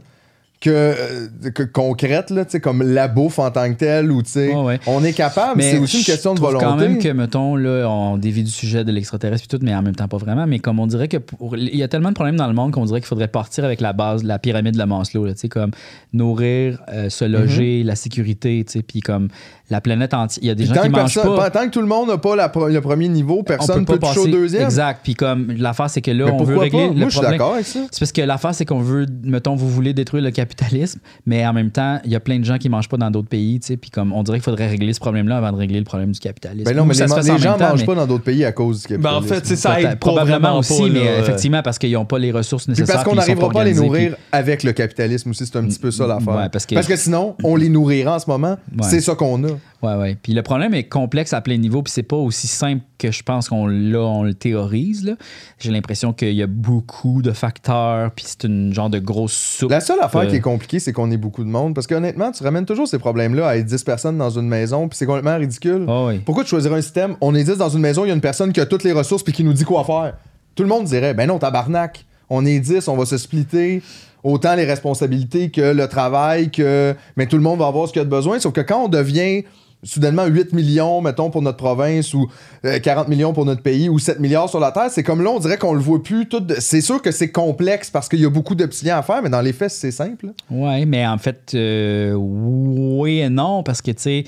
que, 0.64 0.70
euh, 0.70 1.28
que 1.53 1.64
concrètes, 1.64 2.30
là, 2.30 2.45
comme 2.61 2.82
la 2.84 3.09
bouffe 3.09 3.38
en 3.38 3.51
tant 3.51 3.68
que 3.74 3.78
telle, 3.78 4.09
ou 4.11 4.24
tu 4.24 4.30
sais, 4.32 4.53
Ouais, 4.55 4.80
on 4.88 5.03
est 5.03 5.11
capable, 5.11 5.61
c'est 5.61 5.78
aussi 5.78 5.97
une 5.99 6.05
question 6.05 6.34
de 6.34 6.39
volonté. 6.39 6.64
quand 6.64 6.78
même 6.78 6.99
que, 6.99 7.09
mettons, 7.09 7.57
là, 7.57 7.86
on 7.89 8.16
dévie 8.18 8.43
du 8.43 8.49
sujet 8.51 8.86
de 8.86 8.91
l'extraterrestre 8.93 9.43
et 9.45 9.57
tout, 9.57 9.59
mais 9.61 9.76
en 9.76 9.82
même 9.82 9.95
temps 9.95 10.07
pas 10.07 10.18
vraiment. 10.18 10.47
Mais 10.47 10.59
comme 10.59 10.80
on 10.80 10.88
dirait 10.88 11.09
que 11.09 11.18
pour- 11.18 11.57
il 11.57 11.76
y 11.76 11.84
a 11.84 11.88
tellement 11.89 12.09
de 12.09 12.14
problèmes 12.16 12.38
dans 12.38 12.47
le 12.47 12.53
monde 12.53 12.72
qu'on 12.72 12.86
dirait 12.86 13.01
qu'il 13.01 13.07
faudrait 13.07 13.28
partir 13.28 13.66
avec 13.66 13.82
la 13.82 13.91
base, 13.91 14.24
la 14.24 14.39
pyramide 14.39 14.78
de 14.78 14.84
Maslow, 14.86 15.26
là, 15.26 15.34
tu 15.34 15.39
sais, 15.41 15.49
comme 15.49 15.72
nourrir, 16.14 16.80
euh, 16.93 17.09
se 17.09 17.26
loger, 17.26 17.84
la 17.84 17.95
sécurité, 17.95 18.64
tu 18.66 18.72
sais, 18.74 18.82
puis 18.84 19.01
comme 19.01 19.28
la 19.74 19.82
planète 19.82 20.13
entière. 20.13 20.39
Il 20.43 20.47
y 20.47 20.51
a 20.51 20.55
des 20.55 20.63
Puis 20.65 20.67
gens 20.69 20.76
tant 20.76 20.82
qui 20.88 20.91
que 20.93 20.95
mangent 20.99 21.21
pas. 21.38 21.49
Tant 21.49 21.65
que 21.65 21.69
tout 21.71 21.82
le 21.82 21.88
monde 21.88 22.07
n'a 22.09 22.17
pas 22.17 22.36
la 22.36 22.51
le 22.69 22.82
premier 22.82 23.07
niveau, 23.07 23.41
personne 23.43 23.86
peut, 23.86 23.97
toucher 23.97 24.19
au 24.19 24.28
deuxième. 24.28 24.63
Exact. 24.63 24.99
Puis 25.03 25.15
comme 25.15 25.51
l'affaire, 25.57 25.89
c'est 25.89 26.01
que 26.01 26.11
là, 26.11 26.26
Mais 26.26 26.32
on 26.32 26.43
veut 26.43 26.57
régler 26.57 26.88
pas? 26.88 26.93
le 26.93 26.99
Moi, 26.99 27.05
je 27.05 27.09
suis 27.09 27.19
problème. 27.19 27.32
d'accord 27.39 27.53
avec 27.55 27.65
ça. 27.65 27.80
C'est 27.91 27.99
parce 27.99 28.11
que 28.11 28.21
l'affaire, 28.21 28.53
c'est 28.53 28.65
qu'on 28.65 28.80
veut, 28.80 29.07
mettons, 29.24 29.55
vous 29.55 29.67
voulez 29.69 29.93
détruire 29.93 30.24
le 30.24 30.32
capitalisme, 30.32 30.99
mais 31.26 31.45
en 31.47 31.53
même 31.53 31.71
temps, 31.71 31.99
il 32.05 32.11
y 32.11 32.15
a 32.15 32.19
plein 32.19 32.38
de 32.39 32.43
gens 32.45 32.57
qui 32.59 32.69
mangent 32.69 32.88
pas 32.89 32.97
dans 32.97 33.09
d'autres 33.09 33.28
pays, 33.30 33.59
tu 33.59 33.67
sais, 33.67 33.78
puis 33.78 33.89
comme 33.89 34.13
on 34.13 34.21
dirait 34.24 34.38
qu'il 34.38 34.43
faudrait 34.43 34.67
régler 34.67 34.93
ce 34.93 34.99
problème-là 34.99 35.38
avant 35.38 35.51
de 35.51 35.57
régler 35.57 35.80
le 35.80 35.86
problème 35.86 36.11
du 36.11 36.19
capitalisme. 36.19 36.65
Ben 36.65 36.76
non, 36.78 36.84
Ou 36.84 36.86
mais 36.86 36.93
ça 36.93 37.05
les, 37.07 37.11
en 37.11 37.15
les 37.17 37.39
gens 37.39 37.57
temps, 37.57 37.69
mangent 37.69 37.80
mais- 37.80 37.86
pas 37.88 37.95
dans 37.95 38.05
d'autres 38.07 38.24
pays 38.24 38.45
à 38.45 38.51
cause 38.51 38.84
du 38.86 38.97
Ben, 38.97 39.09
en 39.09 39.13
capitalisme. 39.21 39.36
fait, 39.36 39.47
c'est 39.47 39.55
ça 39.55 39.82
aide 39.82 39.97
probablement 39.99 40.57
aussi, 40.59 40.89
mais 40.91 41.19
effectivement, 41.19 41.61
parce 41.63 41.80
qu'ils 41.80 41.93
n'ont 41.93 42.05
pas 42.05 42.19
les 42.19 42.32
ressources 42.32 42.67
nécessaires. 42.67 42.95
parce 42.95 43.07
qu'on 43.07 43.15
n'arrivera 43.15 43.49
pas 43.49 43.61
à 43.61 43.65
les 43.65 43.74
nourrir 43.74 44.15
avec 44.32 44.61
le 44.63 44.71
capitalisme 44.74 45.32
aussi, 45.32 45.45
c'est 45.47 45.57
un 45.57 45.63
petit 45.63 45.80
peu 45.80 45.89
ça 45.91 46.05
l'affaire. 46.05 46.49
Parce 46.51 46.65
que- 46.65 46.95
sinon, 46.95 47.36
on 47.43 47.55
les 47.55 47.69
nourrira 47.69 48.15
en 48.15 48.19
ce 48.19 48.30
moment. 48.30 48.57
C'est 48.84 49.01
ça 49.01 49.15
qu'on 49.15 49.43
a. 49.45 49.47
Ouais, 49.82 49.95
ouais. 49.95 50.16
Puis 50.22 50.34
le 50.34 50.41
problème 50.43 50.74
est 50.74 50.86
complexe 50.86 51.34
à 51.34 51.41
plein 51.41 51.57
niveau, 51.57 51.84
puis 51.84 51.91
c'est 51.91 52.03
pas 52.03 52.16
aussi 52.16 52.47
simple 52.47 52.84
que 52.97 53.11
je 53.11 53.22
pense 53.22 53.49
qu'on 53.49 53.68
l'a, 53.68 53.99
on 53.99 54.24
le 54.24 54.34
théorise. 54.34 55.03
là. 55.03 55.16
J'ai 55.59 55.72
l'impression 55.72 56.14
qu'il 56.14 56.32
y 56.34 56.41
a 56.41 56.47
beaucoup 56.47 57.22
de 57.22 57.32
facteurs, 57.34 58.11
puis 58.11 58.24
c'est 58.26 58.45
une 58.45 58.74
genre 58.74 58.89
de 58.89 58.99
grosse 58.99 59.34
soupe. 59.34 59.72
La 59.72 59.82
seule 59.82 59.99
affaire 59.99 60.22
Euh. 60.22 60.28
qui 60.28 60.38
est 60.38 60.41
compliquée, 60.41 60.80
c'est 60.80 60.93
qu'on 60.93 61.11
est 61.11 61.18
beaucoup 61.18 61.43
de 61.43 61.49
monde. 61.49 61.76
Parce 61.76 61.86
qu'honnêtement, 61.88 62.32
tu 62.32 62.43
ramènes 62.43 62.66
toujours 62.66 62.88
ces 62.88 62.97
problèmes-là 62.97 63.45
à 63.49 63.57
être 63.57 63.66
10 63.66 63.84
personnes 63.84 64.18
dans 64.18 64.30
une 64.30 64.47
maison, 64.47 64.88
puis 64.88 64.97
c'est 64.97 65.05
complètement 65.05 65.36
ridicule. 65.38 65.86
Oui. 65.86 66.20
Pourquoi 66.20 66.45
tu 66.45 66.51
choisirais 66.51 66.78
un 66.78 66.82
système? 66.82 67.18
On 67.20 67.36
est 67.36 67.43
10 67.43 67.57
dans 67.57 67.68
une 67.70 67.82
maison, 67.82 68.05
il 68.05 68.07
y 68.07 68.11
a 68.11 68.16
une 68.16 68.22
personne 68.22 68.53
qui 68.53 68.61
a 68.61 68.66
toutes 68.66 68.86
les 68.86 68.93
ressources 68.93 69.24
puis 69.24 69.34
qui 69.34 69.43
nous 69.43 69.53
dit 69.53 69.66
quoi 69.66 69.84
faire. 69.84 70.14
Tout 70.55 70.64
le 70.64 70.70
monde 70.70 70.86
dirait 70.86 71.14
ben 71.14 71.28
non, 71.28 71.39
tabarnak. 71.39 72.05
On 72.30 72.45
est 72.45 72.59
10, 72.59 72.88
on 72.88 72.95
va 72.95 73.05
se 73.05 73.18
splitter. 73.18 73.84
Autant 74.24 74.55
les 74.55 74.65
responsabilités 74.65 75.51
que 75.51 75.74
le 75.74 75.88
travail, 75.88 76.49
que. 76.49 76.95
Mais 77.17 77.28
tout 77.28 77.36
le 77.36 77.43
monde 77.43 77.59
va 77.59 77.67
avoir 77.67 77.88
ce 77.88 77.93
qu'il 77.93 78.01
a 78.01 78.05
de 78.05 78.09
besoin. 78.09 78.39
Sauf 78.39 78.53
que 78.53 78.61
quand 78.61 78.86
on 78.86 78.88
devient 78.88 79.43
soudainement 79.84 80.26
8 80.26 80.53
millions, 80.53 81.01
mettons, 81.01 81.30
pour 81.30 81.41
notre 81.41 81.57
province, 81.57 82.13
ou 82.13 82.30
euh, 82.65 82.80
40 82.80 83.09
millions 83.09 83.34
pour 83.34 83.45
notre 83.45 83.61
pays, 83.61 83.89
ou 83.89 83.99
7 83.99 84.19
milliards 84.19 84.49
sur 84.49 84.59
la 84.59 84.71
Terre, 84.71 84.89
c'est 84.89 85.03
comme 85.03 85.21
là, 85.21 85.30
on 85.30 85.39
dirait 85.39 85.57
qu'on 85.57 85.74
le 85.74 85.82
voit 85.82 86.01
plus. 86.01 86.28
Tout 86.28 86.41
C'est 86.59 86.82
sûr 86.82 87.01
que 87.01 87.11
c'est 87.11 87.32
complexe 87.32 87.89
parce 87.91 88.07
qu'il 88.09 88.21
y 88.21 88.26
a 88.26 88.30
beaucoup 88.30 88.55
de 88.55 88.65
petits 88.65 88.86
liens 88.86 88.97
à 88.97 89.01
faire, 89.01 89.21
mais 89.21 89.30
dans 89.30 89.41
les 89.41 89.53
faits, 89.53 89.71
c'est 89.71 89.91
simple. 89.91 90.28
Ouais, 90.49 90.86
mais 90.86 91.05
en 91.05 91.17
fait, 91.17 91.51
euh, 91.53 92.13
oui 92.13 93.19
et 93.19 93.30
non, 93.30 93.63
parce 93.63 93.82
que, 93.82 93.91
tu 93.91 94.01
sais, 94.01 94.24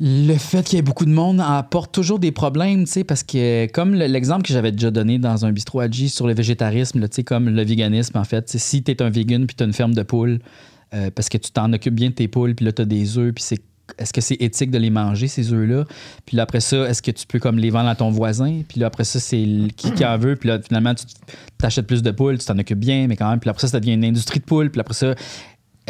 le 0.00 0.34
fait 0.36 0.64
qu'il 0.66 0.76
y 0.76 0.78
ait 0.80 0.82
beaucoup 0.82 1.04
de 1.04 1.12
monde 1.12 1.40
apporte 1.40 1.92
toujours 1.94 2.18
des 2.18 2.32
problèmes, 2.32 2.84
tu 2.84 2.90
sais, 2.90 3.04
parce 3.04 3.22
que, 3.22 3.66
comme 3.72 3.94
le- 3.94 4.06
l'exemple 4.06 4.42
que 4.42 4.52
j'avais 4.52 4.72
déjà 4.72 4.90
donné 4.90 5.18
dans 5.18 5.46
un 5.46 5.52
bistrot 5.52 5.80
à 5.80 5.90
G 5.90 6.08
sur 6.08 6.26
le 6.26 6.34
végétarisme, 6.34 7.00
tu 7.02 7.14
sais, 7.16 7.24
comme 7.24 7.48
le 7.48 7.62
véganisme, 7.64 8.18
en 8.18 8.24
fait, 8.24 8.50
si 8.58 8.82
tu 8.82 8.90
es 8.90 9.02
un 9.02 9.10
vegan 9.10 9.46
puis 9.46 9.54
tu 9.54 9.62
as 9.62 9.66
une 9.66 9.72
ferme 9.72 9.94
de 9.94 10.02
poules, 10.02 10.40
euh, 10.94 11.10
parce 11.14 11.28
que 11.28 11.38
tu 11.38 11.50
t'en 11.52 11.72
occupes 11.72 11.94
bien 11.94 12.08
de 12.10 12.14
tes 12.14 12.28
poules, 12.28 12.54
puis 12.54 12.64
là, 12.66 12.72
tu 12.72 12.82
as 12.82 12.84
des 12.86 13.18
œufs, 13.18 13.32
puis 13.34 13.44
c'est 13.44 13.60
est-ce 13.98 14.14
que 14.14 14.22
c'est 14.22 14.36
éthique 14.40 14.70
de 14.70 14.78
les 14.78 14.88
manger, 14.88 15.28
ces 15.28 15.52
œufs-là? 15.52 15.84
Puis 16.24 16.38
là, 16.38 16.44
après 16.44 16.60
ça, 16.60 16.88
est-ce 16.88 17.02
que 17.02 17.10
tu 17.10 17.26
peux 17.26 17.38
comme 17.38 17.58
les 17.58 17.68
vendre 17.68 17.90
à 17.90 17.94
ton 17.94 18.10
voisin? 18.10 18.62
Puis 18.66 18.80
là, 18.80 18.86
après 18.86 19.04
ça, 19.04 19.20
c'est 19.20 19.44
qui 19.76 19.92
qui 19.92 20.04
en 20.06 20.16
veut? 20.16 20.36
Puis 20.36 20.48
là, 20.48 20.58
finalement, 20.58 20.94
tu 20.94 21.04
t'achètes 21.58 21.86
plus 21.86 22.02
de 22.02 22.10
poules, 22.10 22.38
tu 22.38 22.46
t'en 22.46 22.58
occupes 22.58 22.78
bien, 22.78 23.06
mais 23.08 23.16
quand 23.16 23.28
même. 23.28 23.40
Puis 23.40 23.50
après 23.50 23.60
ça, 23.60 23.68
ça 23.68 23.80
devient 23.80 23.92
une 23.92 24.06
industrie 24.06 24.40
de 24.40 24.44
poules. 24.46 24.70
Puis 24.70 24.80
après 24.80 24.94
ça, 24.94 25.14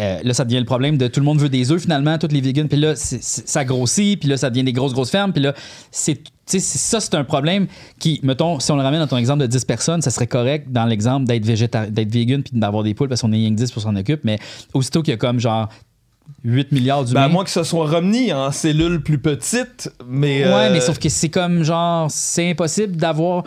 euh, 0.01 0.19
là, 0.25 0.35
ça 0.35 0.45
devient 0.45 0.59
le 0.59 0.65
problème 0.65 0.99
de 0.99 1.07
tout 1.07 1.21
le 1.21 1.27
monde 1.27 1.39
veut 1.39 1.49
des 1.49 1.71
œufs 1.71 1.83
finalement, 1.83 2.19
toutes 2.19 2.33
les 2.33 2.41
vegans. 2.41 2.67
Puis 2.67 2.79
là, 2.79 2.95
ça 2.97 3.65
grossit, 3.65 4.19
puis 4.19 4.29
là, 4.29 4.37
ça 4.37 4.51
devient 4.51 4.65
des 4.65 4.73
grosses, 4.73 4.93
grosses 4.93 5.11
fermes. 5.11 5.33
Puis 5.33 5.43
là, 5.43 5.55
c'est. 5.93 6.21
ça, 6.47 7.01
c'est 7.01 7.15
un 7.15 7.25
problème 7.25 7.69
qui, 8.01 8.21
mettons, 8.25 8.59
si 8.59 8.73
on 8.73 8.77
le 8.77 8.83
ramène 8.83 9.01
dans 9.01 9.07
ton 9.07 9.19
exemple 9.19 9.43
de 9.43 9.47
10 9.47 9.65
personnes, 9.65 10.03
ça 10.03 10.11
serait 10.11 10.27
correct 10.27 10.67
dans 10.71 10.85
l'exemple 10.85 11.27
d'être 11.27 11.45
d'être 11.45 12.11
vegan 12.11 12.43
puis 12.43 12.59
d'avoir 12.59 12.83
des 12.83 12.95
poules 12.95 13.09
parce 13.09 13.21
qu'on 13.21 13.33
est 13.33 13.37
rien 13.37 13.51
que 13.51 13.57
10 13.57 13.71
pour 13.71 13.83
s'en 13.83 13.95
occuper. 13.95 14.21
Mais 14.25 14.39
aussitôt 14.73 15.03
qu'il 15.03 15.13
y 15.13 15.15
a 15.15 15.19
comme 15.19 15.39
genre 15.39 15.69
8 16.43 16.73
milliards 16.73 17.05
d'humains. 17.05 17.21
Ben, 17.21 17.27
à 17.27 17.29
moins 17.29 17.45
que 17.45 17.51
ce 17.51 17.63
soit 17.63 17.87
remis 17.87 18.33
en 18.33 18.51
cellules 18.51 19.01
plus 19.01 19.19
petites, 19.19 19.91
mais. 20.07 20.45
Ouais, 20.45 20.53
euh, 20.53 20.73
mais 20.73 20.81
sauf 20.81 20.99
que 20.99 21.09
c'est 21.09 21.29
comme 21.29 21.63
genre, 21.63 22.11
c'est 22.11 22.51
impossible 22.51 22.97
d'avoir 22.97 23.45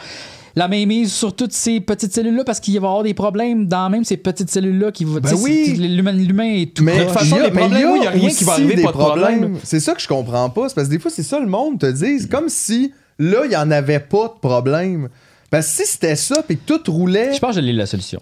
la 0.57 0.67
mainmise 0.67 1.13
sur 1.13 1.35
toutes 1.35 1.53
ces 1.53 1.79
petites 1.79 2.11
cellules-là 2.13 2.43
parce 2.43 2.59
qu'il 2.59 2.73
va 2.79 2.87
y 2.87 2.89
avoir 2.89 3.03
des 3.03 3.13
problèmes 3.13 3.67
dans 3.67 3.91
même 3.91 4.03
ces 4.03 4.17
petites 4.17 4.49
cellules-là 4.49 4.91
qui 4.91 5.05
vont. 5.05 5.19
Ben 5.19 5.35
oui. 5.35 5.75
L'humain, 5.77 6.45
est 6.45 6.73
tout. 6.73 6.83
Mais 6.83 6.97
de 6.97 7.03
toute 7.03 7.11
façon, 7.13 7.35
il 7.35 7.37
y 7.37 7.41
a- 7.41 7.45
les 7.45 7.51
problèmes, 7.51 7.71
mais 7.73 7.85
oui, 7.85 7.99
il 8.01 8.03
y 8.03 8.07
a 8.07 8.09
rien 8.09 8.29
qui 8.29 8.43
va 8.43 8.53
arriver, 8.53 8.75
des 8.75 8.81
pas 8.81 8.91
de 8.91 8.97
problème. 8.97 9.59
C'est 9.63 9.79
ça 9.79 9.93
que 9.93 10.01
je 10.01 10.07
comprends 10.07 10.49
pas. 10.49 10.67
C'est 10.67 10.73
parce 10.73 10.87
que 10.87 10.93
des 10.93 10.99
fois, 10.99 11.11
c'est 11.11 11.21
ça 11.21 11.39
le 11.39 11.45
monde 11.45 11.79
te 11.79 11.85
dit. 11.91 12.19
C'est 12.21 12.29
comme 12.29 12.49
si 12.49 12.91
là, 13.19 13.41
il 13.45 13.51
y 13.51 13.55
en 13.55 13.69
avait 13.69 13.99
pas 13.99 14.29
de 14.29 14.39
problème. 14.41 15.09
Parce 15.51 15.67
que 15.67 15.83
si 15.85 15.91
c'était 15.91 16.15
ça, 16.15 16.41
puis 16.41 16.57
que 16.57 16.73
tout 16.75 16.91
roulait. 16.91 17.33
Je 17.35 17.39
pense 17.39 17.51
que 17.55 17.61
je 17.61 17.65
l'ai 17.65 17.71
la 17.73 17.85
solution. 17.85 18.19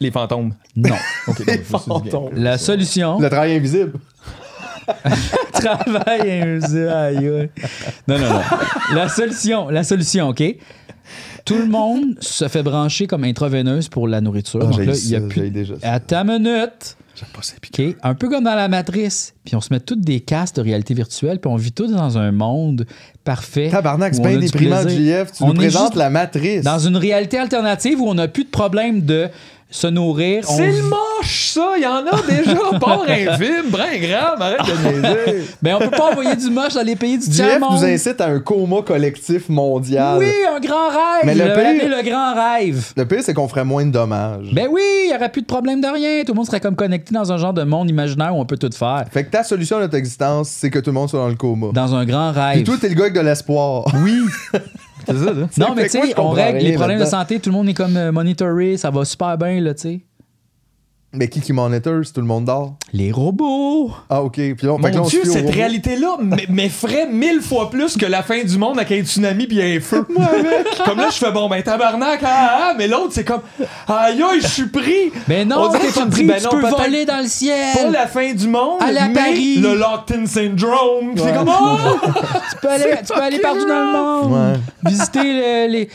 Les 0.00 0.10
fantômes. 0.10 0.54
Non. 0.74 0.96
Ok, 1.28 1.38
Les 1.46 1.58
fantômes. 1.58 2.30
La 2.34 2.58
solution. 2.58 3.20
Le 3.20 3.30
travail 3.30 3.54
invisible. 3.54 3.92
travail 5.52 6.30
invisible. 6.30 6.88
Aïe, 6.88 7.16
aïe. 7.28 7.50
Non, 8.08 8.18
non, 8.18 8.32
non. 8.32 8.40
La 8.94 9.08
solution, 9.08 9.68
la 9.68 9.84
solution, 9.84 10.28
OK? 10.28 10.42
Tout 11.44 11.58
le 11.58 11.66
monde 11.66 12.16
se 12.20 12.46
fait 12.48 12.62
brancher 12.62 13.06
comme 13.06 13.24
intraveineuse 13.24 13.88
pour 13.88 14.06
la 14.06 14.20
nourriture. 14.20 14.60
Ah, 14.62 14.66
Donc 14.66 14.78
là, 14.78 14.94
il 14.94 15.08
y 15.08 15.16
a 15.16 15.20
ça, 15.20 15.26
plus. 15.26 15.40
j'ai 15.42 15.50
déjà 15.50 15.74
ça. 15.80 15.92
À 15.92 16.00
ta 16.00 16.24
minute. 16.24 16.96
J'aime 17.14 17.28
pas 17.34 17.42
ça? 17.42 17.54
Un 18.02 18.14
peu 18.14 18.28
comme 18.28 18.44
dans 18.44 18.54
la 18.54 18.68
matrice. 18.68 19.34
Puis 19.44 19.54
on 19.54 19.60
se 19.60 19.72
met 19.72 19.80
toutes 19.80 20.00
des 20.00 20.20
casques 20.20 20.56
de 20.56 20.62
réalité 20.62 20.94
virtuelle, 20.94 21.40
puis 21.40 21.50
on 21.50 21.56
vit 21.56 21.72
tous 21.72 21.90
dans 21.90 22.16
un 22.16 22.32
monde 22.32 22.86
parfait. 23.24 23.68
Tabarnak, 23.70 24.14
c'est 24.14 24.22
bien 24.22 24.38
déprimant. 24.38 24.88
JF. 24.88 25.32
Tu 25.32 25.42
On 25.42 25.48
nous 25.48 25.54
est 25.54 25.56
présentes 25.56 25.82
juste 25.88 25.96
la 25.96 26.10
matrice. 26.10 26.62
Dans 26.62 26.78
une 26.78 26.96
réalité 26.96 27.38
alternative 27.38 28.00
où 28.00 28.08
on 28.08 28.14
n'a 28.14 28.28
plus 28.28 28.44
de 28.44 28.50
problème 28.50 29.02
de 29.02 29.28
se 29.72 29.86
nourrir. 29.88 30.44
on 30.48 30.56
C'est 30.56 30.70
le 30.70 30.82
moche, 30.82 31.50
ça! 31.54 31.72
Il 31.76 31.82
y 31.82 31.86
en 31.86 31.96
a 32.06 32.22
déjà! 32.28 32.52
Un 32.52 33.38
film, 33.38 33.70
brin 33.70 33.96
grave, 33.98 34.40
arrête 34.40 34.60
de 34.66 35.00
niaiser. 35.00 35.42
Ben, 35.62 35.76
on 35.76 35.78
peut 35.80 35.90
pas 35.90 36.10
envoyer 36.10 36.36
du 36.36 36.50
moche 36.50 36.74
dans 36.74 36.82
les 36.82 36.94
pays 36.96 37.18
du 37.18 37.28
tiers-monde. 37.28 37.72
nous 37.72 37.84
incite 37.84 38.20
à 38.20 38.26
un 38.26 38.38
coma 38.40 38.82
collectif 38.82 39.48
mondial. 39.48 40.18
Oui, 40.18 40.26
un 40.54 40.60
grand 40.60 40.88
rêve. 40.88 41.24
Mais 41.24 41.34
Mais 41.34 41.44
le 41.44 41.50
le, 41.50 41.78
pire- 41.80 41.96
le 41.96 42.02
grand 42.10 42.34
rêve. 42.34 42.92
Le 42.96 43.04
pire, 43.06 43.18
c'est 43.22 43.34
qu'on 43.34 43.48
ferait 43.48 43.64
moins 43.64 43.84
de 43.86 43.90
dommages. 43.90 44.50
Ben 44.52 44.68
oui, 44.70 44.82
il 45.04 45.08
n'y 45.08 45.14
aurait 45.16 45.30
plus 45.32 45.42
de 45.42 45.46
problème 45.46 45.80
de 45.80 45.86
rien. 45.88 46.22
Tout 46.24 46.32
le 46.32 46.36
monde 46.36 46.46
serait 46.46 46.60
comme 46.60 46.76
connecté 46.76 47.14
dans 47.14 47.32
un 47.32 47.38
genre 47.38 47.54
de 47.54 47.62
monde 47.62 47.88
imaginaire 47.90 48.34
où 48.36 48.40
on 48.40 48.44
peut 48.46 48.58
tout 48.58 48.70
faire. 48.76 49.04
Fait 49.10 49.24
que 49.24 49.30
ta 49.30 49.42
solution 49.42 49.78
à 49.78 49.80
notre 49.80 49.96
existence, 49.96 50.48
c'est 50.50 50.70
que 50.70 50.78
tout 50.80 50.90
le 50.90 50.94
monde 50.94 51.08
soit 51.08 51.20
dans 51.20 51.28
le 51.28 51.34
coma. 51.34 51.68
Dans 51.72 51.94
un 51.94 52.04
grand 52.04 52.32
rêve. 52.32 52.62
toi, 52.64 52.74
t'es 52.80 52.88
le 52.88 52.94
gars 52.94 53.02
avec 53.04 53.14
de 53.14 53.20
l'espoir. 53.20 53.84
Oui! 54.02 54.18
C'est 55.06 55.16
ça, 55.16 55.32
là. 55.32 55.48
non, 55.58 55.74
mais 55.74 55.84
tu 55.84 55.90
sais, 55.90 56.18
on 56.18 56.30
règle 56.30 56.58
les 56.58 56.74
problèmes 56.74 57.00
de 57.00 57.04
santé. 57.04 57.40
Tout 57.40 57.50
le 57.50 57.54
monde 57.56 57.68
est 57.68 57.74
comme 57.74 57.96
euh, 57.96 58.12
monitoré. 58.12 58.76
Ça 58.76 58.90
va 58.90 59.04
super 59.04 59.36
bien, 59.38 59.60
là, 59.60 59.74
tu 59.74 59.80
sais. 59.80 60.00
Mais 61.14 61.28
qui 61.28 61.42
qui 61.42 61.52
monitor 61.52 62.02
si 62.06 62.12
tout 62.12 62.22
le 62.22 62.26
monde 62.26 62.46
dort? 62.46 62.74
Les 62.94 63.12
robots. 63.12 63.90
Ah, 64.08 64.22
ok. 64.22 64.32
Puis 64.32 64.46
là, 64.62 64.76
que 64.78 64.82
là, 64.82 64.90
Mon 64.92 65.02
on 65.02 65.06
Dieu, 65.06 65.20
cette 65.24 65.50
réalité-là 65.50 66.16
m'effraie 66.48 67.06
mille 67.06 67.42
fois 67.42 67.68
plus 67.68 67.98
que 67.98 68.06
la 68.06 68.22
fin 68.22 68.42
du 68.42 68.56
monde 68.56 68.78
avec 68.78 68.92
un 68.98 69.04
tsunami 69.04 69.46
puis 69.46 69.60
un 69.60 69.78
feu. 69.80 70.06
comme 70.86 70.98
là, 70.98 71.10
je 71.10 71.18
fais 71.18 71.30
bon, 71.30 71.50
ben 71.50 71.62
tabarnak, 71.62 72.20
ah, 72.24 72.50
ah, 72.70 72.74
mais 72.78 72.88
l'autre, 72.88 73.10
c'est 73.12 73.24
comme, 73.24 73.42
aïe, 73.88 74.22
aïe, 74.22 74.40
je 74.40 74.46
suis 74.46 74.66
pris. 74.68 75.12
Ben 75.28 75.46
non, 75.46 75.68
On 75.68 75.72
t'es 75.72 75.88
pas 75.92 76.06
pris, 76.06 76.24
ben 76.24 76.38
tu 76.38 76.44
non, 76.44 76.50
peux 76.62 76.68
voler 76.68 77.04
dans 77.04 77.18
le 77.18 77.24
Pas 77.24 77.28
ciel. 77.28 77.92
la 77.92 78.06
fin 78.06 78.32
du 78.32 78.48
monde, 78.48 78.80
À 78.80 78.90
la 78.90 79.08
mais 79.08 79.14
Paris. 79.14 79.56
le 79.58 79.74
locked-in 79.74 80.24
syndrome. 80.24 81.10
Ouais. 81.10 81.14
C'est 81.22 81.34
comme, 81.34 81.50
oh! 81.50 81.76
Tu 82.52 82.56
peux 82.62 82.68
aller, 82.70 82.84
tu 83.06 83.12
peux 83.12 83.20
aller 83.20 83.38
partout 83.38 83.66
dans 83.68 83.84
le 83.84 83.92
monde. 83.92 84.32
Ouais. 84.32 84.90
Visiter 84.90 85.22
le- 85.22 85.70
les. 85.72 85.88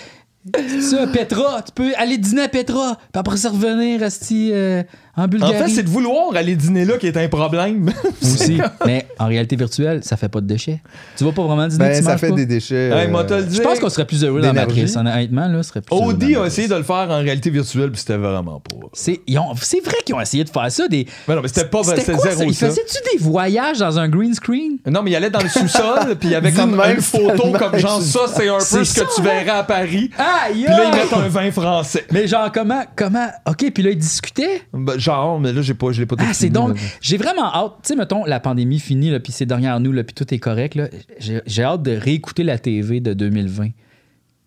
Ça, 0.82 1.05
Petra. 1.07 1.61
Tu 1.61 1.72
peux 1.74 1.91
aller 1.97 2.18
dîner 2.18 2.43
à 2.43 2.47
Petra. 2.47 2.95
Puis 3.11 3.20
après 3.20 3.36
ça 3.36 3.49
revenir 3.49 4.01
esti, 4.01 4.51
euh, 4.53 4.82
en 5.18 5.28
fait, 5.28 5.68
c'est 5.70 5.84
de 5.84 5.89
vouloir 5.89 6.36
aller 6.36 6.55
dîner 6.55 6.86
là 6.86 6.97
qui 6.97 7.07
est 7.07 7.18
un 7.18 7.28
problème. 7.28 7.91
aussi. 8.22 8.59
Mais 8.86 9.07
en 9.20 9.28
réalité 9.28 9.55
virtuelle, 9.55 10.03
ça 10.03 10.15
fait 10.18 10.30
pas 10.30 10.41
de 10.41 10.45
déchets. 10.47 10.82
Tu 11.18 11.24
vas 11.24 11.32
pas 11.32 11.43
vraiment 11.43 11.68
dîner, 11.68 11.86
Ben, 11.89 11.97
tu 11.97 12.03
ça 12.03 12.18
fait 12.18 12.30
pas? 12.30 12.36
des 12.36 12.45
déchets. 12.45 12.89
Hey, 12.89 13.09
euh, 13.13 13.41
Je 13.51 13.61
pense 13.61 13.80
qu'on 13.80 13.89
serait 13.89 14.05
plus 14.05 14.24
heureux 14.24 14.41
dans 14.41 14.53
matrice. 14.53 14.95
Honnêtement, 14.95 15.47
là, 15.47 15.63
serait 15.63 15.82
plus 15.82 15.95
Audi 15.95 16.36
a 16.36 16.45
essayé 16.45 16.68
de 16.68 16.76
le 16.76 16.84
faire 16.84 17.07
en 17.09 17.18
réalité 17.20 17.49
virtuelle, 17.49 17.91
puis 17.91 17.99
c'était 17.99 18.18
vraiment 18.18 18.59
pas. 18.59 18.76
C'est 18.93 19.20
ils 19.28 19.38
ont- 19.39 19.55
c'est 19.61 19.84
vrai 19.84 19.95
qu'ils 20.05 20.15
ont 20.15 20.22
essayé 20.22 20.43
de 20.43 20.49
faire 20.49 20.72
ça. 20.72 20.88
Des... 20.88 21.07
Mais 21.28 21.36
non, 21.36 21.41
mais 21.41 21.47
c'était 21.47 21.65
pas 21.65 21.84
C'était 21.84 22.01
c'était 22.01 22.13
quoi 22.13 22.26
ça? 22.30 22.36
zéro 22.36 22.49
Ils 22.51 22.55
ça. 22.55 22.68
faisaient-tu 22.70 23.18
des 23.18 23.24
voyages 23.24 23.80
dans 23.80 23.97
un 23.99 24.07
green 24.07 24.34
screen? 24.34 24.78
Non, 24.86 25.01
mais 25.03 25.11
il 25.11 25.15
allait 25.15 25.30
dans 25.30 25.41
le 25.41 25.49
sous-sol, 25.49 26.15
puis 26.20 26.30
il 26.30 26.32
y 26.32 26.36
avait 26.36 26.51
comme 26.51 26.76
même, 26.76 26.95
une 26.95 27.01
photo 27.01 27.51
comme 27.57 27.78
genre 27.78 28.01
c'est- 28.01 28.11
ça, 28.18 28.20
c'est 28.36 28.49
un 28.49 28.57
peu 28.57 28.63
C'est 28.63 28.86
ce 28.86 28.93
que 29.01 29.15
tu 29.15 29.22
hein? 29.22 29.24
verrais 29.24 29.49
à 29.59 29.63
Paris. 29.63 30.09
Aïe! 30.18 30.63
Puis 30.63 30.74
là, 30.74 30.86
ils 30.91 30.95
mettent 30.95 31.13
un 31.13 31.28
vin 31.28 31.51
français. 31.51 32.05
Mais 32.11 32.28
genre, 32.28 32.51
comment, 32.53 32.84
comment. 32.95 33.28
OK, 33.47 33.72
puis 33.74 33.84
là, 33.84 33.89
ils 33.91 33.97
discutaient? 33.97 34.61
Ben, 34.74 34.99
genre, 35.08 35.39
mais 35.39 35.53
là, 35.53 35.62
j'ai 35.62 35.74
pas, 35.74 35.91
je 35.91 35.99
l'ai 36.01 36.05
pas 36.05 36.16
tout 36.16 36.24
Ah, 36.28 36.34
c'est 36.34 36.47
fini, 36.47 36.51
donc. 36.51 36.76
là. 36.76 36.82
J'ai 37.01 37.18
vraiment 37.18 37.53
hâte. 37.53 37.74
Tu 37.84 37.88
sais, 37.89 37.95
mettons, 37.95 38.26
la 38.26 38.39
pandémie 38.39 38.80
finie, 38.80 39.10
là, 39.10 39.20
puis 39.20 39.32
c'est 39.32 39.45
derrière 39.45 39.80
nous, 39.80 39.91
là, 39.91 40.03
puis 40.03 40.14
tout 40.14 40.32
est 40.34 40.39
correct. 40.39 40.76
là. 40.76 40.88
J'ai 41.20 41.41
j'ai 41.45 41.64
hâte 41.64 41.84
de 41.84 41.91
réécouter 41.91 42.43
la 42.43 42.58
TV 42.58 42.99
de 42.99 43.14
2020. 43.14 43.70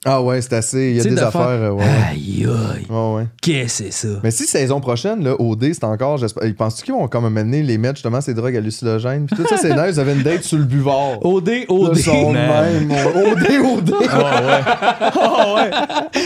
Ah, 0.07 0.23
ouais, 0.23 0.41
c'est 0.41 0.55
assez. 0.55 0.93
Il 0.93 0.97
y 0.97 1.01
a 1.01 1.03
des 1.05 1.11
de 1.11 1.19
affaires. 1.19 1.33
faire- 1.33 1.51
euh, 1.63 1.71
ouais. 1.73 1.85
Aïe, 2.11 2.47
aïe. 2.49 2.87
Ouais, 2.89 3.15
ouais. 3.17 3.27
Qu'est-ce 3.43 3.83
que 3.83 3.91
c'est 3.91 4.09
ça? 4.09 4.19
Mais 4.23 4.31
si 4.31 4.47
saison 4.47 4.81
prochaine, 4.81 5.23
là, 5.23 5.35
OD, 5.39 5.75
c'est 5.75 5.85
encore. 5.85 6.17
j'espère- 6.17 6.47
Ils 6.47 6.55
pensent-tu 6.55 6.85
qu'ils 6.85 6.95
vont 6.95 7.07
comme 7.07 7.29
mener 7.29 7.63
les 7.63 7.77
mettre 7.77 7.97
justement 7.97 8.23
ces 8.23 8.33
drogues 8.33 8.57
hallucinogènes? 8.57 9.27
Puis 9.27 9.37
tout 9.37 9.47
ça, 9.47 9.59
c'est 9.59 9.69
nice. 9.75 9.97
Ils 9.97 10.01
avaient 10.01 10.15
une 10.15 10.23
date 10.23 10.43
sur 10.43 10.57
le 10.57 10.65
buvard. 10.65 11.19
OD, 11.25 11.51
OD. 11.69 11.97
ils 11.99 12.03
sont 12.03 12.33
même. 12.33 12.91
OD, 12.91 13.47
OD. 13.63 13.95
Ah 14.11 14.43
ouais. 14.43 14.61
Ah 15.23 15.55
ouais. 15.55 15.71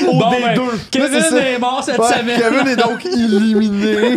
Au 0.08 0.18
Bon, 0.20 0.30
des 0.30 0.42
ben, 0.42 0.54
deux. 0.54 0.78
Kevin 0.92 1.38
est 1.38 1.58
mort 1.58 1.82
cette 1.84 1.98
Ouais, 1.98 2.06
semaine. 2.06 2.40
Kevin 2.40 2.68
est 2.68 2.76
donc 2.76 3.04
éliminé. 3.04 4.14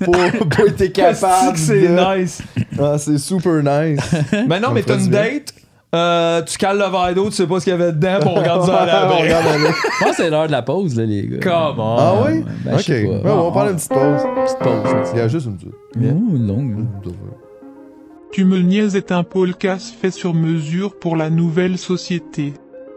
pour 0.04 0.12
pas 0.48 0.62
être 0.66 0.92
capable. 0.92 1.56
C'est 1.56 1.80
de- 1.88 2.18
nice? 2.18 2.42
Ah, 2.80 2.96
c'est 2.98 3.18
super 3.18 3.62
nice. 3.62 4.00
Mais 4.48 4.58
non, 4.58 4.68
Ça 4.68 4.74
mais 4.74 4.82
t'as 4.82 4.98
une 4.98 5.08
date, 5.08 5.54
euh, 5.94 6.42
tu 6.42 6.56
cales 6.56 6.78
le 6.78 6.90
verre 6.90 7.14
d'eau, 7.14 7.28
tu 7.28 7.36
sais 7.36 7.46
pas 7.46 7.60
ce 7.60 7.64
qu'il 7.64 7.72
y 7.72 7.74
avait 7.74 7.92
dedans, 7.92 8.16
puis 8.20 8.30
on 8.30 8.34
regarde 8.34 8.64
ça 8.64 8.80
à 8.80 8.86
la 8.86 9.06
On. 9.14 9.24
Je 9.24 10.04
pense 10.04 10.16
que 10.16 10.22
c'est 10.22 10.30
l'heure 10.30 10.46
de 10.46 10.52
la 10.52 10.62
pause, 10.62 10.96
là, 10.96 11.04
les 11.04 11.26
gars. 11.26 11.38
Comment? 11.42 11.96
Ah 11.98 12.14
oui? 12.26 12.44
ben, 12.64 12.72
je 12.72 12.76
ok. 12.76 12.82
sais 12.82 13.04
pas. 13.04 13.10
Ouais, 13.10 13.30
on 13.30 13.44
va 13.44 13.50
prendre 13.50 13.70
une 13.70 13.76
petite 13.76 13.92
pause. 13.92 14.22
Petite 14.44 14.58
pause. 14.58 15.10
Il 15.12 15.18
y 15.18 15.20
a 15.20 15.28
juste 15.28 15.46
une 15.46 15.56
petite. 15.56 15.74
Ouh, 15.96 16.38
longue. 16.38 16.86
Tu 18.32 18.46
me 18.46 18.60
niaises 18.60 18.96
est 18.96 19.12
un 19.12 19.24
podcast 19.24 19.94
fait 20.00 20.10
sur 20.10 20.32
mesure 20.32 20.98
pour 20.98 21.16
la 21.16 21.28
nouvelle 21.28 21.76
société. 21.76 22.54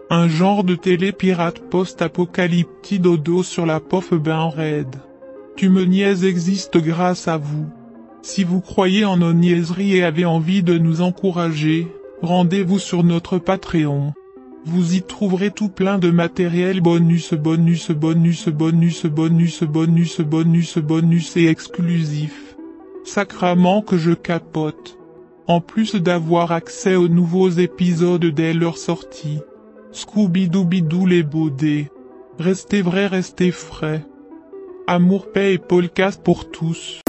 Un 0.09 0.29
genre 0.29 0.63
de 0.63 0.75
télé 0.75 1.11
pirate 1.11 1.59
post-apocalyptique 1.59 3.01
dodo 3.01 3.43
sur 3.43 3.65
la 3.65 3.81
pof 3.81 4.13
ben 4.13 4.47
raide. 4.47 4.95
Tu 5.57 5.67
me 5.67 5.83
niaises 5.83 6.23
existe 6.23 6.77
grâce 6.77 7.27
à 7.27 7.35
vous. 7.35 7.65
Si 8.21 8.45
vous 8.45 8.61
croyez 8.61 9.03
en 9.03 9.17
nos 9.17 9.33
niaiseries 9.33 9.97
et 9.97 10.03
avez 10.03 10.23
envie 10.23 10.63
de 10.63 10.77
nous 10.77 11.01
encourager, 11.01 11.87
rendez-vous 12.25 12.79
sur 12.79 13.03
notre 13.03 13.37
Patreon. 13.37 14.13
Vous 14.65 14.95
y 14.95 15.03
trouverez 15.03 15.51
tout 15.51 15.69
plein 15.69 15.99
de 15.99 16.09
matériel 16.09 16.81
bonus, 16.81 17.33
bonus, 17.33 17.91
bonus, 17.91 18.47
bonus, 18.47 19.05
bonus, 19.05 19.05
bonus, 19.63 20.21
bonus, 20.21 20.77
bonus 20.79 21.37
et 21.37 21.45
exclusif. 21.45 22.57
Sacrament 23.03 23.83
que 23.83 23.97
je 23.97 24.13
capote. 24.13 24.97
En 25.47 25.61
plus 25.61 25.95
d'avoir 25.95 26.51
accès 26.51 26.95
aux 26.95 27.07
nouveaux 27.07 27.49
épisodes 27.49 28.25
dès 28.25 28.53
leur 28.53 28.77
sortie. 28.77 29.39
Scooby-Dooby-Doo 29.93 31.05
les 31.05 31.21
baudets. 31.21 31.91
Restez 32.39 32.81
vrai, 32.81 33.05
restez 33.05 33.51
frais. 33.51 34.03
Amour, 34.87 35.31
paix 35.31 35.53
et 35.53 35.57
podcast 35.59 36.21
pour 36.23 36.49
tous. 36.49 37.01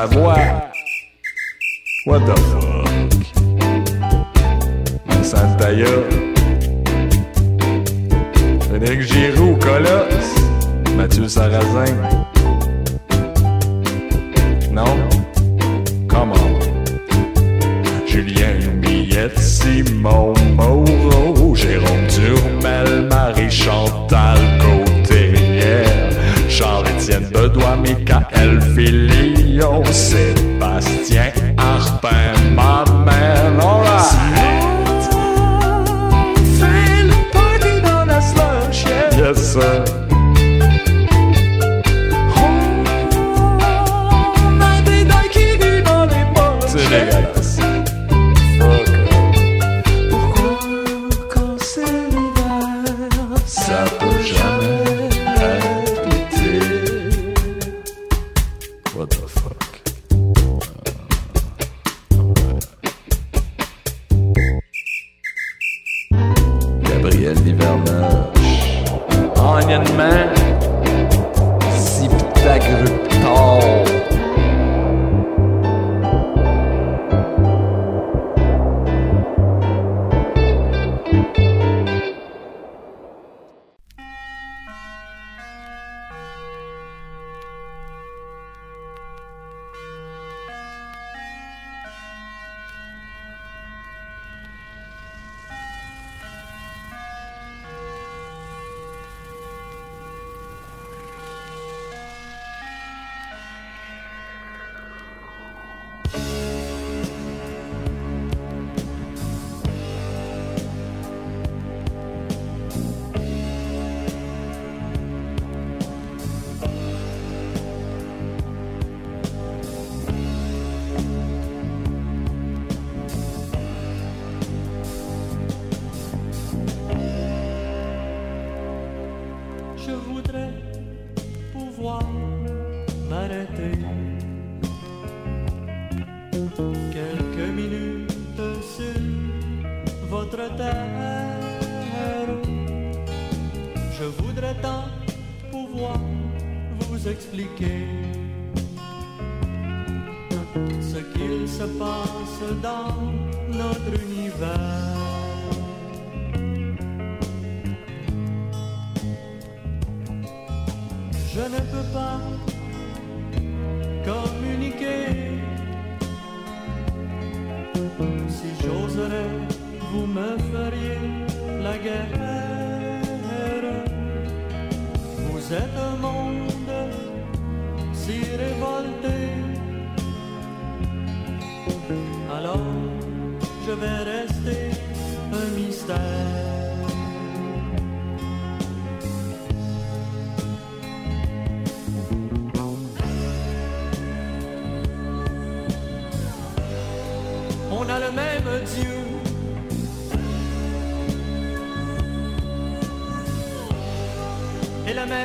Tony 0.00 0.12
Savoie. 0.12 0.72
What 2.04 2.26
the 2.26 2.59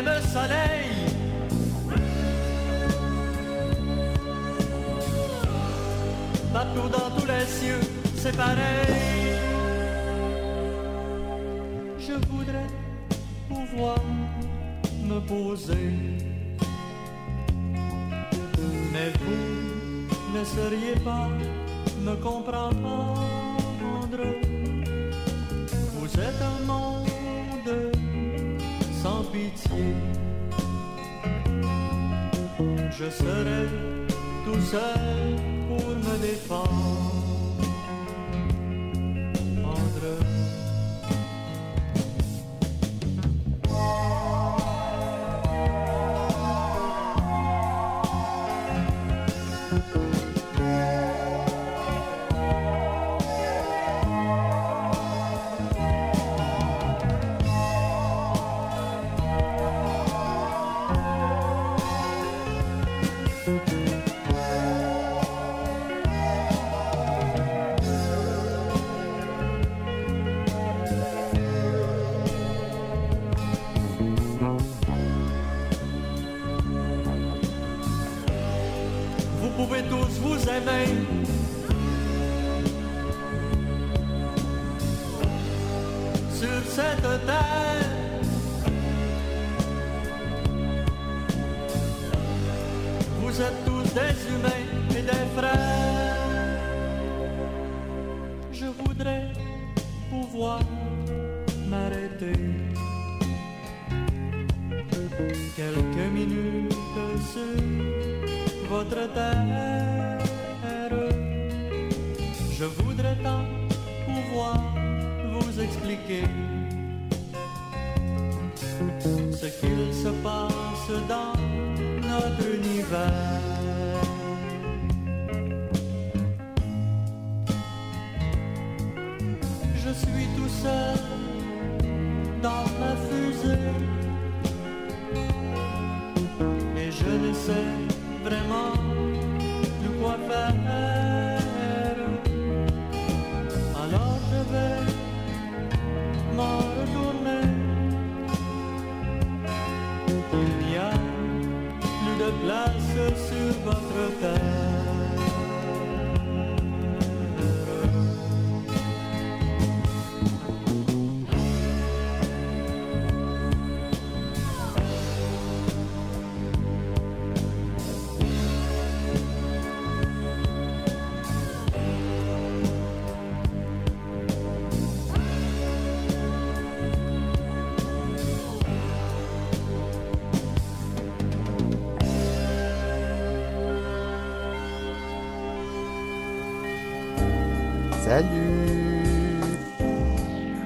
le 0.06 0.18
soleil. 0.34 0.90
Partout 6.54 6.90
dans 6.98 7.10
tous 7.18 7.28
les 7.34 7.46
cieux, 7.58 7.84
c'est 8.16 8.36
pareil. 8.36 9.36
Je 12.00 12.14
voudrais 12.30 12.72
pouvoir 13.50 14.00
me 15.04 15.20
poser. 15.20 15.90
Mais 18.94 19.10
vous 19.20 20.38
ne 20.38 20.44
seriez 20.44 20.96
pas 21.04 21.28
me 22.06 22.16
comprendre. 22.28 22.76
Vous 25.98 26.14
êtes 26.28 26.42
un 26.54 26.66
monde 26.66 26.85
pitié. 29.36 29.94
Je 32.98 33.10
serai 33.10 33.64
tout 34.46 34.62
seul 34.62 35.36
pour 35.68 35.90
me 36.06 36.18
défendre. 36.22 37.15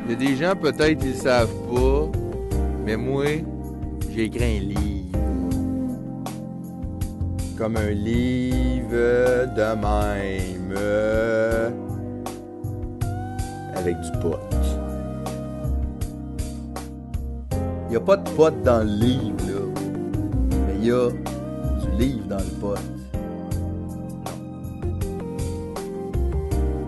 Il 0.09 0.13
y 0.13 0.15
a 0.15 0.29
des 0.31 0.35
gens, 0.37 0.55
peut-être, 0.59 1.05
ils 1.05 1.13
savent 1.13 1.53
pas, 1.71 2.09
mais 2.83 2.97
moi, 2.97 3.25
j'ai 4.11 4.23
écrit 4.23 4.57
un 4.57 4.59
livre. 4.59 5.19
Comme 7.55 7.77
un 7.77 7.91
livre 7.91 8.89
de 8.89 9.75
même. 9.75 10.73
euh, 10.75 11.69
Avec 13.75 13.97
du 14.01 14.11
pot. 14.19 14.37
Il 17.85 17.91
n'y 17.91 17.95
a 17.95 17.99
pas 17.99 18.17
de 18.17 18.29
pot 18.31 18.63
dans 18.63 18.79
le 18.83 18.89
livre, 18.91 19.37
là. 19.47 19.61
Mais 20.65 20.75
il 20.79 20.85
y 20.87 20.91
a 20.91 21.09
du 21.11 22.03
livre 22.03 22.25
dans 22.27 22.37
le 22.37 22.59
pot. 22.59 22.75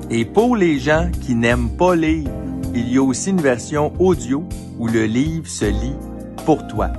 Et 0.09 0.25
pour 0.25 0.55
les 0.55 0.79
gens 0.79 1.11
qui 1.21 1.35
n'aiment 1.35 1.69
pas 1.77 1.95
lire, 1.95 2.27
il 2.73 2.91
y 2.91 2.97
a 2.97 3.03
aussi 3.03 3.31
une 3.31 3.41
version 3.41 3.91
audio 3.99 4.43
où 4.79 4.87
le 4.87 5.05
livre 5.05 5.47
se 5.47 5.65
lit 5.65 5.95
pour 6.45 6.65
toi. 6.67 6.89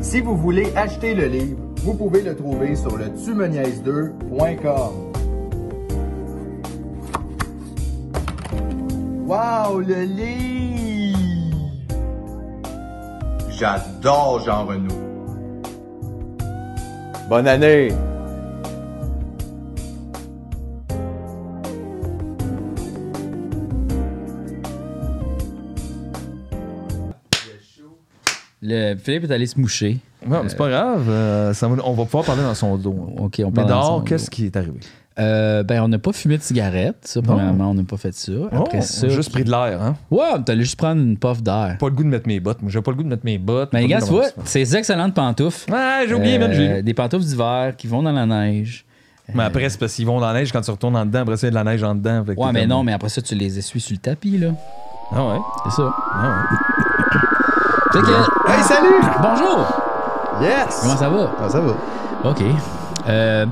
Si 0.00 0.20
vous 0.20 0.36
voulez 0.36 0.72
acheter 0.76 1.14
le 1.14 1.26
livre, 1.26 1.58
vous 1.82 1.94
pouvez 1.94 2.22
le 2.22 2.36
trouver 2.36 2.76
sur 2.76 2.96
le 2.96 3.06
tumeniaise2.com. 3.06 4.92
Wow, 9.26 9.80
le 9.80 10.02
livre! 10.04 10.63
J'adore 13.58 14.42
Jean 14.44 14.66
Renaud. 14.66 14.88
Bonne 17.28 17.46
année! 17.46 17.92
Le, 28.66 28.96
Philippe 28.96 29.24
est 29.24 29.30
allé 29.30 29.46
se 29.46 29.60
moucher. 29.60 29.98
Non, 30.26 30.42
mais 30.42 30.48
c'est 30.48 30.56
pas 30.56 30.64
euh, 30.64 30.70
grave. 30.70 31.06
Euh, 31.08 31.52
on 31.84 31.92
va 31.92 32.04
pouvoir 32.04 32.24
parler 32.24 32.42
dans 32.42 32.54
son 32.54 32.76
dos. 32.76 33.14
OK, 33.18 33.42
on 33.44 33.52
parle 33.52 34.04
qu'est-ce 34.04 34.30
qui 34.30 34.46
est 34.46 34.56
arrivé? 34.56 34.80
Euh, 35.16 35.62
ben, 35.62 35.80
on 35.80 35.86
n'a 35.88 35.98
pas 36.00 36.12
fumé 36.12 36.36
de 36.38 36.42
cigarette. 36.42 36.96
Ça, 37.02 37.22
premièrement, 37.22 37.70
on 37.70 37.74
n'a 37.74 37.84
pas 37.84 37.96
fait 37.96 38.12
ça. 38.12 38.32
Après 38.50 38.78
Oh, 38.78 38.82
ça. 38.82 39.06
on 39.06 39.10
a 39.10 39.12
juste 39.12 39.30
pris 39.30 39.44
de 39.44 39.50
l'air, 39.50 39.80
hein? 39.80 39.94
Ouais, 40.10 40.24
t'allais 40.44 40.62
juste 40.62 40.74
prendre 40.76 41.00
une 41.00 41.16
puff 41.16 41.40
d'air. 41.40 41.76
Pas 41.78 41.86
le 41.86 41.92
goût 41.94 42.02
de 42.02 42.08
mettre 42.08 42.26
mes 42.26 42.40
bottes. 42.40 42.60
Moi, 42.62 42.70
j'ai 42.72 42.80
pas 42.82 42.90
le 42.90 42.96
goût 42.96 43.04
de 43.04 43.08
mettre 43.08 43.24
mes 43.24 43.38
bottes. 43.38 43.70
Mais 43.72 43.82
le 43.82 43.86
gars, 43.86 43.98
tu 44.00 44.06
de 44.06 44.10
vois, 44.10 44.22
mettre- 44.22 44.34
ces 44.44 44.76
excellentes 44.76 45.14
pantoufles. 45.14 45.70
Ouais, 45.72 46.04
j'ai 46.08 46.14
oublié, 46.14 46.34
Euh, 46.36 46.38
man. 46.40 46.52
j'ai- 46.52 46.82
Des 46.82 46.94
pantoufles 46.94 47.24
d'hiver 47.24 47.74
qui 47.76 47.86
vont 47.86 48.02
dans 48.02 48.10
la 48.10 48.26
neige. 48.26 48.84
Mais 49.32 49.44
après, 49.44 49.68
c'est 49.70 49.78
parce 49.78 49.94
qu'ils 49.94 50.04
vont 50.06 50.18
dans 50.20 50.26
la 50.26 50.34
neige 50.34 50.50
quand 50.52 50.60
tu 50.60 50.70
retournes 50.72 50.96
en 50.96 51.06
dedans. 51.06 51.20
Après, 51.20 51.36
ça, 51.36 51.46
il 51.46 51.54
y 51.54 51.56
a 51.56 51.60
de 51.60 51.64
la 51.64 51.70
neige 51.72 51.82
en 51.84 51.94
dedans. 51.94 52.24
Ouais, 52.36 52.52
mais 52.52 52.66
non, 52.66 52.82
mais 52.82 52.92
après 52.92 53.08
ça, 53.08 53.22
tu 53.22 53.34
les 53.36 53.56
essuies 53.58 53.80
sur 53.80 53.94
le 53.94 53.98
tapis, 53.98 54.36
là. 54.36 54.48
Ah 55.12 55.24
ouais? 55.28 55.38
C'est 55.64 55.76
ça. 55.76 55.94
Ah 56.12 56.28
ouais. 56.28 56.56
Fait 57.92 58.00
que. 58.00 58.50
Hey, 58.50 58.62
salut! 58.64 59.00
Bonjour! 59.22 60.40
Yes! 60.42 60.80
Comment 60.82 60.96
ça 60.96 61.08
va? 61.08 61.30
Ah, 61.40 61.48
ça 61.48 61.60
va. 61.60 61.74
OK. 62.28 62.42
Euh, 63.08 63.46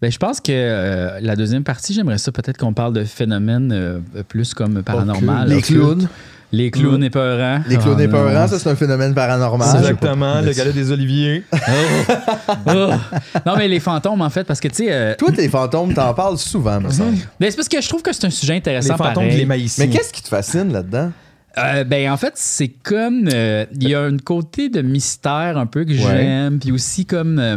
ben, 0.00 0.10
je 0.12 0.18
pense 0.18 0.40
que 0.40 0.52
euh, 0.52 1.18
la 1.20 1.34
deuxième 1.36 1.64
partie, 1.64 1.92
j'aimerais 1.94 2.18
ça 2.18 2.30
peut-être 2.32 2.56
qu'on 2.58 2.72
parle 2.72 2.92
de 2.92 3.04
phénomènes 3.04 3.72
euh, 3.72 3.98
plus 4.28 4.54
comme 4.54 4.82
paranormal. 4.82 5.48
Les 5.48 5.60
clowns. 5.62 6.08
Les 6.50 6.70
clowns 6.70 7.04
épeurants. 7.04 7.60
Les 7.68 7.76
clowns 7.76 7.98
Ah, 8.00 8.04
épeurants, 8.04 8.48
ça, 8.48 8.58
c'est 8.58 8.70
un 8.70 8.74
phénomène 8.76 9.12
paranormal. 9.14 9.76
Exactement, 9.80 10.40
le 10.40 10.52
gala 10.52 10.72
des 10.72 10.90
Oliviers. 10.90 11.44
Oh. 11.52 12.90
Non, 13.44 13.56
mais 13.58 13.68
les 13.68 13.80
fantômes, 13.80 14.22
en 14.22 14.30
fait, 14.30 14.44
parce 14.44 14.58
que, 14.60 14.68
tu 14.68 14.76
sais... 14.76 14.86
euh, 14.90 15.14
Toi, 15.18 15.30
tes 15.32 15.48
fantômes, 15.50 15.92
t'en 15.92 16.14
parles 16.14 16.38
souvent, 16.38 16.80
me 16.80 16.90
semble. 16.90 17.18
ben, 17.38 17.50
c'est 17.50 17.56
parce 17.56 17.68
que 17.68 17.80
je 17.82 17.88
trouve 17.88 18.00
que 18.00 18.14
c'est 18.14 18.24
un 18.26 18.30
sujet 18.30 18.54
Les 18.54 18.58
intéressant, 18.60 18.96
fantômes 18.96 19.14
pareil. 19.14 19.32
de 19.32 19.36
les 19.40 19.44
maïssiens. 19.44 19.84
Mais 19.86 19.90
qu'est-ce 19.92 20.12
qui 20.12 20.22
te 20.22 20.28
fascine 20.28 20.72
là-dedans? 20.72 21.12
Euh, 21.58 21.82
ben 21.84 22.10
en 22.10 22.16
fait, 22.16 22.32
c'est 22.36 22.68
comme 22.68 23.28
euh, 23.32 23.66
il 23.74 23.88
y 23.88 23.94
a 23.94 24.00
un 24.02 24.16
côté 24.16 24.68
de 24.68 24.80
mystère 24.80 25.58
un 25.58 25.66
peu 25.66 25.84
que 25.84 25.92
j'aime, 25.92 26.60
puis 26.60 26.70
aussi 26.72 27.04
comme 27.04 27.38
euh, 27.38 27.56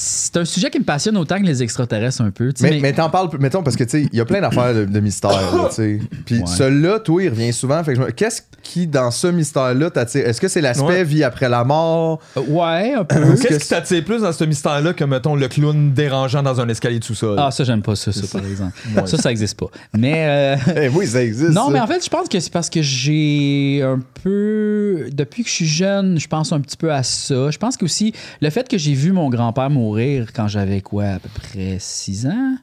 c'est 0.00 0.36
un 0.36 0.44
sujet 0.44 0.70
qui 0.70 0.78
me 0.78 0.84
passionne 0.84 1.16
autant 1.16 1.38
que 1.40 1.44
les 1.44 1.60
extraterrestres 1.62 2.22
un 2.22 2.30
peu. 2.30 2.52
Mais, 2.60 2.78
mais 2.80 2.92
t'en 2.92 3.10
parles, 3.10 3.28
mettons, 3.40 3.64
parce 3.64 3.74
que 3.76 3.82
tu 3.82 3.90
sais, 3.90 4.08
il 4.12 4.16
y 4.16 4.20
a 4.20 4.24
plein 4.24 4.40
d'affaires 4.40 4.72
de, 4.72 4.84
de 4.84 5.00
mystère, 5.00 5.30
là, 5.30 5.66
tu 5.70 5.74
sais. 5.74 5.98
Puis 6.24 6.38
Ouais. 6.38 6.46
celui-là, 6.46 7.00
toi, 7.00 7.22
il 7.22 7.28
revient 7.30 7.52
souvent. 7.52 7.82
Fait 7.82 7.94
que 7.94 7.98
je 8.00 8.04
me- 8.04 8.10
Qu'est-ce 8.12 8.42
qui, 8.62 8.86
dans 8.86 9.10
ce 9.10 9.26
mystère-là, 9.26 9.90
t'attire? 9.90 10.24
Est-ce 10.26 10.40
que 10.40 10.46
c'est 10.46 10.60
l'aspect 10.60 10.84
Ouais. 10.86 11.04
vie 11.04 11.24
après 11.24 11.48
la 11.48 11.64
mort? 11.64 12.20
Euh, 12.36 12.40
ouais, 12.48 12.94
un 12.94 13.04
peu. 13.04 13.16
Est-ce 13.32 13.42
que 13.42 13.48
Qu'est-ce 13.48 13.64
qui 13.64 13.68
t'attire 13.70 14.04
plus 14.04 14.22
dans 14.22 14.32
ce 14.32 14.44
mystère-là 14.44 14.92
que, 14.92 15.02
mettons, 15.04 15.34
le 15.34 15.48
clown 15.48 15.92
dérangeant 15.92 16.42
dans 16.44 16.60
un 16.60 16.68
escalier 16.68 17.00
de 17.00 17.04
sous-sol? 17.04 17.36
Ah, 17.38 17.50
ça, 17.50 17.64
j'aime 17.64 17.82
pas 17.82 17.96
ça, 17.96 18.12
ça, 18.12 18.26
par 18.30 18.46
exemple. 18.48 18.72
Ça, 19.06 19.16
ça 19.18 19.30
existe 19.32 19.58
pas. 19.58 19.66
Mais. 19.96 20.24
euh, 20.28 20.56
Eh 20.76 20.88
oui, 20.88 21.06
ça 21.08 21.24
existe. 21.24 21.50
Non, 21.50 21.66
ça. 21.66 21.72
mais 21.72 21.80
en 21.80 21.86
fait, 21.88 22.04
je 22.04 22.08
pense 22.10 22.28
que 22.28 22.38
c'est 22.38 22.52
parce 22.52 22.70
que 22.70 22.82
j'ai 22.82 23.82
un 23.82 23.98
peu. 24.22 25.06
Depuis 25.12 25.42
que 25.42 25.48
je 25.48 25.54
suis 25.54 25.66
jeune, 25.66 26.18
je 26.20 26.28
pense 26.28 26.52
un 26.52 26.60
petit 26.60 26.76
peu 26.76 26.92
à 26.92 27.02
ça. 27.02 27.50
Je 27.50 27.58
pense 27.58 27.76
que 27.76 27.84
aussi 27.84 28.12
le 28.40 28.50
fait 28.50 28.68
que 28.68 28.78
j'ai 28.78 28.92
vu 28.94 29.12
mon 29.12 29.28
grand-père 29.28 29.70
mourir 29.70 29.87
quand 30.34 30.48
j'avais 30.48 30.80
quoi, 30.80 31.04
à 31.04 31.18
peu 31.18 31.28
près 31.28 31.76
6 31.78 32.26
ans? 32.26 32.56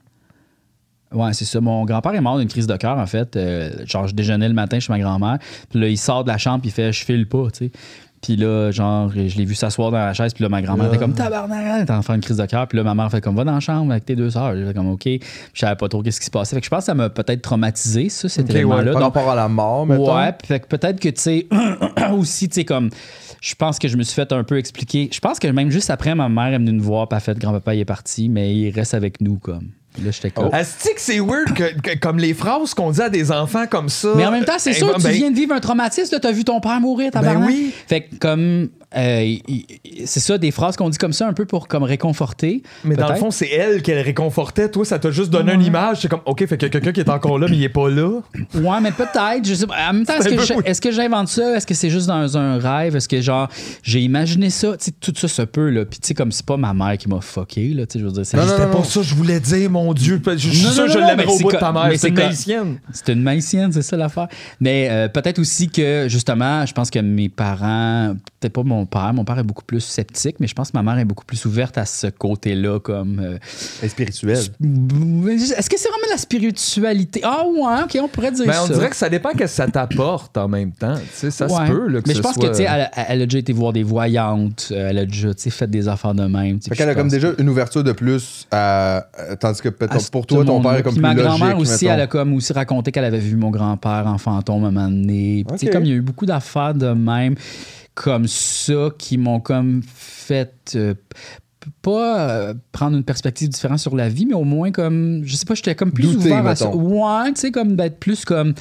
Ouais, 1.11 1.33
c'est 1.33 1.45
ça. 1.45 1.61
Mon 1.61 1.85
grand-père 1.85 2.13
est 2.13 2.21
mort 2.21 2.37
d'une 2.37 2.47
crise 2.47 2.67
de 2.67 2.75
cœur, 2.75 2.97
en 2.97 3.05
fait. 3.05 3.35
Euh, 3.35 3.85
genre, 3.85 4.07
je 4.07 4.13
déjeunais 4.13 4.47
le 4.47 4.53
matin 4.53 4.79
chez 4.79 4.91
ma 4.91 4.99
grand-mère. 4.99 5.37
Puis 5.69 5.79
là, 5.79 5.87
il 5.87 5.97
sort 5.97 6.23
de 6.23 6.29
la 6.29 6.37
chambre, 6.37 6.61
puis 6.61 6.69
il 6.69 6.73
fait 6.73 6.91
Je 6.91 7.05
file 7.05 7.27
pas, 7.27 7.49
tu 7.51 7.65
sais. 7.65 7.71
Puis 8.25 8.37
là, 8.37 8.71
genre, 8.71 9.11
je 9.11 9.37
l'ai 9.37 9.45
vu 9.45 9.53
s'asseoir 9.53 9.91
dans 9.91 9.99
la 9.99 10.11
chaise. 10.15 10.33
Puis 10.33 10.41
là, 10.43 10.49
ma 10.49 10.59
grand-mère 10.63 10.87
était 10.87 10.97
comme 10.97 11.13
Tabarnak, 11.13 11.85
t'es 11.85 11.93
en 11.93 12.01
train 12.01 12.17
de 12.17 12.23
crise 12.23 12.37
de 12.37 12.45
cœur. 12.47 12.67
Puis 12.67 12.75
là, 12.75 12.83
ma 12.83 12.95
mère 12.95 13.11
fait 13.11 13.21
comme 13.21 13.35
Va 13.35 13.43
dans 13.43 13.53
la 13.53 13.59
chambre 13.59 13.91
avec 13.91 14.03
tes 14.05 14.15
deux 14.15 14.31
sœurs. 14.31 14.55
Fait 14.55 14.73
comme 14.73 14.89
OK. 14.89 15.01
Puis 15.03 15.21
je 15.53 15.59
savais 15.59 15.75
pas 15.75 15.87
trop 15.87 16.01
qu'est-ce 16.01 16.19
qui 16.19 16.25
se 16.25 16.31
passait. 16.31 16.55
Fait 16.55 16.59
que 16.59 16.65
je 16.65 16.71
pense 16.71 16.79
que 16.79 16.85
ça 16.85 16.95
m'a 16.95 17.09
peut-être 17.11 17.43
traumatisé, 17.43 18.09
ça, 18.09 18.27
cet 18.27 18.45
Ok, 18.45 18.49
ouais, 18.49 18.55
élément-là. 18.55 18.93
par 18.93 19.01
Donc, 19.03 19.13
rapport 19.13 19.29
à 19.31 19.35
la 19.35 19.47
mort, 19.47 19.85
mettons. 19.85 20.15
Ouais, 20.17 20.33
fait 20.43 20.59
que 20.59 20.65
peut-être 20.65 20.99
que, 20.99 21.09
tu 21.09 21.21
sais, 21.21 21.47
aussi, 22.13 22.49
tu 22.49 22.55
sais, 22.55 22.65
comme, 22.65 22.89
je 23.41 23.53
pense 23.53 23.77
que 23.77 23.87
je 23.87 23.95
me 23.95 24.01
suis 24.01 24.15
fait 24.15 24.31
un 24.33 24.43
peu 24.43 24.57
expliquer. 24.57 25.07
Je 25.13 25.19
pense 25.19 25.37
que 25.37 25.47
même 25.47 25.69
juste 25.69 25.91
après, 25.91 26.15
ma 26.15 26.27
mère 26.27 26.47
est 26.47 26.57
venue 26.57 26.71
nous 26.73 26.83
voir, 26.83 27.07
a 27.11 27.19
fait 27.19 27.37
grand-papa, 27.37 27.75
il 27.75 27.81
est 27.81 27.85
parti, 27.85 28.27
mais 28.27 28.55
il 28.55 28.71
reste 28.71 28.95
avec 28.95 29.21
nous, 29.21 29.37
comme. 29.37 29.69
Puis 29.95 30.03
Là, 30.05 30.11
j'étais 30.11 30.31
comme. 30.31 30.49
Asti 30.51 30.89
que 30.93 31.01
c'est 31.01 31.19
weird 31.19 31.53
que, 31.53 31.79
que- 31.81 31.97
comme 31.99 32.17
les 32.17 32.33
phrases 32.33 32.73
qu'on 32.73 32.91
dit 32.91 33.01
à 33.01 33.09
des 33.09 33.31
enfants 33.31 33.65
comme 33.69 33.89
ça. 33.89 34.09
Mais 34.15 34.25
en 34.25 34.31
même 34.31 34.45
temps, 34.45 34.53
c'est 34.59 34.71
eh, 34.71 34.73
sûr, 34.73 34.87
ben, 34.87 34.99
tu 34.99 35.15
viens 35.15 35.31
de 35.31 35.35
vivre 35.35 35.53
un 35.53 35.59
traumatisme, 35.59 36.13
là, 36.13 36.19
t'as 36.19 36.31
vu 36.31 36.43
ton 36.43 36.59
père 36.59 36.79
mourir, 36.79 37.09
t'as 37.11 37.21
Ben 37.21 37.43
oui. 37.45 37.71
Fait 37.87 38.01
que 38.01 38.15
comme, 38.17 38.69
euh, 38.97 39.21
il- 39.23 39.41
il- 39.47 40.07
c'est 40.07 40.19
ça, 40.19 40.37
des 40.37 40.51
phrases 40.51 40.75
qu'on 40.75 40.89
dit 40.89 40.97
comme 40.97 41.13
ça, 41.13 41.27
un 41.27 41.33
peu 41.33 41.45
pour 41.45 41.67
comme 41.67 41.83
réconforter. 41.83 42.61
Mais 42.83 42.95
dans 42.95 43.03
le 43.03 43.07
peut-être. 43.09 43.19
fond, 43.19 43.31
c'est 43.31 43.49
elle 43.49 43.81
qu'elle 43.81 44.01
réconfortait. 44.01 44.69
Toi, 44.69 44.85
ça 44.85 44.99
t'a 44.99 45.11
juste 45.11 45.29
donné 45.31 45.53
une 45.53 45.61
image. 45.63 46.01
C'est 46.01 46.07
comme, 46.07 46.21
OK, 46.25 46.45
fait 46.45 46.57
que 46.57 46.65
quelqu'un 46.67 46.91
qui 46.91 46.99
est 46.99 47.09
encore 47.09 47.39
là, 47.39 47.47
mais 47.49 47.55
il 47.57 47.63
est 47.63 47.69
pas 47.69 47.89
là. 47.89 48.19
Ouais, 48.53 48.81
mais 48.81 48.91
peut-être. 48.91 49.43
Je 49.45 49.53
sais 49.53 49.67
pas. 49.67 49.75
En 49.89 49.93
même 49.93 50.05
temps, 50.05 50.13
est-ce 50.15 50.23
C'est 50.23 50.29
que, 50.29 50.33
un 50.35 50.37
peu 50.37 50.45
j'ai- 50.45 50.53
weird. 50.55 50.67
est-ce 50.67 50.81
que 50.81 50.91
j'invente 50.91 51.27
ça? 51.29 51.55
Est-ce 51.57 51.65
que 51.67 51.73
c'est 51.73 51.89
juste 51.89 52.07
dans 52.07 52.37
un 52.37 52.57
rêve? 52.57 52.95
Est-ce 52.95 53.07
que, 53.09 53.21
genre, 53.21 53.47
j'ai 53.83 54.01
imaginé 54.01 54.49
ça? 54.49 54.75
Tu 54.77 54.85
sais, 54.85 54.91
tout 54.91 55.13
ça 55.15 55.27
se 55.27 55.41
peut, 55.41 55.69
là. 55.69 55.85
Puis, 55.85 55.99
tu 55.99 56.07
sais, 56.07 56.13
comme 56.13 56.31
c'est 56.31 56.45
pas 56.45 56.57
ma 56.57 56.73
mère 56.73 56.97
qui 56.97 57.09
m'a 57.09 57.21
fucké, 57.21 57.69
là. 57.69 57.85
Tu 57.85 57.93
sais, 57.93 57.99
je 57.99 58.05
veux 58.05 58.11
dire, 58.11 58.25
c'est 58.25 58.37
Non, 58.37 58.43
juste- 58.43 58.55
non, 58.57 58.65
C'était 58.65 58.77
pas 58.77 58.83
ça 58.83 58.99
que 59.01 59.05
je 59.05 59.15
voulais 59.15 59.39
dire, 59.39 59.69
mon 59.69 59.84
Dieu. 59.93 60.21
Je 60.25 60.37
suis 60.37 60.63
Non, 60.65 60.71
sûr 60.71 60.81
non, 60.83 60.87
que 60.87 60.93
je 60.93 60.97
l'aimerais 60.99 61.25
au 61.27 61.39
bout 61.39 61.51
de 61.51 61.57
ta 61.57 61.71
mère. 61.71 61.87
mais 61.89 61.97
C'est 61.97 62.09
une 62.09 62.15
maïsienne. 62.15 62.77
C'est 62.91 63.09
une 63.13 63.21
maïsienne, 63.21 63.71
c'est 63.71 63.81
ça 63.81 63.95
l'affaire. 63.97 64.27
Mais 64.59 64.87
euh, 64.89 65.07
peut-être 65.07 65.39
aussi 65.39 65.69
que, 65.69 66.07
justement, 66.09 66.65
je 66.65 66.73
pense 66.73 66.89
que 66.89 66.99
mes 66.99 67.29
parents, 67.29 68.15
peut-être 68.39 68.53
pas 68.53 68.63
mon 68.63 68.85
père, 68.85 69.13
mon 69.13 69.23
père 69.25 69.39
est 69.39 69.43
beaucoup 69.43 69.63
plus 69.63 69.81
sceptique, 69.81 70.37
mais 70.39 70.47
je 70.47 70.55
pense 70.55 70.71
que 70.71 70.77
ma 70.77 70.83
mère 70.83 70.97
est 70.99 71.05
beaucoup 71.05 71.25
plus 71.25 71.43
ouverte 71.45 71.77
à 71.77 71.85
ce 71.85 72.07
côté-là, 72.07 72.79
comme. 72.79 73.19
euh, 73.19 73.37
spirituel. 73.87 74.37
Est-ce 74.37 75.69
que 75.69 75.77
c'est 75.77 75.89
vraiment 75.89 76.07
la 76.11 76.17
spiritualité? 76.17 77.21
Ah, 77.23 77.43
ouais, 77.45 77.83
ok, 77.83 77.97
on 78.01 78.07
pourrait 78.07 78.31
dire 78.31 78.45
Ben, 78.45 78.53
ça. 78.53 78.63
on 78.63 78.67
dirait 78.67 78.89
que 78.89 78.95
ça 78.95 79.09
dépend 79.09 79.31
que 79.31 79.47
ça 79.47 79.67
t'apporte 79.67 80.37
en 80.37 80.47
même 80.47 80.71
temps. 80.71 80.95
Tu 80.95 81.01
sais, 81.13 81.31
ça 81.31 81.47
Ouais. 81.47 81.67
se 81.67 81.71
peut. 81.71 81.87
Là, 81.87 82.01
que 82.01 82.07
mais 82.07 82.15
je 82.15 82.21
pense 82.21 82.35
soit- 82.35 82.43
que, 82.43 82.49
tu 82.51 82.57
sais, 82.57 82.63
elle, 82.63 82.81
a- 82.81 82.91
elle 83.09 83.21
a 83.21 83.25
déjà 83.25 83.39
été 83.39 83.53
voir 83.53 83.73
des 83.73 83.83
voyantes, 83.83 84.69
euh, 84.71 84.89
elle 84.89 84.97
a 84.99 85.05
déjà, 85.05 85.33
tu 85.33 85.43
sais, 85.43 85.49
fait 85.49 85.69
des 85.69 85.87
affaires 85.87 86.13
de 86.13 86.25
même. 86.25 86.59
Fait 86.61 86.75
qu'elle 86.75 86.89
a 86.89 86.95
comme 86.95 87.09
déjà 87.09 87.29
une 87.37 87.49
ouverture 87.49 87.83
de 87.83 87.91
plus 87.91 88.47
à... 88.51 89.07
à- 89.17 89.35
Tandis 89.35 89.61
que 89.61 89.69
peut-être 89.77 90.01
ce 90.01 90.09
pour 90.11 90.25
toi, 90.25 90.43
ton 90.45 90.61
père 90.61 90.75
est 90.75 90.83
comme 90.83 90.93
plus 90.93 91.01
ma 91.01 91.15
grand-mère 91.15 91.57
logique, 91.57 91.61
aussi, 91.73 91.85
mettons. 91.85 91.95
elle 91.95 92.01
a 92.01 92.07
comme 92.07 92.33
aussi 92.33 92.53
raconté 92.53 92.91
qu'elle 92.91 93.05
avait 93.05 93.19
vu 93.19 93.35
mon 93.35 93.49
grand-père 93.51 94.03
en 94.07 94.17
fantôme 94.17 94.63
à 94.63 94.67
un 94.67 94.71
moment 94.71 94.89
donné. 94.89 95.43
Puis, 95.47 95.57
tu 95.57 95.65
sais, 95.65 95.67
Ok. 95.67 95.73
comme 95.73 95.85
il 95.85 95.89
y 95.89 95.93
a 95.93 95.95
eu 95.95 96.01
beaucoup 96.01 96.25
d'affaires 96.25 96.73
de 96.73 96.87
même 96.89 97.35
comme 97.93 98.27
ça 98.27 98.89
qui 98.97 99.17
m'ont 99.17 99.39
comme 99.39 99.81
fait 99.85 100.73
euh, 100.75 100.93
pas 101.81 102.29
euh, 102.29 102.53
prendre 102.71 102.97
une 102.97 103.03
perspective 103.03 103.49
différente 103.49 103.79
sur 103.79 103.95
la 103.95 104.09
vie, 104.09 104.25
mais 104.25 104.33
au 104.35 104.43
moins 104.43 104.71
comme 104.71 105.23
je 105.25 105.35
sais 105.35 105.45
pas, 105.45 105.55
j'étais 105.55 105.75
comme 105.75 105.91
plus 105.91 106.13
Douter, 106.13 106.27
ouvert 106.31 106.45
à 106.47 106.55
ça. 106.55 106.69
Ouais, 106.69 107.33
tu 107.33 107.41
sais 107.41 107.51
comme 107.51 107.75
d'être 107.75 107.99
plus 107.99 108.25
comme 108.25 108.53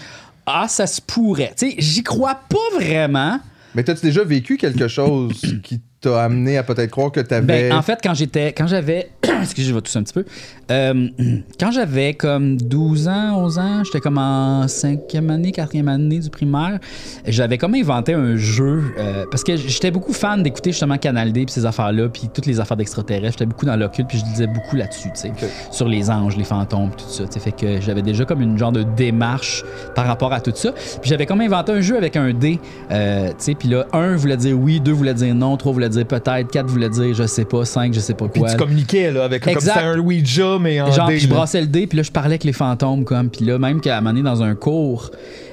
ah 0.46 0.66
ça 0.68 0.86
se 0.86 1.00
pourrait. 1.00 1.52
Tu 1.56 1.70
sais, 1.70 1.76
j'y 1.78 2.02
crois 2.02 2.38
pas 2.48 2.78
vraiment. 2.80 3.38
Mais 3.74 3.82
t'as-tu 3.82 4.02
déjà 4.06 4.22
vécu 4.22 4.56
quelque 4.56 4.88
chose 4.88 5.32
qui 5.62 5.80
t'a 6.04 6.22
amené 6.22 6.58
à 6.58 6.62
peut-être 6.62 6.90
croire 6.90 7.10
que 7.10 7.20
t'avais... 7.20 7.68
Ben, 7.68 7.72
en 7.72 7.82
fait, 7.82 7.98
quand 8.02 8.14
j'étais, 8.14 8.52
quand 8.52 8.66
j'avais, 8.66 9.10
excusez, 9.42 9.68
je 9.68 9.74
vais 9.74 9.80
tousser 9.80 9.98
un 9.98 10.02
petit 10.02 10.12
peu. 10.12 10.24
Euh, 10.70 11.08
quand 11.60 11.70
j'avais 11.70 12.14
comme 12.14 12.56
12 12.56 13.08
ans, 13.08 13.44
11 13.44 13.58
ans, 13.58 13.84
j'étais 13.84 14.00
comme 14.00 14.18
en 14.18 14.68
cinquième 14.68 15.30
année, 15.30 15.52
quatrième 15.52 15.88
année 15.88 16.18
du 16.18 16.30
primaire, 16.30 16.78
j'avais 17.26 17.58
comme 17.58 17.74
inventé 17.74 18.12
un 18.14 18.36
jeu 18.36 18.82
euh, 18.98 19.24
parce 19.30 19.44
que 19.44 19.56
j'étais 19.56 19.90
beaucoup 19.90 20.12
fan 20.12 20.42
d'écouter 20.42 20.72
justement 20.72 20.98
Canal 20.98 21.32
D 21.32 21.44
puis 21.44 21.52
ces 21.52 21.66
affaires-là, 21.66 22.08
puis 22.08 22.28
toutes 22.32 22.46
les 22.46 22.60
affaires 22.60 22.76
d'extraterrestres. 22.76 23.38
J'étais 23.38 23.46
beaucoup 23.46 23.66
dans 23.66 23.76
l'occulte 23.76 24.08
puis 24.08 24.18
je 24.18 24.24
lisais 24.24 24.46
beaucoup 24.46 24.76
là-dessus, 24.76 25.08
tu 25.14 25.20
sais, 25.20 25.32
sur 25.70 25.88
les 25.88 26.10
anges, 26.10 26.36
les 26.36 26.44
fantômes, 26.44 26.90
tout 26.90 27.08
ça. 27.08 27.24
tu 27.24 27.32
sais. 27.32 27.40
Fait 27.40 27.52
que 27.52 27.80
j'avais 27.80 28.02
déjà 28.02 28.24
comme 28.24 28.42
une 28.42 28.58
genre 28.58 28.72
de 28.72 28.82
démarche 28.82 29.64
par 29.94 30.06
rapport 30.06 30.32
à 30.32 30.40
tout 30.40 30.52
ça. 30.54 30.72
Puis 30.72 31.10
j'avais 31.10 31.26
comme 31.26 31.40
inventé 31.40 31.72
un 31.72 31.80
jeu 31.80 31.96
avec 31.96 32.16
un 32.16 32.32
dé, 32.32 32.58
euh, 32.90 33.28
tu 33.28 33.34
sais, 33.38 33.54
puis 33.54 33.68
là, 33.68 33.86
un 33.92 34.16
voulait 34.16 34.36
dire 34.36 34.58
oui, 34.58 34.80
deux 34.80 34.92
voulait 34.92 35.14
dire 35.14 35.34
non, 35.34 35.56
trois 35.56 35.72
voulait 35.72 35.88
dire 35.88 35.93
peut-être, 36.02 36.50
quatre 36.50 36.66
voulait 36.66 36.90
dire 36.90 37.14
je 37.14 37.26
sais 37.26 37.44
pas, 37.44 37.64
cinq 37.64 37.94
je 37.94 38.00
sais 38.00 38.14
pas 38.14 38.28
Puis 38.28 38.40
quoi. 38.40 38.50
tu 38.50 38.56
communiquais 38.56 39.12
là, 39.12 39.24
avec 39.24 39.44
comme 39.44 39.52
Exact. 39.52 39.74
c'était 39.74 39.86
un 39.86 39.98
Ouija, 39.98 40.58
mais 40.60 40.80
en 40.80 40.90
Genre, 40.90 41.06
dé, 41.06 41.14
puis 41.14 41.22
je 41.22 41.28
brassais 41.28 41.60
le 41.60 41.66
dé, 41.68 41.86
puis 41.86 41.96
là, 41.96 42.02
je 42.02 42.10
parlais 42.10 42.30
avec 42.30 42.44
les 42.44 42.52
fantômes, 42.52 43.04
comme. 43.04 43.30
Puis 43.30 43.44
là, 43.44 43.58
même 43.58 43.80
qu'à 43.80 43.98
un 43.98 44.00
moment 44.00 44.10
donné, 44.10 44.22
dans 44.22 44.42
un 44.42 44.54
cours, 44.54 45.10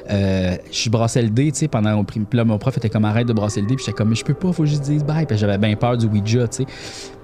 euh, 0.09 0.55
je 0.72 0.89
brassais 0.89 1.22
le 1.22 1.30
dé, 1.30 1.51
tu 1.51 1.59
sais, 1.59 1.68
pendant 1.68 1.95
mon 1.95 2.03
Puis 2.03 2.26
là, 2.34 2.43
mon 2.43 2.57
prof 2.57 2.77
était 2.77 2.89
comme, 2.89 3.05
arrête 3.05 3.27
de 3.27 3.34
brasser 3.34 3.61
le 3.61 3.68
dé. 3.68 3.76
Puis 3.76 3.85
j'étais 3.85 3.95
comme, 3.95 4.09
mais 4.09 4.15
je 4.15 4.26
peux 4.26 4.34
pas, 4.34 4.51
faut 4.51 4.63
que 4.63 4.69
je 4.69 4.77
dise 4.77 5.03
bye. 5.03 5.26
Puis 5.26 5.38
j'avais 5.38 5.57
bien 5.57 5.76
peur 5.76 5.97
du 5.97 6.07
Ouija, 6.07 6.47
tu 6.47 6.63
sais. 6.63 6.65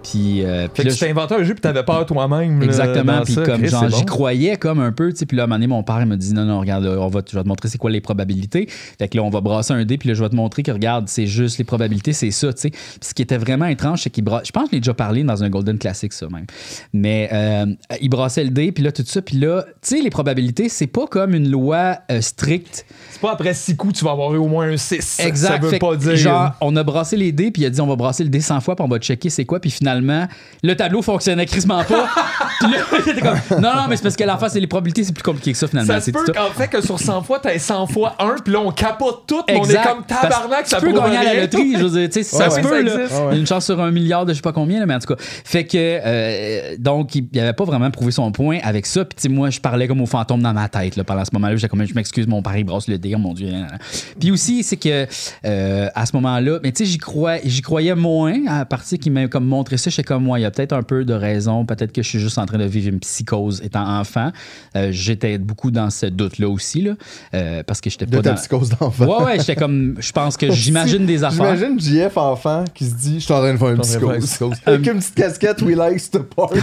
Puis, 0.10 0.44
euh, 0.44 0.68
puis 0.68 0.78
Fait 0.78 0.84
que 0.84 0.88
là, 0.90 0.94
tu 0.94 1.00
t'es 1.00 1.10
inventé 1.10 1.36
un 1.36 1.44
jeu 1.44 1.54
puis 1.54 1.62
t'avais 1.62 1.84
peur 1.84 2.06
toi-même. 2.06 2.62
Exactement, 2.62 3.22
puis 3.24 3.36
comme 3.36 3.62
Chris, 3.62 3.70
genre 3.70 3.90
j'y 3.90 4.00
bon. 4.00 4.06
croyais 4.06 4.58
comme 4.58 4.80
un 4.80 4.92
peu, 4.92 5.12
tu 5.12 5.20
sais, 5.20 5.26
puis 5.26 5.38
là 5.38 5.44
à 5.44 5.46
un 5.46 5.48
moment 5.48 5.56
donné 5.56 5.68
mon 5.68 5.84
père 5.84 6.00
il 6.02 6.06
m'a 6.06 6.16
dit 6.16 6.34
non 6.34 6.46
non 6.46 6.60
regarde 6.60 6.84
là, 6.84 6.98
on 7.00 7.08
va 7.08 7.22
je 7.30 7.36
vais 7.36 7.44
te 7.44 7.48
montrer 7.48 7.70
c'est 7.70 7.78
quoi 7.78 7.90
les 7.90 8.02
probabilités. 8.02 8.68
Fait 8.68 9.08
que 9.08 9.18
là 9.18 9.24
on 9.24 9.30
va 9.30 9.42
brasser 9.42 9.74
un 9.74 9.86
dé 9.86 9.98
puis 9.98 10.10
là 10.10 10.16
je 10.16 10.24
vais 10.24 10.30
te 10.30 10.36
montrer 10.36 10.64
que 10.64 10.72
regarde, 10.72 11.08
c'est 11.08 11.28
juste 11.28 11.58
les 11.58 11.64
probabilités, 11.64 12.14
c'est 12.14 12.32
ça, 12.32 12.54
tu 12.54 12.62
sais. 12.62 12.70
Puis 12.70 12.80
ce 13.02 13.14
qui 13.14 13.22
était 13.22 13.38
vraiment 13.38 13.66
étrange 13.66 14.02
c'est 14.04 14.10
qu'il 14.10 14.24
brasse 14.24 14.48
je 14.48 14.52
pense 14.52 14.64
que 14.64 14.70
je 14.72 14.76
l'ai 14.76 14.82
déjà 14.82 14.94
parlé 14.94 15.24
dans 15.24 15.44
un 15.44 15.50
Golden 15.50 15.78
Classic 15.78 16.12
ça 16.12 16.28
même. 16.30 16.46
Mais 16.94 17.30
euh, 17.32 17.66
il 18.02 18.10
brassait 18.10 18.44
le 18.44 18.52
dé 18.52 18.72
puis 18.72 18.84
là 18.84 18.92
tout 18.92 19.04
ça 19.06 19.22
puis 19.22 19.38
là, 19.38 19.64
tu 19.82 19.96
sais 19.96 20.02
les 20.02 20.10
probabilités, 20.10 20.70
c'est 20.70 20.88
pas 20.88 21.08
comme 21.08 21.34
une 21.34 21.50
loi 21.50 21.98
euh, 22.12 22.22
stricte 22.22 22.58
8. 22.58 22.86
C'est 23.10 23.22
pas 23.22 23.32
après 23.32 23.54
6 23.54 23.76
coups, 23.76 24.00
tu 24.00 24.06
vas 24.06 24.12
avoir 24.12 24.34
eu 24.34 24.38
au 24.38 24.48
moins 24.48 24.70
un 24.70 24.78
6. 24.78 25.20
Exact. 25.20 25.48
Ça 25.48 25.58
veut 25.58 25.70
Fait 25.70 25.80
pas 25.80 25.96
dire. 25.96 26.16
Genre, 26.16 26.52
on 26.62 26.76
a 26.76 26.84
brassé 26.84 27.18
les 27.18 27.32
dés, 27.32 27.52
puis 27.52 27.64
il 27.64 27.66
a 27.66 27.70
dit 27.70 27.82
on 27.82 27.88
va 27.88 27.96
brasser 27.96 28.24
le 28.24 28.30
dé 28.30 28.42
100 28.42 28.62
fois, 28.62 28.76
puis 28.76 28.86
on 28.86 28.88
va 28.88 29.00
checker 29.00 29.30
c'est 29.30 29.46
quoi, 29.46 29.60
puis 29.60 29.72
finalement, 29.72 29.97
le 30.02 30.76
tableau 30.76 31.02
fonctionnait 31.02 31.45
crissement 31.45 31.84
pas. 31.84 32.07
puis 32.60 32.72
là, 32.72 32.78
j'étais 33.06 33.22
comme 33.22 33.38
non, 33.61 33.74
non, 33.76 33.88
mais 33.90 33.95
c'est 33.98 34.03
parce 34.03 34.15
que 34.15 34.24
l'enfant, 34.24 34.48
c'est 34.49 34.60
les 34.60 34.68
probabilités, 34.68 35.03
c'est 35.03 35.14
plus 35.14 35.24
compliqué 35.24 35.52
que 35.52 35.57
ça 35.57 35.68
finalement. 35.68 35.94
ça 35.94 35.99
se 35.99 36.06
c'est 36.06 36.11
peut 36.11 36.19
tout 36.26 36.34
ça. 36.34 36.40
qu'en 36.40 36.49
fait 36.52 36.68
que 36.68 36.82
sur 36.82 36.99
100 36.99 37.24
fois, 37.24 37.40
t'as 37.40 37.57
100 37.57 37.88
fois 37.88 38.15
1, 38.19 38.36
puis 38.44 38.53
là, 38.53 38.60
on 38.60 38.72
capote 38.72 39.24
tout, 39.28 39.41
mais 39.48 39.56
on 39.56 39.64
est 39.64 39.65
Exact. 39.65 39.84
comme 39.88 40.06
tabarnak, 40.06 40.49
Parce 40.49 40.64
que 40.64 40.69
ça 40.69 40.80
tu 40.80 40.86
peux 40.86 40.94
gagner 40.99 41.18
à 41.18 41.24
la 41.24 41.41
loterie, 41.41 41.74
je 41.78 41.84
veux 41.86 41.99
dire, 41.99 42.10
tu 42.10 42.14
sais, 42.14 42.24
ça 42.24 42.45
Ouais, 42.45 42.49
se 42.49 42.56
ouais, 42.57 42.61
peut, 42.61 42.69
ça 42.69 42.82
là. 42.98 43.03
existe. 43.03 43.22
Ouais. 43.22 43.38
Une 43.38 43.48
chance 43.48 43.65
sur 43.65 43.82
un 43.82 43.91
milliard 43.91 44.26
de 44.26 44.34
je 44.34 44.38
sais 44.38 44.41
pas 44.41 44.53
combien, 44.53 44.80
là, 44.80 44.86
mais 44.86 44.95
en 44.95 44.99
tout 44.99 45.14
cas. 45.14 45.22
Fait 45.45 45.65
que, 45.65 45.78
euh, 45.78 46.76
donc, 46.80 47.15
il 47.15 47.28
il 47.34 47.40
avait 47.40 47.53
pas 47.53 47.65
vraiment 47.65 47.90
prouvé 47.91 48.11
son 48.11 48.32
point 48.32 48.57
avec 48.64 48.86
ça. 48.86 49.06
Puis, 49.06 49.15
tu 49.15 49.22
sais, 49.24 49.30
moi, 49.30 49.49
je 49.49 49.60
parlais 49.60 49.88
comme 49.88 50.02
au 50.02 50.06
fantôme 50.06 50.41
dans 50.41 50.53
ma 50.53 50.68
tête, 50.69 50.95
là, 50.95 51.03
pendant 51.03 51.24
ce 51.26 51.30
moment-là. 51.34 51.56
J'étais 51.56 51.68
comme, 51.68 51.86
je 51.86 51.94
m'excuse, 51.94 52.26
mon 52.28 52.41
père, 52.41 52.57
il 52.57 52.64
brosse 52.64 52.88
le 52.88 52.98
dé, 52.98 53.14
oh 53.15 53.19
mon 53.19 53.34
Dieu. 53.34 53.48
nan, 53.52 53.61
nan, 53.61 53.69
nan. 53.72 53.80
Puis 54.19 54.32
aussi, 54.32 54.64
c'est 54.64 54.78
que, 54.78 55.06
euh, 55.45 55.90
à 55.94 56.06
ce 56.06 56.15
moment-là, 56.15 56.60
mais 56.64 56.72
tu 56.72 56.84
sais, 56.84 56.91
j'y 56.91 56.98
crois, 56.98 57.36
j'y 57.44 57.61
croyais 57.61 57.95
moins 57.95 58.36
à 58.48 58.65
partir 58.65 58.98
qu'il 58.99 59.11
m'a 59.11 59.28
comme 59.28 59.45
montré 59.45 59.78
ça. 59.78 59.86
J'étais 59.89 60.03
comme, 60.03 60.23
moi, 60.23 60.39
il 60.39 60.43
y 60.43 60.45
a 60.45 60.51
peut-être 60.51 60.73
un 60.73 60.84
peu 60.84 61.05
de 61.05 61.14
raison. 61.14 61.65
Peut-être 61.65 61.91
que 61.91 62.01
je 62.01 62.07
suis 62.07 62.19
juste 62.19 62.38
en 62.38 62.45
train 62.45 62.57
de 62.57 62.65
vivre 62.65 62.89
une 62.89 62.99
psychose 62.99 63.61
étant 63.64 63.99
enfant. 63.99 64.31
Euh, 64.76 64.89
J'étais 64.91 65.38
beaucoup 65.38 65.72
dans 65.72 65.89
ce 65.89 66.05
doute-là 66.07 66.47
aussi, 66.49 66.81
là, 66.81 66.93
euh, 67.34 67.64
parce 67.64 67.81
que 67.81 67.89
j'étais 67.89 68.05
De 68.05 68.15
pas 68.18 68.22
ta 68.23 68.30
dans. 68.31 68.35
psychose 68.35 68.69
d'enfant. 68.69 69.05
Ouais, 69.05 69.26
ouais, 69.26 69.39
j'étais 69.39 69.55
comme. 69.55 69.95
Je 69.99 70.11
pense 70.11 70.38
que 70.38 70.51
j'imagine 70.51 71.05
des 71.05 71.23
affaires. 71.23 71.55
J'imagine 71.55 71.80
JF 71.80 72.18
enfant 72.18 72.64
qui 72.73 72.85
se 72.85 72.95
dit 72.95 73.19
Je 73.19 73.26
suis 73.26 73.34
en 73.34 73.39
train 73.39 73.53
de 73.53 73.57
faire 73.57 73.69
une 73.69 73.77
de 73.77 73.81
psychose. 73.81 74.53
Avec 74.65 74.88
une 74.88 74.99
petite 74.99 75.15
casquette 75.15 75.61
We 75.61 75.76
Like 75.76 76.11
to 76.11 76.23
Party. 76.23 76.59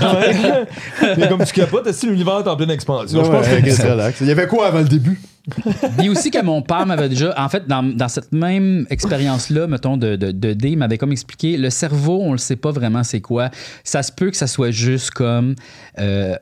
mais 1.17 1.29
comme 1.29 1.45
tu 1.45 1.53
capotes, 1.53 1.91
si 1.93 2.07
l'univers 2.07 2.41
est 2.41 2.49
en 2.49 2.57
pleine 2.57 2.71
expansion? 2.71 3.19
Ouais, 3.19 3.25
je 3.25 3.31
pense 3.31 3.47
ouais, 3.47 3.63
que. 3.63 4.25
Il 4.25 4.29
y 4.29 4.31
avait 4.31 4.47
quoi 4.47 4.69
avant 4.69 4.79
le 4.81 4.89
début? 4.89 5.21
Puis 5.99 6.09
aussi 6.09 6.31
que 6.31 6.43
mon 6.43 6.63
père 6.63 6.87
m'avait 6.87 7.09
déjà, 7.09 7.35
en 7.37 7.49
fait, 7.49 7.67
dans, 7.67 8.09
cette 8.09 8.33
même 8.33 8.87
expérience-là, 8.91 9.67
mettons, 9.67 9.97
de, 9.97 10.17
de, 10.17 10.33
de 10.33 10.67
il 10.67 10.79
m'avait 10.79 10.99
comme 10.99 11.13
expliqué, 11.13 11.57
le 11.57 11.71
cerveau, 11.71 12.21
on 12.23 12.33
le 12.33 12.39
sait 12.39 12.57
pas 12.57 12.71
vraiment 12.71 13.05
c'est 13.05 13.21
quoi. 13.21 13.51
Ça 13.83 14.03
se 14.03 14.11
peut 14.11 14.31
que 14.31 14.37
ça 14.37 14.47
soit 14.47 14.71
juste 14.71 15.11
comme... 15.11 15.55
euh, 15.99 16.37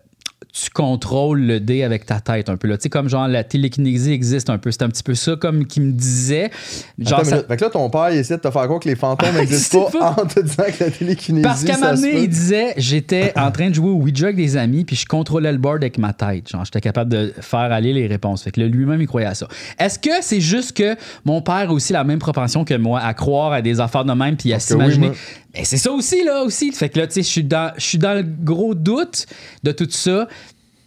tu 0.53 0.71
contrôles 0.71 1.41
le 1.43 1.61
dé 1.61 1.83
avec 1.83 2.07
ta 2.07 2.21
tête 2.21 2.49
un 2.49 2.57
peu 2.57 2.69
là. 2.69 2.77
Tu 2.77 2.85
sais, 2.85 2.89
comme 2.89 3.09
genre 3.09 3.29
la 3.29 3.45
télékinésie 3.45 4.13
existe 4.13 4.51
un 4.51 4.59
peu. 4.59 4.71
C'est 4.71 4.83
un 4.83 4.89
petit 4.89 5.03
peu 5.03 5.15
ça 5.15 5.37
comme 5.37 5.67
qu'il 5.67 5.83
me 5.83 5.93
disait. 5.93 6.51
Genre, 6.99 7.19
Attends 7.19 7.25
une 7.25 7.25
ça- 7.25 7.35
minute. 7.37 7.49
Fait 7.49 7.57
que 7.57 7.65
là, 7.65 7.71
ton 7.71 7.91
père, 7.91 8.11
il 8.11 8.19
essaie 8.19 8.37
de 8.37 8.43
te 8.43 8.51
faire 8.51 8.65
croire 8.65 8.81
que 8.81 8.89
les 8.89 8.97
fantômes 8.97 9.35
n'existent 9.37 9.91
pas, 9.91 10.15
pas. 10.15 10.23
en 10.23 10.27
te 10.27 10.41
disant 10.41 10.65
que 10.79 10.85
la 10.85 10.91
télékinésie. 10.91 11.43
Parce 11.43 11.65
qu'à 11.65 11.75
un 11.75 11.79
moment 11.79 11.95
donné, 11.95 12.21
il 12.23 12.29
disait 12.29 12.75
j'étais 12.77 13.33
en 13.39 13.51
train 13.51 13.69
de 13.71 13.75
jouer 13.75 13.91
au 13.91 13.97
Ouija 13.97 14.27
avec 14.27 14.37
des 14.37 14.57
amis, 14.57 14.85
puis 14.85 14.97
je 14.97 15.07
contrôlais 15.07 15.53
le 15.53 15.59
board 15.59 15.83
avec 15.83 15.99
ma 15.99 16.13
tête. 16.13 16.49
Genre, 16.49 16.65
j'étais 16.65 16.81
capable 16.81 17.11
de 17.11 17.33
faire 17.41 17.59
aller 17.73 17.93
les 17.93 18.07
réponses. 18.07 18.43
Fait 18.43 18.51
que 18.51 18.61
là, 18.61 18.67
lui-même, 18.67 19.01
il 19.01 19.07
croyait 19.07 19.27
à 19.27 19.35
ça. 19.35 19.47
Est-ce 19.79 19.99
que 19.99 20.11
c'est 20.23 20.41
juste 20.41 20.77
que 20.77 20.97
mon 21.25 21.43
père 21.43 21.71
a 21.71 21.73
aussi 21.73 21.93
la 21.93 22.05
même 22.05 22.19
propension 22.19 22.65
que 22.65 22.75
moi 22.75 23.01
à 23.01 23.15
croire 23.15 23.53
à 23.53 23.63
des 23.63 23.81
affaires 23.81 24.05
de 24.05 24.13
même, 24.13 24.37
puis 24.37 24.53
à 24.53 24.57
oui, 24.57 25.11
Ben, 25.55 25.65
c'est 25.65 25.77
ça 25.77 25.93
aussi, 25.93 26.25
là, 26.25 26.43
aussi. 26.43 26.73
Fait 26.73 26.89
que 26.89 26.99
là, 26.99 27.07
tu 27.07 27.15
sais, 27.15 27.23
je 27.23 27.29
suis 27.29 27.45
dans, 27.45 27.73
je 27.77 27.97
dans 27.99 28.15
le 28.15 28.23
gros 28.23 28.75
doute 28.75 29.27
de 29.63 29.73
tout 29.73 29.89
ça. 29.91 30.29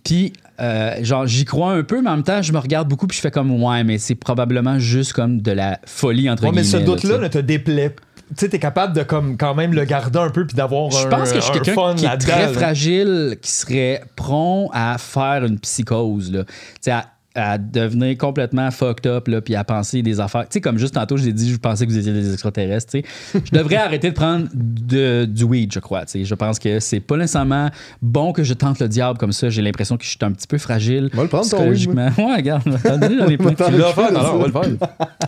Puis, 0.04 0.34
euh, 0.60 1.04
genre, 1.04 1.26
j'y 1.26 1.46
crois 1.46 1.72
un 1.72 1.84
peu, 1.84 2.02
mais 2.02 2.10
en 2.10 2.16
même 2.16 2.24
temps, 2.24 2.42
je 2.42 2.54
me 2.54 2.60
regarde 2.60 2.88
beaucoup, 2.88 3.08
puis 3.08 3.18
je 3.18 3.22
fais 3.22 3.32
comme, 3.32 3.52
ouais, 3.64 3.84
mais 3.84 3.98
c'est 3.98 4.16
probablement 4.16 4.80
juste 4.80 5.14
comme 5.14 5.42
de 5.42 5.52
la 5.52 5.80
folie, 5.86 6.30
entre 6.30 6.44
Ouais, 6.44 6.52
mais 6.52 6.64
ce 6.64 6.78
guillemets. 6.78 6.90
là, 6.90 6.96
doute-là 6.96 7.18
ne 7.20 7.28
te 7.28 7.38
déplaît. 7.40 7.96
Tu 8.30 8.34
sais, 8.38 8.50
t'es 8.50 8.60
capable 8.60 8.96
de 8.96 9.04
comme, 9.04 9.38
quand 9.38 9.54
même 9.54 9.74
le 9.74 9.84
garder 9.86 10.18
un 10.18 10.30
peu 10.32 10.48
puis 10.48 10.56
d'avoir 10.56 10.90
Je 10.90 11.06
un, 11.06 11.10
pense 11.10 11.32
que 11.32 11.40
je 11.40 11.44
suis 11.44 11.52
un 11.52 11.60
quelqu'un 11.60 11.96
qui 11.96 12.06
est 12.06 12.18
très 12.18 12.48
fragile, 12.54 13.38
qui 13.40 13.52
serait 13.52 14.04
prompt 14.16 14.70
à 14.74 14.98
faire 14.98 15.46
une 15.46 15.60
psychose, 15.60 16.32
là. 16.32 16.44
Tu 16.46 16.54
sais, 16.82 16.92
à, 16.92 17.06
à 17.36 17.58
devenir 17.58 18.18
complètement 18.18 18.72
fucked 18.72 19.06
up, 19.06 19.28
là, 19.28 19.42
puis 19.42 19.56
à 19.56 19.64
penser 19.64 20.02
des 20.02 20.20
affaires. 20.20 20.44
Tu 20.44 20.54
sais, 20.54 20.62
comme 20.62 20.78
juste 20.78 20.94
tantôt, 20.94 21.18
je 21.18 21.26
l'ai 21.26 21.34
dit, 21.34 21.52
je 21.52 21.58
pensais 21.58 21.86
que 21.86 21.92
vous 21.92 21.98
étiez 21.98 22.14
des 22.14 22.32
extraterrestres, 22.32 22.94
tu 22.94 23.02
sais. 23.34 23.42
Je 23.46 23.52
devrais 23.58 23.76
arrêter 23.86 24.10
de 24.10 24.16
prendre 24.16 24.48
de- 24.54 25.26
du 25.26 25.44
weed, 25.44 25.74
je 25.74 25.80
crois, 25.80 26.06
tu 26.06 26.12
sais. 26.14 26.24
Je 26.26 26.34
pense 26.36 26.60
que 26.60 26.80
c'est 26.80 27.00
pas 27.00 27.18
nécessairement 27.18 27.70
bon 28.02 28.32
que 28.34 28.44
je 28.44 28.54
tente 28.54 28.80
le 28.80 28.88
diable 28.88 29.18
comme 29.20 29.32
ça. 29.34 29.50
J'ai 29.50 29.62
l'impression 29.62 29.98
que 29.98 30.04
je 30.04 30.10
suis 30.10 30.18
un 30.22 30.32
petit 30.32 30.48
peu 30.48 30.58
fragile. 30.58 31.10
On 31.14 31.18
va 31.18 31.24
le 31.24 31.30
prendre, 31.30 31.50
ton 31.50 31.58
weed, 31.70 31.74
psychologiquement. 31.76 32.10
Ouais, 32.18 32.36
regarde. 32.38 32.64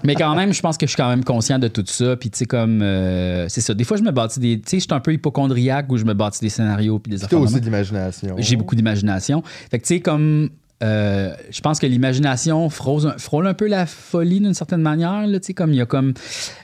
Mais 0.04 0.16
quand 0.16 0.36
même, 0.36 0.54
je 0.54 0.62
pense 0.62 0.78
que 0.78 0.86
je 0.86 0.92
suis 0.92 0.98
quand 0.98 1.10
même 1.10 1.24
conscient 1.24 1.60
de 1.60 1.68
tout 1.68 1.84
ça. 1.86 2.16
Puis, 2.16 2.30
tu 2.30 2.40
sais, 2.40 2.46
comme. 2.46 2.82
euh, 2.82 3.46
c'est 3.50 3.62
ça. 3.62 3.74
Des 3.74 3.84
fois, 3.84 3.98
je 3.98 4.04
me 4.04 4.12
bâtis 4.12 4.40
des. 4.40 4.58
Tu 4.60 4.64
sais, 4.70 4.78
je 4.78 4.84
suis 4.84 4.94
un 4.94 5.00
peu 5.00 5.14
hypochondriaque 5.14 5.88
où 5.92 5.98
je 5.98 6.06
me 6.06 6.14
bâtis 6.14 6.40
des 6.42 6.50
scénarios 6.50 7.00
puis 7.00 7.12
des 7.12 7.24
affaires. 7.24 7.40
aussi 7.40 7.60
de 7.60 7.66
l'imagination. 7.66 8.36
J'ai 8.38 8.56
beaucoup 8.56 8.76
d'imagination. 8.76 9.44
Fait 9.70 9.80
que, 9.80 9.86
tu 9.86 9.96
sais, 9.96 10.00
comme. 10.00 10.50
Euh, 10.84 11.34
je 11.50 11.62
pense 11.62 11.80
que 11.80 11.88
l'imagination 11.88 12.70
frôle, 12.70 13.48
un- 13.48 13.54
peu 13.54 13.68
la 13.68 13.86
folie 13.86 14.40
d'une 14.40 14.54
certaine 14.54 14.82
manière. 14.82 15.26
Là, 15.26 15.40
comme 15.56 15.74
il 15.74 15.78
y 15.78 15.82
a 15.82 15.86
comme. 15.86 16.14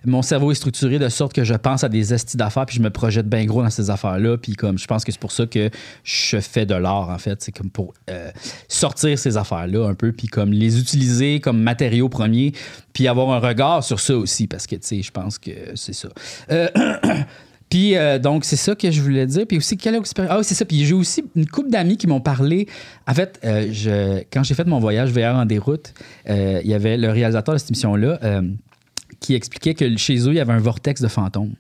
Mon 0.06 0.22
cerveau 0.22 0.52
est 0.52 0.56
structuré 0.56 1.00
de 1.00 1.10
sorte 1.10 1.34
que 1.34 1.44
je 1.44 1.56
pense 1.56 1.84
à 1.84 1.90
des 1.90 2.14
estis 2.14 2.38
d'affaires 2.38 2.66
puis 2.66 2.78
je 2.78 2.82
me 2.82 2.90
projette 2.90 3.28
bien 3.28 3.46
gros 3.46 3.64
dans 3.64 3.70
ces 3.70 3.90
affaires-là. 3.90 4.38
Puis 4.38 4.54
comme 4.54 4.78
je 4.78 4.86
pense 4.86 5.04
que 5.04 5.12
c'est 5.12 5.20
pour 5.22 5.32
ça 5.32 5.46
que 5.48 5.70
je 6.04 6.40
fais 6.40 6.66
de 6.66 6.76
l'art, 6.76 7.10
en 7.10 7.18
fait. 7.18 7.42
C'est 7.42 7.52
comme 7.52 7.72
pour 7.72 7.94
euh, 8.10 8.30
sortir 8.68 9.18
ces 9.18 9.38
affaires-là 9.38 9.88
un 9.88 9.96
peu 9.96 10.12
puis 10.12 10.28
comme 10.28 10.52
les 10.52 10.80
utiliser 10.80 11.40
comme 11.40 11.62
matériaux 11.62 12.10
premiers 12.10 12.54
puis 12.94 13.08
avoir 13.08 13.32
un 13.32 13.40
regard 13.40 13.84
sur 13.84 14.00
ça 14.00 14.16
aussi 14.16 14.48
parce 14.48 14.68
que, 14.68 14.76
tu 14.76 14.82
sais, 14.84 15.02
je 15.02 15.12
pense 15.12 15.40
que 15.40 15.52
c'est 15.76 15.94
ça. 15.94 16.10
Euh, 16.52 16.68
Puis 17.74 17.96
euh, 17.96 18.20
donc, 18.20 18.46
c'est 18.46 18.56
ça 18.56 18.76
que 18.76 18.92
je 18.92 19.02
voulais 19.02 19.26
dire. 19.26 19.48
Puis 19.48 19.58
aussi, 19.58 19.78
quelle 19.78 19.96
expérience? 19.96 20.32
Ah 20.32 20.44
c'est 20.44 20.54
ça. 20.54 20.64
Puis 20.64 20.86
j'ai 20.86 20.94
aussi 20.94 21.24
une 21.36 21.48
couple 21.48 21.72
d'amis 21.72 21.98
qui 21.98 22.06
m'ont 22.06 22.22
parlé. 22.22 22.68
En 23.08 23.16
fait, 23.16 23.40
euh, 23.44 23.68
je, 23.72 24.22
quand 24.32 24.44
j'ai 24.44 24.54
fait 24.54 24.68
mon 24.68 24.78
voyage 24.78 25.10
VR 25.10 25.36
en 25.36 25.46
déroute, 25.48 25.96
euh, 26.30 26.62
il 26.64 26.70
y 26.70 26.76
avait 26.76 26.98
le 26.98 27.10
réalisateur 27.10 27.56
de 27.56 27.58
cette 27.58 27.72
émission-là 27.72 28.20
qui 29.20 29.34
expliquait 29.34 29.74
que 29.74 29.98
chez 29.98 30.20
eux, 30.20 30.34
il 30.34 30.36
y 30.36 30.40
avait 30.40 30.54
un 30.54 30.60
vortex 30.60 31.02
de 31.02 31.08
fantômes. 31.08 31.56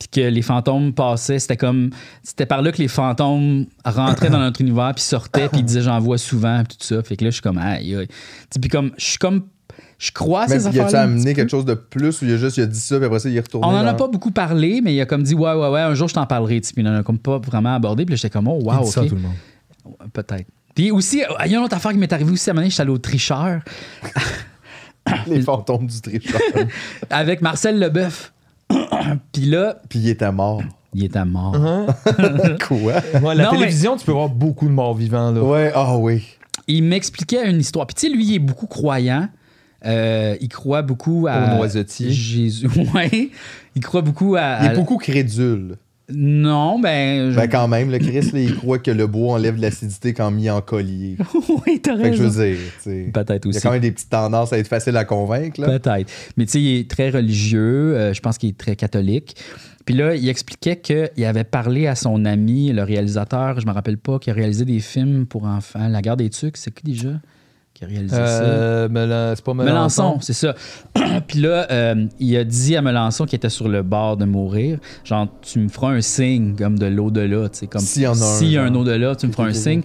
Puis 0.00 0.08
que 0.08 0.20
les 0.20 0.42
fantômes 0.42 0.92
passaient, 0.92 1.38
c'était 1.38 1.56
comme. 1.56 1.90
C'était 2.24 2.46
par 2.46 2.60
là 2.60 2.72
que 2.72 2.78
les 2.78 2.88
fantômes 2.88 3.66
rentraient 3.84 4.30
dans 4.30 4.40
notre 4.40 4.60
univers, 4.60 4.94
puis 4.96 5.04
sortaient, 5.04 5.48
puis 5.48 5.62
disaient 5.62 5.82
j'en 5.82 6.00
vois 6.00 6.18
souvent, 6.18 6.64
puis 6.64 6.76
tout 6.76 6.84
ça. 6.84 7.00
Fait 7.04 7.16
que 7.16 7.22
là, 7.22 7.30
je 7.30 7.34
suis 7.34 7.42
comme, 7.42 7.58
aïe, 7.58 8.08
Puis 8.60 8.68
comme, 8.68 8.90
je 8.98 9.04
suis 9.04 9.18
comme. 9.18 9.44
Je 9.98 10.12
crois 10.12 10.42
à 10.42 10.46
Mais 10.48 10.58
ces 10.58 10.66
y 10.66 10.68
affaires-là. 10.68 11.00
un 11.00 11.04
amené 11.04 11.20
petit 11.22 11.28
peu. 11.28 11.34
quelque 11.40 11.50
chose 11.50 11.64
de 11.64 11.74
plus 11.74 12.20
ou 12.20 12.26
il 12.26 12.32
a 12.34 12.36
juste 12.36 12.58
il 12.58 12.62
a 12.62 12.66
dit 12.66 12.78
ça 12.78 12.96
puis 12.98 13.06
après 13.06 13.18
ça 13.18 13.28
il 13.30 13.36
est 13.36 13.40
retourné 13.40 13.66
On 13.66 13.70
en 13.70 13.76
a 13.76 13.92
dans- 13.92 13.94
pas 13.96 14.08
beaucoup 14.08 14.30
parlé, 14.30 14.80
mais 14.82 14.94
il 14.94 15.00
a 15.00 15.06
comme 15.06 15.22
dit 15.22 15.34
ouais, 15.34 15.52
ouais, 15.54 15.68
ouais, 15.70 15.80
un 15.80 15.94
jour 15.94 16.06
je 16.08 16.14
t'en 16.14 16.26
parlerai. 16.26 16.60
Puis 16.60 16.72
il 16.76 16.86
en 16.88 16.96
a 16.96 17.02
comme 17.02 17.18
pas 17.18 17.38
vraiment 17.38 17.74
abordé. 17.74 18.04
Puis 18.04 18.16
j'étais 18.16 18.28
comme 18.30 18.46
oh, 18.48 18.60
wow, 18.62 18.80
Il 18.80 18.84
dit 18.84 18.90
ça 18.90 19.00
à 19.00 19.02
ok. 19.04 19.08
tout 19.08 19.14
le 19.14 19.20
monde. 19.22 19.34
Peut-être. 20.12 20.46
Puis 20.74 20.90
aussi, 20.90 21.22
euh, 21.22 21.26
il 21.46 21.52
y 21.52 21.54
a 21.54 21.58
une 21.58 21.64
autre 21.64 21.74
affaire 21.76 21.92
qui 21.92 21.98
m'est 21.98 22.12
arrivée 22.12 22.32
aussi 22.32 22.50
à 22.50 22.52
un 22.52 22.54
moment 22.54 22.60
donné, 22.62 22.70
j'étais 22.70 22.82
allé 22.82 22.90
au 22.90 22.98
tricheur 22.98 23.60
les 25.26 25.40
fantômes 25.42 25.86
du 25.86 26.00
tricheur. 26.00 26.40
avec 27.10 27.40
Marcel 27.40 27.78
Leboeuf. 27.78 28.32
Puis 29.32 29.42
là, 29.46 29.76
puis 29.88 30.00
il 30.00 30.08
était 30.08 30.32
mort. 30.32 30.60
il 30.92 31.04
était 31.04 31.24
mort. 31.24 31.52
Quoi? 32.66 32.94
Ouais, 33.22 33.34
la 33.34 33.44
Non, 33.44 33.52
mais- 33.52 33.58
télévision, 33.58 33.96
tu 33.96 34.04
peux 34.04 34.12
voir 34.12 34.28
beaucoup 34.28 34.66
de 34.66 34.72
morts 34.72 34.94
vivants. 34.94 35.30
Là. 35.30 35.40
Ouais, 35.42 35.72
ah 35.74 35.96
oui. 35.96 36.24
Il 36.66 36.82
m'expliquait 36.82 37.48
une 37.48 37.60
histoire. 37.60 37.86
Puis 37.86 37.94
tu 37.94 38.08
sais, 38.08 38.12
lui, 38.12 38.24
il 38.26 38.34
est 38.34 38.38
beaucoup 38.40 38.66
croyant. 38.66 39.28
Euh, 39.84 40.36
il 40.40 40.48
croit 40.48 40.82
beaucoup 40.82 41.26
à. 41.28 41.52
Au 41.54 41.56
noisetier. 41.56 42.10
Jésus. 42.10 42.66
Ouais. 42.94 43.30
Il 43.74 43.82
croit 43.82 44.02
beaucoup 44.02 44.36
à. 44.36 44.58
Il 44.62 44.68
à- 44.68 44.72
est 44.72 44.76
beaucoup 44.76 44.96
crédule. 44.96 45.76
Non, 46.08 46.78
ben. 46.78 47.32
je- 47.32 47.36
Ben 47.36 47.48
quand 47.48 47.66
même, 47.66 47.90
le 47.90 47.98
Chris, 47.98 48.30
là, 48.32 48.38
il 48.40 48.54
croit 48.56 48.78
que 48.78 48.92
le 48.92 49.08
bois 49.08 49.34
enlève 49.34 49.56
de 49.56 49.60
l'acidité 49.62 50.14
quand 50.14 50.30
mis 50.30 50.48
en 50.48 50.60
collier. 50.60 51.16
oui, 51.66 51.80
t'as 51.82 51.96
Fait 51.96 52.10
que 52.10 52.16
je 52.16 52.22
raison. 52.22 52.38
veux 52.40 52.54
dire, 52.54 53.12
Peut-être 53.12 53.44
il 53.44 53.46
y 53.46 53.48
aussi. 53.48 53.58
a 53.58 53.60
quand 53.60 53.72
même 53.72 53.80
des 53.80 53.90
petites 53.90 54.08
tendances 54.10 54.52
à 54.52 54.58
être 54.58 54.68
facile 54.68 54.96
à 54.96 55.04
convaincre. 55.04 55.60
Là. 55.60 55.78
Peut-être. 55.80 56.08
Mais 56.36 56.46
tu 56.46 56.52
sais, 56.52 56.60
il 56.62 56.76
est 56.78 56.88
très 56.90 57.10
religieux. 57.10 57.96
euh, 57.96 58.14
je 58.14 58.20
pense 58.20 58.38
qu'il 58.38 58.50
est 58.50 58.56
très 58.56 58.76
catholique. 58.76 59.34
Puis 59.84 59.96
là, 59.96 60.14
il 60.14 60.28
expliquait 60.28 60.76
qu'il 60.76 61.24
avait 61.24 61.44
parlé 61.44 61.88
à 61.88 61.96
son 61.96 62.24
ami, 62.24 62.72
le 62.72 62.84
réalisateur, 62.84 63.58
je 63.60 63.66
me 63.66 63.72
rappelle 63.72 63.98
pas, 63.98 64.18
qui 64.20 64.30
a 64.30 64.32
réalisé 64.32 64.64
des 64.64 64.78
films 64.80 65.26
pour 65.26 65.44
enfants. 65.44 65.88
La 65.88 66.02
guerre 66.02 66.16
des 66.16 66.30
Tucs, 66.30 66.56
c'est 66.56 66.72
qui 66.72 66.84
déjà? 66.84 67.20
Qui 67.78 67.84
a 67.84 67.88
réalisé 67.88 68.16
ça? 68.16 68.22
Euh, 68.22 68.88
Mélan- 68.88 69.34
c'est 69.36 69.44
pas 69.44 69.52
Melançon. 69.54 69.72
Melançon, 70.02 70.18
c'est 70.20 70.32
ça. 70.32 70.54
Puis 71.26 71.40
là, 71.40 71.66
euh, 71.70 72.06
il 72.18 72.36
a 72.36 72.44
dit 72.44 72.74
à 72.76 72.82
Melançon 72.82 73.26
qui 73.26 73.36
était 73.36 73.48
sur 73.50 73.68
le 73.68 73.82
bord 73.82 74.16
de 74.16 74.24
mourir, 74.24 74.78
genre, 75.04 75.26
tu 75.42 75.58
me 75.58 75.68
feras 75.68 75.90
un 75.92 76.00
signe 76.00 76.54
comme 76.56 76.78
de 76.78 76.86
l'au-delà, 76.86 77.48
tu 77.48 77.58
sais, 77.60 77.66
comme 77.66 77.80
S'il 77.82 78.02
y 78.02 78.06
en 78.06 78.12
a 78.20 78.24
un, 78.24 78.38
s'il 78.38 78.48
y 78.50 78.56
a 78.58 78.62
un 78.62 78.68
genre. 78.68 78.78
au-delà, 78.82 79.14
tu 79.16 79.26
me 79.26 79.32
feras 79.32 79.48
un 79.48 79.52
signe. 79.52 79.82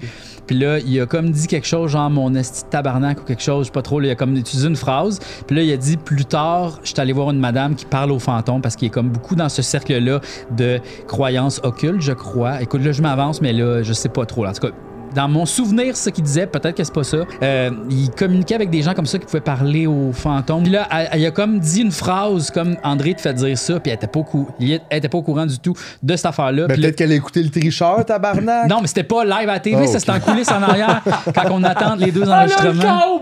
Puis 0.48 0.58
là, 0.58 0.80
il 0.80 1.00
a 1.00 1.06
comme 1.06 1.32
dit 1.32 1.48
quelque 1.48 1.68
chose, 1.68 1.92
genre 1.92 2.10
mon 2.10 2.34
esti 2.36 2.64
de 2.64 2.70
tabarnak 2.70 3.22
ou 3.22 3.24
quelque 3.24 3.42
chose, 3.44 3.66
je 3.66 3.68
sais 3.68 3.72
pas 3.74 3.82
trop. 3.82 4.00
là, 4.00 4.08
il 4.08 4.12
a 4.12 4.16
comme 4.16 4.36
utilisé 4.36 4.68
une 4.68 4.76
phrase. 4.76 5.20
Puis 5.48 5.56
là, 5.56 5.62
il 5.62 5.72
a 5.72 5.78
dit 5.78 5.98
plus 5.98 6.26
tard, 6.26 6.80
je 6.84 6.90
suis 6.90 7.00
allé 7.00 7.14
voir 7.14 7.30
une 7.32 7.40
madame 7.40 7.76
qui 7.76 7.86
parle 7.86 8.12
aux 8.12 8.20
fantômes 8.20 8.62
parce 8.62 8.76
qu'il 8.76 8.88
est 8.88 8.92
comme 8.92 9.10
beaucoup 9.10 9.36
dans 9.36 9.50
ce 9.50 9.62
cercle-là 9.62 10.20
de 10.58 10.80
croyances 11.08 11.62
occultes, 11.64 12.02
je 12.02 12.12
crois. 12.14 12.62
Écoute, 12.62 12.84
là, 12.84 12.92
je 12.92 13.02
m'avance, 13.02 13.42
mais 13.42 13.54
là, 13.54 13.84
je 13.84 13.94
sais 13.94 14.10
pas 14.10 14.26
trop. 14.26 14.44
là. 14.44 14.50
En 14.50 14.54
tout 14.54 14.68
cas, 14.68 14.74
dans 15.16 15.28
mon 15.28 15.46
souvenir, 15.46 15.96
c'est 15.96 16.06
ce 16.06 16.10
qu'il 16.10 16.24
disait, 16.24 16.48
peut-être 16.48 16.76
que 16.76 16.84
c'est 16.84 16.94
pas 16.94 17.04
ça. 17.04 17.18
Euh, 17.44 17.70
il 17.90 18.10
communiquait 18.12 18.56
avec 18.56 18.70
des 18.70 18.82
gens 18.82 18.94
comme 18.94 19.06
ça 19.06 19.18
qui 19.20 19.26
pouvaient 19.26 19.42
parler 19.42 19.88
aux 19.88 20.12
fantômes. 20.14 20.64
Puis 20.64 20.72
là, 20.72 20.88
elle, 20.92 21.20
il 21.22 21.26
a 21.26 21.32
comme 21.32 21.60
dit 21.60 21.82
une 21.82 21.92
phrase 21.92 22.50
comme 22.52 22.78
André 22.84 23.14
te 23.14 23.22
fait 23.22 23.34
dire 23.34 23.58
ça, 23.58 23.80
puis 23.80 23.92
elle 23.92 23.96
était 23.98 24.08
pas 24.08 24.20
au, 24.20 24.24
cou- 24.24 24.48
il 24.60 24.80
elle 24.90 24.98
était 24.98 25.10
pas 25.10 25.18
au 25.18 25.24
courant 25.24 25.46
du 25.46 25.60
tout 25.60 25.74
de 26.02 26.16
cette 26.16 26.26
affaire-là. 26.26 26.68
Ben, 26.68 26.76
peut-être 26.76 26.96
qu'elle 26.96 27.12
a 27.12 27.16
écouté 27.16 27.44
le 27.44 27.50
tricheur, 27.50 28.06
tabarnak. 28.06 28.68
non, 28.70 28.80
mais 28.82 28.88
c'était 28.88 29.04
pas 29.04 29.24
live 29.24 29.50
à 29.50 29.54
la 29.54 29.60
TV, 29.60 29.78
Oh, 29.84 29.88
ça 29.92 30.00
c'était 30.00 30.12
en 30.12 30.20
coulisses 30.20 30.52
en 30.52 30.62
arrière 30.64 31.02
quand 31.36 31.52
on 31.52 31.64
attend 31.64 31.96
les 31.96 32.12
deux 32.12 32.24
Ah, 32.28 32.40
enregistrements. 32.40 33.20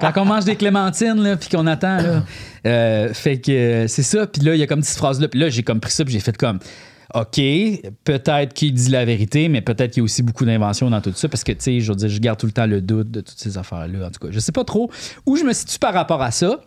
Quand 0.00 0.12
on 0.16 0.24
mange 0.24 0.44
des 0.44 0.56
clémentines, 0.56 1.22
là, 1.22 1.36
puis 1.36 1.48
qu'on 1.48 1.66
attend, 1.66 1.96
là. 1.96 2.22
Euh, 2.64 3.12
fait 3.12 3.38
que 3.38 3.50
euh, 3.50 3.88
c'est 3.88 4.02
ça. 4.04 4.26
Puis 4.26 4.40
là, 4.42 4.54
il 4.54 4.60
y 4.60 4.62
a 4.62 4.66
comme 4.68 4.82
cette 4.82 4.96
phrase-là. 4.98 5.26
Puis 5.28 5.40
là, 5.40 5.48
j'ai 5.48 5.62
comme 5.64 5.80
pris 5.80 5.90
ça, 5.90 6.04
puis 6.04 6.12
j'ai 6.14 6.20
fait 6.20 6.36
comme. 6.36 6.58
OK, 7.14 7.40
peut-être 8.04 8.54
qu'il 8.54 8.74
dit 8.74 8.90
la 8.90 9.04
vérité, 9.04 9.48
mais 9.48 9.60
peut-être 9.60 9.92
qu'il 9.92 10.00
y 10.00 10.02
a 10.02 10.04
aussi 10.04 10.22
beaucoup 10.22 10.44
d'inventions 10.44 10.90
dans 10.90 11.00
tout 11.00 11.12
ça, 11.14 11.28
parce 11.28 11.44
que, 11.44 11.52
tu 11.52 11.60
sais, 11.60 11.80
je 11.80 11.92
je 11.92 12.18
garde 12.18 12.38
tout 12.38 12.46
le 12.46 12.52
temps 12.52 12.66
le 12.66 12.80
doute 12.80 13.10
de 13.10 13.20
toutes 13.20 13.38
ces 13.38 13.58
affaires-là. 13.58 14.06
En 14.06 14.10
tout 14.10 14.26
cas, 14.26 14.32
je 14.32 14.40
sais 14.40 14.52
pas 14.52 14.64
trop 14.64 14.90
où 15.26 15.36
je 15.36 15.44
me 15.44 15.52
situe 15.52 15.78
par 15.78 15.94
rapport 15.94 16.22
à 16.22 16.30
ça. 16.30 16.60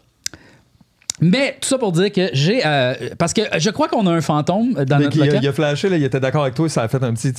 Mais 1.22 1.58
tout 1.62 1.70
ça 1.70 1.78
pour 1.78 1.94
dire 1.94 2.12
que 2.12 2.30
j'ai. 2.34 2.62
euh, 2.66 2.94
parce 3.18 3.32
que 3.32 3.42
je 3.58 3.70
crois 3.70 3.88
qu'on 3.88 4.06
a 4.06 4.12
un 4.12 4.20
fantôme 4.20 4.74
dans 4.74 4.98
Mais 4.98 5.06
notre 5.06 5.16
il, 5.16 5.22
a, 5.22 5.26
local. 5.28 5.44
il 5.44 5.48
a 5.48 5.54
flashé, 5.54 5.88
là, 5.88 5.96
il 5.96 6.04
était 6.04 6.20
d'accord 6.20 6.42
avec 6.44 6.56
toi, 6.56 6.68
ça 6.68 6.84
a 6.84 6.88
fait 6.90 7.02
un 7.02 7.14
petit. 7.14 7.32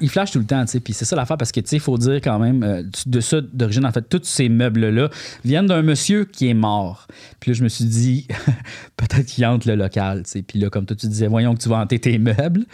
Il 0.00 0.08
flash 0.08 0.30
tout 0.30 0.38
le 0.38 0.46
temps, 0.46 0.64
tu 0.64 0.70
sais. 0.72 0.80
Puis 0.80 0.94
c'est 0.94 1.04
ça 1.04 1.16
l'affaire 1.16 1.36
parce 1.36 1.52
que, 1.52 1.60
tu 1.60 1.68
sais, 1.68 1.76
il 1.76 1.80
faut 1.80 1.98
dire 1.98 2.14
quand 2.24 2.38
même, 2.38 2.62
euh, 2.62 2.82
de 3.06 3.20
ça, 3.20 3.42
d'origine, 3.42 3.84
en 3.84 3.92
fait, 3.92 4.08
tous 4.08 4.22
ces 4.24 4.48
meubles-là 4.48 5.10
viennent 5.44 5.66
d'un 5.66 5.82
monsieur 5.82 6.24
qui 6.24 6.48
est 6.48 6.54
mort. 6.54 7.08
Puis 7.40 7.50
là, 7.50 7.54
je 7.58 7.62
me 7.62 7.68
suis 7.68 7.84
dit, 7.84 8.26
peut-être 8.96 9.26
qu'il 9.26 9.44
hante 9.44 9.66
le 9.66 9.74
local, 9.74 10.22
tu 10.24 10.30
sais. 10.30 10.42
Puis 10.42 10.58
là, 10.58 10.70
comme 10.70 10.86
toi, 10.86 10.96
tu 10.98 11.06
disais, 11.06 11.26
voyons 11.26 11.54
que 11.54 11.60
tu 11.60 11.68
vas 11.68 11.76
hanter 11.76 11.98
tes 11.98 12.18
meubles. 12.18 12.64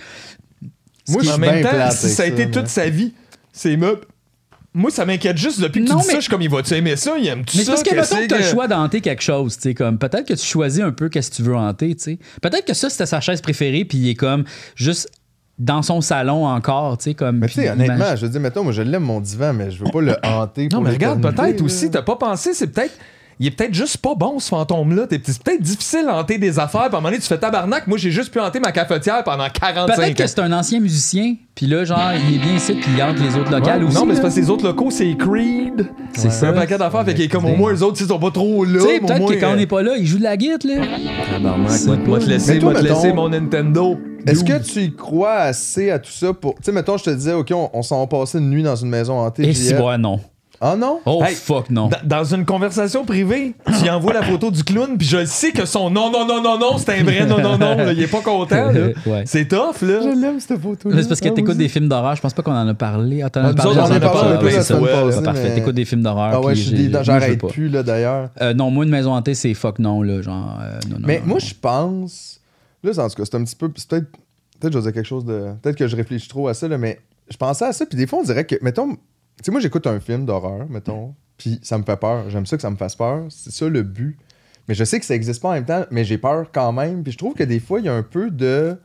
Moi, 1.08 1.22
je 1.24 1.30
en 1.30 1.38
même 1.38 1.62
temps, 1.64 1.70
avec 1.70 1.92
ça 1.92 2.22
a 2.22 2.26
été 2.26 2.46
mais- 2.46 2.50
toute 2.52 2.68
sa 2.68 2.88
vie, 2.88 3.12
ces 3.52 3.76
meubles. 3.76 4.02
Moi, 4.78 4.90
ça 4.90 5.06
m'inquiète 5.06 5.38
juste 5.38 5.58
depuis 5.60 5.82
que 5.82 5.88
Non, 5.88 5.96
tu 5.96 6.02
dis 6.02 6.06
mais- 6.08 6.12
ça. 6.12 6.18
Je 6.18 6.22
suis 6.24 6.30
comme, 6.30 6.42
il 6.42 6.50
va-tu 6.50 6.74
aimer 6.74 6.96
ça? 6.96 7.16
Il 7.18 7.26
aime 7.26 7.44
tout 7.46 7.56
Mais 7.56 7.64
c'est 7.64 7.64
ça? 7.64 7.72
parce 7.72 7.82
que, 7.82 7.94
mettons 7.94 8.16
que 8.16 8.26
tu 8.28 8.34
as 8.34 8.38
que- 8.38 8.42
le 8.42 8.48
choix 8.50 8.68
d'hanter 8.68 9.00
quelque 9.00 9.22
chose, 9.22 9.56
tu 9.56 9.62
sais, 9.62 9.74
comme 9.74 9.96
peut-être 9.98 10.26
que 10.28 10.34
tu 10.34 10.44
choisis 10.46 10.82
un 10.82 10.92
peu 10.92 11.08
qu'est-ce 11.08 11.30
que 11.30 11.36
tu 11.36 11.42
veux 11.42 11.56
hanter, 11.56 11.94
tu 11.94 12.02
sais. 12.02 12.18
Peut-être 12.42 12.66
que 12.66 12.74
ça, 12.74 12.90
c'était 12.90 13.06
sa 13.06 13.20
chaise 13.22 13.40
préférée, 13.40 13.86
puis 13.86 13.96
il 13.96 14.08
est 14.10 14.14
comme 14.14 14.44
juste 14.74 15.10
dans 15.58 15.80
son 15.80 16.02
salon 16.02 16.46
encore, 16.46 16.98
tu 16.98 17.04
sais, 17.04 17.14
comme. 17.14 17.38
Mais 17.38 17.46
tu 17.46 17.54
sais, 17.54 17.60
puis 17.62 17.70
honnêtement, 17.70 17.94
imagine- 17.96 18.16
je 18.18 18.26
veux 18.26 18.32
dire, 18.32 18.40
mettons, 18.42 18.62
moi, 18.64 18.72
je 18.74 18.82
l'aime 18.82 19.02
mon 19.04 19.20
divan, 19.20 19.54
mais 19.54 19.70
je 19.70 19.82
veux 19.82 19.90
pas 19.90 20.02
le 20.02 20.14
hanter. 20.22 20.64
Non, 20.64 20.68
pour 20.78 20.82
mais 20.82 20.90
regarde, 20.90 21.22
peut-être 21.22 21.62
aussi, 21.62 21.90
t'as 21.90 22.02
pas 22.02 22.16
pensé, 22.16 22.52
c'est 22.52 22.66
peut-être. 22.66 22.92
Il 23.38 23.46
est 23.48 23.50
peut-être 23.50 23.74
juste 23.74 23.98
pas 23.98 24.14
bon, 24.14 24.38
ce 24.38 24.48
fantôme-là. 24.48 25.06
T'es- 25.06 25.20
C'est 25.22 25.42
peut-être 25.42 25.60
difficile 25.60 26.06
à 26.08 26.16
hanter 26.18 26.38
des 26.38 26.58
affaires. 26.58 26.86
Puis 26.86 26.94
à 26.94 26.96
un 26.96 27.00
moment 27.00 27.08
donné, 27.10 27.18
tu 27.20 27.26
fais 27.28 27.36
tabarnak. 27.36 27.86
Moi, 27.86 27.98
j'ai 27.98 28.10
juste 28.10 28.32
pu 28.32 28.40
hanter 28.40 28.60
ma 28.60 28.72
cafetière 28.72 29.22
pendant 29.24 29.46
45 29.50 29.78
ans. 29.92 29.94
Peut-être 29.94 30.16
que 30.16 30.26
c'est 30.26 30.38
un 30.40 30.52
ancien 30.52 30.80
musicien, 30.80 31.34
puis 31.54 31.66
là, 31.66 31.84
genre, 31.84 32.12
il 32.14 32.36
est 32.36 32.38
bien 32.38 32.54
ici, 32.54 32.72
puis 32.74 32.90
il 32.96 33.02
hante 33.02 33.18
les 33.18 33.38
autres 33.38 33.50
locales 33.50 33.82
Ouais, 33.82 33.88
aussi. 33.88 33.94
non, 33.96 34.06
mais 34.06 34.14
c'est 34.14 34.22
parce 34.22 34.34
que 34.34 34.40
les 34.40 34.48
autres 34.48 34.64
locaux, 34.64 34.90
c'est 34.90 35.14
Creed. 35.16 35.86
C'est 36.14 36.32
C'est 36.32 36.46
un 36.46 36.52
paquet 36.54 36.78
d'affaires. 36.78 37.04
Fait 37.04 37.12
qu'il 37.14 37.24
est 37.24 37.28
comme 37.28 37.44
au 37.44 37.56
moins, 37.56 37.74
eux 37.74 37.82
autres, 37.82 37.98
ils 38.00 38.06
sont 38.06 38.18
pas 38.18 38.30
trop 38.30 38.64
là. 38.64 38.80
Tu 38.80 38.86
sais, 38.86 39.00
peut-être 39.00 39.18
moins, 39.18 39.34
que 39.34 39.40
quand 39.40 39.48
on 39.50 39.52
euh, 39.52 39.56
n'est 39.56 39.66
pas 39.66 39.82
là, 39.82 39.96
il 39.98 40.06
joue 40.06 40.18
de 40.18 40.22
la 40.22 40.36
guitare, 40.38 40.58
là. 40.64 40.86
Tabarnak, 41.30 41.84
moi, 41.86 41.96
moi, 42.06 42.18
te 42.18 42.24
laisser, 42.24 42.58
moi, 42.60 42.72
te 42.74 42.80
laisser 42.80 43.12
mon 43.12 43.28
Nintendo. 43.28 43.98
Est-ce 44.26 44.44
que 44.44 44.58
tu 44.62 44.80
y 44.80 44.94
crois 44.96 45.34
assez 45.34 45.90
à 45.90 45.98
tout 45.98 46.10
ça 46.10 46.32
pour. 46.32 46.54
Tu 46.54 46.60
sais, 46.64 46.72
mettons, 46.72 46.96
je 46.96 47.04
te 47.04 47.10
disais, 47.10 47.32
OK, 47.34 47.50
on, 47.52 47.68
on 47.74 47.82
s'en 47.82 48.00
va 48.00 48.06
passer 48.06 48.38
une 48.38 48.48
nuit 48.50 48.62
dans 48.62 48.76
une 48.76 48.88
maison 48.88 49.18
hantée. 49.18 49.46
Et 49.46 49.52
si, 49.54 49.74
ouais, 49.74 49.98
non. 49.98 50.18
Ah 50.60 50.74
non? 50.76 51.00
Oh, 51.04 51.22
Hey, 51.24 51.34
fuck, 51.34 51.70
non. 51.70 51.90
Dans- 52.04 52.24
une 52.24 52.44
conversation 52.44 53.04
privée, 53.04 53.54
tu 53.82 53.88
envoies 53.90 54.12
la 54.14 54.22
photo 54.22 54.50
du 54.50 54.64
clown, 54.64 54.96
puis 54.98 55.06
je 55.06 55.24
sais 55.26 55.52
que 55.52 55.64
son 55.66 55.90
non, 55.90 56.10
non, 56.10 56.26
non, 56.26 56.42
non, 56.42 56.58
non, 56.58 56.78
c'est 56.78 56.98
un 56.98 57.04
vrai 57.04 57.26
non, 57.26 57.38
non, 57.40 57.58
non, 57.58 57.76
là, 57.76 57.92
il 57.92 58.02
est 58.02 58.06
pas 58.10 58.20
content. 58.22 58.70
là. 58.72 58.88
Ouais. 59.06 59.22
C'est 59.26 59.46
tough, 59.46 59.82
là. 59.82 60.00
Je 60.02 60.18
l'aime, 60.20 60.40
cette 60.40 60.60
photo. 60.60 60.88
Là, 60.90 61.02
c'est 61.02 61.08
parce 61.08 61.20
que 61.20 61.28
t'écoutes 61.28 61.56
des 61.58 61.68
films 61.68 61.88
d'horreur. 61.88 62.16
Je 62.16 62.20
pense 62.22 62.32
pas 62.34 62.42
qu'on 62.42 62.52
en 62.52 62.66
a 62.66 62.74
parlé. 62.74 63.22
Ah, 63.22 63.30
t'en 63.30 63.40
Ah, 63.40 63.44
as 63.44 63.48
nous 63.50 63.54
parlé. 63.56 63.70
autres, 63.72 63.80
on 63.82 63.86
j'en 63.86 63.90
en 63.90 63.94
ai 63.94 63.96
a 63.96 64.00
parlé 64.00 64.20
parlé, 64.20 64.34
un 64.34 64.38
peu 64.38 64.46
ouais, 64.46 65.12
ça. 65.12 65.22
Parfait. 65.22 65.42
mais- 65.48 65.54
T'écoutes 65.54 65.74
des 65.74 65.84
films 65.84 66.02
d'horreur. 66.02 66.30
Ah 66.34 66.40
ouais, 66.40 66.54
j'arrête 66.54 67.46
plus, 67.46 67.68
là, 67.68 67.82
d'ailleurs. 67.82 68.30
Euh, 68.40 68.54
non, 68.54 68.70
moi, 68.70 68.84
une 68.84 68.90
maison 68.90 69.12
hantée, 69.12 69.34
c'est 69.34 69.54
fuck 69.54 69.78
non, 69.78 70.02
là. 70.02 70.22
Genre, 70.22 70.58
euh, 70.62 70.78
non, 70.90 70.98
non, 70.98 71.06
Mais 71.06 71.20
non, 71.20 71.26
moi, 71.26 71.38
je 71.38 71.52
pense. 71.60 72.40
Là, 72.82 72.92
en 73.04 73.08
tout 73.08 73.16
cas, 73.16 73.22
c'est 73.24 73.36
un 73.36 73.44
petit 73.44 73.56
peu. 73.56 73.68
Peut-être 73.68 74.06
peut-être 74.60 74.72
je 74.72 74.78
vais 74.78 74.82
dire 74.84 74.92
quelque 74.92 75.06
chose 75.06 75.24
de. 75.24 75.50
Peut-être 75.62 75.76
que 75.76 75.86
je 75.86 75.96
réfléchis 75.96 76.28
trop 76.28 76.48
à 76.48 76.54
ça, 76.54 76.66
là, 76.68 76.78
mais 76.78 77.00
je 77.30 77.36
pensais 77.36 77.64
à 77.64 77.72
ça, 77.72 77.84
puis 77.86 77.96
des 77.98 78.06
fois, 78.06 78.20
on 78.20 78.24
dirait 78.24 78.44
que. 78.44 78.56
Mettons. 78.62 78.96
Tu 79.38 79.44
sais, 79.44 79.50
moi, 79.50 79.60
j'écoute 79.60 79.86
un 79.86 80.00
film 80.00 80.24
d'horreur, 80.24 80.66
mettons, 80.68 81.14
puis 81.36 81.60
ça 81.62 81.78
me 81.78 81.82
fait 81.84 81.96
peur. 81.96 82.30
J'aime 82.30 82.46
ça 82.46 82.56
que 82.56 82.62
ça 82.62 82.70
me 82.70 82.76
fasse 82.76 82.96
peur. 82.96 83.26
C'est 83.28 83.52
ça 83.52 83.68
le 83.68 83.82
but. 83.82 84.16
Mais 84.68 84.74
je 84.74 84.84
sais 84.84 84.98
que 84.98 85.06
ça 85.06 85.14
existe 85.14 85.42
pas 85.42 85.50
en 85.50 85.52
même 85.52 85.64
temps, 85.64 85.84
mais 85.90 86.04
j'ai 86.04 86.18
peur 86.18 86.46
quand 86.52 86.72
même. 86.72 87.02
Puis 87.02 87.12
je 87.12 87.18
trouve 87.18 87.34
que 87.34 87.44
des 87.44 87.60
fois, 87.60 87.80
il 87.80 87.86
y 87.86 87.88
a 87.88 87.94
un 87.94 88.02
peu 88.02 88.30
de. 88.30 88.76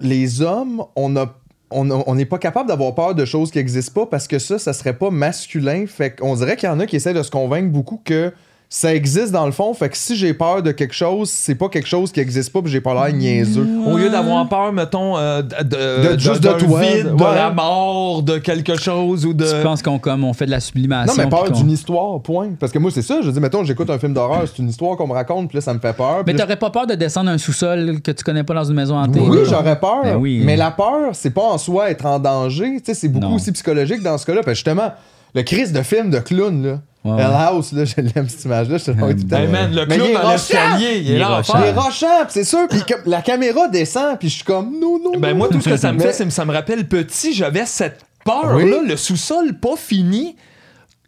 Les 0.00 0.42
hommes, 0.42 0.84
on 0.94 1.16
a. 1.16 1.34
On 1.70 2.14
n'est 2.14 2.26
pas 2.26 2.38
capable 2.38 2.68
d'avoir 2.68 2.94
peur 2.94 3.16
de 3.16 3.24
choses 3.24 3.50
qui 3.50 3.58
n'existent 3.58 4.02
pas 4.02 4.06
parce 4.06 4.28
que 4.28 4.38
ça, 4.38 4.56
ça 4.56 4.72
serait 4.72 4.96
pas 4.96 5.10
masculin. 5.10 5.84
Fait 5.88 6.14
qu'on 6.14 6.36
dirait 6.36 6.56
qu'il 6.56 6.68
y 6.68 6.70
en 6.70 6.78
a 6.78 6.86
qui 6.86 6.94
essaient 6.94 7.12
de 7.12 7.24
se 7.24 7.30
convaincre 7.30 7.72
beaucoup 7.72 8.00
que 8.04 8.32
ça 8.68 8.92
existe 8.94 9.30
dans 9.32 9.46
le 9.46 9.52
fond. 9.52 9.72
Fait 9.74 9.88
que 9.88 9.96
si 9.96 10.16
j'ai 10.16 10.34
peur 10.34 10.60
de 10.62 10.72
quelque 10.72 10.94
chose, 10.94 11.30
c'est 11.30 11.54
pas 11.54 11.68
quelque 11.68 11.86
chose 11.86 12.10
qui 12.10 12.18
existe 12.20 12.52
pas, 12.52 12.60
puis 12.62 12.70
j'ai 12.70 12.80
pas 12.80 12.94
l'air 12.94 13.14
niaiseux. 13.16 13.66
Au 13.86 13.96
lieu 13.96 14.10
d'avoir 14.10 14.48
peur, 14.48 14.72
mettons, 14.72 15.16
euh, 15.16 15.40
de, 15.42 15.62
De- 15.62 16.14
de- 16.14 16.18
juste 16.18 16.42
de 16.42 16.48
toi, 16.52 16.80
vide, 16.80 17.06
de 17.06 17.22
ouais. 17.22 17.34
la 17.36 17.50
mort, 17.52 18.22
de 18.24 18.38
quelque 18.38 18.76
chose 18.76 19.24
ou 19.24 19.32
de. 19.32 19.44
Tu 19.44 19.62
penses 19.62 19.82
qu'on 19.82 19.98
comme 20.00 20.24
on 20.24 20.32
fait 20.32 20.46
de 20.46 20.50
la 20.50 20.58
sublimation. 20.60 21.14
Non, 21.16 21.22
mais 21.24 21.30
peur 21.30 21.50
d'une 21.52 21.70
histoire, 21.70 22.20
point. 22.20 22.50
Parce 22.58 22.72
que 22.72 22.78
moi, 22.80 22.90
c'est 22.92 23.02
ça. 23.02 23.20
Je 23.22 23.30
dis, 23.30 23.38
mettons, 23.40 23.62
j'écoute 23.62 23.88
un 23.88 23.98
film 24.00 24.12
d'horreur, 24.14 24.42
c'est 24.46 24.58
une 24.60 24.68
histoire 24.68 24.96
qu'on 24.96 25.06
me 25.06 25.12
raconte, 25.14 25.48
puis 25.48 25.58
là, 25.58 25.62
ça 25.62 25.72
me 25.72 25.78
fait 25.78 25.96
peur. 25.96 26.24
Mais 26.26 26.34
t'aurais 26.34 26.56
pas 26.56 26.70
peur 26.70 26.86
de 26.88 26.94
descendre 26.94 27.30
un 27.30 27.38
sous-sol 27.38 28.00
que 28.02 28.10
tu 28.10 28.24
connais 28.24 28.42
pas 28.44 28.54
dans 28.54 28.64
une 28.64 28.74
maison 28.74 28.96
hantée? 28.98 29.20
Oui, 29.20 29.38
j'aurais 29.44 29.78
peur. 29.78 30.02
Ben 30.02 30.16
oui. 30.16 30.42
Mais 30.44 30.56
la 30.56 30.72
peur, 30.72 31.10
c'est 31.12 31.30
pas 31.30 31.42
en 31.44 31.58
soi 31.58 31.90
être 31.90 32.04
en 32.06 32.18
danger. 32.18 32.78
Tu 32.78 32.86
sais, 32.86 32.94
c'est 32.94 33.08
beaucoup 33.08 33.26
Non. 33.26 33.34
aussi 33.36 33.52
psychologique 33.52 34.02
dans 34.02 34.18
ce 34.18 34.26
cas-là. 34.26 34.40
Parce 34.44 34.56
justement, 34.56 34.90
le 35.36 35.42
crise 35.42 35.70
de 35.72 35.82
film 35.82 36.08
de 36.10 36.18
clown, 36.18 36.66
là. 36.66 36.80
Ouais, 37.04 37.22
Hell 37.22 37.28
ouais. 37.28 37.34
House, 37.34 37.72
là, 37.72 37.84
je 37.84 37.94
l'aime 38.00 38.26
cette 38.28 38.44
image-là. 38.46 38.78
Je 38.78 38.84
te 38.86 38.90
le 38.90 38.96
tout 38.96 39.06
le 39.06 39.28
temps. 39.28 39.36
Hey 39.36 39.46
man, 39.46 39.70
le 39.72 39.84
clown 39.84 40.12
dans 40.14 40.30
l'escalier, 40.30 41.02
il 41.04 41.12
est 41.12 41.18
là. 41.18 41.42
Il 41.46 41.62
est 41.62 41.72
rochant, 41.72 42.24
pis 42.26 42.32
c'est 42.32 42.44
sûr. 42.44 42.66
Puis 42.68 42.80
la 43.04 43.20
caméra 43.20 43.68
descend, 43.68 44.18
puis 44.18 44.30
je 44.30 44.36
suis 44.36 44.44
comme, 44.44 44.80
non, 44.80 44.98
non. 44.98 45.20
Ben 45.20 45.32
non. 45.32 45.36
moi, 45.36 45.48
tout 45.48 45.60
ce 45.60 45.68
que 45.68 45.76
ça 45.76 45.92
me 45.92 46.00
fait, 46.00 46.14
c'est 46.14 46.24
que 46.24 46.30
ça 46.30 46.46
me 46.46 46.52
rappelle 46.52 46.88
petit, 46.88 47.34
j'avais 47.34 47.66
cette 47.66 48.00
peur-là, 48.24 48.78
Oui. 48.82 48.88
le 48.88 48.96
sous-sol 48.96 49.52
pas 49.60 49.76
fini. 49.76 50.36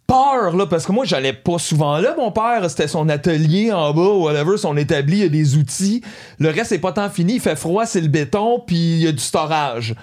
Peur, 0.06 0.56
là, 0.56 0.66
parce 0.66 0.86
que 0.86 0.92
moi, 0.92 1.05
j'allais 1.05 1.32
pas 1.34 1.59
souvent 1.59 1.98
là. 1.98 2.14
Mon 2.16 2.30
père, 2.30 2.64
c'était 2.68 2.88
son 2.88 3.09
atelier 3.09 3.72
en 3.72 3.92
bas, 3.92 4.12
whatever, 4.12 4.56
son 4.56 4.76
établi, 4.76 5.16
il 5.18 5.22
y 5.22 5.26
a 5.26 5.28
des 5.28 5.56
outils. 5.56 6.02
Le 6.38 6.50
reste, 6.50 6.66
c'est 6.66 6.78
pas 6.78 6.92
tant 6.92 7.10
fini. 7.10 7.34
Il 7.34 7.40
fait 7.40 7.56
froid, 7.56 7.84
c'est 7.86 8.00
le 8.00 8.09
béton, 8.09 8.62
puis 8.66 8.76
il 8.76 9.02
y 9.02 9.09
a 9.09 9.12
du 9.12 9.18
storage. 9.18 9.94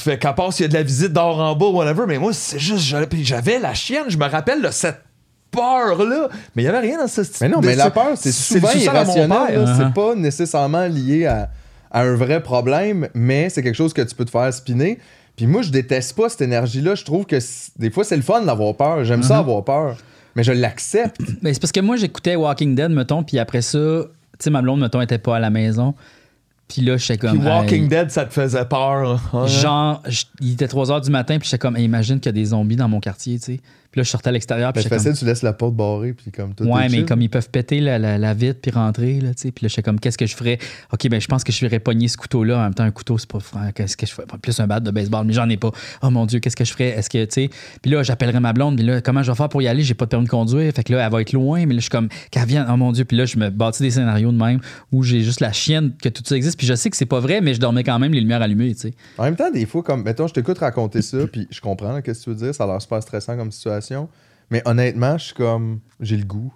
Fait 0.00 0.18
qu'à 0.18 0.32
part 0.32 0.52
s'il 0.52 0.64
y 0.64 0.66
a 0.66 0.68
de 0.68 0.74
la 0.74 0.82
visite 0.82 1.12
d'or 1.12 1.40
en 1.40 1.56
bas, 1.56 1.66
whatever, 1.66 2.04
mais 2.06 2.18
moi, 2.18 2.32
c'est 2.32 2.58
juste, 2.58 2.84
j'avais 3.22 3.58
la 3.58 3.74
chienne, 3.74 4.04
je 4.08 4.16
me 4.16 4.26
rappelle 4.26 4.62
de 4.62 4.70
cette 4.70 5.02
peur-là. 5.50 6.28
Mais 6.54 6.62
il 6.62 6.66
y 6.66 6.68
avait 6.68 6.80
rien 6.80 6.98
dans 6.98 7.08
ce 7.08 7.22
Mais 7.40 7.48
non, 7.48 7.60
mais 7.60 7.74
la 7.74 7.90
peur, 7.90 8.12
c'est 8.16 8.32
souvent 8.32 8.70
irrationnel. 8.72 9.58
Uh-huh. 9.58 9.76
C'est 9.76 9.94
pas 9.94 10.14
nécessairement 10.14 10.86
lié 10.86 11.26
à, 11.26 11.50
à 11.90 12.02
un 12.02 12.14
vrai 12.14 12.42
problème, 12.42 13.08
mais 13.14 13.48
c'est 13.48 13.62
quelque 13.62 13.74
chose 13.74 13.92
que 13.92 14.02
tu 14.02 14.14
peux 14.14 14.24
te 14.24 14.30
faire 14.30 14.52
spinner. 14.52 14.98
Puis 15.36 15.46
moi, 15.46 15.62
je 15.62 15.70
déteste 15.70 16.16
pas 16.16 16.28
cette 16.28 16.42
énergie-là. 16.42 16.94
Je 16.96 17.04
trouve 17.04 17.24
que 17.24 17.38
des 17.78 17.90
fois, 17.90 18.04
c'est 18.04 18.16
le 18.16 18.22
fun 18.22 18.42
d'avoir 18.42 18.74
peur. 18.74 19.04
J'aime 19.04 19.22
ça 19.22 19.38
avoir 19.38 19.64
peur. 19.64 19.96
Mais 20.34 20.42
je 20.42 20.52
l'accepte. 20.52 21.20
Mais 21.42 21.54
c'est 21.54 21.60
parce 21.60 21.72
que 21.72 21.80
moi, 21.80 21.96
j'écoutais 21.96 22.36
Walking 22.36 22.74
Dead, 22.74 22.90
mettons, 22.90 23.22
puis 23.22 23.38
après 23.38 23.62
ça, 23.62 23.78
tu 23.78 24.08
sais, 24.40 24.50
ma 24.50 24.62
blonde, 24.62 24.80
mettons, 24.80 25.00
était 25.00 25.18
pas 25.18 25.36
à 25.36 25.38
la 25.40 25.50
maison. 25.50 25.94
Puis 26.68 26.82
là, 26.82 26.96
j'étais 26.96 27.16
comme. 27.18 27.38
Puis 27.38 27.48
Walking 27.48 27.82
hey, 27.84 27.88
Dead, 27.88 28.10
ça 28.10 28.26
te 28.26 28.32
faisait 28.32 28.64
peur. 28.66 29.20
hein? 29.32 29.46
Genre, 29.46 30.02
il 30.40 30.52
était 30.52 30.68
3 30.68 30.86
h 30.86 31.04
du 31.04 31.10
matin, 31.10 31.38
puis 31.38 31.48
j'étais 31.48 31.58
comme, 31.58 31.76
Hey, 31.76 31.84
imagine 31.84 32.20
qu'il 32.20 32.26
y 32.26 32.28
a 32.28 32.32
des 32.32 32.44
zombies 32.46 32.76
dans 32.76 32.88
mon 32.88 33.00
quartier, 33.00 33.38
tu 33.38 33.44
sais. 33.54 33.60
Puis 33.98 34.02
là, 34.02 34.04
je 34.04 34.10
sortais 34.10 34.28
à 34.28 34.32
l'extérieur, 34.32 34.72
puis 34.72 34.84
C'est 34.84 34.88
comme. 34.90 34.98
facile, 34.98 35.18
tu 35.18 35.24
laisses 35.24 35.42
la 35.42 35.52
porte 35.52 35.74
barrée, 35.74 36.12
puis 36.12 36.30
comme 36.30 36.54
tout. 36.54 36.62
Ouais, 36.62 36.82
mais 36.82 36.98
chill. 36.98 37.04
comme 37.04 37.20
ils 37.20 37.28
peuvent 37.28 37.50
péter 37.50 37.80
la, 37.80 37.98
la, 37.98 38.16
la 38.16 38.32
vitre 38.32 38.60
puis 38.62 38.70
rentrer, 38.70 39.20
là, 39.20 39.30
tu 39.30 39.42
sais. 39.42 39.50
Puis 39.50 39.64
là, 39.64 39.68
j'étais 39.68 39.82
comme, 39.82 39.98
qu'est-ce 39.98 40.16
que 40.16 40.26
je 40.26 40.36
ferais? 40.36 40.60
OK, 40.92 41.08
ben, 41.08 41.20
je 41.20 41.26
pense 41.26 41.42
que 41.42 41.50
je 41.50 41.58
ferais 41.58 41.80
pogner 41.80 42.06
ce 42.06 42.16
couteau-là. 42.16 42.58
En 42.58 42.62
même 42.62 42.74
temps, 42.74 42.84
un 42.84 42.92
couteau, 42.92 43.18
c'est 43.18 43.28
pas 43.28 43.40
frère. 43.40 43.72
Qu'est-ce 43.74 43.96
que 43.96 44.06
je 44.06 44.12
ferais? 44.12 44.26
Plus 44.40 44.60
un 44.60 44.68
bat 44.68 44.78
de 44.78 44.92
baseball, 44.92 45.26
mais 45.26 45.32
j'en 45.32 45.48
ai 45.48 45.56
pas. 45.56 45.72
Oh 46.00 46.10
mon 46.10 46.26
Dieu, 46.26 46.38
qu'est-ce 46.38 46.54
que 46.54 46.64
je 46.64 46.70
ferais? 46.70 46.90
Est-ce 46.90 47.10
que, 47.10 47.24
tu 47.24 47.32
sais? 47.32 47.50
Puis 47.82 47.90
là, 47.90 48.04
j'appellerais 48.04 48.38
ma 48.38 48.52
blonde, 48.52 48.76
puis 48.76 48.86
là, 48.86 49.00
comment 49.00 49.24
je 49.24 49.32
vais 49.32 49.36
faire 49.36 49.48
pour 49.48 49.62
y 49.62 49.66
aller? 49.66 49.82
J'ai 49.82 49.94
pas 49.94 50.04
de 50.04 50.10
permis 50.10 50.26
de 50.26 50.30
conduire. 50.30 50.72
Fait 50.72 50.84
que 50.84 50.92
là, 50.92 51.04
elle 51.04 51.10
va 51.10 51.20
être 51.20 51.32
loin, 51.32 51.66
mais 51.66 51.74
là, 51.74 51.78
je 51.78 51.82
suis 51.82 51.90
comme, 51.90 52.08
qu'elle 52.30 52.46
vienne. 52.46 52.66
Oh 52.72 52.76
mon 52.76 52.92
Dieu. 52.92 53.04
Puis 53.04 53.16
là, 53.16 53.24
je 53.24 53.36
me 53.36 53.50
bâtis 53.50 53.82
des 53.82 53.90
scénarios 53.90 54.30
de 54.30 54.36
même 54.36 54.60
où 54.92 55.02
j'ai 55.02 55.22
juste 55.22 55.40
la 55.40 55.50
chienne 55.52 55.94
que 56.00 56.08
tout 56.08 56.22
ça 56.24 56.36
existe. 56.36 56.56
Puis 56.56 56.68
je 56.68 56.74
sais 56.74 56.88
que 56.88 56.96
c'est 56.96 57.04
pas 57.06 57.18
vrai, 57.18 57.40
mais 57.40 57.54
je 57.54 57.60
dormais 57.60 57.82
quand 57.82 57.98
même 57.98 58.12
les 58.12 58.20
lumières 58.20 58.42
allumées, 58.42 58.74
tu 58.74 58.82
sais. 58.82 58.94
En 59.18 59.24
même 59.24 59.34
temps, 59.34 59.50
des 59.50 59.66
fois, 59.66 59.82
comme, 59.82 60.04
mettons, 60.04 60.28
je 60.28 60.34
t'écoute 60.34 60.58
raconter 60.58 61.02
ça, 61.02 61.18
puis 61.26 61.48
je 61.50 61.60
comprends 61.60 62.00
qu'est-ce 62.00 62.20
que 62.20 62.24
tu 62.24 62.30
veux 62.30 62.36
dire, 62.36 62.54
ça 62.54 62.64
a 62.64 62.66
l'air 62.66 62.80
super 62.82 63.02
stressant 63.02 63.36
comme 63.36 63.50
situation, 63.50 63.87
mais 64.50 64.62
honnêtement, 64.64 65.18
je 65.18 65.24
suis 65.26 65.34
comme, 65.34 65.80
j'ai 66.00 66.16
le 66.16 66.24
goût. 66.24 66.52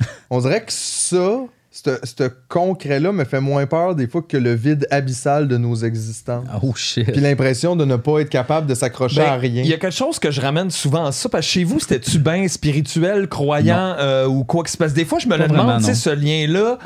On 0.30 0.40
dirait 0.40 0.64
que 0.64 0.72
ça, 0.72 1.46
ce 1.70 1.98
ce 2.04 2.30
concret-là 2.48 3.10
me 3.12 3.24
fait 3.24 3.40
moins 3.40 3.66
peur 3.66 3.96
des 3.96 4.06
fois 4.06 4.22
que 4.22 4.36
le 4.36 4.54
vide 4.54 4.86
abyssal 4.90 5.48
de 5.48 5.56
nos 5.56 5.74
existences. 5.74 6.46
Oh 6.62 6.72
shit. 6.74 7.10
Puis 7.10 7.20
l'impression 7.20 7.74
de 7.74 7.84
ne 7.84 7.96
pas 7.96 8.20
être 8.20 8.30
capable 8.30 8.66
de 8.68 8.74
s'accrocher 8.74 9.20
Ben, 9.20 9.26
à 9.26 9.36
rien. 9.36 9.62
Il 9.62 9.68
y 9.68 9.74
a 9.74 9.78
quelque 9.78 9.94
chose 9.94 10.18
que 10.18 10.30
je 10.30 10.40
ramène 10.40 10.70
souvent 10.70 11.06
à 11.06 11.12
ça, 11.12 11.28
parce 11.28 11.44
que 11.44 11.52
chez 11.52 11.64
vous, 11.64 11.80
c'était-tu 11.80 12.18
bien 12.18 12.46
spirituel, 12.46 13.28
croyant 13.28 13.96
euh, 13.98 14.26
ou 14.26 14.44
quoi 14.44 14.62
que 14.62 14.70
se 14.70 14.76
passe? 14.76 14.94
Des 14.94 15.04
fois, 15.04 15.18
je 15.18 15.26
me 15.26 15.36
Pas 15.36 15.46
le 15.46 15.48
demande, 15.48 15.80
tu 15.80 15.86
sais, 15.86 15.94
ce 15.94 16.10
lien-là, 16.10 16.78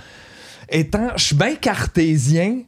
étant, 0.71 1.11
je 1.17 1.25
suis 1.25 1.37
bien 1.37 1.55
cartésien, 1.55 2.63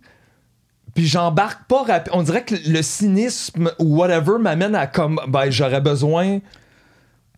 Puis 0.95 1.07
j'embarque 1.07 1.67
pas 1.69 1.85
rapide. 1.85 2.13
On 2.15 2.23
dirait 2.23 2.45
que 2.45 2.55
le 2.67 2.83
cynisme 2.83 3.71
ou 3.79 3.99
whatever 3.99 4.39
m'amène 4.39 4.75
à 4.75 4.87
comme, 4.87 5.21
ben, 5.29 5.51
j'aurais 5.51 5.81
besoin 5.81 6.41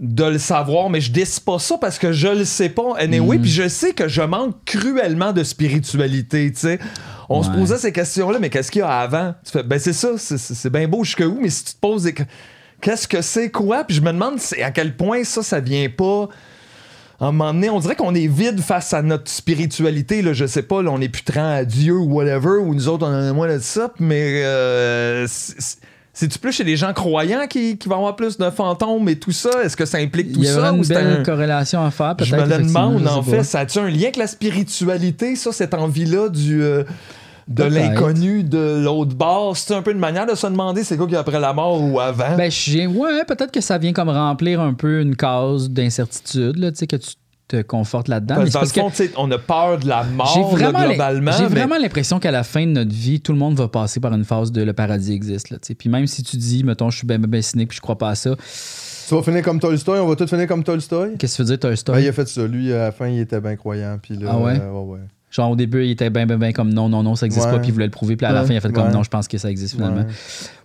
de 0.03 0.25
le 0.25 0.39
savoir, 0.39 0.91
mais 0.91 1.01
je 1.01 1.13
décide 1.13 1.45
pas 1.45 1.61
ça 1.61 1.79
parce 1.81 1.97
que 1.97 2.11
je 2.13 2.27
le 2.27 2.45
sais 2.45 2.69
pas. 2.69 2.97
Anyway, 2.99 3.39
Mm. 3.39 3.43
puis 3.43 3.51
je 3.51 3.69
sais 3.69 3.93
que 3.93 4.09
je 4.09 4.21
manque 4.21 4.57
cruellement 4.67 5.33
de 5.33 5.45
spiritualité, 5.45 6.51
tu 6.53 6.59
sais. 6.59 6.79
On 7.29 7.43
se 7.45 7.51
posait 7.51 7.79
ces 7.79 7.93
questions-là, 7.93 8.39
mais 8.41 8.51
qu'est-ce 8.51 8.71
qu'il 8.73 8.81
y 8.81 8.83
a 8.83 8.89
avant? 8.99 9.33
Tu 9.45 9.53
fais, 9.53 9.63
ben 9.63 9.79
c'est 9.79 9.93
ça, 9.93 10.09
c'est- 10.19 10.69
bien 10.71 10.89
beau 10.89 11.05
jusque 11.05 11.21
où, 11.25 11.39
mais 11.41 11.49
si 11.51 11.65
tu 11.65 11.75
te 11.75 11.79
poses 11.81 12.03
des... 12.03 12.15
Qu'est-ce 12.81 13.07
que 13.07 13.23
c'est 13.23 13.51
quoi? 13.51 13.85
Puis 13.85 13.95
je 13.97 14.01
me 14.03 14.13
demande 14.13 14.39
à 14.63 14.71
quel 14.73 14.97
point 14.97 15.23
ça, 15.23 15.43
ça 15.43 15.61
vient 15.61 15.89
pas... 15.89 16.29
À 17.21 17.27
un 17.27 17.31
moment 17.33 17.55
donné, 17.55 17.71
on 17.71 17.79
dirait 17.79 17.95
qu'on 17.95 18.17
est 18.17 18.27
vide 18.27 18.61
face 18.61 18.93
à 18.93 19.01
notre 19.03 19.31
spiritualité. 19.31 20.21
Là, 20.23 20.33
je 20.33 20.45
sais 20.47 20.63
pas, 20.65 20.83
là, 20.83 20.91
on 20.91 21.01
est 21.01 21.09
putrant 21.09 21.53
à 21.55 21.65
Dieu 21.65 21.95
ou 21.97 22.13
whatever, 22.15 22.59
ou 22.61 22.75
nous 22.75 22.89
autres, 22.89 23.07
on 23.07 23.11
en 23.11 23.29
a 23.31 23.33
moins 23.33 23.47
de 23.55 23.61
ça, 23.61 23.93
mais 24.01 24.43
euh, 24.45 25.29
c'est-tu 26.13 26.39
plus 26.39 26.53
chez 26.53 26.65
les 26.65 26.77
gens 26.77 26.93
croyants 26.93 27.47
qui, 27.49 27.79
qui 27.79 27.89
vont 27.89 27.97
avoir 27.97 28.17
plus 28.17 28.37
de 28.39 28.51
fantômes 28.51 29.09
et 29.09 29.17
tout 29.19 29.33
ça? 29.33 29.51
Est-ce 29.65 29.77
que 29.77 29.87
ça 29.87 29.99
implique 29.99 30.33
tout 30.33 30.41
Il 30.41 30.45
y 30.45 30.49
ça? 30.49 30.73
ou 30.73 30.77
une 30.77 30.85
belle 30.87 31.21
un- 31.21 31.23
corrélation 31.23 31.85
à 31.85 31.91
faire, 31.91 32.17
peut-être. 32.17 32.29
Je 32.29 32.37
me 32.37 32.45
le 32.47 32.65
demande, 32.65 33.03
je 33.03 33.09
en 33.09 33.23
fait, 33.23 33.43
ça 33.45 33.61
a-tu 33.61 33.79
un 33.79 33.89
lien 33.89 34.03
avec 34.03 34.17
la 34.17 34.27
spiritualité, 34.27 35.37
ça, 35.37 35.53
cette 35.53 35.75
envie-là 35.75 36.29
du... 36.29 36.63
euh, 36.63 36.85
de 37.49 37.65
l'inconnu 37.65 38.45
de 38.45 38.83
l'autre 38.85 39.17
bord, 39.17 39.57
c'est 39.57 39.75
un 39.75 39.83
peu 39.83 39.91
une 39.91 39.99
manière 39.99 40.27
de 40.27 40.35
se 40.37 40.47
demander 40.47 40.85
c'est 40.85 40.97
quoi 40.97 41.09
a 41.13 41.19
après 41.19 41.41
la 41.41 41.53
mort 41.53 41.83
ou 41.83 41.99
avant. 41.99 42.37
Ben, 42.37 42.49
j'ai- 42.51 42.87
ouais, 42.87 43.25
peut-être 43.27 43.51
que 43.51 43.61
ça 43.61 43.79
vient 43.79 43.93
comme 43.93 44.09
remplir 44.11 44.61
un 44.61 44.75
peu 44.75 45.01
une 45.01 45.17
case 45.17 45.69
d'incertitude, 45.69 46.57
là, 46.57 46.71
tu 46.71 46.79
sais, 46.79 46.87
que 46.87 46.97
tu 46.97 47.11
te 47.57 47.63
confortes 47.63 48.09
là-dedans. 48.09 48.37
parce 48.37 48.45
Mais 48.45 48.51
que 48.51 48.53
c'est 48.53 48.59
dans 48.81 48.83
le 48.87 48.89
parce 48.91 48.99
que 48.99 49.07
fond, 49.09 49.13
on 49.19 49.31
a 49.31 49.39
peur 49.39 49.79
de 49.79 49.89
la 49.89 50.05
j'ai 50.05 50.11
mort 50.15 50.51
vraiment, 50.51 50.85
globalement. 50.87 51.33
j'ai 51.33 51.43
mais- 51.45 51.49
vraiment 51.61 51.79
l'impression 51.79 52.19
qu'à 52.19 52.31
la 52.31 52.43
fin 52.45 52.67
de 52.67 52.73
notre 52.73 52.93
vie, 52.93 53.21
tout 53.21 53.33
le 53.33 53.39
monde 53.39 53.55
va 53.57 53.69
passer 53.69 54.01
par 54.01 54.13
une 54.15 54.25
phase 54.25 54.53
de 54.53 54.63
le 54.63 54.73
paradis 54.73 55.13
existe. 55.13 55.51
Là, 55.51 55.59
puis 55.79 55.89
même 55.89 56.07
si 56.07 56.23
tu 56.23 56.37
dis, 56.37 56.65
mettons, 56.65 56.91
je 56.91 56.99
suis 56.99 57.07
bien 57.07 57.19
ben, 57.19 57.29
ben 57.31 57.43
cynique 57.43 57.69
puis 57.69 57.77
je 57.77 57.83
crois 57.83 57.99
pas 57.99 58.11
à 58.11 58.15
ça, 58.15 58.35
Tu 59.09 59.15
vas 59.15 59.23
finir 59.23 59.43
comme 59.43 59.61
Tolstoy, 59.61 59.99
on 59.99 60.07
va 60.09 60.17
tous 60.17 60.27
finir 60.29 60.47
comme 60.47 60.63
Tolstoy. 60.65 61.17
qu'est-ce 61.19 61.37
que 61.39 61.43
tu 61.43 61.49
veux 61.51 61.57
dire, 61.57 61.79
Toy 61.85 61.95
Ben, 61.95 62.01
il 62.01 62.09
a 62.09 62.13
fait 62.13 62.29
ça. 62.29 62.47
Lui, 62.47 62.73
à 62.73 62.79
la 62.85 62.93
fin, 62.93 63.09
il 63.09 63.19
était 63.21 63.41
bien 63.41 63.57
croyant. 63.57 63.99
Puis 64.03 64.17
là, 64.17 64.31
Ah 64.33 64.39
ouais? 64.39 64.59
euh, 64.61 64.71
ouais, 64.73 64.93
ouais. 64.95 64.99
Genre 65.33 65.51
au 65.51 65.57
début, 65.57 65.85
il 65.87 65.91
était 65.93 66.11
bien, 66.11 66.27
bien, 66.27 66.37
bien 66.37 66.53
comme 66.53 66.73
non, 66.75 66.91
non, 66.91 67.03
non, 67.03 67.17
ça 67.17 67.25
existe 67.27 67.47
Ouais. 67.47 67.53
pas, 67.53 67.59
puis 67.59 67.69
il 67.69 67.73
voulait 67.73 67.87
le 67.87 67.91
prouver, 67.91 68.17
puis 68.17 68.27
à 68.27 68.33
la 68.33 68.43
Ouais. 68.43 68.47
fin, 68.49 68.53
il 68.53 68.57
a 68.59 68.61
fait 68.61 68.71
comme 68.71 68.87
Ouais. 68.89 68.93
non, 68.93 69.03
je 69.03 69.09
pense 69.09 69.27
que 69.29 69.39
ça 69.39 69.51
existe 69.51 69.75
finalement. 69.77 70.05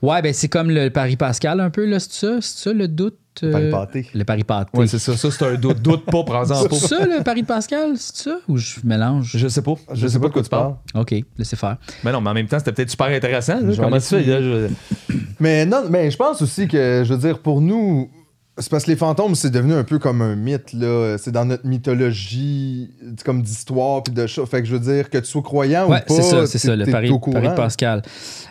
Ouais. 0.01 0.09
Ouais, 0.09 0.21
ben 0.21 0.33
c'est 0.33 0.49
comme 0.49 0.69
le 0.69 0.89
Paris 0.89 1.15
Pascal 1.15 1.61
un 1.61 1.69
peu, 1.69 1.85
là, 1.85 1.99
c'est 2.01 2.11
ça? 2.11 2.37
C'est 2.41 2.63
ça 2.69 2.73
le 2.73 2.87
doute? 2.89 3.15
euh, 3.43 3.51
Paris 3.51 3.69
pâté. 3.69 4.07
Le 4.15 4.23
Paris 4.25 4.43
pâté. 4.43 4.71
Ouais, 4.77 4.87
c'est 4.87 4.97
ça. 4.99 5.15
Ça, 5.15 5.29
c'est 5.31 5.45
un 5.45 5.53
doute. 5.55 5.79
Doute 5.81 6.05
pas, 6.05 6.23
prends-en 6.23 6.63
pas. 6.67 6.75
c'est 6.75 6.87
ça 6.87 7.05
le 7.05 7.23
Paris 7.23 7.43
Pascal, 7.43 7.91
c'est 7.95 8.23
ça? 8.23 8.37
Ou 8.49 8.57
je 8.57 8.79
mélange? 8.83 9.31
Je 9.37 9.47
sais 9.47 9.61
pas. 9.61 9.75
Je, 9.93 10.07
sais 10.07 10.19
pas 10.19 10.27
de 10.27 10.33
quoi 10.33 10.41
tu 10.41 10.49
parles. 10.49 10.73
Ok, 10.95 11.13
laissez 11.37 11.55
faire. 11.55 11.77
Mais 12.03 12.11
non, 12.11 12.19
mais 12.19 12.31
en 12.31 12.33
même 12.33 12.47
temps, 12.47 12.57
c'était 12.57 12.71
peut-être 12.71 12.89
super 12.89 13.07
intéressant. 13.07 13.59
là. 13.61 13.73
Comment 13.75 13.87
aller 13.89 14.01
tu 14.01 14.07
fais? 14.07 14.23
là, 14.23 14.41
je- 14.41 15.13
Mais 15.39 15.65
non, 15.67 15.83
mais 15.89 16.09
je 16.11 16.17
pense 16.17 16.41
aussi 16.41 16.67
que, 16.67 17.03
je 17.05 17.13
veux 17.13 17.19
dire, 17.19 17.37
pour 17.39 17.61
nous, 17.61 18.09
c'est 18.57 18.69
parce 18.69 18.83
que 18.85 18.91
les 18.91 18.97
fantômes, 18.97 19.35
c'est 19.35 19.49
devenu 19.49 19.73
un 19.73 19.83
peu 19.83 19.99
comme 19.99 20.21
un 20.21 20.35
mythe, 20.35 20.73
là. 20.73 21.17
C'est 21.17 21.31
dans 21.31 21.45
notre 21.45 21.65
mythologie, 21.65 22.89
comme 23.23 23.41
d'histoire 23.41 24.03
puis 24.03 24.13
de 24.13 24.25
choses. 24.27 24.49
Fait 24.49 24.61
que 24.61 24.67
je 24.67 24.75
veux 24.75 24.93
dire, 24.93 25.09
que 25.09 25.17
tu 25.17 25.25
sois 25.25 25.41
croyant 25.41 25.89
Ouais, 25.89 26.03
ou 26.03 26.07
pas, 26.07 26.13
c'est 26.15 26.21
ça, 26.23 26.47
c'est 26.47 26.57
ça, 26.57 26.75
le 26.75 26.85
courant. 27.17 27.41
Paris 27.41 27.55
Pascal. 27.55 28.01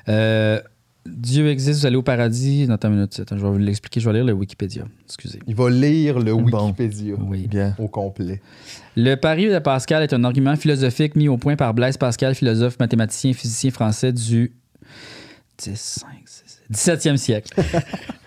Euh, 0.08 0.60
Dieu 1.08 1.48
existe, 1.48 1.80
vous 1.80 1.86
allez 1.86 1.96
au 1.96 2.02
paradis. 2.02 2.66
Non, 2.66 2.74
attends 2.74 2.88
une 2.88 2.94
minute, 2.96 3.20
attends, 3.20 3.36
je 3.36 3.42
vais 3.42 3.50
vous 3.50 3.58
l'expliquer, 3.58 4.00
je 4.00 4.08
vais 4.08 4.14
lire 4.16 4.24
le 4.24 4.32
Wikipédia. 4.32 4.84
Excusez. 5.04 5.38
Il 5.46 5.54
va 5.54 5.70
lire 5.70 6.18
le 6.18 6.34
Bon. 6.34 6.66
Wikipédia 6.66 7.14
Oui. 7.20 7.46
Bien. 7.46 7.74
au 7.78 7.88
complet. 7.88 8.40
Le 8.96 9.14
pari 9.14 9.48
de 9.48 9.58
Pascal 9.58 10.02
est 10.02 10.12
un 10.12 10.24
argument 10.24 10.56
philosophique 10.56 11.14
mis 11.14 11.28
au 11.28 11.36
point 11.36 11.54
par 11.56 11.74
Blaise 11.74 11.96
Pascal, 11.96 12.34
philosophe, 12.34 12.78
mathématicien 12.80 13.32
physicien 13.32 13.70
français 13.70 14.12
du 14.12 14.52
10, 15.58 15.74
5, 15.76 16.08
6, 16.24 16.62
17e 16.72 17.16
siècle. 17.16 17.54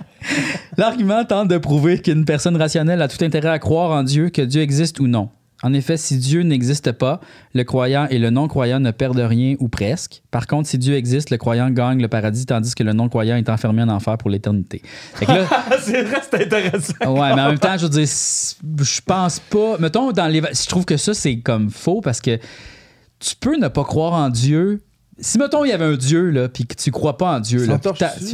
L'argument 0.78 1.24
tente 1.26 1.48
de 1.48 1.58
prouver 1.58 2.00
qu'une 2.00 2.26
personne 2.26 2.56
rationnelle 2.56 3.02
a 3.02 3.08
tout 3.08 3.24
intérêt 3.24 3.50
à 3.50 3.60
croire 3.60 3.92
en 3.92 4.04
Dieu, 4.04 4.30
que 4.30 4.42
Dieu 4.42 4.62
existe 4.62 5.00
ou 5.00 5.08
non. 5.08 5.30
En 5.62 5.74
effet, 5.74 5.98
si 5.98 6.18
Dieu 6.18 6.44
n'existe 6.44 6.94
pas, 6.94 7.20
le 7.54 7.64
croyant 7.64 8.08
et 8.10 8.18
le 8.18 8.30
non-croyant 8.30 8.80
ne 8.80 8.92
perdent 8.92 9.20
rien 9.20 9.56
ou 9.60 9.68
presque. 9.68 10.24
Par 10.32 10.48
contre, 10.48 10.70
si 10.70 10.78
Dieu 10.78 10.96
existe, 10.96 11.32
le 11.32 11.38
croyant 11.38 11.70
gagne 11.70 12.02
le 12.02 12.08
paradis, 12.08 12.46
tandis 12.46 12.74
que 12.76 12.84
le 12.84 12.94
non-croyant 12.94 13.36
est 13.36 13.50
enfermé 13.50 13.84
en 13.84 13.90
enfer 13.90 14.18
pour 14.18 14.30
l'éternité. 14.30 14.82
C'est 15.20 15.26
vrai, 16.04 16.22
c'est 16.30 16.44
intéressant. 16.44 16.94
Ouais, 17.02 17.36
mais 17.36 17.42
en 17.42 17.48
même 17.50 17.60
temps, 17.60 17.78
je 17.78 17.84
veux 17.84 17.90
dire, 17.90 18.08
je 18.08 19.02
pense 19.06 19.40
pas. 19.40 19.78
Mettons, 19.80 20.12
dans 20.12 20.28
les. 20.28 20.42
Je 20.42 20.68
trouve 20.68 20.86
que 20.86 20.98
ça, 20.98 21.14
c'est 21.14 21.40
comme 21.40 21.70
faux 21.70 22.02
parce 22.02 22.22
que 22.22 22.38
tu 23.20 23.36
peux 23.36 23.58
ne 23.58 23.68
pas 23.68 23.84
croire 23.84 24.14
en 24.14 24.30
Dieu. 24.30 24.82
Si, 25.22 25.38
mettons, 25.38 25.66
il 25.66 25.70
y 25.70 25.72
avait 25.74 25.86
un 25.86 25.96
Dieu, 25.98 26.30
là, 26.30 26.48
puis 26.50 26.66
que 26.66 26.76
tu 26.76 26.92
crois 26.92 27.18
pas 27.18 27.36
en 27.38 27.40
Dieu, 27.40 27.66
là. 27.66 27.80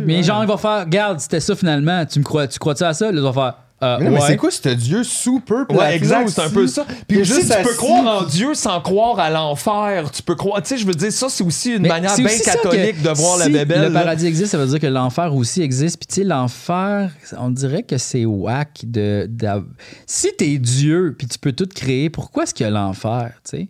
mais 0.06 0.18
ouais. 0.18 0.24
genre, 0.24 0.44
il 0.44 0.48
va 0.48 0.58
faire, 0.58 0.82
regarde, 0.82 1.20
c'était 1.20 1.40
ça 1.40 1.56
finalement, 1.56 2.06
tu 2.06 2.20
me 2.20 2.24
crois, 2.24 2.48
tu 2.48 2.60
crois-tu 2.60 2.84
à 2.84 2.94
ça? 2.94 3.12
Là, 3.12 3.18
il 3.18 3.24
va 3.24 3.34
faire, 3.34 3.54
euh, 3.84 3.98
Mais, 4.00 4.22
c'est 4.22 4.38
quoi 4.38 4.50
ce 4.52 4.70
dieu 4.70 5.04
super 5.04 5.68
plat, 5.68 5.78
Ouais, 5.78 5.96
exact, 5.96 6.30
c'est 6.30 6.42
un 6.42 6.50
peu 6.50 6.66
ça. 6.66 6.86
Puis 7.08 7.20
aussi, 7.22 7.34
juste 7.34 7.54
tu 7.58 7.62
peux 7.64 7.74
croire 7.76 8.22
en 8.22 8.26
Dieu 8.26 8.54
sans 8.54 8.80
croire 8.80 9.20
à 9.20 9.30
l'enfer. 9.30 10.10
Tu 10.12 10.22
peux 10.24 10.36
croire, 10.36 10.62
tu 10.62 10.70
sais, 10.70 10.78
je 10.78 10.86
veux 10.88 10.94
dire, 10.94 11.12
ça, 11.12 11.28
c'est 11.30 11.44
aussi 11.44 11.74
une 11.74 11.82
Mais 11.82 11.90
manière 11.90 12.16
bien 12.16 12.28
catholique 12.40 13.02
que 13.04 13.08
de 13.10 13.14
voir 13.14 13.38
la 13.38 13.46
si 13.46 13.52
bébelle. 13.52 13.82
Le 13.82 13.90
là. 13.90 14.00
paradis 14.02 14.28
existe, 14.28 14.52
ça 14.52 14.58
veut 14.58 14.68
dire 14.68 14.80
que 14.80 14.88
l'enfer 14.88 15.36
aussi 15.36 15.62
existe. 15.62 15.98
Puis 15.98 16.08
tu 16.08 16.16
sais, 16.16 16.24
l'enfer, 16.24 17.12
on 17.38 17.50
dirait 17.50 17.84
que 17.84 17.98
c'est 17.98 18.24
whack 18.24 18.86
de, 18.86 19.28
d'av- 19.30 19.66
Si 20.08 20.30
t'es 20.38 20.58
Dieu, 20.58 21.14
puis 21.18 21.28
tu 21.28 21.38
peux 21.38 21.52
tout 21.52 21.68
créer, 21.68 22.10
pourquoi 22.10 22.44
est-ce 22.44 22.54
qu'il 22.54 22.66
y 22.66 22.68
a 22.68 22.72
l'enfer, 22.72 23.32
tu 23.44 23.58
sais? 23.58 23.68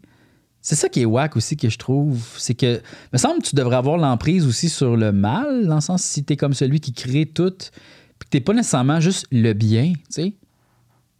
C'est 0.68 0.76
ça 0.76 0.90
qui 0.90 1.02
est 1.02 1.06
whack 1.06 1.36
aussi 1.38 1.56
que 1.58 1.70
je 1.70 1.78
trouve. 1.78 2.20
C'est 2.38 2.56
que, 2.56 2.82
me 3.14 3.18
semble 3.20 3.42
que 3.44 3.50
tu 3.50 3.56
devrais 3.56 3.76
avoir 3.76 3.98
l'emprise 3.98 4.48
aussi 4.48 4.68
sur 4.68 4.98
le 4.98 5.12
mal, 5.12 5.68
dans 5.68 5.76
le 5.76 5.82
sens 5.82 6.02
si 6.02 6.24
t'es 6.24 6.36
comme 6.38 6.56
celui 6.56 6.80
qui 6.80 6.92
crée 6.92 7.28
tout, 7.28 7.52
puis 7.52 8.26
que 8.26 8.30
t'es 8.32 8.40
pas 8.40 8.54
nécessairement 8.54 9.00
juste 9.00 9.28
le 9.32 9.54
bien, 9.54 9.94
tu 9.94 10.02
sais? 10.10 10.34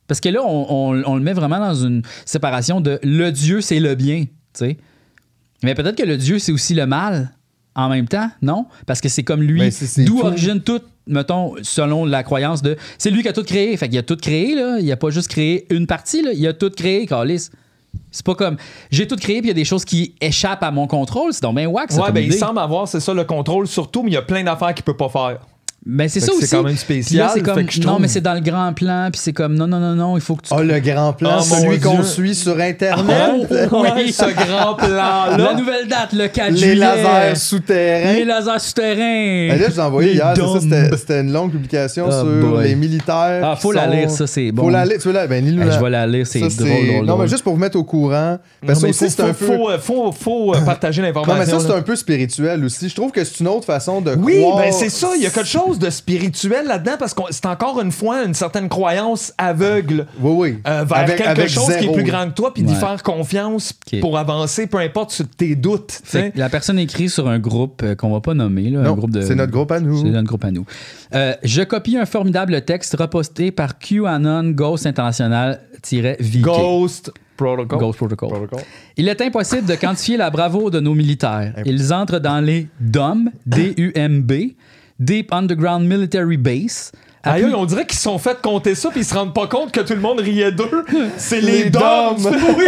Parce 0.08 0.20
que 0.20 0.30
là, 0.30 0.40
on, 0.44 0.66
on- 0.70 1.04
on 1.06 1.16
le 1.16 1.22
met 1.22 1.34
vraiment 1.34 1.60
dans 1.60 1.76
une 1.76 2.02
séparation 2.26 2.82
de 2.82 3.00
le 3.04 3.30
Dieu, 3.32 3.62
c'est 3.62 3.80
le 3.80 3.94
bien, 3.94 4.24
tu 4.24 4.30
sais? 4.54 4.78
Mais 5.64 5.76
peut-être 5.76 5.96
que 5.98 6.04
le 6.08 6.18
Dieu, 6.18 6.40
c'est 6.40 6.52
aussi 6.52 6.74
le 6.74 6.88
mal 6.88 7.32
en 7.76 7.90
même 7.90 8.08
temps, 8.08 8.30
non? 8.42 8.66
Parce 8.88 9.00
que 9.00 9.10
c'est 9.10 9.24
comme 9.24 9.44
lui, 9.44 9.60
c'est 9.72 9.86
d'où 10.06 10.22
origine 10.28 10.60
tout, 10.62 10.82
mettons, 11.06 11.54
selon 11.62 12.06
la 12.06 12.24
croyance 12.24 12.62
de. 12.64 12.78
C'est 12.98 13.12
lui 13.12 13.22
qui 13.22 13.28
a 13.28 13.34
tout 13.34 13.44
créé. 13.44 13.78
Fait 13.78 13.90
qu'il 13.90 13.98
a 14.00 14.04
tout 14.04 14.16
créé, 14.18 14.56
là. 14.56 14.80
Il 14.80 14.92
a 14.92 14.98
pas 14.98 15.12
juste 15.12 15.28
créé 15.28 15.68
une 15.72 15.86
partie, 15.86 16.24
là. 16.24 16.32
Il 16.34 16.46
a 16.48 16.54
tout 16.54 16.72
créé, 16.72 17.06
Calis. 17.06 17.50
C'est 18.16 18.26
pas 18.26 18.36
comme 18.36 18.56
j'ai 18.92 19.08
tout 19.08 19.18
créé 19.18 19.42
puis 19.42 19.48
il 19.48 19.50
y 19.50 19.52
a 19.52 19.56
des 19.56 19.66
choses 19.66 19.84
qui 19.84 20.16
échappent 20.22 20.64
à 20.64 20.72
mon 20.72 20.88
contrôle. 20.88 21.34
C'est 21.34 21.44
donc 21.44 21.56
bien 21.56 21.70
ça. 21.90 22.02
Ouais, 22.02 22.12
ben 22.12 22.24
il 22.24 22.34
semble 22.34 22.60
avoir, 22.60 22.88
c'est 22.88 23.02
ça, 23.02 23.14
le 23.14 23.26
contrôle 23.26 23.68
surtout, 23.68 24.04
mais 24.04 24.12
il 24.12 24.14
y 24.14 24.18
a 24.18 24.22
plein 24.22 24.44
d'affaires 24.44 24.74
qu'il 24.74 24.86
peut 24.86 24.96
pas 24.96 25.10
faire. 25.10 25.40
Ben, 25.88 26.10
c'est 26.10 26.20
ça 26.20 26.34
aussi. 26.34 26.48
c'est 26.48 26.56
quand 26.56 26.64
même 26.64 26.72
Puis 26.74 26.82
spécial, 26.82 27.30
là, 27.36 27.42
comme, 27.44 27.56
fait 27.60 27.66
que 27.66 27.72
je 27.74 27.82
non, 27.82 28.00
mais 28.00 28.08
c'est 28.08 28.20
dans 28.22 28.34
le 28.34 28.40
grand 28.40 28.74
plan, 28.74 29.10
puis 29.12 29.22
c'est 29.24 29.34
comme, 29.34 29.54
non, 29.54 29.68
non, 29.68 29.80
non, 29.80 29.94
non, 29.94 30.18
il 30.18 30.22
faut 30.22 30.36
que 30.36 30.42
tu. 30.48 30.50
Oh, 30.52 30.64
le 30.64 30.80
grand 30.80 31.14
plan, 31.14 31.38
Oh, 31.40 31.44
celui 31.44 31.80
qu'on 31.80 32.02
suit 32.02 32.34
sur 32.34 32.60
Internet. 32.60 33.70
Oh, 33.72 33.86
oui. 33.96 34.12
ce 34.12 34.26
grand 34.34 34.74
plan-là. 34.74 35.38
La 35.38 35.54
nouvelle 35.54 35.88
date, 35.88 36.14
le 36.14 36.28
4 36.28 36.50
les 36.52 36.58
juillet. 36.58 36.76
lasers 36.76 37.36
souterrains. 37.36 38.14
Les 38.14 38.26
lasers 38.26 38.60
souterrains. 38.60 39.48
Ben 39.50 39.60
là, 39.60 39.66
je 39.68 39.74
vous 39.74 39.80
ai 39.80 39.84
envoyé 39.84 40.10
Les 40.10 40.16
hier, 40.16 40.34
c'était- 40.96 41.22
une 41.22 41.32
longue 41.32 41.52
publication 41.52 42.06
Oh 42.08 42.12
sur 42.12 42.26
boy. 42.50 42.64
les 42.68 42.76
militaires. 42.76 43.42
Ah, 43.44 43.56
faut 43.56 43.72
la 43.72 43.86
sont- 43.86 43.92
lire, 43.92 44.10
ça, 44.10 44.26
c'est 44.26 44.52
bon. 44.52 44.64
Faut 44.64 44.70
la 44.72 44.86
lire, 44.86 44.98
tu 45.00 45.08
veux 45.08 45.14
la, 45.14 45.28
ben 45.28 45.46
Hey, 45.46 45.54
la. 45.56 45.70
je 45.70 45.80
vais 45.80 45.90
la 45.92 46.08
lire, 46.08 46.26
c'est 46.26 46.40
drôle, 46.40 47.06
Non, 47.06 47.16
mais 47.18 47.28
juste 47.28 47.44
pour 47.44 47.54
vous 47.54 47.60
mettre 47.60 47.78
au 47.78 47.84
courant. 47.84 48.40
Parce 48.66 48.80
Non, 48.80 48.82
que 48.82 48.88
mais 48.88 48.94
ça 48.94 49.06
aussi, 49.06 49.16
faut, 49.16 49.22
c'est 49.24 49.30
un 49.30 49.34
peu. 49.34 50.12
faut, 50.14 50.56
euh, 50.56 50.62
partager 50.66 51.02
Non, 51.04 51.08
l'information. 51.10 51.58
mais 51.58 51.62
ça, 51.62 51.68
c'est 51.68 51.76
un 51.76 51.82
peu 51.84 51.96
spirituel 51.96 52.66
aussi. 52.66 52.90
Je 52.90 52.96
trouve 52.96 53.12
que 53.12 53.24
c'est 53.24 53.40
une 53.42 53.48
autre 53.50 53.66
façon 53.66 54.02
de 54.02 54.16
Oui, 54.16 54.44
ben 54.58 54.72
c'est 54.72 54.90
ça. 54.90 55.10
Il 55.16 55.22
y 55.22 55.28
a 55.28 55.30
quelque 55.30 55.48
chose 55.48 55.75
de 55.80 55.90
spirituel 55.90 56.68
là-dedans 56.68 56.96
parce 57.00 57.14
que 57.14 57.22
c'est 57.32 57.46
encore 57.46 57.80
une 57.82 57.92
fois 57.92 58.24
une 58.24 58.34
certaine 58.34 58.70
croyance 58.70 59.34
aveugle 59.38 60.06
Oui, 60.20 60.32
oui. 60.52 60.60
euh, 60.68 60.84
vers 60.84 60.98
Avec- 61.00 61.18
quelque 61.18 61.28
avec 61.30 61.50
chose 61.50 61.76
qui 61.78 61.86
est 61.86 61.92
plus 61.94 62.04
grand 62.04 62.28
que 62.30 62.34
toi 62.36 62.54
puis 62.54 62.64
d'y 62.64 62.76
faire 62.76 63.02
confiance 63.04 63.74
pour 64.02 64.18
avancer, 64.18 64.68
peu 64.68 64.78
importe 64.80 65.12
sur 65.12 65.28
tes 65.28 65.56
doutes. 65.56 66.02
la 66.36 66.50
personne 66.50 66.80
écrit 66.80 67.10
sur 67.10 67.28
un 67.28 67.40
groupe 67.40 67.82
euh, 67.84 67.96
qu'on 67.96 68.12
va 68.12 68.22
pas 68.22 68.34
nommer. 68.34 68.70
Là, 68.70 68.80
un 68.82 68.94
groupe 68.94 69.12
de... 69.12 69.22
c'est 69.22 69.36
notre 69.36 69.52
groupe 69.52 69.72
à 69.72 69.80
nous. 69.80 69.98
C'est 70.02 70.10
notre 70.10 70.28
groupe 70.28 70.44
à 70.46 70.52
nous. 70.52 70.66
Euh, 71.14 71.34
je 71.44 71.62
copie 71.62 71.98
un 71.98 72.06
formidable 72.06 72.62
texte 72.62 72.96
reposté 73.00 73.52
par 73.52 73.78
QAnon 73.80 74.52
Ghost 74.52 74.86
International-VK. 74.86 76.42
Ghost 76.42 77.12
Protocol. 77.38 77.80
Ghost 77.80 77.98
Protocol. 77.98 78.30
Il 78.98 79.10
est 79.10 79.22
impossible 79.22 79.66
de 79.68 79.76
quantifier 79.76 80.16
la 80.18 80.30
bravoure 80.30 80.72
de 80.72 80.80
nos 80.80 80.94
militaires. 80.94 81.54
Ils 81.66 81.94
entrent 81.94 82.20
dans 82.20 82.40
les 82.40 82.68
DUMB, 82.80 83.30
D-U-M-B, 83.46 84.34
Deep 85.00 85.32
Underground 85.34 85.88
Military 85.88 86.38
Base. 86.38 86.92
Aïe, 87.28 87.44
Appui- 87.44 87.56
on 87.56 87.66
dirait 87.66 87.88
qu'ils 87.88 87.98
sont 87.98 88.20
fait 88.20 88.40
compter 88.40 88.76
ça 88.76 88.92
puis 88.92 89.00
ils 89.00 89.06
se 89.06 89.14
rendent 89.16 89.34
pas 89.34 89.48
compte 89.48 89.72
que 89.72 89.80
tout 89.82 89.94
le 89.94 90.00
monde 90.00 90.20
riait 90.20 90.52
d'eux. 90.52 90.86
C'est 91.18 91.42
les, 91.42 91.64
Les 91.64 91.70
oui. 91.72 92.66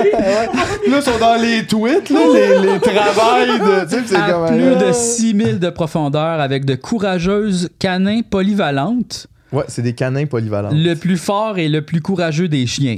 Là, 0.88 0.98
ils 0.98 1.02
sont 1.04 1.20
dans 1.20 1.40
les 1.40 1.66
tweets, 1.68 2.10
là, 2.10 2.20
les, 2.34 2.72
les 2.74 2.80
travails 2.82 3.60
de. 3.60 3.84
Tu 3.88 3.90
sais, 3.98 4.02
c'est 4.08 4.16
à 4.16 4.32
comme. 4.32 4.48
plus 4.48 4.76
de 4.88 4.92
6000 4.92 5.60
de 5.60 5.70
profondeur 5.70 6.40
avec 6.42 6.66
de 6.66 6.74
courageuses 6.76 7.70
canins 7.80 8.22
polyvalentes, 8.28 9.28
Ouais, 9.54 9.64
c'est 9.68 9.84
des 9.84 9.94
canins 9.94 10.26
polyvalents. 10.26 10.72
le 10.74 10.96
plus 10.96 11.18
fort 11.18 11.58
et 11.60 11.70
le 11.70 11.84
plus 11.84 12.02
courageux 12.02 12.48
des 12.48 12.66
chiens. 12.66 12.98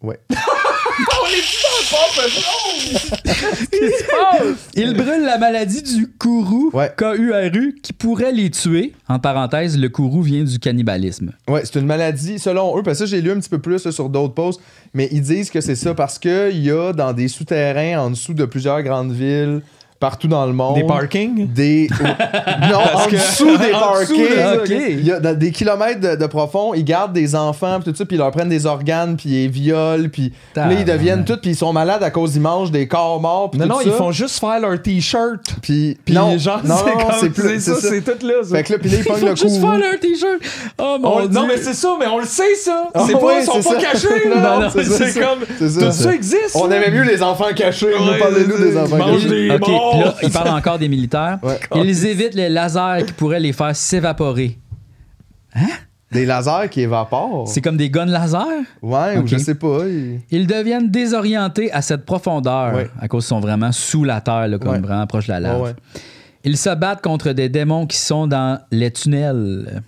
Ouais. 0.00 0.20
on 0.30 0.34
est 0.34 1.42
Il 4.76 4.94
brûle 4.94 5.22
la 5.24 5.38
maladie 5.38 5.82
du 5.82 6.08
kourou, 6.08 6.70
Ouais. 6.72 6.92
K-U-R-U, 6.96 7.76
qui 7.82 7.92
pourrait 7.92 8.32
les 8.32 8.50
tuer. 8.50 8.92
En 9.08 9.18
parenthèse, 9.18 9.78
le 9.78 9.88
kourou 9.88 10.22
vient 10.22 10.44
du 10.44 10.58
cannibalisme. 10.58 11.32
Ouais, 11.48 11.62
c'est 11.64 11.78
une 11.78 11.86
maladie, 11.86 12.38
selon 12.38 12.76
eux, 12.78 12.82
parce 12.82 12.98
que 12.98 13.06
ça, 13.06 13.10
j'ai 13.10 13.20
lu 13.22 13.30
un 13.30 13.38
petit 13.38 13.48
peu 13.48 13.58
plus 13.60 13.84
là, 13.84 13.92
sur 13.92 14.08
d'autres 14.08 14.34
posts, 14.34 14.60
mais 14.92 15.08
ils 15.12 15.22
disent 15.22 15.50
que 15.50 15.60
c'est 15.60 15.76
ça 15.76 15.94
parce 15.94 16.18
qu'il 16.18 16.58
y 16.62 16.70
a 16.70 16.92
dans 16.92 17.12
des 17.12 17.28
souterrains 17.28 17.98
en 18.00 18.10
dessous 18.10 18.34
de 18.34 18.44
plusieurs 18.44 18.82
grandes 18.82 19.12
villes, 19.12 19.60
partout 20.04 20.28
dans 20.28 20.44
le 20.44 20.52
monde. 20.52 20.74
Des 20.74 20.84
parkings? 20.84 21.46
Des. 21.50 21.88
non, 22.70 22.78
en 22.94 23.06
dessous 23.10 23.56
des 23.56 23.70
parkings. 23.70 24.98
Il 24.98 25.06
y 25.06 25.10
a 25.12 25.18
des 25.34 25.50
kilomètres 25.50 25.98
de, 26.00 26.14
de 26.16 26.26
profond, 26.26 26.74
ils 26.74 26.84
gardent 26.84 27.14
des 27.14 27.34
enfants, 27.34 27.78
pis 27.80 27.90
tout 27.90 27.96
ça, 27.96 28.04
puis 28.04 28.16
ils 28.16 28.18
leur 28.18 28.30
prennent 28.30 28.50
des 28.50 28.66
organes, 28.66 29.16
puis 29.16 29.44
ils 29.44 29.48
violent, 29.50 30.10
puis 30.12 30.30
là, 30.54 30.68
ils 30.72 30.84
deviennent 30.84 31.24
tout, 31.24 31.38
puis 31.40 31.52
ils 31.52 31.56
sont 31.56 31.72
malades 31.72 32.02
à 32.02 32.10
cause 32.10 32.32
qu'ils 32.32 32.42
mangent 32.42 32.70
des 32.70 32.86
corps 32.86 33.18
morts, 33.18 33.50
Non, 33.54 33.62
tout 33.64 33.68
non, 33.70 33.76
ça. 33.78 33.82
ils 33.86 33.92
font 33.92 34.12
juste 34.12 34.38
faire 34.40 34.60
leur 34.60 34.82
t-shirt. 34.82 35.40
Puis, 35.62 35.96
non, 36.10 36.36
genre, 36.36 36.60
non, 36.66 36.74
c'est 37.18 37.30
plus. 37.30 37.60
c'est 37.60 37.60
ça, 37.60 37.74
c'est 37.80 38.02
tout 38.02 38.26
là. 38.26 38.34
ça. 38.44 38.56
Fait 38.56 38.62
que 38.62 38.72
là, 38.74 38.78
puis 38.78 38.90
là, 38.90 38.96
ils 38.98 39.00
Il 39.00 39.06
pognent 39.06 39.20
faut 39.20 39.26
le 39.28 39.36
juste 39.36 39.60
coup. 39.60 39.66
faire 39.70 39.78
leur 39.78 40.00
t-shirt. 40.00 40.40
Oh 40.78 40.96
mon 41.00 41.08
On- 41.16 41.20
dieu. 41.20 41.28
non, 41.30 41.46
mais 41.46 41.56
c'est 41.56 41.72
ça, 41.72 41.88
mais 41.98 42.06
on 42.08 42.18
le 42.18 42.26
sait, 42.26 42.54
ça. 42.56 42.88
Ah 42.92 43.04
c'est 43.06 43.18
pas, 43.18 43.40
ils 43.40 43.46
sont 43.46 43.62
pas 43.62 43.76
cachés, 43.80 44.28
là. 44.28 44.58
Non, 44.58 44.60
non, 44.64 44.68
c'est 44.70 45.14
comme. 45.18 45.38
Tout 45.58 45.92
ça 45.92 46.12
existe. 46.12 46.54
On 46.56 46.70
aimait 46.70 46.90
mieux 46.90 47.04
les 47.04 47.22
enfants 47.22 47.46
cachés. 47.56 47.86
Parlez-nous 48.20 48.58
des 48.58 48.76
enfants 48.76 48.98
cachés. 48.98 49.48
Puis 49.94 50.04
là, 50.04 50.14
il 50.22 50.30
parle 50.30 50.48
encore 50.48 50.78
des 50.78 50.88
militaires. 50.88 51.38
Ouais. 51.42 51.58
Ils 51.76 52.06
évitent 52.06 52.34
les 52.34 52.48
lasers 52.48 53.04
qui 53.06 53.12
pourraient 53.12 53.40
les 53.40 53.52
faire 53.52 53.74
s'évaporer. 53.74 54.58
Des 56.12 56.26
lasers 56.26 56.68
qui 56.70 56.82
évaporent. 56.82 57.48
C'est 57.48 57.60
comme 57.60 57.76
des 57.76 57.90
guns 57.90 58.04
laser? 58.06 58.46
Ouais, 58.82 59.18
ou 59.18 59.26
je 59.26 59.36
sais 59.36 59.54
pas. 59.56 59.80
ils- 59.86 60.20
Ils 60.30 60.46
deviennent 60.46 60.88
désorientés 60.90 61.72
à 61.72 61.82
cette 61.82 62.04
profondeur 62.04 62.74
Ouais. 62.74 62.90
à 63.00 63.08
cause 63.08 63.24
qu'ils 63.24 63.28
sont 63.28 63.40
vraiment 63.40 63.72
sous 63.72 64.04
la 64.04 64.20
terre, 64.20 64.46
là, 64.46 64.58
comme 64.58 64.70
Ouais. 64.72 64.78
vraiment 64.78 65.06
proche 65.06 65.26
de 65.26 65.32
la 65.32 65.40
lave. 65.40 65.74
Ils 66.44 66.56
se 66.58 66.72
battent 66.74 67.02
contre 67.02 67.32
des 67.32 67.48
démons 67.48 67.86
qui 67.86 67.96
sont 67.96 68.26
dans 68.26 68.60
les 68.70 68.90
tunnels. 68.92 69.82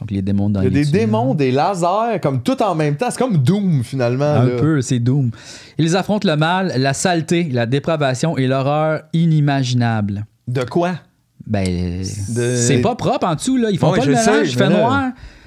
Donc 0.00 0.10
les 0.10 0.22
démons 0.22 0.48
dans 0.50 0.60
Il 0.62 0.64
y 0.64 0.66
a 0.66 0.70
des 0.84 0.90
démons, 0.90 1.34
des 1.34 1.50
lasers, 1.52 2.18
comme 2.22 2.42
tout 2.42 2.62
en 2.62 2.74
même 2.74 2.96
temps. 2.96 3.08
C'est 3.10 3.18
comme 3.18 3.36
Doom, 3.36 3.84
finalement. 3.84 4.24
Un 4.24 4.44
là. 4.46 4.56
peu, 4.58 4.80
c'est 4.80 4.98
Doom. 4.98 5.30
Ils 5.78 5.96
affrontent 5.96 6.26
le 6.28 6.36
mal, 6.36 6.72
la 6.76 6.94
saleté, 6.94 7.48
la 7.52 7.66
dépravation 7.66 8.36
et 8.38 8.46
l'horreur 8.46 9.02
inimaginable. 9.12 10.24
De 10.48 10.62
quoi? 10.64 10.92
Ben, 11.46 11.64
De- 12.34 12.56
c'est 12.56 12.78
pas 12.80 12.94
propre 12.94 13.26
en 13.26 13.34
dessous, 13.34 13.56
là. 13.56 13.68
Ils 13.70 13.78
font 13.78 13.90
Ouais, 13.92 13.98
pas 13.98 14.04
je 14.04 14.10
le 14.10 14.16
sais, 14.16 14.30
mélange, 14.30 14.48
il 14.50 14.56
fait 14.56 14.68
là- 14.68 14.78
noir. 14.78 15.04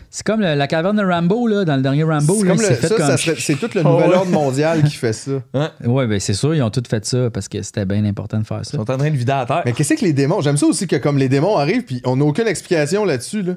C'est 0.09 0.23
comme 0.23 0.41
le- 0.41 0.53
la 0.53 0.67
caverne 0.67 0.97
de 0.97 1.03
Rambo, 1.03 1.47
là, 1.47 1.65
dans 1.65 1.75
le 1.75 1.81
dernier 1.81 2.03
Rambo. 2.03 2.35
C'est 2.35 2.43
là, 2.45 2.51
comme 2.51 2.61
le- 2.61 2.67
c'est 2.67 2.75
fait 2.75 2.87
ça, 2.89 2.95
comme... 2.95 3.07
ça 3.07 3.17
serait- 3.17 3.35
c'est 3.39 3.55
tout 3.55 3.69
le 3.73 3.81
Oh, 3.83 3.89
nouvel 3.93 4.09
ouais. 4.09 4.15
ordre 4.17 4.31
mondial 4.31 4.83
qui 4.83 4.95
fait 4.95 5.13
ça. 5.13 5.31
Ouais, 5.85 6.05
ben 6.05 6.19
c'est 6.19 6.33
sûr, 6.35 6.53
ils 6.53 6.61
ont 6.61 6.69
tous 6.69 6.83
fait 6.87 7.03
ça 7.03 7.31
parce 7.31 7.47
que 7.47 7.59
c'était 7.63 7.85
bien 7.85 8.05
important 8.05 8.37
de 8.37 8.43
faire 8.45 8.59
Ils 8.59 8.65
ça. 8.65 8.77
sont 8.77 8.91
en 8.91 8.97
train 8.97 9.09
de 9.09 9.15
vider 9.17 9.31
à 9.31 9.45
terre. 9.47 9.63
Mais 9.65 9.71
qu'est-ce 9.73 9.95
que 9.95 10.05
les 10.05 10.13
démons? 10.13 10.39
J'aime 10.41 10.57
ça 10.57 10.67
aussi 10.67 10.85
que 10.85 10.97
comme 10.97 11.17
les 11.17 11.29
démons 11.29 11.57
arrivent, 11.57 11.83
puis 11.83 11.99
on 12.05 12.15
n'a 12.17 12.25
aucune 12.25 12.45
explication 12.47 13.05
là-dessus. 13.05 13.41
Là. 13.41 13.53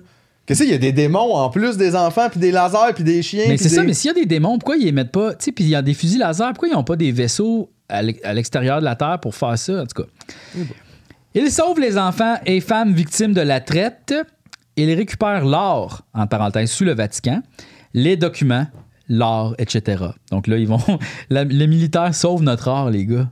Qu'est-ce 0.46 0.62
qu'il 0.62 0.70
y 0.70 0.74
a 0.74 0.78
des 0.78 0.92
démons 0.92 1.34
en 1.34 1.50
plus 1.50 1.76
des 1.76 1.96
enfants, 1.96 2.28
puis 2.30 2.38
des 2.38 2.52
lasers, 2.52 2.92
puis 2.94 3.02
des 3.04 3.20
chiens. 3.22 3.44
Mais 3.48 3.56
c'est 3.56 3.68
ça, 3.68 3.82
mais 3.82 3.94
s'il 3.94 4.08
y 4.08 4.10
a 4.12 4.14
des 4.14 4.26
démons, 4.26 4.58
pourquoi 4.58 4.76
ils 4.76 4.86
émettent 4.86 5.10
pas, 5.12 5.34
tu 5.34 5.46
sais, 5.46 5.52
puis 5.52 5.64
il 5.64 5.70
y 5.70 5.74
a 5.74 5.82
des 5.82 5.92
fusils 5.94 6.18
laser, 6.20 6.48
pourquoi 6.52 6.68
ils 6.68 6.74
n'ont 6.74 6.84
pas 6.84 6.94
des 6.96 7.10
vaisseaux 7.10 7.68
à 7.88 8.02
l'e- 8.02 8.14
à 8.24 8.32
l'extérieur 8.32 8.78
de 8.80 8.84
la 8.84 8.94
Terre 8.94 9.18
pour 9.20 9.34
faire 9.34 9.58
ça, 9.58 9.82
en 9.82 9.86
tout 9.86 10.02
cas? 10.02 10.08
Ils 11.34 11.50
sauvent 11.50 11.80
les 11.80 11.98
enfants 11.98 12.36
et 12.46 12.60
femmes 12.60 12.92
victimes 12.94 13.32
de 13.34 13.40
la 13.42 13.60
traite. 13.60 14.14
Ils 14.76 14.92
récupèrent 14.94 15.44
l'or, 15.44 16.02
en 16.14 16.26
parenthèse, 16.26 16.70
sous 16.70 16.84
le 16.84 16.94
Vatican, 16.94 17.42
les 17.92 18.16
documents, 18.16 18.66
l'or, 19.08 19.54
etc. 19.58 20.04
Donc 20.30 20.46
là, 20.46 20.56
ils 20.58 20.68
vont. 20.68 20.78
les 21.30 21.66
militaires 21.66 22.14
sauvent 22.14 22.42
notre 22.42 22.68
or, 22.68 22.90
les 22.90 23.04
gars. 23.04 23.28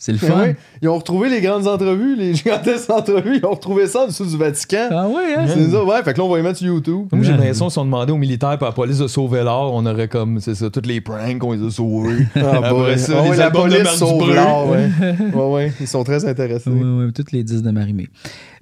C'est 0.00 0.12
le 0.12 0.18
fun. 0.18 0.38
ouais, 0.42 0.56
ils 0.80 0.88
ont 0.88 0.96
retrouvé 0.96 1.28
les 1.28 1.40
grandes 1.40 1.66
entrevues, 1.66 2.14
les 2.14 2.32
gigantesques 2.36 2.88
entrevues, 2.88 3.38
ils 3.38 3.44
ont 3.44 3.50
retrouvé 3.50 3.88
ça 3.88 4.04
en 4.04 4.06
dessous 4.06 4.24
du 4.26 4.36
Vatican. 4.36 4.88
Ah 4.92 5.08
ouais, 5.08 5.34
hein? 5.36 5.46
C'est 5.48 5.70
ça, 5.70 5.82
ouais. 5.84 6.02
Fait 6.04 6.12
que 6.12 6.18
là, 6.18 6.24
on 6.24 6.28
va 6.28 6.38
y 6.38 6.42
mettre 6.42 6.58
sur 6.58 6.68
YouTube. 6.68 7.08
Moi, 7.10 7.24
j'ai 7.24 7.32
l'impression 7.32 7.64
qu'ils 7.66 7.72
sont 7.74 7.84
demandés 7.84 8.12
aux 8.12 8.16
militaires 8.16 8.52
et 8.52 8.62
à 8.62 8.66
la 8.66 8.72
police 8.72 8.98
de 8.98 9.08
sauver 9.08 9.42
l'or. 9.42 9.74
On 9.74 9.84
aurait 9.86 10.06
comme, 10.06 10.38
c'est 10.38 10.54
ça, 10.54 10.70
toutes 10.70 10.86
les 10.86 11.00
pranks, 11.00 11.42
on 11.42 11.52
les 11.52 11.66
a 11.66 11.70
sauvés. 11.70 12.26
Ah, 12.36 12.60
Après 12.68 12.96
ça, 12.96 13.14
Ah 13.18 13.22
les 13.24 13.30
ouais, 13.30 13.36
la 13.36 13.50
police 13.50 13.88
sauve 13.90 14.32
l'or, 14.32 14.68
ouais. 14.70 14.88
ouais, 15.34 15.50
ouais, 15.52 15.72
ils 15.80 15.88
sont 15.88 16.04
très 16.04 16.24
intéressés. 16.24 16.70
Ouais, 16.70 17.04
ouais, 17.06 17.12
toutes 17.12 17.32
les 17.32 17.42
10 17.42 17.62
de 17.64 17.70
Marimé. 17.72 18.08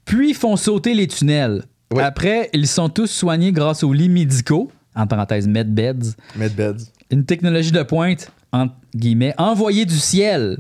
Puis 0.07 0.31
ils 0.31 0.35
font 0.35 0.57
sauter 0.57 0.95
les 0.95 1.07
tunnels. 1.07 1.65
Ouais. 1.93 2.03
Après, 2.03 2.49
ils 2.55 2.67
sont 2.67 2.89
tous 2.89 3.09
soignés 3.11 3.53
grâce 3.53 3.83
aux 3.85 3.93
lits 3.93 4.09
médicaux, 4.09 4.71
en 4.95 5.07
parenthèse 5.07 5.47
medbeds, 5.47 6.15
Medbeds. 6.37 6.79
une 7.11 7.25
technologie 7.27 7.73
de 7.73 7.83
pointe, 7.83 8.33
entre 8.53 8.73
guillemets, 8.95 9.35
envoyée 9.37 9.85
du 9.85 9.97
ciel 9.99 10.59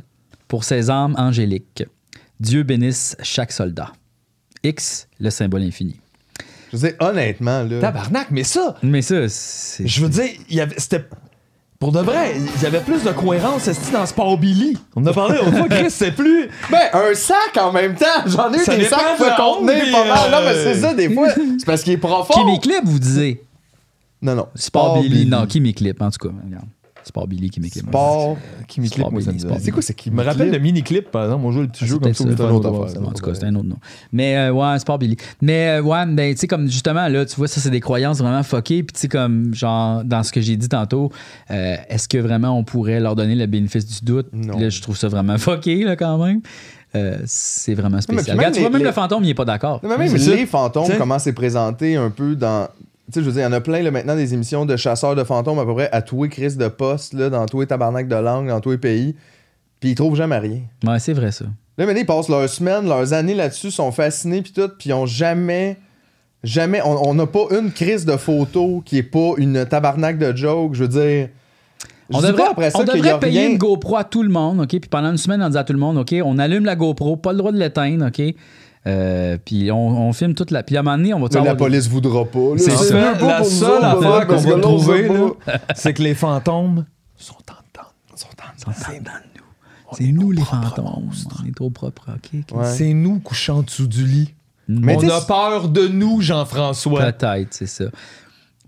pour 0.48 0.64
ces 0.64 0.90
âmes 0.90 1.14
angéliques. 1.18 1.84
Dieu 2.40 2.62
bénisse 2.62 3.16
chaque 3.22 3.52
soldat. 3.52 3.92
X, 4.62 5.08
le 5.20 5.30
symbole 5.30 5.62
infini. 5.62 5.96
Je 6.72 6.78
sais, 6.78 6.96
honnêtement, 7.00 7.62
là. 7.62 7.80
Tabarnak, 7.80 8.30
mais 8.30 8.44
ça, 8.44 8.76
Mais 8.82 9.02
ça, 9.02 9.28
c'est. 9.28 9.86
je 9.86 10.02
veux 10.02 10.08
dire, 10.08 10.30
il 10.48 10.56
y 10.56 10.60
avait, 10.60 10.74
c'était. 10.78 11.04
Pour 11.78 11.92
de 11.92 12.00
vrai, 12.00 12.34
il 12.56 12.62
y 12.62 12.66
avait 12.66 12.80
plus 12.80 13.04
de 13.04 13.10
cohérence 13.12 13.68
dans 13.92 14.06
Sport 14.06 14.38
Billy? 14.38 14.78
On 14.94 15.02
en 15.02 15.06
a 15.06 15.12
parlé 15.12 15.36
l'autre 15.36 15.56
fois, 15.58 15.68
Chris, 15.68 15.90
c'est 15.90 16.12
plus. 16.12 16.48
Ben, 16.70 16.88
un 16.94 17.14
sac 17.14 17.56
en 17.60 17.70
même 17.70 17.94
temps. 17.94 18.06
J'en 18.24 18.50
ai 18.52 18.56
eu 18.56 18.64
Ça 18.64 18.76
des 18.76 18.84
sacs 18.84 19.16
qui 19.18 19.22
de 19.24 19.36
contenir 19.36 19.92
pas 19.92 20.04
mal. 20.06 20.30
Non, 20.30 20.38
mais 20.40 20.56
euh, 20.56 20.64
c'est 20.64 20.80
ça, 20.80 20.94
des 20.94 21.12
fois. 21.12 21.28
C'est 21.58 21.66
parce 21.66 21.82
qu'il 21.82 21.92
est 21.92 21.98
profond. 21.98 22.32
Kimi 22.32 22.60
Clip, 22.60 22.80
vous 22.82 22.98
disiez. 22.98 23.42
Non, 24.22 24.34
non. 24.34 24.48
Sport 24.54 25.02
Billy. 25.02 25.26
Non, 25.26 25.46
Kimi 25.46 25.74
Clip, 25.74 26.00
en 26.00 26.10
tout 26.10 26.28
cas. 26.28 26.34
Regarde. 26.44 26.66
Sport 27.06 27.28
Billy, 27.28 27.50
Kimi 27.50 27.70
Clip. 27.70 27.86
Sport. 27.86 28.36
Moi, 29.12 29.20
ça 29.22 29.30
me 29.30 29.36
dit. 29.36 29.40
Sport 29.40 29.58
C'est 29.60 29.70
quoi, 29.70 29.80
c'est 29.80 29.94
qui 29.94 30.10
me 30.10 30.22
rappelle 30.24 30.50
le 30.50 30.58
mini-clip, 30.58 31.10
par 31.10 31.24
exemple? 31.24 31.44
On 31.46 31.52
joue 31.52 31.60
le 31.60 31.68
petit 31.68 31.84
Ah, 31.84 31.86
jeu 31.86 31.98
comme 31.98 32.12
ça. 32.12 32.24
c'est 32.26 32.40
autre 32.42 32.82
affaire. 32.84 33.02
En 33.02 33.12
tout 33.12 33.24
cas, 33.24 33.34
c'est 33.34 33.44
un 33.44 33.54
autre 33.54 33.68
nom. 33.68 33.76
Mais 34.12 34.36
euh, 34.36 34.52
ouais, 34.52 34.78
Sport 34.80 34.98
Billy. 34.98 35.16
Mais 35.40 35.78
euh, 35.78 35.82
ouais, 35.82 36.04
ben, 36.06 36.34
tu 36.34 36.40
sais, 36.40 36.46
comme 36.48 36.66
justement, 36.68 37.06
là, 37.08 37.24
tu 37.24 37.36
vois, 37.36 37.46
ça, 37.48 37.60
c'est 37.60 37.70
des 37.70 37.80
croyances 37.80 38.18
vraiment 38.18 38.42
fuckées. 38.42 38.82
Puis, 38.82 38.94
tu 38.94 39.00
sais, 39.02 39.08
comme, 39.08 39.54
genre, 39.54 40.02
dans 40.04 40.22
ce 40.24 40.32
que 40.32 40.40
j'ai 40.40 40.56
dit 40.56 40.68
tantôt, 40.68 41.12
euh, 41.52 41.76
est-ce 41.88 42.08
que 42.08 42.18
vraiment 42.18 42.58
on 42.58 42.64
pourrait 42.64 42.98
leur 42.98 43.14
donner 43.14 43.36
le 43.36 43.46
bénéfice 43.46 43.86
du 43.86 44.04
doute? 44.04 44.26
Non. 44.32 44.58
Là, 44.58 44.68
je 44.68 44.82
trouve 44.82 44.96
ça 44.96 45.06
vraiment 45.08 45.38
fucké, 45.38 45.84
là, 45.84 45.94
quand 45.96 46.18
même. 46.24 46.40
Euh, 46.94 47.18
c'est 47.26 47.74
vraiment 47.74 48.00
spécial. 48.00 48.36
Regarde, 48.38 48.54
tu 48.54 48.60
vois, 48.60 48.70
même 48.70 48.78
les- 48.80 48.86
le 48.86 48.92
fantôme, 48.92 49.22
il 49.24 49.28
est 49.30 49.34
pas 49.34 49.44
d'accord. 49.44 49.80
Mais 49.82 49.98
même 49.98 50.14
les 50.14 50.46
fantômes, 50.46 50.88
comment 50.96 51.18
c'est 51.18 51.34
présenté 51.34 51.96
un 51.96 52.10
peu 52.10 52.34
dans. 52.34 52.68
Tu 53.06 53.12
sais, 53.12 53.20
je 53.20 53.26
veux 53.26 53.32
dire, 53.32 53.42
il 53.42 53.44
y 53.44 53.46
en 53.46 53.52
a 53.52 53.60
plein 53.60 53.82
là, 53.82 53.90
maintenant 53.90 54.16
des 54.16 54.34
émissions 54.34 54.66
de 54.66 54.76
chasseurs 54.76 55.14
de 55.14 55.22
fantômes 55.22 55.58
à 55.60 55.64
peu 55.64 55.74
près 55.74 55.88
à 55.92 56.02
tous 56.02 56.24
les 56.24 56.28
crises 56.28 56.56
de 56.56 56.66
poste, 56.68 57.12
là, 57.14 57.30
dans 57.30 57.46
tous 57.46 57.60
les 57.60 57.66
tabarnak 57.66 58.08
de 58.08 58.16
langue, 58.16 58.48
dans 58.48 58.60
tous 58.60 58.72
les 58.72 58.78
pays. 58.78 59.14
Puis 59.78 59.90
ils 59.90 59.94
trouvent 59.94 60.16
jamais 60.16 60.38
rien. 60.38 60.60
Ouais, 60.84 60.98
c'est 60.98 61.12
vrai, 61.12 61.30
ça. 61.30 61.44
Là, 61.78 61.86
maintenant, 61.86 62.00
ils 62.00 62.06
passent 62.06 62.28
leurs 62.28 62.48
semaines, 62.48 62.88
leurs 62.88 63.12
années 63.12 63.34
là-dessus, 63.34 63.70
sont 63.70 63.92
fascinés, 63.92 64.42
puis 64.42 64.52
tout, 64.52 64.68
puis 64.78 64.90
ils 64.90 64.92
ont 64.92 65.06
jamais. 65.06 65.76
Jamais. 66.42 66.80
On 66.84 67.14
n'a 67.14 67.26
pas 67.26 67.46
une 67.50 67.72
crise 67.72 68.04
de 68.04 68.16
photo 68.16 68.82
qui 68.84 68.98
est 68.98 69.02
pas 69.02 69.32
une 69.36 69.66
tabarnak 69.66 70.18
de 70.18 70.36
joke. 70.36 70.74
Je 70.74 70.84
veux 70.84 70.88
dire. 70.88 71.28
Je 72.08 72.16
On 72.16 72.20
devrait, 72.20 72.44
après 72.50 72.70
ça 72.70 72.78
on 72.78 72.82
y 72.82 72.86
devrait 72.86 73.10
a 73.10 73.18
payer 73.18 73.40
rien. 73.40 73.50
une 73.50 73.58
GoPro 73.58 73.96
à 73.96 74.04
tout 74.04 74.22
le 74.22 74.28
monde, 74.28 74.60
OK? 74.60 74.68
Puis 74.68 74.80
pendant 74.88 75.10
une 75.10 75.16
semaine, 75.16 75.42
on 75.42 75.48
dit 75.48 75.58
à 75.58 75.64
tout 75.64 75.72
le 75.72 75.78
monde, 75.80 75.98
OK, 75.98 76.14
on 76.24 76.38
allume 76.38 76.64
la 76.64 76.76
GoPro, 76.76 77.16
pas 77.16 77.32
le 77.32 77.38
droit 77.38 77.50
de 77.50 77.58
l'éteindre, 77.58 78.06
OK? 78.06 78.22
Euh, 78.86 79.36
puis 79.44 79.70
on, 79.72 80.08
on 80.08 80.12
filme 80.12 80.34
toute 80.34 80.50
la... 80.52 80.62
Puis 80.62 80.76
à 80.76 80.80
un 80.80 80.82
moment 80.84 80.96
donné, 80.96 81.12
on 81.12 81.18
va... 81.20 81.28
Mais 81.34 81.44
la 81.44 81.52
des- 81.52 81.56
police 81.56 81.88
voudra 81.88 82.24
pas. 82.24 82.38
là. 82.38 82.58
C'est 82.58 82.70
ça. 82.70 83.12
pas 83.14 83.26
la 83.38 83.44
seule 83.44 83.84
affaire 83.84 84.26
qu'on 84.26 84.36
va 84.36 84.60
trouver, 84.60 85.10
c'est 85.74 85.92
que 85.94 86.02
les 86.02 86.14
fantômes 86.14 86.84
sont 87.16 87.34
en 87.34 87.54
dedans. 87.72 87.88
Sont 88.14 88.28
en- 88.28 88.92
de 88.92 88.98
nous. 89.00 89.42
C'est 89.92 90.12
nous 90.12 90.30
les 90.30 90.42
fantômes. 90.42 91.10
On 91.42 91.46
est 91.46 91.54
trop 91.54 91.70
propres. 91.70 92.06
Ouais. 92.52 92.64
C'est 92.64 92.92
nous 92.92 93.18
couchant 93.18 93.62
dessous 93.62 93.86
du 93.86 94.04
lit. 94.06 94.34
Mais 94.68 94.96
on 94.96 95.08
a 95.08 95.20
peur 95.20 95.68
de 95.68 95.86
nous, 95.88 96.20
Jean-François. 96.20 97.12
Peut-être, 97.12 97.54
c'est 97.54 97.66
ça. 97.66 97.84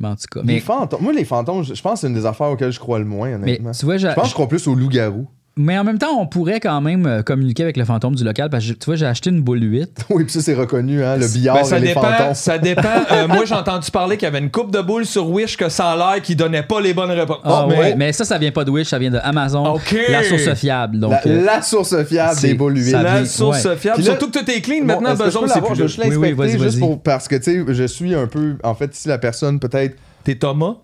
Mais 0.00 0.08
en 0.08 0.14
tout 0.16 0.26
cas... 0.30 0.40
Les 0.40 0.54
Mais, 0.54 0.60
fantômes. 0.60 1.02
Moi, 1.02 1.12
les 1.12 1.24
fantômes, 1.24 1.64
je 1.64 1.80
pense 1.82 1.94
que 1.94 1.98
c'est 2.00 2.06
une 2.06 2.14
des 2.14 2.24
affaires 2.26 2.48
auxquelles 2.48 2.70
je 2.70 2.78
crois 2.78 3.00
le 3.00 3.04
moins, 3.04 3.28
mais 3.30 3.34
honnêtement. 3.34 3.72
tu 3.72 3.84
vois, 3.84 3.96
Je 3.96 4.06
pense 4.08 4.22
que 4.24 4.28
je 4.28 4.34
crois 4.34 4.48
plus 4.48 4.66
aux 4.68 4.74
loups-garous. 4.76 5.28
Mais 5.58 5.76
en 5.78 5.84
même 5.84 5.98
temps, 5.98 6.18
on 6.18 6.26
pourrait 6.26 6.60
quand 6.60 6.80
même 6.80 7.04
euh, 7.06 7.22
communiquer 7.22 7.64
avec 7.64 7.76
le 7.76 7.84
fantôme 7.84 8.14
du 8.14 8.24
local 8.24 8.48
parce 8.48 8.64
que, 8.66 8.72
tu 8.72 8.86
vois, 8.86 8.94
j'ai 8.96 9.04
acheté 9.06 9.28
une 9.30 9.42
boule 9.42 9.62
8. 9.62 10.06
oui, 10.10 10.24
puis 10.24 10.32
ça, 10.32 10.40
c'est 10.40 10.54
reconnu, 10.54 11.04
hein, 11.04 11.16
le 11.16 11.26
billard 11.28 11.56
Ben, 11.56 11.64
ça 11.64 11.76
et 11.76 11.80
les 11.80 11.88
dépend. 11.88 12.02
fantômes. 12.02 12.34
Ça 12.34 12.58
dépend. 12.58 12.82
Euh, 13.12 13.26
moi, 13.28 13.44
j'ai 13.44 13.54
entendu 13.54 13.90
parler 13.90 14.16
qu'il 14.16 14.24
y 14.26 14.28
avait 14.28 14.38
une 14.38 14.50
coupe 14.50 14.70
de 14.72 14.80
boules 14.80 15.04
sur 15.04 15.28
Wish 15.28 15.56
que 15.56 15.68
ça 15.68 15.90
a 15.90 15.96
l'air 15.96 16.22
qui 16.22 16.34
donnait 16.36 16.62
pas 16.62 16.80
les 16.80 16.94
bonnes 16.94 17.10
réponses. 17.10 17.38
Ah 17.44 17.66
mais, 17.68 17.78
ouais, 17.78 17.94
mais 17.96 18.12
ça, 18.12 18.24
ça 18.24 18.38
vient 18.38 18.52
pas 18.52 18.64
de 18.64 18.70
Wish, 18.70 18.88
ça 18.88 18.98
vient 18.98 19.10
de 19.10 19.18
Amazon. 19.22 19.74
OK. 19.74 19.96
La 20.08 20.22
source 20.22 20.54
fiable. 20.54 20.98
Donc, 21.00 21.10
la, 21.10 21.26
euh, 21.26 21.44
la 21.44 21.62
source 21.62 22.04
fiable 22.04 22.36
c'est- 22.36 22.48
des 22.48 22.54
boules 22.54 22.76
huiles. 22.76 22.90
ça 22.92 23.02
la 23.02 23.16
vient- 23.16 23.24
source 23.26 23.64
ouais. 23.64 23.76
fiable. 23.76 23.96
Puis 23.98 24.06
là- 24.06 24.12
Surtout 24.18 24.30
que 24.30 24.38
tout 24.38 24.50
est 24.50 24.60
clean. 24.60 24.80
Bon, 24.80 24.86
maintenant, 25.00 25.14
besoin 25.14 25.48
c'est 25.48 25.60
plus. 25.60 25.86
Je 25.88 26.16
Oui, 26.16 26.34
oui, 26.38 26.58
juste 26.58 26.78
pour 26.78 27.02
parce 27.02 27.26
que 27.28 27.36
tu 27.36 27.64
sais 27.64 27.64
je 27.74 27.84
suis 27.84 28.14
un 28.14 28.26
peu 28.26 28.56
en 28.62 28.74
fait 28.74 28.94
si 28.94 29.08
la 29.08 29.18
personne 29.18 29.58
peut-être 29.58 29.96
T'es 30.24 30.34
Thomas? 30.34 30.74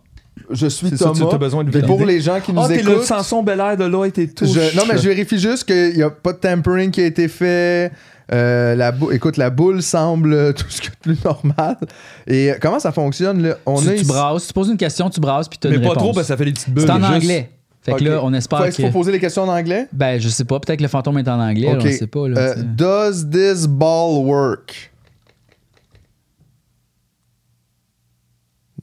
Je 0.50 0.66
suis 0.66 0.90
ça, 0.96 1.06
Thomas 1.12 1.26
tu 1.30 1.34
as 1.34 1.38
besoin 1.38 1.64
de 1.64 1.70
puis 1.70 1.80
valider. 1.80 1.96
pour 1.98 2.06
les 2.06 2.20
gens 2.20 2.40
qui 2.40 2.52
nous 2.52 2.60
Ah, 2.60 2.68
t'es 2.68 2.82
le 2.82 2.92
écoutent 2.92 3.04
Samson 3.04 3.42
Belair 3.42 3.76
de 3.76 3.84
là 3.84 4.04
et 4.06 4.10
tout. 4.10 4.44
je- 4.46 4.76
non 4.76 4.82
mais 4.86 4.98
je 4.98 5.08
vérifie 5.08 5.38
juste 5.38 5.64
qu'il 5.64 5.94
n'y 5.94 6.02
a 6.02 6.10
pas 6.10 6.32
de 6.32 6.38
tampering 6.38 6.90
qui 6.90 7.00
a 7.00 7.06
été 7.06 7.28
fait 7.28 7.92
Euh, 8.32 8.74
la 8.74 8.90
bou- 8.90 9.10
écoute 9.12 9.36
la 9.36 9.50
boule 9.50 9.82
semble 9.82 10.54
tout 10.54 10.64
ce 10.70 10.80
que 10.80 10.88
plus 11.02 11.22
normal 11.24 11.76
et 12.26 12.52
comment 12.60 12.78
ça 12.78 12.90
fonctionne 12.90 13.42
là? 13.42 13.56
On 13.66 13.78
tu, 13.80 13.88
tu 13.88 13.94
ici- 13.96 14.04
brasses, 14.06 14.46
tu 14.46 14.52
poses 14.54 14.70
une 14.70 14.78
question, 14.78 15.10
tu 15.10 15.20
brasses, 15.20 15.46
puis 15.46 15.58
tu 15.58 15.66
as 15.66 15.70
Mais 15.70 15.76
une 15.76 15.82
pas 15.82 15.88
réponse. 15.90 16.02
trop 16.04 16.12
parce 16.14 16.26
que 16.26 16.32
ça 16.32 16.36
fait 16.38 16.46
des 16.46 16.52
petites 16.52 16.70
bulles. 16.70 16.84
C'est 16.86 16.90
en 16.90 16.96
juste- 17.00 17.10
anglais. 17.10 17.50
Fait 17.82 17.92
que 17.92 17.96
Ok. 17.96 18.00
là, 18.00 18.20
on 18.22 18.32
espère 18.32 18.60
Faut- 18.60 18.64
Est-ce 18.64 18.78
que. 18.78 18.82
qu'il 18.82 18.90
faut 18.90 18.98
poser 18.98 19.12
les 19.12 19.20
questions 19.20 19.42
en 19.42 19.48
anglais? 19.48 19.88
Ben, 19.92 20.18
je 20.18 20.30
sais 20.30 20.46
pas. 20.46 20.58
Peut-être 20.58 20.78
que 20.78 20.82
le 20.84 20.88
fantôme 20.88 21.18
est 21.18 21.28
en 21.28 21.38
anglais. 21.38 21.66
là, 21.66 21.74
Ok. 21.78 21.84
on 21.86 21.92
sait 21.92 22.06
pas. 22.06 22.26
Là, 22.28 22.40
Euh, 22.40 22.54
does 22.64 23.26
this 23.30 23.66
ball 23.66 24.24
work? 24.24 24.90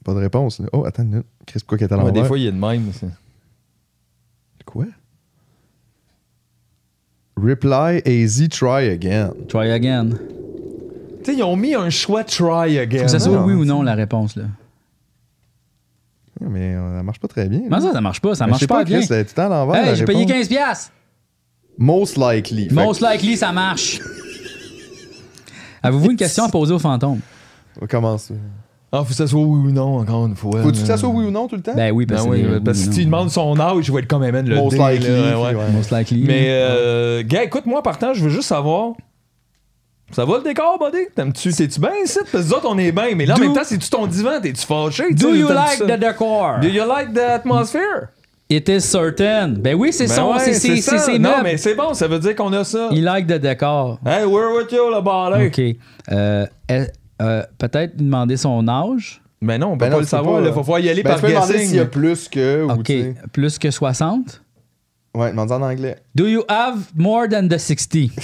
Pas 0.04 0.14
de 0.14 0.18
réponse. 0.20 0.58
là. 0.60 0.66
Oh, 0.72 0.84
attends 0.84 1.02
une 1.02 1.08
minute. 1.10 1.26
Chris, 1.46 1.60
pourquoi 1.60 1.78
qu'elle 1.78 1.88
est 1.88 1.92
à 1.92 1.96
Ouais, 1.98 2.04
l'envers? 2.04 2.22
des 2.22 2.28
fois, 2.28 2.38
il 2.38 2.44
y 2.44 2.48
a 2.48 2.50
de 2.50 2.56
même. 2.56 2.92
c'est- 2.92 3.06
Quoi? 4.64 4.86
Reply 7.36 8.02
AZ 8.06 8.48
try 8.50 8.88
again. 8.90 9.32
Try 9.48 9.70
again. 9.70 10.10
Tu 11.24 11.30
sais, 11.32 11.36
ils 11.36 11.42
ont 11.42 11.56
mis 11.56 11.74
un 11.74 11.90
choix 11.90 12.24
try 12.24 12.78
again. 12.78 12.98
Faut 12.98 13.04
que 13.04 13.10
ça 13.10 13.18
soit 13.20 13.42
oui 13.44 13.54
ou 13.54 13.64
non 13.64 13.82
la 13.82 13.94
réponse. 13.94 14.36
là. 14.36 14.44
Mais 16.40 16.74
euh, 16.74 16.96
ça 16.98 17.02
marche 17.04 17.20
pas 17.20 17.28
très 17.28 17.48
bien. 17.48 17.60
Comment 17.62 17.80
ça, 17.80 17.92
ça 17.92 18.00
marche 18.00 18.20
pas? 18.20 18.34
Ça 18.34 18.46
marche 18.46 18.60
sais 18.60 18.66
pas, 18.66 18.82
bien. 18.84 18.98
Chris, 18.98 19.06
elle 19.10 19.18
est 19.20 19.24
tout 19.24 19.30
le 19.30 19.34
temps 19.36 19.46
à 19.46 19.48
l'envers. 19.48 19.86
Hey, 19.88 19.96
j'ai 19.96 20.04
payé 20.04 20.24
réponse. 20.24 20.46
15$. 20.46 20.48
piastres. 20.48 20.92
Most 21.78 22.16
likely. 22.18 22.68
Fait 22.68 22.74
Most 22.74 23.00
likely, 23.00 23.36
ça 23.36 23.52
marche. 23.52 24.00
Avez-vous 25.82 26.10
une 26.10 26.16
question 26.16 26.44
à 26.44 26.48
poser 26.48 26.72
au 26.74 26.78
fantôme? 26.78 27.20
que- 27.80 27.86
Commence. 27.86 28.32
Ah, 28.94 28.98
faut 28.98 29.04
que 29.04 29.14
ça 29.14 29.26
soit 29.26 29.40
oui 29.40 29.68
ou 29.68 29.72
non, 29.72 29.98
encore 30.00 30.26
une 30.26 30.36
fois. 30.36 30.60
Faut-tu 30.62 30.82
que 30.82 30.86
ça 30.86 30.98
soit 30.98 31.08
oui 31.08 31.24
ou 31.24 31.30
non 31.30 31.48
tout 31.48 31.56
le 31.56 31.62
temps? 31.62 31.72
Ben 31.74 31.90
oui, 31.92 32.04
parce 32.04 32.24
Ben 32.24 32.30
oui, 32.30 32.44
parce 32.62 32.76
que 32.78 32.84
si 32.84 32.90
tu 32.90 33.04
demandes 33.06 33.30
son 33.30 33.58
âge, 33.58 33.84
je 33.84 33.90
vais 33.92 34.00
être 34.00 34.06
comme 34.06 34.20
man, 34.30 34.46
le 34.46 34.54
Most 34.56 34.76
dé, 34.76 34.78
likely. 34.78 35.08
là, 35.30 35.40
ouais. 35.40 35.54
ouais. 35.54 35.70
Most 35.74 35.90
likely. 35.90 36.24
Mais, 36.26 36.48
euh, 36.50 37.22
gars, 37.24 37.42
écoute-moi, 37.44 37.82
partant, 37.82 38.12
je 38.12 38.22
veux 38.22 38.28
juste 38.30 38.48
savoir. 38.48 38.92
Ça 40.10 40.26
va 40.26 40.36
le 40.36 40.44
décor, 40.44 40.78
buddy? 40.78 41.06
T'aimes-tu, 41.14 41.54
t'es-tu 41.54 41.80
bien 41.80 41.92
ici? 42.04 42.18
Parce 42.30 42.44
que 42.44 42.48
nous 42.48 42.52
autres, 42.54 42.66
on 42.68 42.76
est 42.76 42.92
bien, 42.92 43.14
mais 43.16 43.24
là, 43.24 43.32
en 43.34 43.38
Do- 43.38 43.44
même 43.44 43.54
temps, 43.54 43.62
c'est-tu 43.64 43.88
ton 43.88 44.06
divan? 44.06 44.40
T'es-tu 44.42 44.66
fâché? 44.66 45.04
Do 45.14 45.34
you 45.34 45.48
like 45.48 45.78
ça? 45.78 45.86
the 45.86 45.98
decor? 45.98 46.58
Do 46.60 46.68
you 46.68 46.84
like 46.86 47.14
the 47.14 47.20
atmosphere? 47.20 48.10
It 48.50 48.68
is 48.68 48.82
certain. 48.82 49.54
Ben 49.58 49.74
oui, 49.74 49.90
c'est 49.94 50.06
Ben 50.08 50.14
son, 50.14 50.34
ouais, 50.34 50.52
c'est 50.52 51.18
Non, 51.18 51.36
mais 51.42 51.56
c'est 51.56 51.74
bon, 51.74 51.94
ça 51.94 52.06
veut 52.08 52.18
dire 52.18 52.36
qu'on 52.36 52.52
a 52.52 52.62
ça. 52.64 52.90
Il 52.92 53.04
like 53.04 53.26
the 53.26 53.40
decor. 53.40 53.98
Hey, 54.04 54.26
we're 54.26 54.54
with 54.54 54.70
you, 54.70 54.90
le 54.94 55.00
balai. 55.00 55.46
OK. 55.46 55.78
Euh, 56.12 56.46
elle- 56.68 56.92
euh, 57.22 57.42
Peut-être 57.58 57.92
lui 57.96 58.04
demander 58.04 58.36
son 58.36 58.66
âge. 58.68 59.22
Mais 59.40 59.58
non, 59.58 59.68
on 59.68 59.72
peut 59.72 59.86
Ben 59.86 59.90
pas 59.90 59.94
non, 59.96 60.00
le 60.00 60.06
savoir. 60.06 60.40
Il 60.44 60.48
faut 60.52 60.60
pouvoir 60.60 60.80
y 60.80 60.88
aller 60.88 61.02
Ben, 61.02 61.10
par 61.10 61.18
tu 61.20 61.26
peux 61.26 61.32
demander 61.32 61.52
guessing. 61.54 61.68
s'il 61.68 61.76
y 61.76 61.80
a 61.80 61.86
plus 61.86 62.28
que. 62.28 62.64
Ou, 62.64 62.70
OK. 62.72 62.92
Plus 63.32 63.58
que 63.58 63.70
60. 63.70 64.42
Ouais, 65.14 65.30
demande 65.30 65.50
en 65.52 65.62
anglais. 65.62 65.96
Do 66.14 66.26
you 66.26 66.42
have 66.48 66.78
more 66.96 67.26
than 67.28 67.48
the 67.48 67.58
60? 67.58 68.10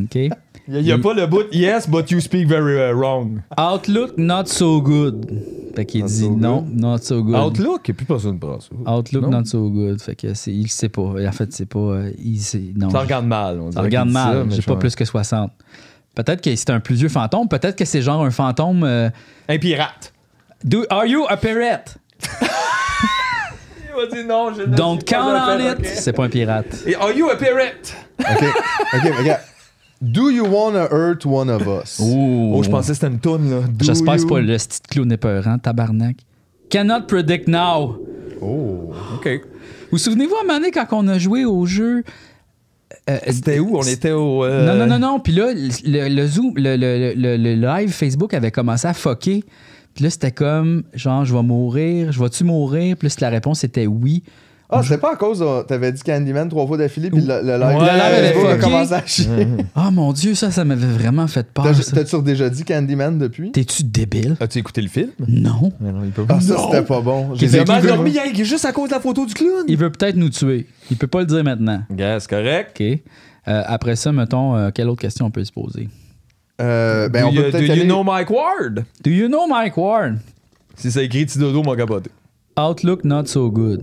OK. 0.00 0.14
Il 0.70 0.82
n'y 0.82 0.92
a, 0.92 0.98
pas 0.98 1.14
le 1.14 1.26
bout 1.26 1.44
yes, 1.50 1.88
but 1.88 2.10
you 2.10 2.20
speak 2.20 2.46
very 2.46 2.76
uh, 2.76 2.92
wrong. 2.94 3.40
Outlook, 3.56 4.18
not 4.18 4.44
so 4.48 4.82
good. 4.82 5.26
Fait 5.74 5.86
qu'il 5.86 6.02
Not 6.02 6.08
dit 6.08 6.24
so 6.24 6.36
non, 6.36 6.66
not 6.70 6.98
so 6.98 7.22
good. 7.22 7.34
Outlook, 7.36 7.88
et 7.88 7.94
puis 7.94 8.04
pas 8.04 8.18
ça 8.18 8.28
de 8.28 8.36
bras. 8.36 8.58
Outlook, 8.86 9.22
Non? 9.22 9.30
not 9.30 9.44
so 9.46 9.70
good. 9.70 9.98
Fait 10.02 10.14
que 10.14 10.34
c'est, 10.34 10.52
il 10.52 10.68
sait 10.68 10.90
pas. 10.90 11.02
En 11.02 11.32
fait, 11.32 11.50
c'est 11.54 11.64
pas. 11.66 11.78
euh, 11.78 12.12
Il 12.22 12.38
sait, 12.38 12.62
non. 12.76 12.90
Ça 12.90 13.00
regarde 13.00 13.24
mal. 13.26 13.58
On 13.60 13.72
Ça 13.72 13.80
regarde 13.80 14.10
mal. 14.10 14.34
ça, 14.40 14.44
mais 14.44 14.54
J'ai 14.56 14.60
je 14.62 14.66
pas 14.66 14.76
plus 14.76 14.94
que 14.94 15.06
60. 15.06 15.50
Peut-être 16.18 16.40
que 16.42 16.54
c'est 16.56 16.70
un 16.70 16.80
plus 16.80 16.96
vieux 16.96 17.08
fantôme. 17.08 17.46
Peut-être 17.48 17.76
que 17.76 17.84
c'est 17.84 18.02
genre 18.02 18.24
un 18.24 18.32
fantôme. 18.32 18.82
euh, 18.82 19.08
Un 19.48 19.58
pirate. 19.58 20.12
Do, 20.64 20.84
are 20.90 21.06
you 21.06 21.24
a 21.28 21.36
pirate? 21.36 21.96
Il 23.88 23.94
va 23.94 24.06
dire 24.12 24.26
non, 24.26 24.52
je 24.52 24.62
ne 24.62 24.74
Don't 24.74 24.96
suis 24.96 25.04
pas 25.04 25.16
count 25.16 25.28
un 25.28 25.56
on 25.56 25.72
it. 25.80 25.86
C'est 25.86 26.12
pas 26.12 26.24
un 26.24 26.28
pirate. 26.28 26.66
Et 26.86 26.96
are 26.96 27.12
you 27.12 27.28
a 27.30 27.36
pirate? 27.36 27.94
OK. 28.18 28.44
Regarde. 29.18 29.40
Do 30.00 30.30
you 30.30 30.44
wanna 30.44 30.86
hurt 30.90 31.24
one 31.24 31.48
of 31.50 31.62
us? 31.66 32.00
Oh, 32.02 32.60
je 32.64 32.68
pensais 32.70 32.88
que 32.88 32.94
c'était 32.94 33.06
une 33.08 33.20
toune, 33.20 33.48
là. 33.50 33.60
Do 33.68 33.84
J'espère 33.84 34.14
que 34.14 34.18
c'est 34.20 34.26
you- 34.26 34.32
pas 34.34 34.40
le 34.40 34.56
petit 34.56 34.80
clown 34.90 35.12
épeurant, 35.12 35.58
tabarnak. 35.58 36.16
Cannot 36.70 37.02
predict 37.08 37.46
now. 37.48 37.96
Oh. 38.40 38.92
OK. 39.14 39.28
Vous 39.28 39.48
vous 39.92 39.98
souvenez-vous 39.98 40.34
à 40.34 40.40
un 40.40 40.46
moment 40.46 40.58
donné 40.60 40.70
quand 40.70 40.86
on 40.92 41.06
a 41.08 41.18
joué 41.18 41.44
au 41.44 41.64
jeu? 41.66 42.02
Euh, 43.10 43.18
C'était 43.28 43.58
où? 43.58 43.76
On 43.76 43.82
était 43.82 44.12
au... 44.12 44.44
euh, 44.44 44.66
Non, 44.66 44.74
non, 44.74 44.86
non, 44.86 44.98
non. 44.98 45.20
Puis 45.20 45.32
là, 45.32 45.52
le, 45.52 46.08
le 46.08 46.26
Zoom, 46.26 46.54
le, 46.56 46.76
le- 46.76 47.14
le- 47.14 47.36
le 47.36 47.54
live 47.54 47.90
Facebook 47.90 48.34
avait 48.34 48.50
commencé 48.50 48.86
à 48.86 48.94
fucker. 48.94 49.44
Puis 49.94 50.04
là, 50.04 50.10
c'était 50.10 50.30
comme, 50.32 50.84
genre, 50.94 51.24
je 51.24 51.34
vais 51.34 51.42
mourir, 51.42 52.12
je 52.12 52.20
vais-tu 52.22 52.44
mourir? 52.44 52.96
Puis 52.96 53.08
là, 53.08 53.14
la 53.22 53.28
réponse 53.30 53.64
était 53.64 53.86
oui. 53.86 54.22
Ah, 54.70 54.82
c'était 54.82 54.98
pas 54.98 55.12
à 55.14 55.16
cause 55.16 55.38
de. 55.38 55.62
T'avais 55.62 55.90
dit 55.92 56.02
Candyman 56.02 56.46
trois 56.50 56.66
fois 56.66 56.76
d'affilée, 56.76 57.10
puis 57.10 57.22
le, 57.22 57.40
le 57.42 57.58
live. 57.58 57.78
Ouais, 57.78 57.88
avait 57.88 58.58
commencé 58.58 58.92
à 58.92 59.06
chier. 59.06 59.26
Ah 59.74 59.90
mon 59.90 60.12
Dieu, 60.12 60.34
ça, 60.34 60.50
ça 60.50 60.64
m'avait 60.64 60.86
vraiment 60.86 61.26
fait 61.26 61.46
peur. 61.50 61.64
T'as-tu 61.94 62.22
déjà 62.22 62.50
dit 62.50 62.64
Candyman 62.64 63.18
depuis? 63.18 63.50
T'es-tu 63.50 63.82
débile? 63.84 64.36
As-tu 64.40 64.58
écouté 64.58 64.82
le 64.82 64.88
film? 64.88 65.08
Non. 65.26 65.72
Mais 65.80 65.90
non, 65.90 66.00
il 66.04 66.10
peut 66.10 66.24
Ah, 66.28 66.38
ça, 66.40 66.56
c'était 66.66 66.82
pas 66.84 67.00
bon. 67.00 67.34
J'ai 67.34 67.48
fait 67.48 67.58
Il 67.58 67.60
a 67.60 67.64
mal 67.64 67.80
veut- 67.82 67.88
dormi 67.88 68.10
il 68.34 68.40
est 68.40 68.44
juste 68.44 68.66
à 68.66 68.72
cause 68.72 68.90
de 68.90 68.94
la 68.94 69.00
photo 69.00 69.24
du 69.24 69.32
clown. 69.32 69.64
Il 69.68 69.76
veut 69.78 69.90
peut-être 69.90 70.16
nous 70.16 70.28
tuer. 70.28 70.66
Il 70.90 70.98
peut 70.98 71.06
pas 71.06 71.20
le 71.20 71.26
dire 71.26 71.42
maintenant. 71.44 71.82
C'est 71.96 72.28
correct. 72.28 72.76
OK. 72.78 72.98
Euh, 73.48 73.62
après 73.66 73.96
ça, 73.96 74.12
mettons, 74.12 74.54
euh, 74.54 74.70
quelle 74.74 74.90
autre 74.90 75.00
question 75.00 75.24
on 75.26 75.30
peut 75.30 75.44
se 75.44 75.52
poser? 75.52 75.88
Euh, 76.60 77.08
ben, 77.08 77.22
do 77.22 77.28
on 77.28 77.30
you, 77.30 77.36
peut 77.40 77.46
do 77.46 77.52
peut-être 77.52 77.66
you 77.68 77.72
aller- 77.72 77.84
know 77.86 78.04
Mike 78.04 78.28
Ward? 78.28 78.84
Do 79.02 79.10
you 79.10 79.28
know 79.28 79.46
Mike 79.48 79.76
Ward? 79.78 80.16
Si 80.76 80.90
ça 80.92 81.02
écrit 81.02 81.24
petit 81.24 81.38
dodo, 81.38 81.62
m'a 81.62 81.74
capoté. 81.74 82.10
Outlook 82.58 83.04
not 83.04 83.24
so 83.26 83.50
good. 83.50 83.80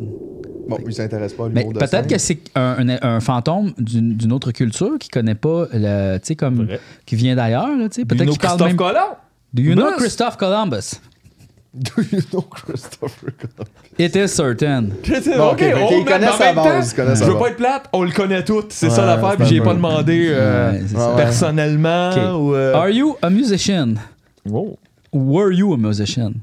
Bon, 0.67 0.77
il 0.85 0.93
s'intéresse 0.93 1.33
pas 1.33 1.45
à 1.45 1.49
l'humour 1.49 1.73
de 1.73 1.79
peut-être 1.79 2.07
que 2.07 2.17
c'est 2.17 2.39
un, 2.55 2.87
un- 2.89 2.97
un 3.01 3.19
fantôme 3.19 3.73
d'une 3.77 4.31
autre 4.33 4.51
culture 4.51 4.97
qui 4.99 5.09
connaît 5.09 5.35
pas, 5.35 5.67
le, 5.73 6.17
tu 6.17 6.27
sais, 6.27 6.35
comme, 6.35 6.65
Vrai. 6.65 6.79
qui 7.05 7.15
vient 7.15 7.35
d'ailleurs, 7.35 7.75
là, 7.77 7.87
tu 7.89 8.01
sais. 8.01 8.05
Peut-être 8.05 8.29
qu'il 8.29 8.39
parle 8.39 8.57
Christophe 8.59 8.67
même... 8.67 8.75
Colomb? 8.77 9.15
Do 9.53 9.61
you 9.61 9.73
know? 9.75 9.91
Christophe 9.97 10.37
Columbus? 10.37 10.99
Do 11.73 11.91
you 12.11 12.21
know 12.31 12.41
Christopher 12.41 13.31
Columbus? 13.37 13.71
It 13.99 14.15
is 14.15 14.29
certain. 14.29 14.83
Bon, 15.37 15.51
ok, 15.51 15.53
ok, 15.53 15.57
fait 15.59 15.73
on 15.95 16.03
connaît 16.05 16.31
sa 16.31 16.53
base, 16.53 16.55
temps, 16.55 16.89
il 16.91 16.95
connaît 16.95 17.15
sa 17.15 17.25
Je 17.25 17.29
veux 17.31 17.33
base. 17.33 17.41
pas 17.43 17.49
être 17.49 17.57
plate, 17.57 17.89
on 17.93 18.03
le 18.03 18.11
connaît 18.11 18.43
toutes. 18.45 18.71
C'est 18.71 18.87
Ouais, 18.87 18.93
ça 18.95 19.05
l'affaire, 19.05 19.35
puis 19.37 19.45
j'ai 19.47 19.61
pas 19.61 19.73
demandé 19.73 20.27
euh, 20.29 20.71
Ouais, 20.71 21.15
personnellement 21.17 22.11
ou. 22.37 22.55
euh, 22.55 22.73
Are 22.73 22.89
you 22.89 23.17
a 23.21 23.29
musician? 23.29 23.95
oh. 24.51 24.77
Were 25.13 25.51
you 25.53 25.73
a 25.73 25.77
musician? 25.77 26.33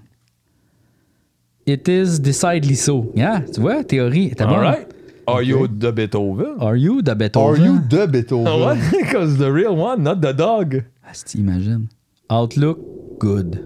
It 1.66 1.88
is 1.88 2.18
decidedly 2.20 2.74
so. 2.76 3.12
Yeah, 3.14 3.40
tu 3.52 3.60
vois, 3.60 3.84
théorie. 3.84 4.32
All 4.40 4.58
right. 4.60 4.88
Are 5.28 5.42
you 5.42 5.68
the 5.68 5.92
Beethoven? 5.92 6.56
Are 6.60 6.76
you 6.76 7.00
the 7.02 7.10
Are 7.10 7.14
Beethoven? 7.16 7.64
you 7.64 7.78
the 7.88 8.06
Beethoven? 8.10 8.48
Ah 8.48 8.74
because 8.90 9.36
the 9.38 9.50
real 9.52 9.76
one, 9.76 10.02
not 10.02 10.16
the 10.16 10.32
dog. 10.34 10.82
Ah, 11.04 11.10
si 11.12 11.24
tu 11.24 11.38
imagines. 11.38 11.86
Outlook, 12.28 12.78
good. 13.20 13.64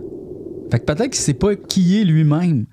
Fait 0.70 0.80
que 0.80 0.84
peut-être 0.84 1.10
qu'il 1.12 1.20
sait 1.22 1.32
pas 1.34 1.54
qui 1.56 1.98
est 2.00 2.04
lui-même. 2.04 2.66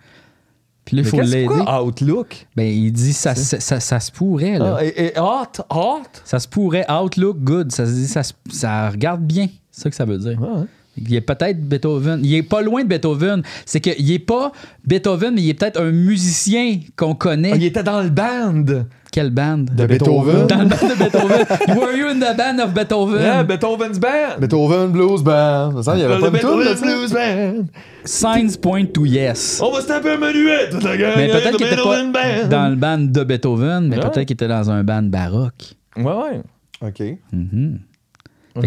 Puis 0.84 0.98
là, 0.98 1.04
il 1.04 1.08
faut 1.08 1.22
l'aider. 1.22 1.48
Outlook? 1.82 2.45
Ben, 2.58 2.64
il 2.68 2.91
dit 2.91 3.14
ça, 3.14 3.36
ça, 3.36 3.62
ça, 3.62 3.80
ça 3.80 4.00
se 4.02 4.12
pourrait, 4.12 4.60
là. 4.60 4.78
Ah, 4.80 4.84
et, 4.84 5.06
et 5.16 5.18
hot, 5.18 5.64
hot? 5.70 6.02
Ça 6.26 6.40
se 6.40 6.48
pourrait. 6.50 6.86
Outlook, 6.91 7.38
good. 7.40 7.72
Ça 7.72 7.86
se 7.86 7.91
dit, 7.94 8.08
ça, 8.08 8.22
se- 8.24 8.34
ça 8.50 8.90
regarde 8.90 9.22
bien. 9.22 9.48
C'est 9.72 9.84
ça 9.84 9.90
que 9.90 9.95
ça 9.95 10.04
veut 10.04 10.18
dire. 10.18 10.41
Ouais. 10.41 10.66
Il 10.98 11.15
est 11.15 11.22
peut-être 11.22 11.60
Beethoven. 11.60 12.22
Il 12.24 12.36
est 12.36 12.44
pas 12.44 12.61
loin 12.61 12.84
de 12.84 12.88
Beethoven. 12.88 13.41
C'est 13.65 13.80
qu'il 13.80 14.11
est 14.11 14.20
pas 14.20 14.52
Beethoven, 14.86 15.34
mais 15.36 15.41
il 15.41 15.49
est 15.49 15.53
peut-être 15.56 15.82
un 15.82 15.91
musicien 15.91 16.80
qu'on 16.95 17.15
connaît. 17.15 17.52
Ah, 17.53 17.56
il 17.56 17.64
était 17.64 17.84
dans 17.84 18.02
le 18.02 18.10
band. 18.10 18.64
Quelle 19.11 19.30
bande? 19.30 19.70
De 19.76 19.86
Beethoven? 19.86 20.48
Dans 20.48 20.57
le 20.64 20.65
band 20.65 20.88
de 20.90 20.95
Beethoven. 21.03 21.45
Were 21.78 21.95
you 21.95 22.07
in 22.07 22.20
the 22.20 22.36
band 22.36 22.60
of 22.64 22.74
Beethoven? 22.74 23.22
Yeah, 23.22 23.44
Beethoven's 23.44 23.99
band. 23.99 24.40
Beethoven 24.40 24.91
Blues 24.91 25.22
Band. 25.24 25.84
Ça, 25.84 25.95
il 25.95 26.02
y 26.02 26.03
avait 26.03 26.15
Le 26.15 26.22
pas 26.22 26.28
de 26.30 26.34
Beethoven? 26.34 26.76
Blues 26.82 27.11
Band. 27.14 27.65
Signs 28.06 28.57
point 28.60 28.86
to 28.86 29.06
yes. 29.06 29.60
On 29.64 29.72
va 29.72 29.82
se 29.82 29.88
taper 29.88 30.14
un 30.14 30.18
menuet, 30.18 30.70
toute 30.72 30.84
la 30.84 30.98
gang. 30.98 31.14
mais 31.15 31.28
peut-être 31.28 31.52
de 31.52 31.57
qu'il 31.57 31.68
était 31.68 31.76
pas 31.76 31.82
Beethoven 32.02 32.11
Band. 32.11 32.48
dans 32.49 32.70
le 32.70 32.76
band 32.76 32.98
de 32.98 33.24
Beethoven, 33.24 33.88
mais 33.88 33.98
peut-être 33.99 34.26
qu'il 34.26 34.34
était 34.34 34.48
dans 34.48 34.72
un 34.72 34.84
band 34.84 35.03
baroque. 35.03 35.76
Ouais, 35.95 36.03
ouais. 36.03 36.41
OK. 36.82 37.18
Mhm. 37.32 37.80
Fait 37.91 37.93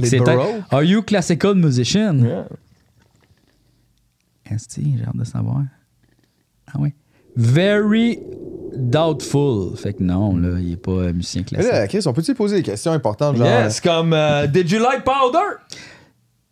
c'est 0.03 0.21
Are 0.71 0.83
you 0.83 1.03
classical 1.03 1.55
musician? 1.55 2.19
Yeah. 2.19 2.47
Est-ce 4.51 4.69
que 4.69 4.83
j'ai 4.83 5.05
hâte 5.05 5.17
de 5.17 5.25
savoir? 5.25 5.63
Ah 6.69 6.77
oui. 6.79 6.93
Very 7.37 8.19
doubtful. 8.77 9.77
Fait 9.77 9.93
que 9.95 10.03
non, 10.03 10.37
là, 10.37 10.59
il 10.61 10.73
est 10.73 10.77
pas 10.77 11.13
musicien 11.13 11.43
Mais 11.43 11.59
classique. 11.59 11.73
là, 11.73 11.89
Chris, 11.89 12.03
on 12.07 12.13
peut-tu 12.13 12.35
poser 12.35 12.57
des 12.57 12.63
questions 12.63 12.93
importantes, 12.93 13.37
genre... 13.37 13.47
Yes, 13.47 13.81
comme 13.81 14.13
euh, 14.13 14.47
Did 14.47 14.71
you 14.71 14.79
like 14.79 15.05
powder? 15.05 15.59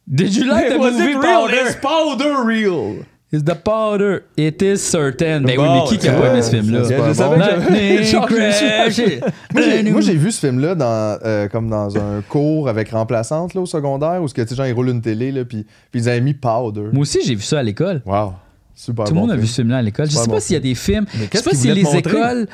Did 0.06 0.34
you 0.34 0.44
like 0.44 0.68
the 0.68 0.78
Was 0.78 0.92
movie 0.92 1.12
it 1.12 1.16
real? 1.16 1.46
Powder? 1.46 1.66
Is 1.68 1.76
powder 1.76 2.44
real? 2.44 3.04
Is 3.34 3.42
the 3.42 3.54
powder? 3.54 4.20
It 4.36 4.62
is 4.62 4.76
certain. 4.78 5.40
Ben 5.40 5.58
oui, 5.58 5.66
mais 5.68 5.84
qui 5.88 5.98
qui 5.98 6.08
a 6.08 6.12
pas 6.12 6.28
aimé 6.30 6.40
ce 6.42 6.50
film-là? 6.50 6.84
c'est 6.84 6.94
Je 6.96 7.00
pas 7.00 7.14
savais 7.14 7.36
que. 7.40 9.20
Moi, 9.52 9.62
j'ai- 9.62 9.90
Moi, 9.90 10.00
j'ai 10.02 10.14
vu 10.14 10.30
ce 10.30 10.46
film-là 10.46 10.74
dans, 10.76 11.18
euh, 11.24 11.48
comme 11.48 11.68
dans 11.68 11.96
un 11.96 12.22
cours 12.28 12.68
avec 12.68 12.90
remplaçante 12.90 13.54
là, 13.54 13.60
au 13.60 13.66
secondaire 13.66 14.22
où 14.22 14.28
ce 14.28 14.34
que, 14.34 14.42
tu 14.42 14.48
sais, 14.48 14.54
genre, 14.54 14.66
ils 14.66 14.72
roulent 14.72 14.90
une 14.90 15.00
télé, 15.02 15.32
là, 15.32 15.44
puis, 15.44 15.66
puis 15.90 16.00
ils 16.02 16.08
avaient 16.08 16.20
mis 16.20 16.34
Powder. 16.34 16.90
Moi 16.92 17.02
aussi, 17.02 17.20
j'ai 17.24 17.34
vu 17.34 17.42
ça 17.42 17.58
à 17.58 17.62
l'école. 17.62 18.02
Wow. 18.06 18.34
Super 18.76 19.04
Tout 19.06 19.12
le 19.12 19.14
bon 19.14 19.20
monde 19.22 19.30
a 19.30 19.34
film. 19.34 19.42
vu 19.42 19.46
ce 19.48 19.54
film-là 19.56 19.76
à 19.78 19.82
l'école. 19.82 20.06
Je 20.06 20.12
sais 20.12 20.26
pas 20.26 20.34
bon 20.34 20.40
s'il 20.40 20.54
y 20.54 20.56
a 20.56 20.60
des 20.60 20.74
films. 20.74 21.06
Je 21.12 21.38
sais 21.38 21.42
pas 21.44 21.56
si 21.56 21.72
les 21.72 21.82
montrer? 21.82 21.98
écoles 21.98 22.46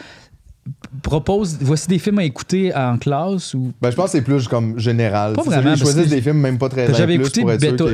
proposent. 1.02 1.58
Voici 1.60 1.88
des 1.88 1.98
films 1.98 2.18
à 2.18 2.24
écouter 2.24 2.74
en 2.74 2.98
classe 2.98 3.54
ou. 3.54 3.72
Ben, 3.80 3.90
je 3.90 3.96
pense 3.96 4.06
que 4.06 4.10
c'est 4.12 4.22
plus 4.22 4.48
comme 4.48 4.78
général. 4.78 5.34
Pas 5.34 5.42
vraiment, 5.42 5.74
que 5.74 6.08
des 6.08 6.20
films 6.20 6.38
même 6.38 6.58
pas 6.58 6.68
très 6.68 6.92
J'avais 6.92 7.14
écouté, 7.14 7.44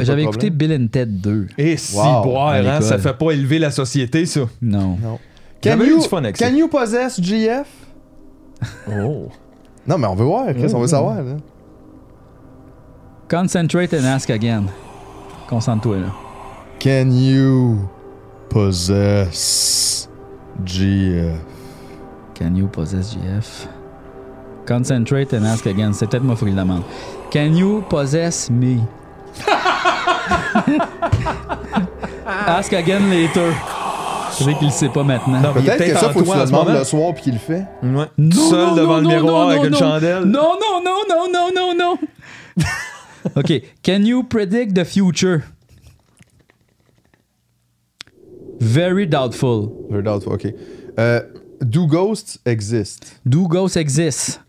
j'avais 0.03 0.23
écouté. 0.23 0.51
Bill 0.51 0.73
and 0.73 0.87
Ted 0.89 1.13
2. 1.13 1.49
Et 1.59 1.77
si 1.77 1.97
boire, 1.97 2.55
hein, 2.55 2.81
ça 2.81 2.99
fait 2.99 3.17
pas 3.17 3.33
élever 3.33 3.59
la 3.59 3.71
société, 3.71 4.27
ça. 4.27 4.43
Non. 4.63 4.97
Non. 5.03 5.19
Can 5.63 5.81
you, 5.81 6.01
fun 6.03 6.19
avec 6.19 6.37
ça. 6.37 6.49
can 6.49 6.57
you 6.57 6.69
possess 6.69 7.21
GF? 7.21 7.67
Oh. 8.89 9.29
Non, 9.87 9.99
mais 9.99 10.07
on 10.07 10.15
veut 10.15 10.25
voir, 10.25 10.47
Chris, 10.55 10.73
on 10.75 10.81
veut 10.81 10.87
savoir. 10.87 11.17
Là. 11.17 11.37
Concentrate 13.29 13.93
and 13.95 14.05
ask 14.05 14.31
again. 14.31 14.65
Concentre-toi, 15.49 15.97
là. 15.99 16.13
Can 16.79 17.11
you 17.11 17.89
possess 18.49 20.09
GF? 20.65 21.56
Can 22.39 22.55
you 22.55 22.69
possess 22.69 23.15
GF? 23.15 23.67
Concentrate 24.67 25.33
and 25.33 25.47
ask 25.47 25.65
again. 25.67 25.93
C'est 25.95 26.07
peut-être 26.07 26.39
qu'il 26.39 26.49
le 26.49 26.55
demande. 26.55 26.83
Can 27.31 27.55
you 27.55 27.83
possess 27.89 28.51
me? 28.51 28.81
ask 32.27 32.75
again 32.75 33.09
later. 33.09 33.53
C'est 34.33 34.45
vrai 34.45 34.55
qu'il 34.59 34.67
le 34.67 34.73
sait 34.73 34.91
pas 34.91 35.03
maintenant. 35.03 35.41
Non, 35.41 35.55
Peut-être 35.55 35.79
que 35.79 35.95
ça, 35.97 36.11
faut 36.11 36.21
que 36.21 36.31
tu 36.31 36.39
le 36.39 36.45
demandes 36.45 36.69
le 36.69 36.85
soir 36.85 37.15
puis 37.15 37.23
qu'il 37.23 37.33
le 37.35 37.39
fait. 37.39 37.65
Ouais. 37.83 38.05
Non, 38.19 38.29
Tout 38.29 38.51
seul 38.51 38.67
non, 38.67 38.75
devant 38.75 39.01
non, 39.01 39.09
le 39.09 39.17
miroir 39.17 39.45
non, 39.45 39.49
avec 39.49 39.61
non, 39.61 39.65
une 39.65 39.73
non. 39.73 39.79
chandelle. 39.79 40.25
Non, 40.25 40.59
non, 40.61 40.83
non, 40.85 40.99
non, 41.09 41.27
non, 41.33 41.49
non, 41.55 41.75
non. 41.79 42.65
OK. 43.37 43.63
Can 43.83 44.03
you 44.03 44.23
predict 44.23 44.75
the 44.75 44.85
future? 44.85 45.45
Very 48.61 49.07
doubtful. 49.07 49.71
Very 49.89 50.03
doubtful, 50.03 50.35
OK. 50.35 50.53
Euh, 50.99 51.21
do 51.61 51.87
ghosts 51.87 52.39
exist? 52.45 53.21
Do 53.25 53.47
ghosts 53.49 53.77
exist? 53.77 54.41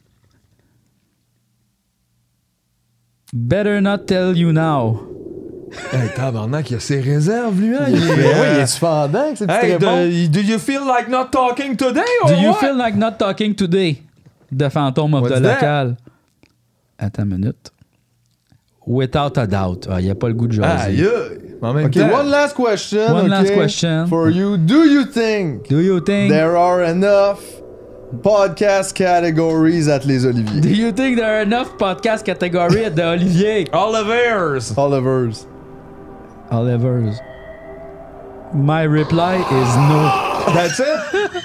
Better 3.33 3.81
not 3.81 4.07
tell 4.07 4.35
you 4.35 4.51
now. 4.53 5.01
Hey, 5.91 6.07
tabarnak, 6.15 6.71
il 6.71 6.77
a 6.77 6.79
ses 6.79 7.01
réserves, 7.01 7.59
lui, 7.59 7.75
hein? 7.75 7.85
Il 7.89 7.95
est- 7.95 8.15
Mais 8.15 8.23
oui, 8.23 8.47
il 8.55 8.59
est 8.61 8.77
fendant 8.79 9.19
avec 9.19 9.37
cette 9.37 9.49
petite 9.49 9.63
Hey, 9.83 10.27
do, 10.29 10.41
do 10.41 10.47
you 10.47 10.57
feel 10.59 10.81
like 10.87 11.09
not 11.09 11.25
talking 11.31 11.75
today 11.75 12.05
or 12.23 12.29
Do 12.29 12.35
you 12.35 12.49
what? 12.51 12.59
feel 12.59 12.77
like 12.77 12.95
not 12.95 13.17
talking 13.19 13.53
today? 13.53 14.01
The 14.49 14.69
Phantom 14.69 15.13
of 15.13 15.23
What's 15.23 15.35
the 15.35 15.41
that? 15.41 15.61
Local. 15.61 15.97
Attends 16.97 17.23
une 17.23 17.29
minute. 17.37 17.71
Without 18.85 19.37
a 19.37 19.45
doubt. 19.45 19.87
Ah, 19.89 19.99
il 19.99 20.05
n'y 20.05 20.09
a 20.11 20.15
pas 20.15 20.29
le 20.29 20.33
goût 20.35 20.47
de 20.47 20.53
jaser. 20.53 20.85
Aïe, 21.01 21.05
aïe. 21.61 21.69
En 21.69 21.73
même 21.73 21.85
OK, 21.85 21.91
temps, 21.93 22.19
one 22.19 22.29
last 22.29 22.55
question. 22.55 23.13
One 23.13 23.27
last 23.29 23.53
question. 23.53 24.07
For 24.07 24.29
you, 24.29 24.57
do 24.57 24.85
you 24.85 25.05
think 25.05 25.67
Do 25.67 25.79
you 25.79 25.99
think... 25.99 26.29
there 26.31 26.57
are 26.57 26.83
enough 26.83 27.41
podcast 28.21 28.93
categories 28.93 29.87
at 29.87 30.05
Les 30.05 30.25
Oliviers? 30.25 30.61
Do 30.61 30.69
you 30.69 30.91
think 30.91 31.17
there 31.17 31.33
are 31.37 31.41
enough 31.41 31.77
podcast 31.77 32.25
category 32.25 32.85
at 32.85 32.95
the 32.95 33.05
Olivier? 33.05 33.65
Oliver's. 33.73 34.77
Olivers. 34.77 35.45
Oliver's. 36.51 37.19
My 38.53 38.83
reply 38.83 39.35
is 39.35 39.75
no. 39.75 40.53
That's 40.53 40.79
it. 40.79 41.43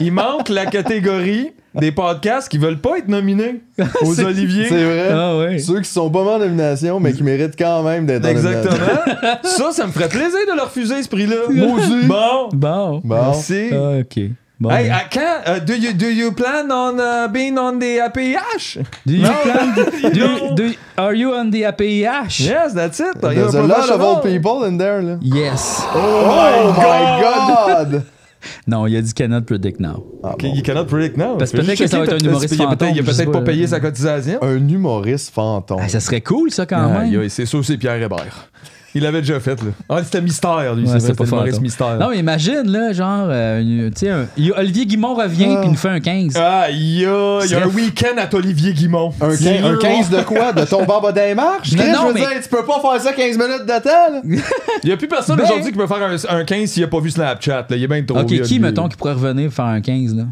Il 0.00 0.12
manque 0.12 0.48
la 0.48 0.66
catégorie 0.66 1.52
des 1.74 1.92
podcasts 1.92 2.48
qui 2.48 2.58
veulent 2.58 2.78
pas 2.80 2.98
être 2.98 3.08
nominés 3.08 3.60
aux 4.02 4.14
C'est- 4.14 4.24
Oliviers. 4.24 4.66
C'est 4.68 4.84
vrai. 4.84 5.08
Ah 5.12 5.36
ouais. 5.38 5.58
Ceux 5.58 5.80
qui 5.80 5.88
sont 5.90 6.10
pas 6.10 6.24
mal 6.24 6.34
en 6.34 6.38
nomination, 6.40 6.98
mais 7.00 7.12
qui 7.12 7.22
méritent 7.22 7.56
quand 7.58 7.82
même 7.82 8.06
d'être 8.06 8.24
en 8.24 8.32
nomination. 8.32 8.60
Exactement. 8.70 9.38
ça, 9.44 9.72
ça 9.72 9.86
me 9.86 9.92
ferait 9.92 10.08
plaisir 10.08 10.38
de 10.50 10.56
leur 10.56 10.66
refuser 10.66 11.02
ce 11.02 11.08
prix-là. 11.08 11.36
Moi 11.50 11.76
aussi. 11.78 12.06
Bon. 12.06 12.48
Bon. 12.52 13.00
Bon. 13.04 13.16
Merci. 13.24 13.70
Ah, 13.72 13.98
OK. 14.00 14.20
Bon. 14.58 14.68
Hey, 14.68 14.90
à 14.90 15.04
quand 15.10 15.56
uh, 15.56 15.60
do 15.64 15.72
you 15.72 15.94
do 15.94 16.04
you 16.10 16.32
plan 16.32 16.68
on 16.70 16.98
uh, 16.98 17.28
being 17.32 17.56
on 17.56 17.78
the 17.78 17.98
APH? 17.98 18.76
do 19.06 19.14
you 19.14 19.22
no. 19.22 19.30
plan... 19.42 19.74
Do, 20.12 20.20
No. 20.20 20.54
do, 20.54 20.64
are 20.98 21.14
you 21.14 21.32
on 21.32 21.50
the 21.50 21.62
APIH? 21.64 22.40
Yes, 22.40 22.74
that's 22.74 23.00
it. 23.00 23.24
Are 23.24 23.32
you 23.32 23.40
There's 23.50 23.54
a 23.54 23.62
lot 23.62 23.88
of 23.88 24.02
old 24.02 24.22
people 24.22 24.64
in 24.64 24.76
there, 24.76 25.00
là. 25.00 25.18
Yes. 25.22 25.80
Oh, 25.94 26.74
my 26.76 27.22
God! 27.22 28.04
Non, 28.66 28.86
il 28.86 28.96
a 28.96 29.02
dit 29.02 29.12
cannot 29.14 29.42
predict 29.42 29.80
now. 29.80 30.04
Ah, 30.22 30.32
Okay, 30.34 30.48
bon. 30.48 30.54
you 30.54 30.62
cannot 30.62 30.84
predict 30.86 31.16
now. 31.16 31.36
Parce 31.36 31.50
que 31.52 31.58
peut-être 31.58 31.78
que 31.78 31.86
ça 31.86 31.98
va 31.98 32.04
être 32.04 32.14
un 32.14 32.18
humoriste 32.18 32.54
il 32.54 32.56
fantôme, 32.58 32.88
Il 32.94 33.00
a 33.00 33.02
peut-être 33.02 33.32
pas, 33.32 33.38
pas 33.40 33.44
payé 33.44 33.66
sa 33.66 33.80
cotisation. 33.80 34.38
Un 34.42 34.68
humoriste 34.68 35.32
fantôme. 35.34 35.78
Ah, 35.82 35.88
ça 35.88 36.00
serait 36.00 36.20
cool, 36.20 36.50
ça, 36.50 36.66
quand 36.66 36.76
Aïe, 36.94 37.16
même. 37.16 37.28
c'est 37.28 37.46
ça, 37.46 37.58
c'est 37.62 37.76
Pierre 37.78 38.02
Hébert. 38.02 38.50
Il 38.94 39.02
l'avait 39.02 39.20
déjà 39.20 39.38
fait, 39.38 39.62
là. 39.62 39.70
Ah, 39.88 40.02
c'était 40.02 40.20
mystère, 40.20 40.74
lui. 40.74 40.84
Ouais, 40.84 40.98
c'est 40.98 41.14
pas 41.16 41.24
Maurice. 41.24 41.60
Mystère. 41.60 41.96
Non, 41.98 42.10
mais 42.10 42.18
imagine, 42.18 42.62
là, 42.66 42.92
genre, 42.92 43.26
euh, 43.30 43.88
tu 43.90 43.92
sais, 44.00 44.10
un- 44.10 44.26
y 44.36 44.50
a- 44.50 44.58
Olivier 44.58 44.84
Guimont 44.84 45.14
revient 45.14 45.46
Ah. 45.48 45.56
puis 45.60 45.68
il 45.68 45.70
nous 45.70 45.76
fait 45.76 45.88
un 45.90 46.00
15. 46.00 46.36
Aïe, 46.36 46.42
aïe, 46.42 46.76
il 46.80 47.00
y 47.00 47.06
a 47.06 47.36
un 47.36 47.40
Serait- 47.46 47.64
week-end 47.66 48.16
à 48.18 48.34
Olivier 48.34 48.72
Guimont. 48.72 49.12
Un, 49.20 49.30
Il 49.34 49.46
est 49.46 49.58
quin- 49.60 49.64
un 49.64 49.70
mieux, 49.72 49.78
15 49.78 50.12
hein? 50.12 50.18
de 50.18 50.22
quoi? 50.24 50.52
De 50.52 50.64
ton 50.64 50.84
baba 50.84 51.12
des 51.12 51.34
marches? 51.34 51.72
Non, 51.72 51.78
Chris, 51.82 51.92
non, 51.92 51.98
je 52.02 52.06
veux 52.08 52.14
mais- 52.14 52.20
dire, 52.20 52.28
tu 52.42 52.48
peux 52.48 52.64
pas 52.64 52.80
faire 52.80 53.00
ça 53.00 53.12
15 53.12 53.38
minutes 53.38 53.64
de 53.66 53.82
temps. 53.82 54.42
Il 54.82 54.88
y 54.88 54.92
a 54.92 54.96
plus 54.96 55.06
personne 55.08 55.36
Ben- 55.36 55.44
aujourd'hui 55.44 55.70
qui 55.70 55.78
peut 55.78 55.86
faire 55.86 56.02
un, 56.02 56.38
un 56.40 56.44
15 56.44 56.70
s'il 56.70 56.82
a 56.82 56.88
pas 56.88 56.98
vu 57.00 57.10
Snapchat. 57.10 57.66
Là. 57.70 57.76
Il 57.76 57.82
est 57.84 57.86
bien 57.88 58.02
trop 58.02 58.18
ok, 58.18 58.28
vieux, 58.28 58.42
qui, 58.42 58.58
mettons, 58.58 58.88
qui 58.88 58.96
pourrait 58.96 59.12
revenir 59.12 59.52
faire 59.52 59.66
un 59.66 59.80
15, 59.80 60.16
là? 60.16 60.24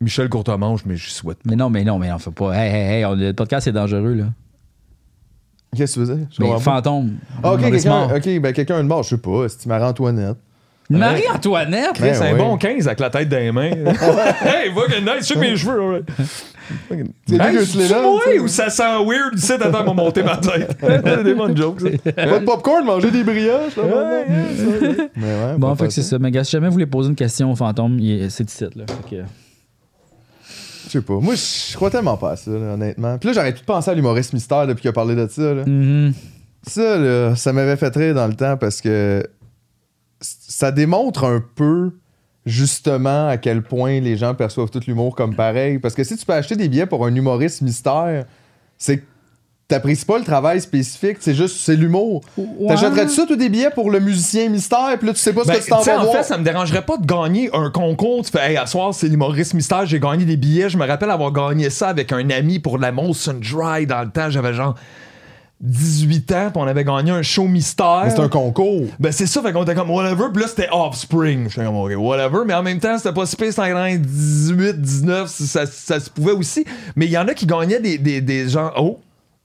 Michel 0.00 0.30
Courtemanche, 0.30 0.80
mais 0.86 0.96
je 0.96 1.10
souhaite. 1.10 1.38
Mais 1.44 1.56
non, 1.56 1.68
mais 1.68 1.84
non, 1.84 1.98
mais 1.98 2.10
on 2.10 2.18
fait 2.18 2.30
pas. 2.30 2.52
Hey, 2.54 2.72
hey, 2.74 2.94
hey, 3.00 3.04
on- 3.04 3.14
le 3.14 3.32
podcast, 3.32 3.64
c'est 3.64 3.72
dangereux, 3.72 4.14
là. 4.14 4.24
Qu'est-ce 5.76 5.94
que 5.94 6.00
tu 6.00 6.06
veux 6.06 6.14
dire? 6.16 6.26
Je 6.30 6.36
Mais 6.42 6.48
comprends 6.48 6.62
pas. 6.64 6.76
fantôme. 6.82 7.12
Ah, 7.42 7.52
ok, 7.52 7.60
quelqu'un, 7.60 7.90
mort. 7.90 8.12
ok, 8.16 8.40
ben 8.40 8.52
quelqu'un 8.52 8.82
de 8.82 8.88
mort, 8.88 9.02
je 9.04 9.10
sais 9.10 9.18
pas. 9.18 9.46
C'est 9.48 9.66
Marie-Antoinette? 9.66 10.36
Marie-Antoinette? 10.88 12.00
Ben 12.00 12.14
un 12.16 12.32
ouais. 12.32 12.34
bon 12.38 12.56
15 12.56 12.86
avec 12.88 12.98
la 13.00 13.10
tête 13.10 13.28
dans 13.28 13.36
les 13.38 13.52
mains. 13.52 13.70
hey, 13.70 14.72
fucking 14.74 15.04
nice, 15.04 15.26
check 15.28 15.38
mes 15.38 15.56
cheveux. 15.56 15.80
alright. 15.80 16.04
C'est 17.26 17.34
Hey, 17.40 17.56
que 17.56 17.64
tu 17.70 17.78
l'es 17.78 17.86
c'est 17.86 17.94
là, 17.94 18.02
ou 18.42 18.48
ça 18.48 18.70
sent 18.70 18.82
weird 19.04 19.36
ici 19.36 19.52
t'attends 19.58 19.84
m'a 19.84 19.92
monter 19.94 20.22
ma 20.22 20.36
tête? 20.36 20.76
C'est 20.80 21.24
des 21.24 21.34
bonnes 21.34 21.56
jokes, 21.56 21.80
ça. 21.80 22.12
Pas 22.12 22.38
de 22.38 22.44
popcorn, 22.44 22.84
manger 22.84 23.10
des 23.10 23.24
brioches, 23.24 23.76
là, 23.76 23.82
Ouais. 23.84 24.26
Mais 25.16 25.26
ouais, 25.26 25.54
Bon, 25.58 25.70
on 25.70 25.74
fait 25.74 25.86
que 25.88 25.92
c'est 25.92 26.02
ça. 26.02 26.18
Mais 26.20 26.30
gars, 26.30 26.44
si 26.44 26.52
jamais 26.52 26.66
vous 26.68 26.74
voulez 26.74 26.86
poser 26.86 27.08
une 27.08 27.16
question 27.16 27.50
au 27.50 27.56
fantôme, 27.56 27.98
c'est 28.28 28.48
ici, 28.48 28.64
là. 28.76 28.84
Fait 29.08 29.16
que- 29.16 29.22
Je 30.90 30.98
sais 30.98 31.04
pas. 31.04 31.20
Moi, 31.20 31.34
je 31.36 31.76
crois 31.76 31.90
tellement 31.90 32.16
pas 32.16 32.32
à 32.32 32.36
ça, 32.36 32.50
là, 32.50 32.74
honnêtement. 32.74 33.16
Puis 33.18 33.28
là, 33.28 33.32
j'arrête 33.32 33.54
plus 33.54 33.60
de 33.60 33.66
penser 33.66 33.90
à 33.90 33.94
l'humoriste 33.94 34.32
mystère 34.32 34.66
depuis 34.66 34.82
qu'il 34.82 34.90
a 34.90 34.92
parlé 34.92 35.14
de 35.14 35.28
ça, 35.28 35.54
là. 35.54 35.64
Mhm. 35.64 36.12
Ça, 36.66 36.98
là, 36.98 37.36
ça 37.36 37.52
m'avait 37.52 37.76
fait 37.76 37.94
rire 37.94 38.14
dans 38.14 38.26
le 38.26 38.34
temps 38.34 38.56
parce 38.56 38.80
que 38.80 39.22
ça 40.20 40.72
démontre 40.72 41.24
un 41.24 41.42
peu 41.54 41.92
justement 42.44 43.28
à 43.28 43.36
quel 43.36 43.62
point 43.62 44.00
les 44.00 44.16
gens 44.16 44.34
perçoivent 44.34 44.70
tout 44.70 44.80
l'humour 44.86 45.14
comme 45.14 45.34
pareil. 45.34 45.78
Parce 45.78 45.94
que 45.94 46.04
si 46.04 46.16
tu 46.16 46.26
peux 46.26 46.34
acheter 46.34 46.56
des 46.56 46.68
billets 46.68 46.86
pour 46.86 47.06
un 47.06 47.14
humoriste 47.14 47.62
mystère, 47.62 48.24
c'est 48.76 48.98
que 48.98 49.04
t'apprécies 49.70 50.04
pas 50.04 50.18
le 50.18 50.24
travail 50.24 50.60
spécifique, 50.60 51.16
c'est 51.20 51.34
juste, 51.34 51.56
c'est 51.58 51.76
l'humour. 51.76 52.22
T'achèterais-tu 52.68 53.12
ça, 53.12 53.24
tous 53.26 53.36
des 53.36 53.48
billets 53.48 53.70
pour 53.70 53.90
le 53.90 54.00
musicien 54.00 54.48
mystère, 54.48 54.96
puis 54.98 55.08
là, 55.08 55.14
tu 55.14 55.20
sais 55.20 55.32
pas 55.32 55.42
ce 55.42 55.48
Ben, 55.48 55.58
que 55.58 55.64
tu 55.64 55.70
t'en 55.70 55.78
tu 55.78 55.84
sais, 55.84 55.92
vas 55.94 56.00
en 56.00 56.04
voir. 56.04 56.16
fait, 56.16 56.22
ça 56.24 56.38
me 56.38 56.44
dérangerait 56.44 56.82
pas 56.82 56.96
de 56.96 57.06
gagner 57.06 57.50
un 57.54 57.70
concours. 57.70 58.24
Tu 58.24 58.30
fais, 58.30 58.50
hey, 58.50 58.56
à 58.56 58.66
soir, 58.66 58.92
c'est 58.94 59.08
l'humoriste 59.08 59.54
mystère, 59.54 59.86
j'ai 59.86 60.00
gagné 60.00 60.24
des 60.24 60.36
billets. 60.36 60.68
Je 60.68 60.76
me 60.76 60.86
rappelle 60.86 61.10
avoir 61.10 61.32
gagné 61.32 61.70
ça 61.70 61.88
avec 61.88 62.12
un 62.12 62.28
ami 62.30 62.58
pour 62.58 62.78
la 62.78 62.92
Molson 62.92 63.40
Dry 63.40 63.86
dans 63.86 64.02
le 64.02 64.10
temps. 64.10 64.30
J'avais 64.30 64.52
genre 64.54 64.74
18 65.60 66.32
ans, 66.32 66.50
puis 66.52 66.62
on 66.62 66.66
avait 66.66 66.84
gagné 66.84 67.10
un 67.10 67.20
show 67.22 67.44
mystère. 67.44 68.06
C'est 68.08 68.18
un 68.20 68.28
concours. 68.28 68.86
Ben 68.98 69.12
c'est 69.12 69.26
ça, 69.26 69.42
fait 69.42 69.52
qu'on 69.52 69.62
était 69.62 69.74
comme 69.74 69.90
whatever, 69.90 70.26
puis 70.32 70.42
là 70.42 70.48
c'était 70.48 70.68
Offspring. 70.72 71.50
J'étais 71.50 71.66
comme 71.66 71.76
ok, 71.76 71.92
whatever, 71.98 72.44
mais 72.46 72.54
en 72.54 72.62
même 72.62 72.80
temps 72.80 72.96
c'était 72.96 73.12
pas 73.12 73.26
si 73.26 73.36
pire, 73.36 73.48
c'était 73.50 73.72
en 73.72 73.94
18, 73.94 74.80
19, 74.80 75.28
ça, 75.28 75.66
ça 75.66 76.00
se 76.00 76.08
pouvait 76.08 76.32
aussi. 76.32 76.64
Mais 76.96 77.04
il 77.04 77.12
y 77.12 77.18
en 77.18 77.28
a 77.28 77.34
qui 77.34 77.44
gagnaient 77.44 77.80
des, 77.80 77.98
des, 77.98 78.22
des 78.22 78.48
gens, 78.48 78.70
oh, 78.78 78.98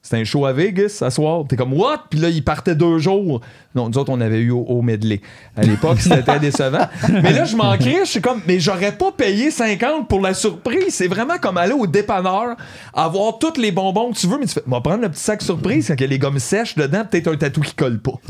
c'était 0.06 0.18
un 0.18 0.24
show 0.24 0.46
à 0.46 0.54
Vegas 0.54 0.90
ce 1.00 1.10
soir. 1.10 1.46
T'es 1.50 1.56
comme 1.56 1.74
what? 1.74 2.04
Puis 2.12 2.20
là, 2.20 2.30
ils 2.30 2.44
partaient 2.44 2.76
deux 2.76 3.00
jours. 3.00 3.42
Non, 3.74 3.90
nous 3.90 3.98
autres, 3.98 4.12
on 4.12 4.22
avait 4.22 4.38
eu 4.38 4.52
au, 4.52 4.60
au 4.62 4.84
medley. 4.84 5.20
À 5.58 5.64
l'époque, 5.64 6.00
c'était 6.00 6.38
décevant. 6.38 6.88
Mais 7.24 7.34
là, 7.34 7.44
je 7.46 7.56
m'en 7.56 7.76
crie, 7.76 7.98
je 8.02 8.10
suis 8.12 8.22
comme, 8.22 8.40
mais 8.46 8.60
j'aurais 8.60 8.92
pas 8.92 9.12
payé 9.12 9.50
50 9.50 10.08
pour 10.08 10.22
la 10.22 10.36
surprise. 10.36 10.90
C'est 10.94 11.08
vraiment 11.08 11.40
comme 11.42 11.58
aller 11.58 11.74
au 11.74 11.88
dépanneur, 11.88 12.56
avoir 12.94 13.40
tous 13.40 13.60
les 13.60 13.72
bonbons 13.72 14.12
que 14.12 14.18
tu 14.20 14.28
veux, 14.28 14.38
mais 14.38 14.46
tu 14.46 14.54
fais, 14.54 14.62
on 14.68 14.72
va 14.72 14.82
prendre 14.82 15.02
le 15.02 15.10
petit 15.10 15.24
sac 15.24 15.42
surprise, 15.42 15.88
quand 15.88 15.96
il 15.96 16.02
y 16.02 16.04
a 16.04 16.08
les 16.08 16.20
gommes 16.20 16.38
sèches 16.40 16.76
dedans, 16.76 17.04
peut-être 17.10 17.28
un 17.28 17.36
tatou 17.38 17.62
qui 17.62 17.74
colle 17.74 18.00
pas. 18.00 18.14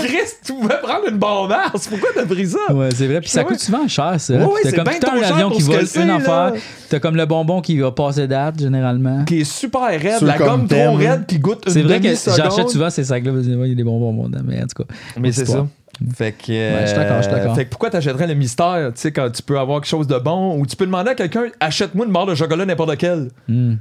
Chris, 0.00 0.18
tu 0.44 0.54
pouvais 0.54 0.80
prendre 0.82 1.08
une 1.08 1.18
bombasse. 1.18 1.86
Pourquoi 1.88 2.08
t'as 2.14 2.26
pris 2.26 2.48
ça? 2.48 2.72
Ouais, 2.74 2.88
c'est 2.94 3.06
vrai. 3.06 3.20
Puis 3.20 3.30
ça 3.30 3.40
Ouais. 3.42 3.46
coûte 3.46 3.60
souvent 3.60 3.86
cher, 3.86 4.16
ça. 4.18 4.34
Ouais, 4.34 4.46
t'as 4.64 4.70
c'est 4.70 4.76
comme 4.76 4.84
tout 4.86 5.06
trop 5.06 5.16
un 5.16 5.22
avion 5.22 5.50
qui 5.50 5.62
vole 5.62 5.86
c'est, 5.86 6.02
une 6.02 6.10
affaire. 6.10 6.52
T'as 6.88 6.98
comme 6.98 7.16
le 7.16 7.26
bonbon 7.26 7.60
qui 7.60 7.78
va 7.78 7.92
passer 7.92 8.26
date, 8.26 8.58
généralement. 8.60 9.24
Qui 9.24 9.40
est 9.42 9.44
super 9.44 9.88
raide, 9.88 10.20
la 10.22 10.36
gomme 10.36 10.66
t'aimes. 10.66 10.95
Raide 10.96 11.26
qui 11.26 11.38
goûte 11.38 11.62
une 11.66 11.72
C'est 11.72 11.82
vrai 11.82 12.00
que 12.00 12.08
j'achète 12.08 12.68
souvent 12.68 12.90
ces 12.90 13.04
sacs-là. 13.04 13.32
Il 13.42 13.68
y 13.68 13.72
a 13.72 13.74
des 13.74 13.84
bonbons 13.84 14.28
mais 14.44 14.62
en 14.62 14.66
tout 14.66 14.82
cas. 14.82 14.94
Mais 15.18 15.32
c'est 15.32 15.46
ça. 15.46 15.66
Fait 16.14 16.32
que. 16.32 16.52
Ouais, 16.52 16.86
je 16.86 16.94
d'accord, 16.94 17.20
d'accord. 17.20 17.56
Fait 17.56 17.64
que 17.64 17.70
pourquoi 17.70 17.90
t'achèterais 17.90 18.26
le 18.26 18.34
mystère, 18.34 18.92
tu 18.94 19.00
sais, 19.00 19.12
quand 19.12 19.30
tu 19.30 19.42
peux 19.42 19.58
avoir 19.58 19.80
quelque 19.80 19.88
chose 19.88 20.06
de 20.06 20.18
bon, 20.18 20.58
ou 20.58 20.66
tu 20.66 20.76
peux 20.76 20.84
demander 20.84 21.10
à 21.10 21.14
quelqu'un, 21.14 21.44
achète-moi 21.58 22.04
une 22.06 22.12
barre 22.12 22.26
de 22.26 22.34
chocolat 22.34 22.66
n'importe 22.66 22.96
quelle. 22.98 23.30
Hmm. 23.48 23.76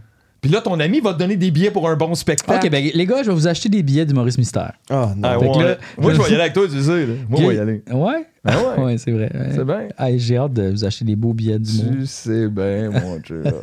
Puis 0.46 0.52
là, 0.52 0.62
ton 0.62 0.80
ami 0.80 1.00
va 1.00 1.14
te 1.14 1.20
donner 1.20 1.38
des 1.38 1.50
billets 1.50 1.72
pour 1.72 1.90
un 1.90 1.96
bon 1.96 2.14
spectacle. 2.14 2.64
Ok, 2.64 2.72
ben 2.72 2.92
les 2.94 3.06
gars, 3.06 3.24
je 3.24 3.30
vais 3.30 3.34
vous 3.34 3.48
acheter 3.48 3.68
des 3.68 3.82
billets 3.82 4.06
du 4.06 4.14
Maurice 4.14 4.38
Mystère. 4.38 4.74
Ah, 4.92 5.12
non. 5.18 5.28
Ah, 5.28 5.40
ouais. 5.40 5.78
Moi, 5.98 6.14
je 6.14 6.22
vais 6.22 6.30
y 6.30 6.34
aller 6.34 6.42
avec 6.42 6.54
toi, 6.54 6.68
tu 6.68 6.80
sais. 6.80 7.06
Là. 7.06 7.14
Moi, 7.28 7.42
je 7.42 7.48
vais 7.48 7.56
y 7.56 7.60
aller. 7.60 7.84
Ouais? 7.92 8.28
Ah 8.46 8.58
ouais. 8.78 8.84
Ouais, 8.84 8.98
c'est 8.98 9.12
vrai. 9.12 9.32
C'est 9.56 9.66
bien. 9.66 9.88
J'ai 10.18 10.38
hâte 10.38 10.54
de 10.54 10.70
vous 10.70 10.86
acheter 10.86 11.04
des 11.04 11.16
beaux 11.16 11.34
billets 11.34 11.58
du 11.58 11.82
monde. 11.82 11.98
Tu 12.00 12.06
sais 12.06 12.48
bien, 12.48 12.92
mon 12.92 13.18
Dieu. 13.18 13.44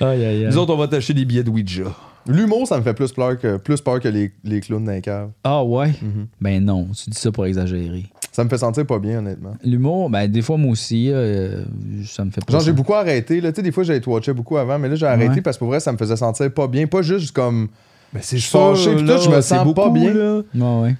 Aïe, 0.00 0.24
aïe, 0.24 0.24
aïe. 0.24 0.46
Nous 0.46 0.58
autres, 0.58 0.72
on 0.74 0.76
va 0.76 0.88
t'acheter 0.88 1.14
des 1.14 1.24
billets 1.24 1.42
de 1.44 1.50
Ouija. 1.50 1.84
L'humour, 2.26 2.66
ça 2.66 2.78
me 2.78 2.82
fait 2.82 2.94
plus 2.94 3.12
peur 3.12 3.38
que, 3.38 3.58
plus 3.58 3.80
peur 3.80 4.00
que 4.00 4.08
les, 4.08 4.32
les 4.44 4.60
clowns 4.60 4.84
d'un 4.84 5.00
cave. 5.00 5.30
Ah 5.44 5.62
ouais? 5.62 5.88
Mhm. 6.00 6.26
Ben 6.40 6.64
non, 6.64 6.88
tu 6.96 7.10
dis 7.10 7.18
ça 7.18 7.30
pour 7.30 7.44
exagérer. 7.46 8.04
Ça 8.32 8.42
me 8.42 8.48
fait 8.48 8.58
sentir 8.58 8.84
pas 8.86 8.98
bien, 8.98 9.18
honnêtement. 9.18 9.54
L'humour, 9.62 10.10
ben, 10.10 10.26
des 10.26 10.42
fois, 10.42 10.56
moi 10.56 10.72
aussi, 10.72 11.10
euh, 11.12 11.62
ça 12.04 12.24
me 12.24 12.30
fait 12.30 12.44
pas 12.44 12.52
Genre, 12.52 12.62
j'ai 12.62 12.72
beaucoup 12.72 12.94
arrêté. 12.94 13.40
Là. 13.40 13.52
Tu 13.52 13.56
sais, 13.56 13.62
des 13.62 13.70
fois, 13.70 13.84
j'avais 13.84 14.04
watché 14.08 14.32
beaucoup 14.32 14.56
avant, 14.56 14.78
mais 14.78 14.88
là, 14.88 14.94
j'ai 14.96 15.06
arrêté 15.06 15.34
Ouais. 15.34 15.40
parce 15.42 15.56
que 15.56 15.60
pour 15.60 15.68
vrai, 15.68 15.78
ça 15.80 15.92
me 15.92 15.98
faisait 15.98 16.16
sentir 16.16 16.52
pas 16.52 16.66
bien. 16.66 16.86
Pas 16.86 17.02
juste 17.02 17.30
comme. 17.32 17.68
Ben, 18.12 18.20
c'est 18.22 18.36
Je 18.38 18.42
suis 18.42 18.50
fâché, 18.50 18.94
puis 18.96 19.04
tout, 19.06 19.18
je 19.22 19.28
me 19.30 19.40
sens 19.40 19.72
pas 19.74 19.90
bien. 19.90 20.14
Ouais, 20.14 20.42
ouais. 20.82 20.96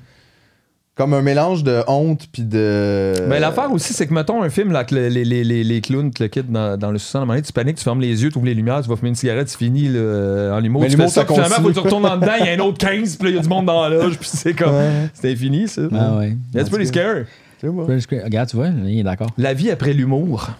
Comme 0.97 1.13
un 1.13 1.23
mélange 1.23 1.65
de 1.65 1.83
honte 1.89 2.29
puis 2.31 2.45
de. 2.45 3.13
Mais 3.29 3.41
l'affaire 3.41 3.73
aussi, 3.73 3.93
c'est 3.93 4.07
que, 4.07 4.15
mettons, 4.15 4.43
un 4.45 4.49
film, 4.49 4.71
là, 4.71 4.85
que 4.85 4.95
le- 4.95 5.09
les, 5.09 5.25
les, 5.25 5.43
les, 5.43 5.65
les 5.65 5.81
clowns 5.81 6.13
te 6.13 6.23
le 6.23 6.29
quittent 6.29 6.53
dans, 6.53 6.77
dans 6.79 6.93
le 6.93 6.99
sous-sol, 6.99 7.19
à 7.19 7.23
un 7.23 7.27
moment 7.27 7.35
donné, 7.35 7.43
tu 7.45 7.53
paniques, 7.53 7.77
tu 7.79 7.83
fermes 7.83 8.01
les 8.01 8.23
yeux, 8.23 8.31
tu 8.31 8.39
ouvres 8.39 8.47
les 8.47 8.55
lumières, 8.55 8.81
tu 8.81 8.89
vas 8.89 8.95
fumer 8.95 9.09
une 9.09 9.17
cigarette, 9.17 9.49
tu 9.49 9.57
finis 9.57 9.89
là, 9.89 10.53
en 10.55 10.63
humour. 10.63 10.83
Mais 10.83 10.89
tu 10.89 10.97
fais 10.97 11.09
ça, 11.09 11.25
puis 11.25 11.35
finalement, 11.35 11.57
faut 11.57 11.69
que 11.69 11.73
tu 11.75 11.81
retournes 11.81 12.07
en 12.07 12.17
dedans, 12.17 12.33
il 12.39 12.47
y 12.47 12.49
a 12.49 12.53
un 12.53 12.59
autre 12.61 12.79
15, 12.79 13.17
puis 13.17 13.25
là, 13.25 13.31
il 13.31 13.37
y 13.37 13.39
a 13.41 13.43
du 13.43 13.49
monde 13.49 13.67
dans 13.67 13.83
la 13.83 13.89
loge, 13.89 14.19
puis 14.19 14.29
c'est 14.33 14.55
comme. 14.55 14.73
Ouais. 14.73 15.09
C'est 15.15 15.33
infini, 15.33 15.67
ça. 15.67 15.83
Ah 15.93 16.17
ouais. 16.19 16.37
That's 16.53 16.71
pretty 16.71 16.87
scary. 16.87 17.25
C'est 17.61 17.69
bon. 17.69 17.85
French 17.87 18.05
Cra- 18.05 18.23
Regarde, 18.23 18.49
tu 18.51 18.57
vois, 18.57 18.69
il 18.69 19.01
est 19.01 19.03
d'accord. 19.03 19.31
La 19.37 19.53
vie 19.53 19.73
après 19.73 19.95
l'humour. 19.95 20.51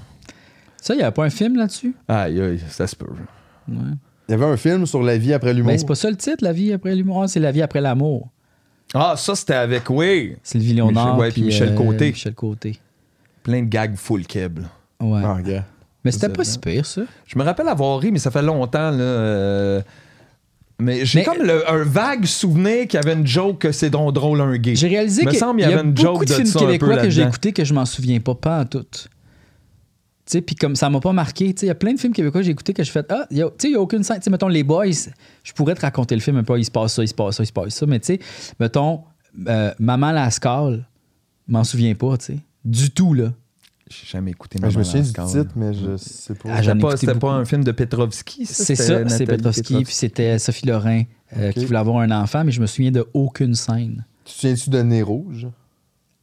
Ça, 0.83 0.95
il 0.95 0.99
n'y 0.99 1.03
a 1.05 1.13
pas 1.13 1.25
un 1.25 1.31
film 1.31 1.57
là-dessus? 1.57 1.95
Aïe, 2.09 2.41
aïe, 2.41 2.61
ça 2.71 2.89
se 2.89 2.97
peut. 2.97 3.07
Ouais. 3.69 3.77
Il 4.29 4.33
y 4.33 4.35
avait 4.35 4.45
un 4.47 4.57
film 4.57 4.85
sur 4.87 5.03
la 5.03 5.17
vie 5.17 5.33
après 5.33 5.55
l'humour. 5.55 5.71
Mais 5.71 5.79
c'est 5.79 5.87
pas 5.87 5.95
ça 5.95 6.11
le 6.11 6.17
titre, 6.17 6.39
La 6.43 6.53
vie 6.53 6.73
après 6.73 6.95
l'humour? 6.97 7.23
Ah, 7.23 7.29
c'est 7.29 7.41
La 7.41 7.53
vie 7.53 7.63
après 7.63 7.81
l'amour. 7.81 8.31
Ah, 8.95 9.15
ça, 9.17 9.35
c'était 9.35 9.55
avec, 9.55 9.91
oui, 9.91 10.37
Sylvie 10.43 10.73
Léonard. 10.75 11.07
Michel- 11.17 11.21
ouais, 11.21 11.31
puis 11.33 11.43
Michel 11.43 11.75
Côté. 11.75 12.11
Michel 12.13 12.35
Côté. 12.35 12.79
plein 13.43 13.61
de 13.63 13.67
gags 13.69 13.97
full 13.97 14.27
keb. 14.27 14.61
là. 14.61 15.07
Ouais. 15.07 15.21
Ah, 15.25 15.39
mais 16.05 16.13
c'était 16.13 16.29
pas 16.29 16.45
si 16.45 16.59
pire, 16.59 16.87
ça. 16.87 17.03
Je 17.27 17.39
me 17.39 17.45
rappelle 17.45 17.69
avoir 17.69 17.99
ri, 17.99 18.13
mais 18.13 18.19
ça 18.19 18.31
fait 18.31 18.43
longtemps, 18.43 18.91
là. 18.91 19.01
euh, 19.01 19.83
Mais 20.81 21.05
j'ai 21.07 21.21
Mais- 21.21 21.25
comme 21.25 21.43
le- 21.47 21.71
un 21.71 21.85
vague 21.85 22.25
souvenir 22.25 22.89
qu'il 22.89 22.95
y 23.01 23.03
avait 23.03 23.13
une 23.13 23.27
joke 23.27 23.59
que 23.59 23.71
c'est 23.73 23.91
drôle, 23.91 24.13
drôle 24.13 24.41
un 24.41 24.57
gay. 24.57 24.75
J'ai 24.75 24.89
réalisé 24.89 25.25
qu'il 25.25 25.39
semble 25.39 25.61
y 25.61 25.63
il 25.63 25.71
y 25.71 25.73
a 25.73 25.79
avait 25.79 25.87
une 25.87 25.95
beaucoup 25.95 26.19
joke 26.19 26.25
de 26.27 26.31
de 26.31 26.35
films 26.35 26.53
québécois 26.53 26.97
que 26.97 27.11
j'ai 27.11 27.23
écoutés 27.23 27.53
que 27.53 27.65
je 27.65 27.73
m'en 27.73 27.87
souviens 27.87 28.19
pas, 28.19 28.35
pas 28.35 28.61
en 28.61 28.65
tout. 28.65 28.85
Sais, 30.27 30.41
puis 30.41 30.55
comme 30.57 30.75
ça 30.75 30.89
m'a 30.89 31.01
pas 31.01 31.13
marqué, 31.13 31.53
tu 31.53 31.61
sais, 31.61 31.67
il 31.67 31.69
y 31.69 31.73
a 31.73 31.75
plein 31.75 31.93
de 31.93 32.01
films 32.01 32.15
québécois 32.15 32.41
que 32.41 32.47
j'ai 32.47 32.53
écoutés 32.53 32.73
que 32.73 32.83
je 32.83 32.91
fais 32.91 33.05
Ah, 33.11 33.27
il 33.31 33.37
y 33.39 33.43
a- 33.43 33.47
tu 33.49 33.53
sais, 33.59 33.69
il 33.69 33.73
y 33.73 33.77
a 33.77 33.81
aucune 33.81 34.03
scène. 34.03 34.17
Tu 34.19 34.23
sais, 34.25 34.31
mettons, 34.31 34.49
Les 34.49 34.63
Boys, 34.65 34.87
je 35.43 35.53
pourrais 35.53 35.75
te 35.75 35.83
raconter 35.83 36.15
le 36.15 36.23
film 36.23 36.39
un 36.39 36.45
peu, 36.45 36.59
il 36.59 36.65
se 36.65 36.71
passe 36.71 36.95
ça, 36.95 37.03
il 37.03 37.09
se 37.09 37.15
passe 37.15 37.37
ça, 37.37 37.43
il 37.43 37.47
se 37.47 37.53
passe 37.53 37.75
ça, 37.75 37.85
mais 37.87 38.01
tu 38.01 38.07
sais, 38.07 38.21
mettons, 38.59 39.03
euh, 39.49 39.73
Maman 39.79 40.13
Lascale, 40.13 40.89
m'en 41.47 41.63
souviens 41.65 41.95
pas, 41.95 42.17
tu 42.17 42.25
sais. 42.27 42.39
Du 42.65 42.91
tout, 42.91 43.13
là. 43.13 43.33
J'ai 43.91 44.07
jamais 44.07 44.31
écouté 44.31 44.59
Mais 44.63 44.71
je 44.71 44.79
me 44.79 44.83
Maman 44.83 44.91
souviens 44.91 45.03
du 45.03 45.09
Lascale. 45.09 45.43
titre, 45.43 45.53
mais 45.57 45.75
je 45.75 45.97
sais 45.99 46.35
pas. 46.35 46.49
Ah, 46.53 46.63
C'était 46.63 46.75
pas, 46.79 46.97
c'était 46.97 47.15
pas 47.17 47.31
un 47.33 47.45
film 47.45 47.63
de 47.63 47.73
Petrovski? 47.73 48.47
C'est 48.47 48.77
ça, 48.77 49.07
c'est 49.11 49.27
Petrovski, 49.27 49.85
puis 49.85 49.93
c'était 49.95 50.39
Sophie 50.39 50.67
Lorrain 50.67 51.03
euh, 51.37 51.53
qui 51.53 51.67
voulait 51.67 51.79
avoir 51.79 51.99
un 51.99 52.11
enfant, 52.13 52.45
mais 52.45 52.53
je 52.53 52.63
me 52.63 52.67
souviens 52.67 52.91
de 52.93 53.07
aucune 53.13 53.55
scène. 53.55 54.07
Tu 54.25 54.33
te 54.33 54.39
souviens-tu 54.41 54.71
de 54.71 54.81
Nez 54.81 55.03
Rouge? 55.03 55.49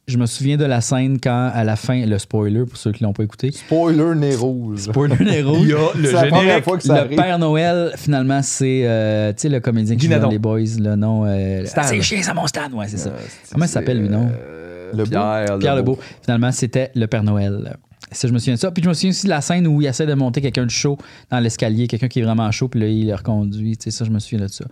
Je 0.08 0.18
me 0.18 0.26
souviens 0.26 0.56
de 0.56 0.64
la 0.64 0.80
scène 0.80 1.18
quand, 1.22 1.50
à 1.54 1.62
la 1.62 1.76
fin, 1.76 2.04
le 2.04 2.18
spoiler 2.18 2.64
pour 2.64 2.76
ceux 2.76 2.90
qui 2.90 3.04
l'ont 3.04 3.12
pas 3.12 3.22
écouté. 3.22 3.52
Spoiler 3.52 4.16
Nez 4.16 4.34
Rouge. 4.34 4.80
Spoiler 4.80 5.16
Nez 5.24 5.38
Il 5.38 5.46
Rouge. 5.46 5.68
y 5.68 5.72
a 5.74 5.78
le 5.94 6.04
C'est 6.06 6.12
la 6.12 6.20
première 6.26 6.40
générique. 6.42 6.64
fois 6.64 6.76
que 6.76 6.82
ça 6.82 6.94
Le 6.94 7.00
arrive. 7.00 7.16
Père 7.18 7.38
Noël, 7.38 7.92
finalement, 7.96 8.42
c'est 8.42 8.82
euh, 8.84 9.32
tu 9.32 9.42
sais, 9.42 9.48
le 9.48 9.60
comédien 9.60 9.94
qui 9.96 10.06
joue 10.10 10.18
dans 10.18 10.28
les 10.28 10.40
Boys, 10.40 10.58
le 10.80 10.96
nom. 10.96 11.24
euh, 11.24 11.64
Stan. 11.66 11.82
Ah, 11.84 11.86
c'est 11.86 12.02
chien, 12.02 12.20
c'est 12.20 12.34
mon 12.34 12.46
Stan, 12.48 12.68
ouais, 12.72 12.88
c'est 12.88 12.96
ça. 12.96 13.10
Euh, 13.10 13.18
Comment 13.52 13.64
il 13.64 13.68
s'appelle, 13.68 14.00
lui, 14.00 14.08
non? 14.08 14.28
euh, 14.32 14.90
Lebeau? 14.92 15.08
Pierre, 15.08 15.58
Pierre 15.60 15.76
Lebeau. 15.76 15.98
Finalement, 16.22 16.50
c'était 16.50 16.90
le 16.96 17.06
Père 17.06 17.22
Noël. 17.22 17.76
Ça, 18.10 18.26
je 18.26 18.32
me 18.32 18.38
souviens 18.40 18.54
de 18.54 18.58
ça. 18.58 18.72
Puis 18.72 18.82
je 18.82 18.88
me 18.88 18.94
souviens 18.94 19.10
aussi 19.10 19.24
de 19.26 19.30
la 19.30 19.40
scène 19.40 19.66
où 19.68 19.80
il 19.80 19.86
essaie 19.86 20.04
de 20.04 20.14
monter 20.14 20.40
quelqu'un 20.42 20.66
de 20.66 20.70
chaud 20.70 20.98
dans 21.30 21.38
l'escalier, 21.38 21.86
quelqu'un 21.86 22.08
qui 22.08 22.18
est 22.18 22.24
vraiment 22.24 22.50
chaud, 22.50 22.66
puis 22.68 22.80
là, 22.80 22.86
il 22.88 23.06
le 23.06 23.14
reconduit. 23.14 23.76
Tu 23.76 23.84
sais, 23.84 23.90
ça, 23.96 24.04
je 24.04 24.10
me 24.10 24.18
souviens 24.18 24.40
de 24.44 24.48
ça. 24.50 24.64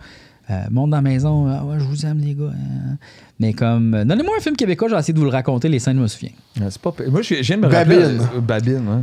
Euh, 0.51 0.63
monte 0.69 0.89
dans 0.89 0.97
la 0.97 1.01
maison, 1.01 1.47
ah 1.47 1.63
ouais, 1.63 1.77
je 1.79 1.85
vous 1.85 2.05
aime, 2.05 2.19
les 2.19 2.33
gars. 2.35 2.51
hein. 2.51 2.97
Mais 3.39 3.53
comme. 3.53 3.93
euh, 3.93 4.03
Donnez-moi 4.03 4.33
un 4.37 4.41
film 4.41 4.55
québécois, 4.57 4.89
je 4.89 4.93
vais 4.95 4.99
essayer 4.99 5.13
de 5.13 5.19
vous 5.19 5.25
le 5.25 5.31
raconter, 5.31 5.69
les 5.69 5.79
scènes, 5.79 5.95
je 5.97 6.01
me 6.01 6.07
souviens. 6.07 6.31
Ah, 6.59 6.65
C'est 6.69 6.81
pas... 6.81 6.93
Moi, 7.09 7.21
je 7.21 7.35
je 7.35 7.41
viens 7.41 7.57
de 7.57 7.61
me 7.61 7.67
rappeler... 7.67 7.97
Babine. 7.97 8.21
euh, 8.35 8.41
Babine, 8.41 8.87
ouais. 8.87 9.01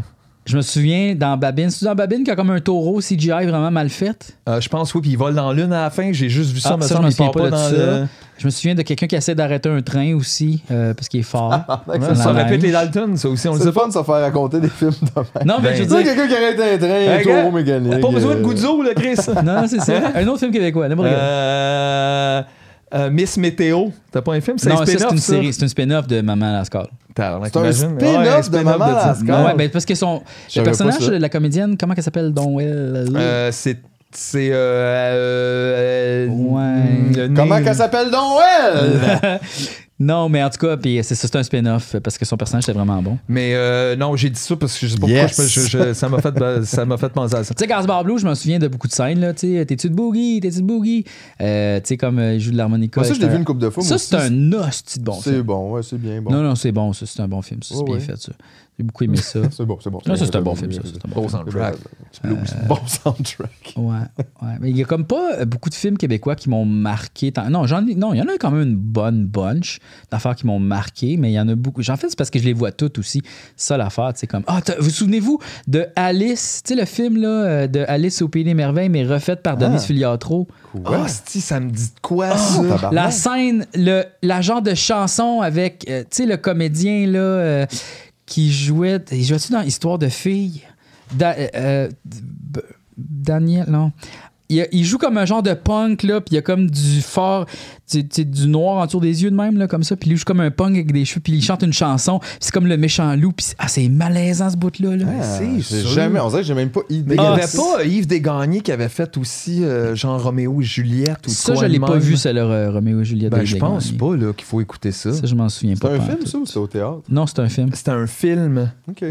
Je 0.48 0.56
me 0.56 0.62
souviens 0.62 1.14
dans 1.14 1.36
Babine. 1.36 1.68
C'est 1.68 1.84
dans 1.84 1.94
Babine 1.94 2.24
qui 2.24 2.30
a 2.30 2.36
comme 2.36 2.48
un 2.50 2.60
taureau 2.60 3.00
CGI 3.00 3.28
vraiment 3.28 3.70
mal 3.70 3.90
fait? 3.90 4.34
Euh, 4.48 4.62
je 4.62 4.68
pense, 4.70 4.94
oui, 4.94 5.02
puis 5.02 5.10
il 5.10 5.18
vole 5.18 5.34
dans 5.34 5.52
l'une 5.52 5.72
à 5.74 5.82
la 5.82 5.90
fin. 5.90 6.10
J'ai 6.12 6.30
juste 6.30 6.52
vu 6.52 6.60
ça, 6.60 6.70
Ah, 6.72 6.76
me 6.78 6.82
ça, 6.82 6.96
je 6.96 7.02
me 7.02 7.10
souviens 7.10 7.30
pas 7.30 7.40
pas 7.40 7.46
de 7.46 7.50
dans 7.50 7.56
ça. 7.58 7.70
le... 7.76 8.06
Je 8.38 8.46
me 8.46 8.50
souviens 8.50 8.74
de 8.74 8.82
quelqu'un 8.82 9.06
qui 9.08 9.16
essaie 9.16 9.34
d'arrêter 9.34 9.68
un 9.68 9.82
train 9.82 10.14
aussi 10.14 10.62
euh, 10.70 10.94
parce 10.94 11.08
qu'il 11.08 11.20
est 11.20 11.24
fort. 11.24 11.50
Ouais, 11.88 11.98
Dans 11.98 12.14
ça 12.14 12.32
répète 12.32 12.62
les 12.62 12.70
Dalton, 12.70 13.16
ça 13.16 13.28
aussi, 13.28 13.46
on 13.48 13.52
le 13.54 13.58
C'est 13.58 13.64
sait 13.66 13.72
pas. 13.72 13.80
fun 13.80 13.88
de 13.88 13.92
se 13.92 14.02
faire 14.02 14.20
raconter 14.22 14.60
des 14.60 14.68
films 14.68 14.92
de 15.02 15.08
même. 15.16 15.44
Non, 15.44 15.56
mais 15.60 15.70
Ben, 15.70 15.76
je 15.76 15.82
Tu 15.82 15.88
veux 15.88 15.96
sais, 15.98 16.02
dire. 16.04 16.14
quelqu'un 16.14 16.28
qui 16.28 16.34
arrête 16.34 16.60
un 16.60 16.86
train, 16.86 17.18
un 17.34 17.42
taureau 17.42 17.52
mécanique. 17.56 18.00
Pas 18.00 18.10
besoin 18.10 18.34
de 18.36 18.38
euh, 18.38 18.42
Goudzo, 18.42 18.82
là, 18.82 18.94
Chris. 18.94 19.16
Non, 19.44 19.64
c'est 19.66 19.80
ça. 19.80 19.92
Un 20.14 20.26
autre 20.28 20.38
film 20.38 20.52
québécois, 20.52 20.88
n'importe 20.88 21.08
quel. 21.08 21.18
Euh, 21.20 22.42
euh, 22.94 23.10
Miss 23.10 23.36
Météo. 23.36 23.88
T'as 24.10 24.22
pas 24.22 24.32
un 24.34 24.40
film? 24.40 24.58
C'est 24.58 24.68
Non, 24.68 24.76
un 24.76 24.78
ça, 24.78 24.86
c'est 24.86 24.92
spin-off, 24.98 25.12
une 25.12 25.18
ça? 25.18 25.32
série. 25.34 25.52
C'est 25.52 25.62
une 25.62 25.68
spin-off 25.68 26.06
de 26.06 26.20
Maman. 26.20 26.62
Tabarnak, 27.14 27.50
C'est 27.52 27.58
un 27.58 27.72
spin-off 27.72 28.50
Ouais, 28.50 28.58
de 28.58 28.64
Maman 28.64 28.84
Ah. 28.88 29.14
ouais, 29.46 29.54
ben, 29.56 29.70
parce 29.70 29.84
que 29.84 29.94
son, 29.94 30.22
le 30.56 30.62
personnage 30.62 30.98
de 31.06 31.16
la 31.16 31.28
comédienne, 31.28 31.76
comment 31.78 31.94
elle 31.96 32.02
s'appelle? 32.02 32.32
Donc 32.32 32.60
elle 32.60 33.08
Euh, 33.16 33.50
c'est. 33.52 33.78
C'est. 34.10 34.48
Euh, 34.52 36.26
euh, 36.26 36.28
Ouais. 36.28 37.28
Comment 37.36 37.62
qu'elle 37.62 37.74
s'appelle? 37.74 38.10
Donc 38.10 38.38
elle? 38.62 39.40
Non, 40.00 40.28
mais 40.28 40.42
en 40.44 40.48
tout 40.50 40.58
cas, 40.64 40.76
puis 40.76 41.00
c'est 41.02 41.16
ça, 41.16 41.26
c'est 41.26 41.36
un 41.36 41.42
spin-off 41.42 41.96
parce 42.04 42.16
que 42.18 42.24
son 42.24 42.36
personnage 42.36 42.62
était 42.64 42.72
vraiment 42.72 43.02
bon. 43.02 43.18
Mais 43.28 43.54
euh, 43.54 43.96
non, 43.96 44.14
j'ai 44.14 44.30
dit 44.30 44.38
ça 44.38 44.54
parce 44.54 44.78
que 44.78 44.86
je 44.86 44.92
sais 44.94 44.98
pas 45.00 45.08
Yes. 45.08 45.26
pourquoi 45.34 45.46
je, 45.46 45.60
je- 45.60 45.68
je- 45.88 45.92
ça 45.92 46.08
m'a 46.08 46.20
fait, 46.20 46.64
ça 46.64 46.84
m'a 46.84 46.96
fait 46.96 47.08
penser 47.08 47.34
à 47.34 47.42
ça. 47.42 47.52
Tu 47.52 47.60
sais, 47.60 47.66
Gasbar 47.66 48.04
Blue, 48.04 48.16
je 48.18 48.26
me 48.28 48.34
souviens 48.34 48.60
de 48.60 48.68
beaucoup 48.68 48.86
de 48.86 48.92
scènes, 48.92 49.18
là. 49.18 49.34
Tu 49.34 49.56
sais, 49.56 49.66
t'es-tu 49.66 49.90
de 49.90 49.94
boogie, 49.96 50.38
t'es-tu 50.40 50.58
de 50.62 50.66
boogie? 50.66 51.04
Euh, 51.40 51.80
tu 51.80 51.86
sais, 51.88 51.96
comme 51.96 52.20
euh, 52.20 52.34
il 52.34 52.40
joue 52.40 52.52
de 52.52 52.56
l'harmonica. 52.56 53.00
Moi, 53.00 53.08
ça, 53.08 53.14
je 53.14 53.18
l'ai 53.18 53.24
C'est 53.24 53.30
vu 53.30 53.36
un- 53.36 53.38
une 53.40 53.44
couple 53.44 53.60
de 53.60 53.70
fois. 53.70 53.82
Ça, 53.82 53.98
c'est 53.98 54.14
un 54.14 54.52
hostie 54.52 55.00
de 55.00 55.04
bon 55.04 55.18
C'est 55.20 55.42
bon, 55.42 55.72
ouais, 55.72 55.82
c'est 55.82 55.98
bien 55.98 56.22
bon. 56.22 56.30
Non, 56.30 56.42
non, 56.42 56.54
c'est 56.54 56.70
bon, 56.72 56.92
ça. 56.92 57.04
C'est 57.04 57.20
un 57.20 57.26
bon 57.28 57.42
film. 57.42 57.62
ça, 57.64 57.74
C'est 57.76 57.82
bien 57.84 57.94
ouais. 57.94 58.00
fait, 58.00 58.16
ça. 58.16 58.32
J'ai 58.78 58.84
beaucoup 58.84 59.02
aimé 59.04 59.16
ça. 59.16 59.40
C'est 59.50 59.64
bon, 59.64 59.76
c'est 59.82 59.90
bon. 59.90 59.98
Non, 60.06 60.14
ça, 60.14 60.24
c'est 60.24 60.36
un 60.36 60.40
bon 60.40 60.54
film, 60.54 60.70
ça, 60.70 60.82
c'est 60.84 61.04
un 61.04 61.12
bon 61.12 61.28
soundtrack. 61.28 61.74
C'est 62.12 62.22
blues. 62.22 62.38
Bon 62.68 62.78
soundtrack. 62.86 63.74
Ouais, 63.76 63.84
ouais. 64.42 64.48
Mais 64.60 64.70
il 64.70 64.76
y 64.76 64.82
a 64.82 64.84
comme 64.84 65.04
pas 65.04 65.40
euh, 65.40 65.44
beaucoup 65.44 65.68
de 65.68 65.74
films 65.74 65.96
québécois 65.98 66.36
qui 66.36 66.48
m'ont 66.48 66.64
marqué. 66.64 67.32
Non, 67.50 67.66
j'en 67.66 67.84
ai- 67.88 67.96
non, 67.96 68.14
il 68.14 68.18
y 68.18 68.22
en 68.22 68.28
a 68.28 68.38
quand 68.38 68.52
même 68.52 68.62
une 68.68 68.76
bonne 68.76 69.24
bunch 69.26 69.78
d'affaires 70.12 70.36
qui 70.36 70.46
m'ont 70.46 70.60
marqué, 70.60 71.16
mais 71.16 71.30
il 71.30 71.34
y 71.34 71.40
en 71.40 71.48
a 71.48 71.54
beaucoup. 71.56 71.80
En 71.88 71.96
fait, 71.96 72.08
c'est 72.10 72.16
parce 72.18 72.30
que 72.30 72.38
je 72.38 72.44
les 72.44 72.52
vois 72.52 72.70
toutes 72.70 72.98
aussi. 72.98 73.22
C'est 73.56 73.66
ça 73.68 73.76
l'affaire, 73.76 74.12
tu 74.14 74.20
sais, 74.20 74.26
comme. 74.28 74.44
Ah, 74.46 74.60
t'as- 74.64 74.76
vous 74.78 74.90
souvenez-vous 74.90 75.40
de 75.66 75.86
Alice, 75.96 76.62
tu 76.64 76.74
sais, 76.74 76.80
le 76.80 76.86
film 76.86 77.16
là, 77.20 77.28
euh, 77.28 77.66
de 77.66 77.84
Alice 77.88 78.22
au 78.22 78.28
Pays 78.28 78.44
des 78.44 78.54
Merveilles, 78.54 78.88
mais 78.90 79.04
refait 79.04 79.34
par 79.36 79.56
Denise 79.56 79.80
Ah. 79.82 79.86
Filiatro. 79.86 80.46
Ah, 80.86 81.06
si, 81.08 81.40
ça 81.40 81.58
me 81.58 81.70
dit 81.70 81.86
de 81.88 82.00
quoi, 82.00 82.28
Ah, 82.32 82.36
ça? 82.36 82.60
tabarnak. 82.62 82.92
La 82.92 83.10
scène, 83.10 83.66
le, 83.74 84.04
la 84.22 84.40
genre 84.40 84.62
de 84.62 84.74
chanson 84.74 85.40
avec, 85.40 85.84
euh, 85.90 86.02
tu 86.02 86.22
sais, 86.22 86.26
le 86.26 86.36
comédien 86.36 87.06
là, 87.08 87.18
euh, 87.18 87.66
qui 88.28 88.52
jouait. 88.52 89.00
Il 89.10 89.24
jouait-tu 89.24 89.52
dans 89.52 89.62
Histoire 89.62 89.98
de 89.98 90.08
filles? 90.08 90.62
Euh, 91.20 91.48
euh, 91.54 91.88
Daniel, 92.96 93.64
non. 93.68 93.92
Il, 94.50 94.66
il 94.72 94.84
joue 94.84 94.96
comme 94.98 95.18
un 95.18 95.26
genre 95.26 95.42
de 95.42 95.52
punk, 95.52 96.02
là, 96.04 96.20
puis 96.20 96.32
il 96.32 96.34
y 96.36 96.38
a 96.38 96.42
comme 96.42 96.70
du 96.70 97.02
fort, 97.02 97.44
sais, 97.86 98.02
du 98.02 98.48
noir 98.48 98.82
autour 98.82 99.00
des 99.02 99.22
yeux 99.22 99.30
de 99.30 99.36
même, 99.36 99.58
là, 99.58 99.66
comme 99.66 99.82
ça, 99.82 99.94
puis 99.96 100.10
il 100.10 100.16
joue 100.16 100.24
comme 100.24 100.40
un 100.40 100.50
punk 100.50 100.74
avec 100.74 100.90
des 100.92 101.04
cheveux, 101.04 101.20
puis 101.20 101.34
il 101.34 101.42
chante 101.42 101.62
une 101.62 101.72
chanson, 101.72 102.18
puis 102.20 102.28
c'est 102.40 102.52
comme 102.52 102.66
le 102.66 102.76
méchant 102.78 103.14
loup, 103.14 103.32
puis 103.32 103.44
c'est- 103.46 103.56
ah, 103.58 103.68
c'est 103.68 103.88
malaisant 103.88 104.48
ce 104.48 104.56
bout-là. 104.56 104.96
Là. 104.96 105.04
Ah, 105.20 105.38
c'est 105.62 105.84
jamais, 105.86 106.18
on 106.20 106.28
dirait 106.30 106.40
que 106.42 106.46
j'ai 106.48 106.54
même 106.54 106.70
pas 106.70 106.80
idée. 106.88 107.04
Mais 107.08 107.14
il 107.16 107.20
n'y 107.20 107.26
Ah, 107.26 107.32
avait 107.34 107.46
c'est- 107.46 107.58
pas 107.58 107.84
Yves 107.84 108.06
Desgagnés 108.06 108.60
qui 108.62 108.72
avait 108.72 108.88
fait 108.88 109.16
aussi 109.18 109.62
euh, 109.64 109.94
genre 109.94 110.22
Roméo 110.22 110.60
et 110.60 110.64
Juliette 110.64 111.26
ou 111.26 111.30
de 111.30 111.34
Ça, 111.34 111.52
quoi 111.52 111.62
je 111.64 111.68
l'ai 111.68 111.78
pas 111.80 111.96
vu, 111.98 112.16
ça, 112.16 112.32
là, 112.32 112.70
Roméo 112.70 113.00
et 113.00 113.04
Juliette. 113.04 113.32
Ben, 113.32 113.44
je 113.44 113.56
pense 113.56 113.90
pas 113.92 114.16
là, 114.16 114.32
qu'il 114.32 114.46
faut 114.46 114.60
écouter 114.62 114.92
ça. 114.92 115.12
Ça, 115.12 115.26
je 115.26 115.34
m'en 115.34 115.48
souviens 115.50 115.74
C'est 115.74 115.82
pas. 115.86 115.94
un 115.94 115.98
pas 115.98 116.04
film, 116.04 116.18
tout. 116.20 116.26
ça, 116.26 116.38
ou 116.38 116.46
c'est 116.46 116.58
au 116.58 116.66
théâtre? 116.66 117.02
Non, 117.10 117.26
c'est 117.26 117.38
un 117.40 117.48
film. 117.50 117.70
C'était 117.74 117.90
un 117.90 118.06
film. 118.06 118.70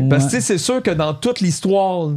Parce 0.09 0.25
que 0.25 0.29
tu 0.31 0.35
sais, 0.37 0.41
c'est 0.41 0.57
sûr 0.57 0.81
que 0.81 0.91
dans 0.91 1.13
toute 1.13 1.41
l'histoire, 1.41 2.09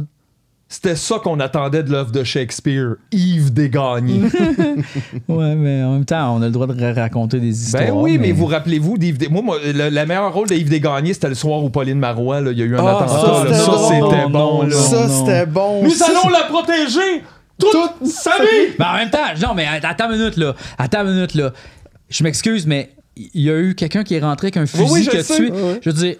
c'était 0.73 0.95
ça 0.95 1.19
qu'on 1.19 1.39
attendait 1.41 1.83
de 1.83 1.91
l'œuvre 1.91 2.11
de 2.11 2.23
Shakespeare. 2.23 2.95
Yves 3.11 3.51
Desgagnés. 3.53 4.21
Ouais, 5.27 5.55
mais 5.55 5.83
en 5.83 5.93
même 5.93 6.05
temps, 6.05 6.35
on 6.35 6.41
a 6.41 6.45
le 6.45 6.51
droit 6.51 6.65
de 6.67 6.79
ra- 6.81 6.93
raconter 6.93 7.39
des 7.39 7.49
histoires. 7.63 7.83
ben 7.83 7.91
oui, 7.93 8.17
mais, 8.17 8.31
vous 8.31 8.45
rappelez-vous 8.45 8.97
d'Yves 8.97 9.17
Des... 9.17 9.27
Moi, 9.27 9.41
moi, 9.41 9.57
le, 9.63 9.89
le 9.89 10.05
meilleur 10.05 10.33
rôle 10.33 10.47
de 10.47 10.55
Yves 10.55 10.69
Desgagnés, 10.69 11.13
c'était 11.13 11.29
le 11.29 11.35
soir 11.35 11.61
où 11.63 11.69
Pauline 11.69 11.99
Marois, 11.99 12.39
là, 12.41 12.51
il 12.51 12.57
y 12.59 12.61
a 12.61 12.65
eu 12.65 12.75
un 12.77 12.85
Ah, 12.85 12.97
attentat. 13.03 13.19
ça, 13.19 13.27
là. 13.27 13.41
c'était 13.43 13.53
Ça, 13.59 13.65
drôle. 13.71 13.93
c'était 13.93 14.23
Non, 14.23 14.29
bon. 14.29 14.39
non, 14.63 14.63
là. 14.63 14.75
Ça, 14.75 15.07
c'était 15.09 15.45
bon. 15.45 15.83
Nous 15.83 15.89
Ça, 15.91 16.05
allons 16.09 16.29
la 16.29 16.43
protéger 16.45 17.23
toute, 17.59 18.07
sa 18.09 18.31
vie! 18.39 18.73
Ben, 18.79 18.85
en 18.91 18.95
même 18.95 19.09
temps, 19.09 19.19
non, 19.41 19.53
mais 19.53 19.65
attends 19.83 20.09
une 20.11 20.17
minute, 20.19 20.37
là. 20.37 20.55
Attends 20.77 21.01
une 21.05 21.13
minute, 21.15 21.35
là. 21.35 21.51
Je 22.09 22.23
m'excuse, 22.23 22.65
mais 22.65 22.89
il 23.17 23.41
y 23.41 23.49
a 23.49 23.57
eu 23.59 23.75
quelqu'un 23.75 24.03
qui 24.03 24.15
est 24.15 24.19
rentré 24.21 24.47
avec 24.47 24.57
un 24.57 24.65
fusil 24.65 24.85
oui, 24.91 25.03
je 25.03 25.09
qui 25.09 25.17
a 25.17 25.23
tué. 25.23 25.51
Ouais. 25.51 25.79
Je 25.81 25.89
veux 25.89 25.95
dire, 25.95 26.15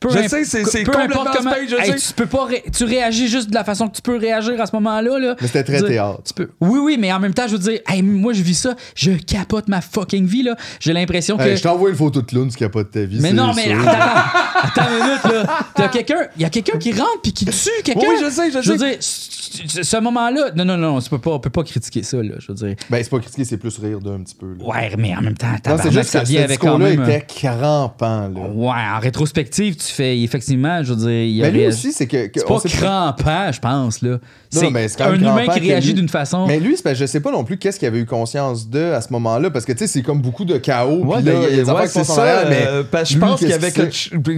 peu 0.00 0.08
Je 0.10 0.28
sais, 0.28 0.44
c'est- 0.44 0.62
complètement 0.84 1.22
importe 1.22 1.36
comment- 1.38 1.50
space, 1.50 1.70
je 1.70 1.76
Hey, 1.76 1.98
sais. 1.98 2.08
tu 2.08 2.12
peux 2.14 2.26
pas 2.26 2.44
ré- 2.44 2.64
tu 2.76 2.84
réagis 2.84 3.28
juste 3.28 3.50
de 3.50 3.54
la 3.54 3.64
façon 3.64 3.88
que 3.88 3.96
tu 3.96 4.02
peux 4.02 4.16
réagir 4.16 4.60
à 4.60 4.66
ce 4.66 4.74
moment-là 4.76 5.18
là. 5.18 5.36
Mais 5.40 5.46
c'était 5.46 5.64
très 5.64 5.74
veux 5.74 5.88
dire, 5.88 5.88
théâtre. 5.88 6.22
tu 6.26 6.34
peux- 6.34 6.50
Oui 6.60 6.78
oui, 6.82 6.96
mais 6.98 7.12
en 7.12 7.20
même 7.20 7.34
temps, 7.34 7.46
je 7.46 7.52
veux 7.52 7.58
dire, 7.58 7.80
hey, 7.88 8.02
moi 8.02 8.32
je 8.32 8.42
vis 8.42 8.54
ça, 8.54 8.74
je 8.94 9.12
capote 9.12 9.68
ma 9.68 9.80
fucking 9.80 10.26
vie 10.26 10.42
là. 10.42 10.56
J'ai 10.80 10.92
l'impression 10.92 11.36
que 11.36 11.42
Hey, 11.42 11.56
je 11.56 11.62
t'envoie 11.62 11.90
une 11.90 11.96
photo 11.96 12.20
de 12.22 12.26
a 12.64 12.68
pas 12.68 12.82
de 12.82 12.88
ta 12.88 13.04
vie. 13.04 13.18
Mais 13.20 13.32
non, 13.32 13.52
mais 13.54 13.64
sûr. 13.64 13.80
attends, 13.88 13.90
attends, 14.00 14.82
attends 14.82 14.90
une 14.96 15.04
minute, 15.06 15.24
là. 15.24 15.64
T'as 15.74 15.88
quelqu'un, 15.88 16.26
il 16.36 16.42
y 16.42 16.44
a 16.44 16.50
quelqu'un 16.50 16.78
qui 16.78 16.92
rentre 16.92 17.20
puis 17.22 17.32
qui 17.32 17.44
tue 17.46 17.52
quelqu'un? 17.84 18.00
Oui, 18.08 18.16
je 18.22 18.30
sais, 18.30 18.50
je 18.50 18.60
Je 18.62 18.72
veux 18.72 18.78
sais. 18.78 18.90
dire, 18.90 18.96
c- 19.02 19.68
c- 19.68 19.82
ce 19.84 19.96
moment-là, 19.98 20.50
non, 20.54 20.64
non, 20.64 20.76
non, 20.76 21.00
tu 21.00 21.08
peux 21.10 21.18
pas, 21.18 21.30
on 21.32 21.38
peut 21.40 21.50
pas 21.50 21.62
critiquer 21.64 22.02
ça, 22.02 22.18
là. 22.22 22.34
Je 22.38 22.48
veux 22.48 22.54
dire, 22.54 22.74
Ben, 22.90 23.02
c'est 23.02 23.10
pas 23.10 23.18
critiquer, 23.20 23.44
c'est 23.44 23.56
plus 23.56 23.78
rire 23.78 24.00
d'un 24.00 24.20
petit 24.20 24.34
peu. 24.34 24.54
là. 24.58 24.64
ouais, 24.64 24.92
mais 24.98 25.14
en 25.16 25.20
même 25.22 25.36
temps, 25.36 25.46
c'est 25.64 25.90
juste 25.92 26.10
ça 26.10 26.20
que 26.20 26.26
ce 26.26 26.32
vient 26.32 26.42
avec 26.44 26.58
quand 26.58 26.78
même. 26.78 27.00
euh, 27.00 27.04
était 27.06 27.26
crampant, 27.26 28.28
là. 28.28 28.40
Ouais, 28.54 28.68
en 28.96 28.98
rétrospective, 29.00 29.76
tu 29.76 29.85
fais, 29.92 30.20
effectivement, 30.20 30.82
je 30.82 30.92
veux 30.92 30.98
dire, 31.00 31.10
il 31.10 31.30
y 31.36 31.42
a 31.42 31.46
Mais 31.46 31.52
lui 31.52 31.60
réagi- 31.60 31.68
aussi, 31.68 31.92
c'est 31.92 32.06
que. 32.06 32.26
que 32.26 32.40
C'est 32.40 32.46
pas 32.46 32.60
sait 32.60 32.68
crampant, 32.68 33.52
je 33.52 33.60
pense, 33.60 34.02
là. 34.02 34.18
C'est 34.50 34.70
mais 34.70 34.88
c'est 34.88 34.98
quand 34.98 35.06
un 35.10 35.16
humain 35.18 35.46
qui 35.52 35.60
réagit 35.60 35.88
lui- 35.88 35.94
d'une 35.94 36.08
façon. 36.08 36.46
Mais 36.46 36.58
lui, 36.60 36.76
je 36.94 37.06
sais 37.06 37.20
pas 37.20 37.30
non 37.32 37.44
plus 37.44 37.58
qu'est-ce 37.58 37.78
qu'il 37.78 37.88
avait 37.88 37.98
eu 37.98 38.06
conscience 38.06 38.70
de 38.70 38.92
à 38.92 39.00
ce 39.00 39.12
moment-là, 39.12 39.50
parce 39.50 39.64
que 39.64 39.72
tu 39.72 39.78
sais, 39.80 39.86
c'est 39.86 40.02
comme 40.02 40.20
beaucoup 40.22 40.44
de 40.44 40.56
chaos. 40.56 41.04
Ouais, 41.04 41.16
puis 41.16 41.26
là, 41.26 41.32
ben, 41.32 41.40
il 41.50 41.56
y 41.56 41.60
a 41.60 41.64
des 41.64 41.70
ouais, 41.70 41.88
c'est 41.88 42.04
ça. 42.04 42.22
arrière, 42.22 42.46
mais 42.48 42.64
euh, 42.66 42.82
parce 42.90 43.04
que 43.04 43.08
je 43.10 43.14
lui, 43.14 43.20
pense 43.20 43.38
qu'il 43.40 43.48
y 43.48 43.52
avait 43.52 43.72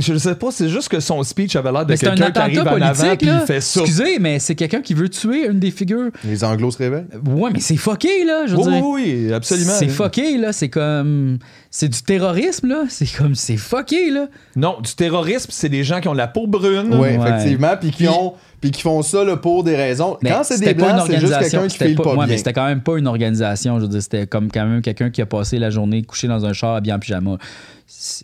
Je 0.00 0.16
sais 0.18 0.34
pas, 0.34 0.50
c'est 0.50 0.68
juste 0.68 0.88
que 0.88 1.00
son 1.00 1.22
speech 1.22 1.54
avait 1.56 1.70
l'air 1.72 1.84
de 1.84 1.90
Mais 1.92 1.96
c'est 1.96 2.06
un 2.08 2.10
quelqu'un 2.14 2.24
qui 2.32 2.38
attentat 2.38 2.42
arrive 2.42 2.60
en 2.82 2.86
avant 2.86 2.94
politique, 2.94 3.18
puis 3.20 3.28
il 3.40 3.46
fait 3.46 3.60
ça. 3.60 3.80
Excusez, 3.80 4.18
mais 4.18 4.38
c'est 4.38 4.54
quelqu'un 4.54 4.80
qui 4.80 4.94
veut 4.94 5.08
tuer 5.08 5.46
une 5.46 5.60
des 5.60 5.70
figures. 5.70 6.10
Les 6.24 6.42
Anglos 6.42 6.70
se 6.72 6.78
réveillent. 6.78 7.04
Ouais, 7.26 7.50
mais 7.52 7.60
c'est 7.60 7.76
fucké, 7.76 8.24
là. 8.24 8.46
Je 8.46 8.56
veux 8.56 8.62
oui, 8.62 8.80
oui, 9.28 9.32
absolument. 9.32 9.72
C'est 9.78 9.88
fucké, 9.88 10.36
là. 10.38 10.52
C'est 10.52 10.68
comme. 10.68 11.38
C'est 11.70 11.88
du 11.88 12.02
terrorisme, 12.02 12.68
là? 12.68 12.84
C'est 12.88 13.06
comme. 13.16 13.34
C'est 13.34 13.56
fucké, 13.58 14.10
là. 14.10 14.28
Non, 14.56 14.78
du 14.80 14.94
terrorisme, 14.94 15.50
c'est 15.52 15.68
des 15.68 15.84
gens 15.84 16.00
qui 16.00 16.08
ont 16.08 16.14
la 16.14 16.26
peau 16.26 16.46
brune. 16.46 16.88
Oui, 16.92 16.98
Ouais. 16.98 17.14
effectivement. 17.16 17.76
Puis 17.78 17.90
qui, 17.90 18.08
ont, 18.08 18.34
puis 18.60 18.70
qui 18.70 18.82
font 18.82 19.02
ça 19.02 19.24
là, 19.24 19.36
pour 19.36 19.64
des 19.64 19.76
raisons. 19.76 20.16
Mais 20.22 20.30
Quand 20.30 20.42
c'est 20.44 20.54
c'était 20.56 20.74
des 20.74 20.80
pas 20.82 20.92
blancs, 20.94 21.06
c'est 21.08 21.20
juste 21.20 21.38
quelqu'un 21.38 21.66
qui 21.68 21.76
file 21.78 21.94
pas, 21.96 22.10
ouais, 22.10 22.16
bien. 22.16 22.26
mais 22.26 22.36
c'était 22.38 22.52
quand 22.52 22.66
même 22.66 22.80
pas 22.80 22.96
une 22.98 23.06
organisation. 23.06 23.76
Je 23.78 23.82
veux 23.84 23.88
dire, 23.88 24.02
c'était 24.02 24.26
comme 24.26 24.50
quand 24.50 24.66
même 24.66 24.82
quelqu'un 24.82 25.10
qui 25.10 25.22
a 25.22 25.26
passé 25.26 25.58
la 25.58 25.70
journée 25.70 26.02
couché 26.02 26.28
dans 26.28 26.44
un 26.44 26.52
char 26.52 26.74
habillé 26.74 26.92
en 26.94 26.98
pyjama. 26.98 27.38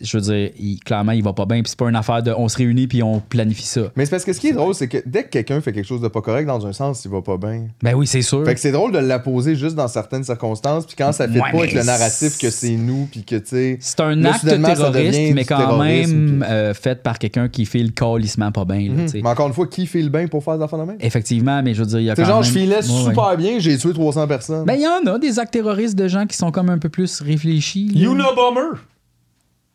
Je 0.02 0.18
veux 0.18 0.20
dire, 0.22 0.50
il- 0.60 0.78
clairement, 0.80 1.12
il 1.12 1.22
va 1.24 1.32
pas 1.32 1.46
bien. 1.46 1.62
Puis 1.62 1.70
c'est 1.70 1.78
pas 1.78 1.88
une 1.88 1.96
affaire 1.96 2.22
de 2.22 2.30
on 2.36 2.48
se 2.48 2.58
réunit 2.58 2.86
puis 2.86 3.02
on 3.02 3.20
planifie 3.20 3.64
ça. 3.64 3.80
Mais 3.96 4.04
c'est 4.04 4.10
parce 4.10 4.24
que 4.26 4.34
ce 4.34 4.40
qui 4.40 4.48
est 4.48 4.52
drôle, 4.52 4.74
c'est 4.74 4.88
que 4.88 4.98
dès 5.06 5.22
que 5.24 5.30
quelqu'un 5.30 5.58
fait 5.62 5.72
quelque 5.72 5.86
chose 5.86 6.02
de 6.02 6.08
pas 6.08 6.20
correct 6.20 6.44
dans 6.46 6.66
un 6.66 6.74
sens, 6.74 7.02
il 7.06 7.10
va 7.10 7.22
pas 7.22 7.38
bien. 7.38 7.68
Ben 7.82 7.94
oui, 7.94 8.06
c'est 8.06 8.20
sûr. 8.20 8.44
Fait 8.44 8.52
que 8.54 8.60
c'est 8.60 8.72
drôle 8.72 8.92
de 8.92 8.98
l'apposer 8.98 9.56
juste 9.56 9.74
dans 9.74 9.88
certaines 9.88 10.22
circonstances, 10.24 10.84
puis 10.84 10.96
quand 10.98 11.12
ça 11.12 11.26
fait 11.26 11.40
Ouais, 11.40 11.50
pas 11.50 11.58
avec 11.60 11.72
le 11.72 11.82
narratif 11.82 12.36
que 12.36 12.50
c'est 12.50 12.76
nous, 12.76 13.08
puis 13.10 13.24
que 13.24 13.36
tu 13.36 13.42
sais. 13.46 13.78
C'est 13.80 14.00
un 14.00 14.16
Là, 14.16 14.34
acte 14.34 14.44
terroriste, 14.46 15.32
mais 15.34 15.44
quand 15.46 15.82
même 15.82 16.44
euh, 16.46 16.74
fait 16.74 17.02
par 17.02 17.18
quelqu'un 17.18 17.48
qui 17.48 17.64
fait 17.64 17.82
le 17.82 17.88
calissement 17.90 18.52
pas 18.52 18.66
bien. 18.66 18.90
Mhm. 18.90 19.06
Mais 19.14 19.26
encore 19.28 19.46
une 19.46 19.54
fois, 19.54 19.66
qui 19.66 19.86
file 19.86 20.10
bien 20.10 20.23
pour 20.28 20.42
faire 20.42 20.58
des 20.58 20.64
affaires 20.64 20.78
de 20.78 20.84
même? 20.84 20.96
Effectivement, 21.00 21.62
mais 21.62 21.74
je 21.74 21.80
veux 21.82 21.88
dire, 21.88 22.00
il 22.00 22.04
y 22.06 22.10
a 22.10 22.14
C'est 22.14 22.22
quand 22.22 22.28
genre, 22.28 22.40
même... 22.40 22.44
je 22.48 22.58
filais 22.58 22.76
Ouais, 22.76 23.04
ouais. 23.04 23.10
super 23.10 23.36
bien, 23.36 23.58
j'ai 23.58 23.76
tué 23.78 23.92
300 23.92 24.26
personnes. 24.26 24.64
Ben, 24.64 24.74
il 24.74 24.82
y 24.82 24.88
en 24.88 25.12
a 25.12 25.18
des 25.18 25.38
actes 25.38 25.52
terroristes 25.52 25.96
de 25.96 26.08
gens 26.08 26.26
qui 26.26 26.36
sont 26.36 26.50
comme 26.50 26.70
un 26.70 26.78
peu 26.78 26.88
plus 26.88 27.20
réfléchis. 27.20 27.92
Unabomber. 27.94 28.78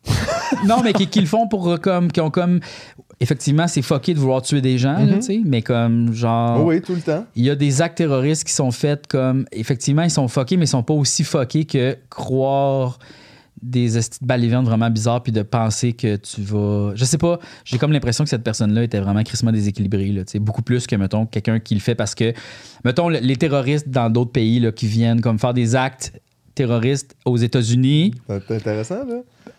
non, 0.66 0.82
mais 0.82 0.92
qui, 0.92 1.06
qui 1.06 1.20
le 1.20 1.26
font 1.26 1.46
pour 1.46 1.68
euh, 1.68 1.76
comme. 1.76 2.10
qui 2.10 2.20
ont 2.20 2.30
comme. 2.30 2.60
Effectivement, 3.22 3.68
c'est 3.68 3.82
fucké 3.82 4.14
de 4.14 4.18
vouloir 4.18 4.40
tuer 4.40 4.62
des 4.62 4.78
gens, 4.78 4.96
tu 5.06 5.20
sais, 5.20 5.40
mais 5.44 5.60
comme 5.60 6.12
genre. 6.14 6.64
Oui, 6.64 6.80
tout 6.80 6.94
le 6.94 7.02
temps. 7.02 7.26
Il 7.36 7.44
y 7.44 7.50
a 7.50 7.54
des 7.54 7.82
actes 7.82 7.98
terroristes 7.98 8.44
qui 8.44 8.52
sont 8.52 8.70
faits 8.70 9.06
comme. 9.08 9.44
Effectivement, 9.52 10.02
ils 10.02 10.10
sont 10.10 10.26
fuckés, 10.26 10.56
mais 10.56 10.64
ils 10.64 10.68
sont 10.68 10.82
pas 10.82 10.94
aussi 10.94 11.22
fuckés 11.22 11.66
que 11.66 11.98
croire 12.08 12.98
des 13.62 13.90
balivernes 14.22 14.64
vraiment 14.64 14.90
bizarres 14.90 15.22
puis 15.22 15.32
de 15.32 15.42
penser 15.42 15.92
que 15.92 16.16
tu 16.16 16.40
vas. 16.42 16.92
Je 16.94 17.04
sais 17.04 17.18
pas, 17.18 17.38
j'ai 17.64 17.78
comme 17.78 17.92
l'impression 17.92 18.24
que 18.24 18.30
cette 18.30 18.42
personne-là 18.42 18.82
était 18.84 19.00
vraiment 19.00 19.22
crissement 19.22 19.52
déséquilibrée, 19.52 20.08
là, 20.12 20.22
beaucoup 20.40 20.62
plus 20.62 20.86
que, 20.86 20.96
mettons, 20.96 21.26
quelqu'un 21.26 21.60
qui 21.60 21.74
le 21.74 21.80
fait 21.80 21.94
parce 21.94 22.14
que, 22.14 22.32
mettons, 22.84 23.08
le- 23.08 23.18
les 23.18 23.36
terroristes 23.36 23.88
dans 23.88 24.08
d'autres 24.10 24.32
pays 24.32 24.60
là, 24.60 24.72
qui 24.72 24.86
viennent 24.86 25.20
comme 25.20 25.38
faire 25.38 25.54
des 25.54 25.76
actes 25.76 26.12
terroristes 26.64 27.14
aux 27.24 27.36
États-Unis, 27.36 28.12
C'est 28.28 28.54
intéressant, 28.54 28.96
là. 29.08 29.16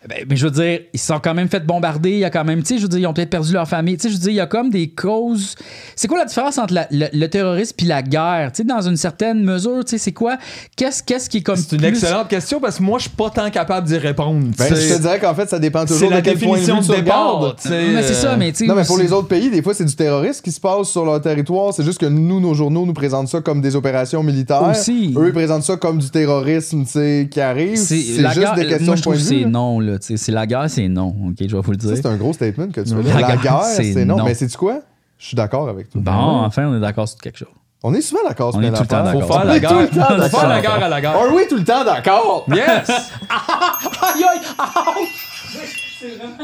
ben, 0.08 0.24
mais 0.28 0.36
je 0.36 0.44
veux 0.46 0.50
dire, 0.52 0.80
ils 0.92 0.98
se 1.00 1.06
sont 1.06 1.18
quand 1.20 1.34
même 1.34 1.48
fait 1.48 1.64
bombarder. 1.66 2.10
Il 2.12 2.18
y 2.18 2.24
a 2.24 2.30
quand 2.30 2.44
même, 2.44 2.60
tu 2.62 2.68
sais, 2.74 2.76
je 2.78 2.82
veux 2.82 2.88
dire, 2.88 2.98
ils 3.00 3.06
ont 3.06 3.12
peut-être 3.12 3.30
perdu 3.30 3.52
leur 3.52 3.68
famille. 3.68 3.96
Tu 3.96 4.02
sais, 4.02 4.08
je 4.08 4.14
veux 4.14 4.20
dire, 4.20 4.30
il 4.30 4.36
y 4.36 4.40
a 4.40 4.46
comme 4.46 4.70
des 4.70 4.88
causes. 4.88 5.54
C'est 5.96 6.06
quoi 6.08 6.18
la 6.18 6.24
différence 6.26 6.58
entre 6.58 6.74
la- 6.74 6.86
le, 6.90 7.06
le 7.12 7.26
terrorisme 7.28 7.74
puis 7.76 7.86
la 7.86 8.02
guerre? 8.02 8.52
Tu 8.52 8.62
sais, 8.62 8.64
dans 8.64 8.80
une 8.82 8.96
certaine 8.96 9.42
mesure, 9.44 9.84
tu 9.84 9.90
sais, 9.90 9.98
c'est 9.98 10.12
quoi? 10.12 10.36
Qu'est-ce 10.76 11.02
qu'est-ce 11.02 11.28
qui 11.28 11.38
est 11.38 11.42
comme. 11.42 11.56
C'est 11.56 11.72
une 11.72 11.78
plus- 11.82 11.88
excellente 11.88 12.28
question 12.28 12.60
parce 12.60 12.78
que 12.78 12.82
moi, 12.84 12.98
je 12.98 13.02
suis 13.08 13.16
pas 13.16 13.30
tant 13.30 13.50
capable 13.50 13.86
d'y 13.88 13.96
répondre. 13.96 14.46
Ben, 14.56 14.68
C'est- 14.68 14.76
je 14.88 14.94
te 14.94 15.00
dirais 15.00 15.18
qu'en 15.18 15.34
fait, 15.34 15.48
ça 15.48 15.58
dépend 15.58 15.84
toujours 15.84 16.08
de 16.10 16.14
la 16.14 16.22
quel 16.22 16.38
point 16.38 16.56
de 16.56 16.60
définition 16.60 16.80
vue 16.80 16.88
de 16.88 16.94
tu 16.94 17.02
départ. 17.02 17.38
regardes. 17.40 17.56
Mais 17.70 18.02
c'est 18.02 18.14
ça, 18.14 18.32
euh, 18.32 18.36
mais 18.38 18.52
tu 18.52 18.58
sais. 18.58 18.66
Non, 18.66 18.74
mais 18.76 18.84
pour 18.84 18.98
les 18.98 19.12
autres 19.12 19.28
pays, 19.28 19.50
des 19.50 19.62
fois, 19.62 19.74
c'est 19.74 19.84
du 19.84 19.96
terrorisme 19.96 20.42
qui 20.42 20.52
se 20.52 20.60
passe 20.60 20.88
sur 20.88 21.04
leur 21.04 21.20
territoire. 21.20 21.72
C'est 21.74 21.84
juste 21.84 21.98
que 21.98 22.06
nous, 22.06 22.40
nos 22.40 22.54
journaux 22.54 22.86
nous 22.86 22.92
présentent 22.94 23.28
ça 23.28 23.40
comme 23.40 23.60
des 23.60 23.74
opérations 23.76 24.22
militaires. 24.22 24.62
Aussi. 24.70 25.14
Eux, 25.16 25.28
ils 25.28 25.32
présentent 25.32 25.64
ça 25.64 25.76
comme 25.76 25.98
du 25.98 26.10
terrorisme, 26.10 26.84
tu 26.84 26.90
sais, 26.90 26.91
qui 27.30 27.40
arrive. 27.40 27.76
C'est 27.76 27.96
juste 27.96 28.38
guerre, 28.38 28.54
des 28.54 28.66
questions 28.66 28.86
moi, 28.86 28.94
de 28.94 28.98
je 28.98 29.02
point 29.02 29.14
trouve 29.14 29.14
de 29.14 29.28
c'est 29.28 29.44
non, 29.44 29.80
là. 29.80 29.98
tu 29.98 30.06
sais, 30.06 30.16
C'est 30.16 30.32
la 30.32 30.46
guerre, 30.46 30.68
c'est 30.68 30.88
non. 30.88 31.08
OK, 31.08 31.36
je 31.40 31.44
vais 31.56 31.60
vous 31.62 31.72
le 31.72 31.78
Ça, 31.80 31.86
dire. 31.88 31.96
c'est 31.96 32.06
un 32.06 32.16
gros 32.16 32.32
statement 32.32 32.68
que 32.68 32.80
tu 32.80 32.90
fais. 32.94 33.02
La 33.20 33.28
La, 33.28 33.36
guerre, 33.36 33.62
c'est 33.64 33.92
c'est 33.92 34.04
non. 34.04 34.16
non. 34.18 34.24
Mais 34.24 34.34
c'est-tu 34.34 34.56
quoi? 34.56 34.80
Je 35.18 35.26
suis 35.26 35.36
d'accord 35.36 35.68
avec 35.68 35.88
toi. 35.90 36.00
Bon, 36.04 36.12
enfin, 36.12 36.66
on 36.66 36.76
est 36.76 36.80
d'accord 36.80 37.08
sur 37.08 37.18
quelque 37.18 37.38
chose. 37.38 37.48
On 37.84 37.92
est 37.94 38.00
souvent 38.00 38.22
d'accord 38.28 38.52
sur 38.52 38.60
On 38.60 38.62
est 38.62 38.68
plein 38.70 38.76
tout 38.78 38.82
le 38.84 38.88
temps 38.88 39.02
d'affaires. 39.04 39.20
d'accord. 39.20 39.26
Faut 39.28 39.32
faire 39.32 39.42
On 39.42 39.46
la 39.48 39.56
est 39.56 39.60
tout 39.60 39.74
le 39.74 39.86
guerre. 39.86 39.90
temps 40.08 40.14
Faut 40.14 40.20
d'accord. 40.20 40.40
faire 40.40 40.48
la 40.48 40.60
guerre 40.60 40.84
à 40.84 40.88
la 40.88 41.00
guerre. 41.00 41.14
Oh 41.20 41.28
oui, 41.34 41.42
tout 41.48 41.56
le 41.56 41.64
temps 41.64 41.84
d'accord? 41.84 42.46
Yes! 42.48 42.88
Aïe, 43.30 44.24
aïe, 44.24 44.40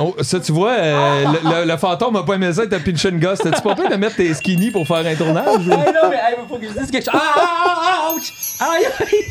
Oh, 0.01 0.15
ça, 0.23 0.41
tu 0.41 0.53
vois, 0.53 0.73
euh, 0.73 1.25
le, 1.45 1.51
le- 1.65 1.71
le 1.73 1.77
fantôme 1.77 2.17
a 2.17 2.23
pas 2.23 2.35
aimé 2.35 2.53
ça, 2.53 2.65
il 2.65 2.69
t'a 2.69 2.79
pinché 2.79 3.09
une 3.11 3.19
gosse. 3.21 3.39
T'as-tu 3.41 3.61
pas 3.63 3.75
peur 3.75 3.89
de 3.91 3.97
mettre 3.97 4.17
tes 4.17 4.33
skinny 4.35 4.71
pour 4.71 4.87
faire 4.87 5.07
un 5.07 5.15
tournage? 5.15 5.67
ou- 5.67 5.73
Hey, 5.73 5.93
non, 5.93 6.09
mais 6.11 6.17
hey, 6.17 6.37
faut 6.49 6.57
que 6.57 6.67
je 6.69 6.79
dise 6.79 6.91
quelque 6.91 7.05
chose. 7.11 7.15
Ah, 7.15 7.35
ah, 7.37 7.83
ah, 8.11 8.15
ouch! 8.15 8.33
Aïe, 8.61 8.85
aïe! 9.01 9.25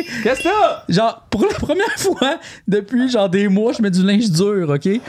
OK. 0.00 0.06
Qu'est-ce 0.22 0.38
que 0.40 0.44
t'as? 0.44 0.84
Genre, 0.88 1.26
pour 1.30 1.42
la 1.42 1.54
première 1.54 1.94
fois 1.98 2.38
depuis 2.68 3.08
genre 3.10 3.28
des 3.28 3.48
mois, 3.48 3.72
je 3.72 3.82
mets 3.82 3.90
du 3.90 4.02
linge 4.04 4.30
dur, 4.30 4.68
OK? 4.70 4.80
Puis 4.82 5.00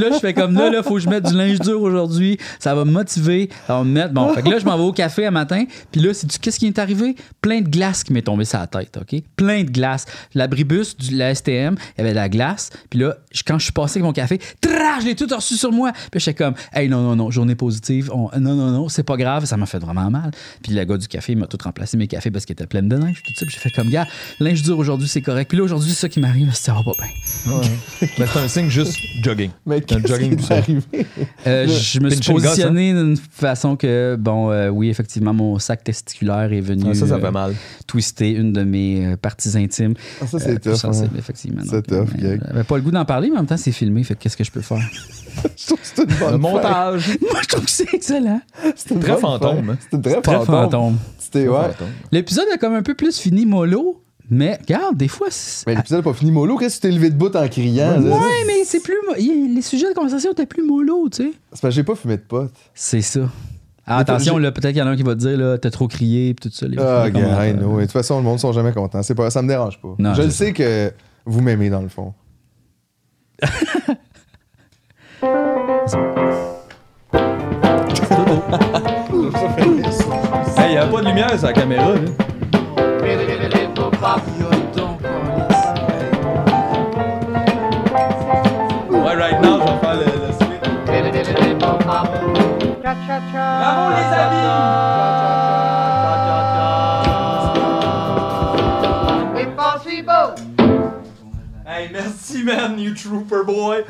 là, 0.00 0.08
je 0.12 0.18
fais 0.18 0.34
comme 0.34 0.54
là, 0.54 0.70
là, 0.70 0.82
faut 0.82 0.94
que 0.94 1.00
je 1.00 1.08
mette 1.08 1.24
du 1.24 1.34
linge 1.36 1.58
dur 1.60 1.80
aujourd'hui. 1.80 2.38
Ça 2.58 2.74
va 2.74 2.84
me 2.84 2.90
motiver. 2.90 3.48
Ça 3.66 3.74
va 3.78 3.84
me 3.84 3.90
mettre. 3.92 4.12
Bon, 4.12 4.32
fait 4.34 4.42
que 4.42 4.48
là, 4.48 4.58
je 4.58 4.64
m'en 4.64 4.76
vais 4.76 4.82
au 4.84 4.92
café 4.92 5.26
un 5.26 5.30
matin. 5.30 5.64
Puis 5.92 6.00
là, 6.00 6.12
c'est 6.14 6.26
qu'est-ce 6.38 6.58
qui 6.58 6.66
est 6.66 6.78
arrivé? 6.78 7.16
Plein 7.40 7.60
de 7.60 7.68
glace 7.68 8.04
qui 8.04 8.12
m'est 8.12 8.22
tombé 8.22 8.44
sur 8.44 8.58
la 8.58 8.66
tête, 8.66 8.98
OK? 9.00 9.20
Plein 9.36 9.62
de 9.64 9.70
glace. 9.70 10.06
L'abribus 10.34 10.96
de 10.96 11.16
la 11.16 11.34
STM, 11.34 11.76
il 11.96 11.98
y 11.98 12.00
avait 12.00 12.10
de 12.10 12.16
la 12.16 12.28
glace. 12.28 12.70
Puis 12.90 12.98
là, 13.00 13.14
quand 13.46 13.58
je 13.58 13.64
suis 13.64 13.72
passé 13.72 13.98
avec 13.98 14.04
mon 14.04 14.12
café, 14.12 14.19
tra, 14.60 15.00
je 15.00 15.06
l'ai 15.06 15.14
tout 15.14 15.26
reçu 15.34 15.54
sur 15.56 15.72
moi. 15.72 15.92
Puis 16.10 16.20
j'étais 16.20 16.34
comme, 16.44 16.54
hey, 16.72 16.88
non, 16.88 17.02
non, 17.02 17.16
non, 17.16 17.30
journée 17.30 17.54
positive. 17.54 18.10
On- 18.12 18.30
non, 18.38 18.54
non, 18.54 18.70
non, 18.70 18.88
c'est 18.88 19.02
pas 19.02 19.16
grave. 19.16 19.44
Ça 19.44 19.56
m'a 19.56 19.66
fait 19.66 19.78
vraiment 19.78 20.10
mal. 20.10 20.30
Puis 20.62 20.72
le 20.72 20.84
gars 20.84 20.96
du 20.96 21.08
café, 21.08 21.32
il 21.32 21.38
m'a 21.38 21.46
tout 21.46 21.58
remplacé 21.62 21.96
mes 21.96 22.06
cafés 22.06 22.30
parce 22.30 22.44
qu'il 22.44 22.52
était 22.54 22.66
plein 22.66 22.82
de 22.82 22.96
neige. 22.96 23.22
Tout 23.24 23.32
ça. 23.34 23.46
Puis 23.46 23.54
j'ai 23.54 23.60
fait 23.60 23.70
comme, 23.70 23.88
gars, 23.90 24.06
linge 24.40 24.62
dur 24.62 24.78
aujourd'hui, 24.78 25.08
c'est 25.08 25.22
correct. 25.22 25.48
Puis 25.48 25.58
là, 25.58 25.64
aujourd'hui, 25.64 25.90
c'est 25.90 26.00
ça 26.00 26.08
qui 26.08 26.20
m'arrive, 26.20 26.52
ça 26.54 26.72
va 26.72 26.82
pas 26.82 26.92
bien. 26.98 27.60
Ben, 28.18 28.26
c'est 28.32 28.38
un 28.38 28.48
signe 28.48 28.68
juste 28.68 28.96
jogging. 29.22 29.50
Mais 29.66 29.82
Un 29.92 30.06
jogging 30.06 30.36
qui 30.36 30.52
arrivé? 30.52 30.80
Euh, 31.46 31.66
je 31.66 32.00
me 32.00 32.10
suis 32.10 32.32
positionné 32.32 32.92
d'une 32.92 33.16
façon 33.16 33.76
que, 33.76 34.16
bon, 34.18 34.50
euh, 34.50 34.68
oui, 34.68 34.88
effectivement, 34.88 35.32
mon 35.34 35.58
sac 35.58 35.84
testiculaire 35.84 36.52
est 36.52 36.60
venu 36.60 36.84
Ah, 36.90 36.94
ça, 36.94 37.06
ça 37.06 37.14
euh, 37.14 37.20
fait 37.20 37.30
mal. 37.30 37.54
twister 37.86 38.30
une 38.30 38.52
de 38.52 38.62
mes 38.62 39.06
euh, 39.06 39.16
parties 39.16 39.56
intimes. 39.56 39.94
Ah, 40.20 40.26
ça, 40.26 40.36
Euh, 40.36 40.40
c'est 40.44 40.60
tough. 40.60 40.74
sensible, 40.74 41.10
hein. 41.14 41.18
effectivement. 41.18 41.62
C'est 41.68 41.82
tough, 41.86 42.08
euh. 42.22 42.38
J'avais 42.46 42.64
pas 42.64 42.76
le 42.76 42.82
goût 42.82 42.90
d'en 42.90 43.04
parler, 43.04 43.28
mais 43.30 43.36
en 43.36 43.40
même 43.40 43.46
temps, 43.46 43.56
c'est 43.56 43.72
filmé, 43.72 44.04
fait 44.10 44.16
que 44.16 44.22
qu'est-ce 44.22 44.36
que 44.36 44.44
je 44.44 44.50
peux 44.50 44.60
faire? 44.60 44.78
Je 45.56 45.66
trouve 45.66 45.78
que 45.80 45.86
c'est 45.86 46.02
une 46.02 46.18
bonne 46.18 46.32
Le 46.32 46.38
montage. 46.38 47.08
Moi, 47.20 47.40
je 47.42 47.46
trouve 47.48 47.64
que 47.64 47.70
c'est 47.70 47.94
excellent. 47.94 48.40
C'est 48.74 48.90
une 48.90 49.00
Très 49.00 49.16
fantôme, 49.16 49.70
hein. 49.70 49.78
C'est 49.90 50.02
très 50.02 50.20
Très 50.20 50.32
fantôme. 50.34 50.46
fantôme. 50.46 50.98
C'était, 51.18 51.48
ouais. 51.48 51.70
L'épisode 52.10 52.46
a 52.52 52.58
comme 52.58 52.74
un 52.74 52.82
peu 52.82 52.94
plus 52.94 53.16
fini 53.18 53.46
mollo, 53.46 54.02
mais 54.28 54.58
regarde, 54.60 54.96
des 54.96 55.06
fois, 55.08 55.28
c'est- 55.30 55.66
Mais 55.68 55.76
l'épisode 55.76 56.00
n'a 56.00 56.02
pas 56.02 56.12
fini 56.18 56.32
mollo. 56.32 56.56
Qu'est-ce 56.58 56.76
que 56.80 56.86
tu 56.88 56.88
t'es 56.88 56.94
levé 56.94 57.10
debout 57.10 57.34
en 57.34 57.48
criant? 57.48 58.00
là? 58.00 58.10
Ouais, 58.16 58.44
mais 58.46 58.64
c'est 58.64 58.80
plus. 58.82 58.96
Les 59.18 59.62
sujets 59.62 59.88
de 59.88 59.94
conversation 59.94 60.32
étaient 60.32 60.46
plus 60.46 60.64
mollo, 60.66 61.08
tu 61.08 61.22
sais. 61.22 61.30
C'est 61.32 61.50
parce 61.50 61.60
que 61.62 61.70
j'ai 61.70 61.84
pas 61.84 61.94
fumé 61.94 62.16
de 62.16 62.22
pote. 62.22 62.52
C'est 62.74 63.00
ça. 63.02 63.20
Ah, 63.86 63.98
attention, 63.98 64.36
là, 64.36 64.50
peut-être 64.52 64.72
qu'il 64.72 64.78
y 64.80 64.82
en 64.82 64.86
a 64.88 64.90
un 64.90 64.96
qui 64.96 65.02
va 65.04 65.14
te 65.14 65.20
dire, 65.20 65.38
là, 65.38 65.58
t'as 65.58 65.70
trop 65.70 65.86
crié, 65.88 66.34
pis 66.34 66.48
tout 66.48 66.54
ça. 66.54 66.66
Ah. 66.78 67.06
Et 67.48 67.52
De 67.52 67.80
toute 67.82 67.92
façon, 67.92 68.18
le 68.18 68.24
monde 68.24 68.40
sont 68.40 68.52
jamais 68.52 68.72
contents. 68.72 69.02
C'est 69.02 69.14
pas, 69.14 69.30
ça 69.30 69.42
me 69.42 69.48
dérange 69.48 69.80
pas. 69.80 69.94
Non, 69.98 70.12
je 70.14 70.22
je 70.22 70.26
le 70.26 70.30
sais 70.30 70.52
que 70.52 70.92
vous 71.24 71.40
m'aimez 71.40 71.70
dans 71.70 71.82
le 71.82 71.88
fond. 71.88 72.12
Hey, 80.56 80.74
y 80.74 80.76
a 80.76 80.86
pas 80.86 81.00
de 81.00 81.06
lumière 81.06 81.30
sur 81.38 81.46
la 81.46 81.52
caméra. 81.52 81.88
Ouais, 88.90 89.14
right 89.14 89.40
now, 89.40 89.58
je 89.58 89.64
vais 89.64 89.78
faire 89.80 89.94
le, 89.94 90.04
le. 90.04 90.30
Bravo, 93.32 93.90
les 93.96 94.08
amis! 94.18 95.39
Man, 102.42 102.78
you 102.78 102.94
trooper 102.94 103.44
boy! 103.44 103.84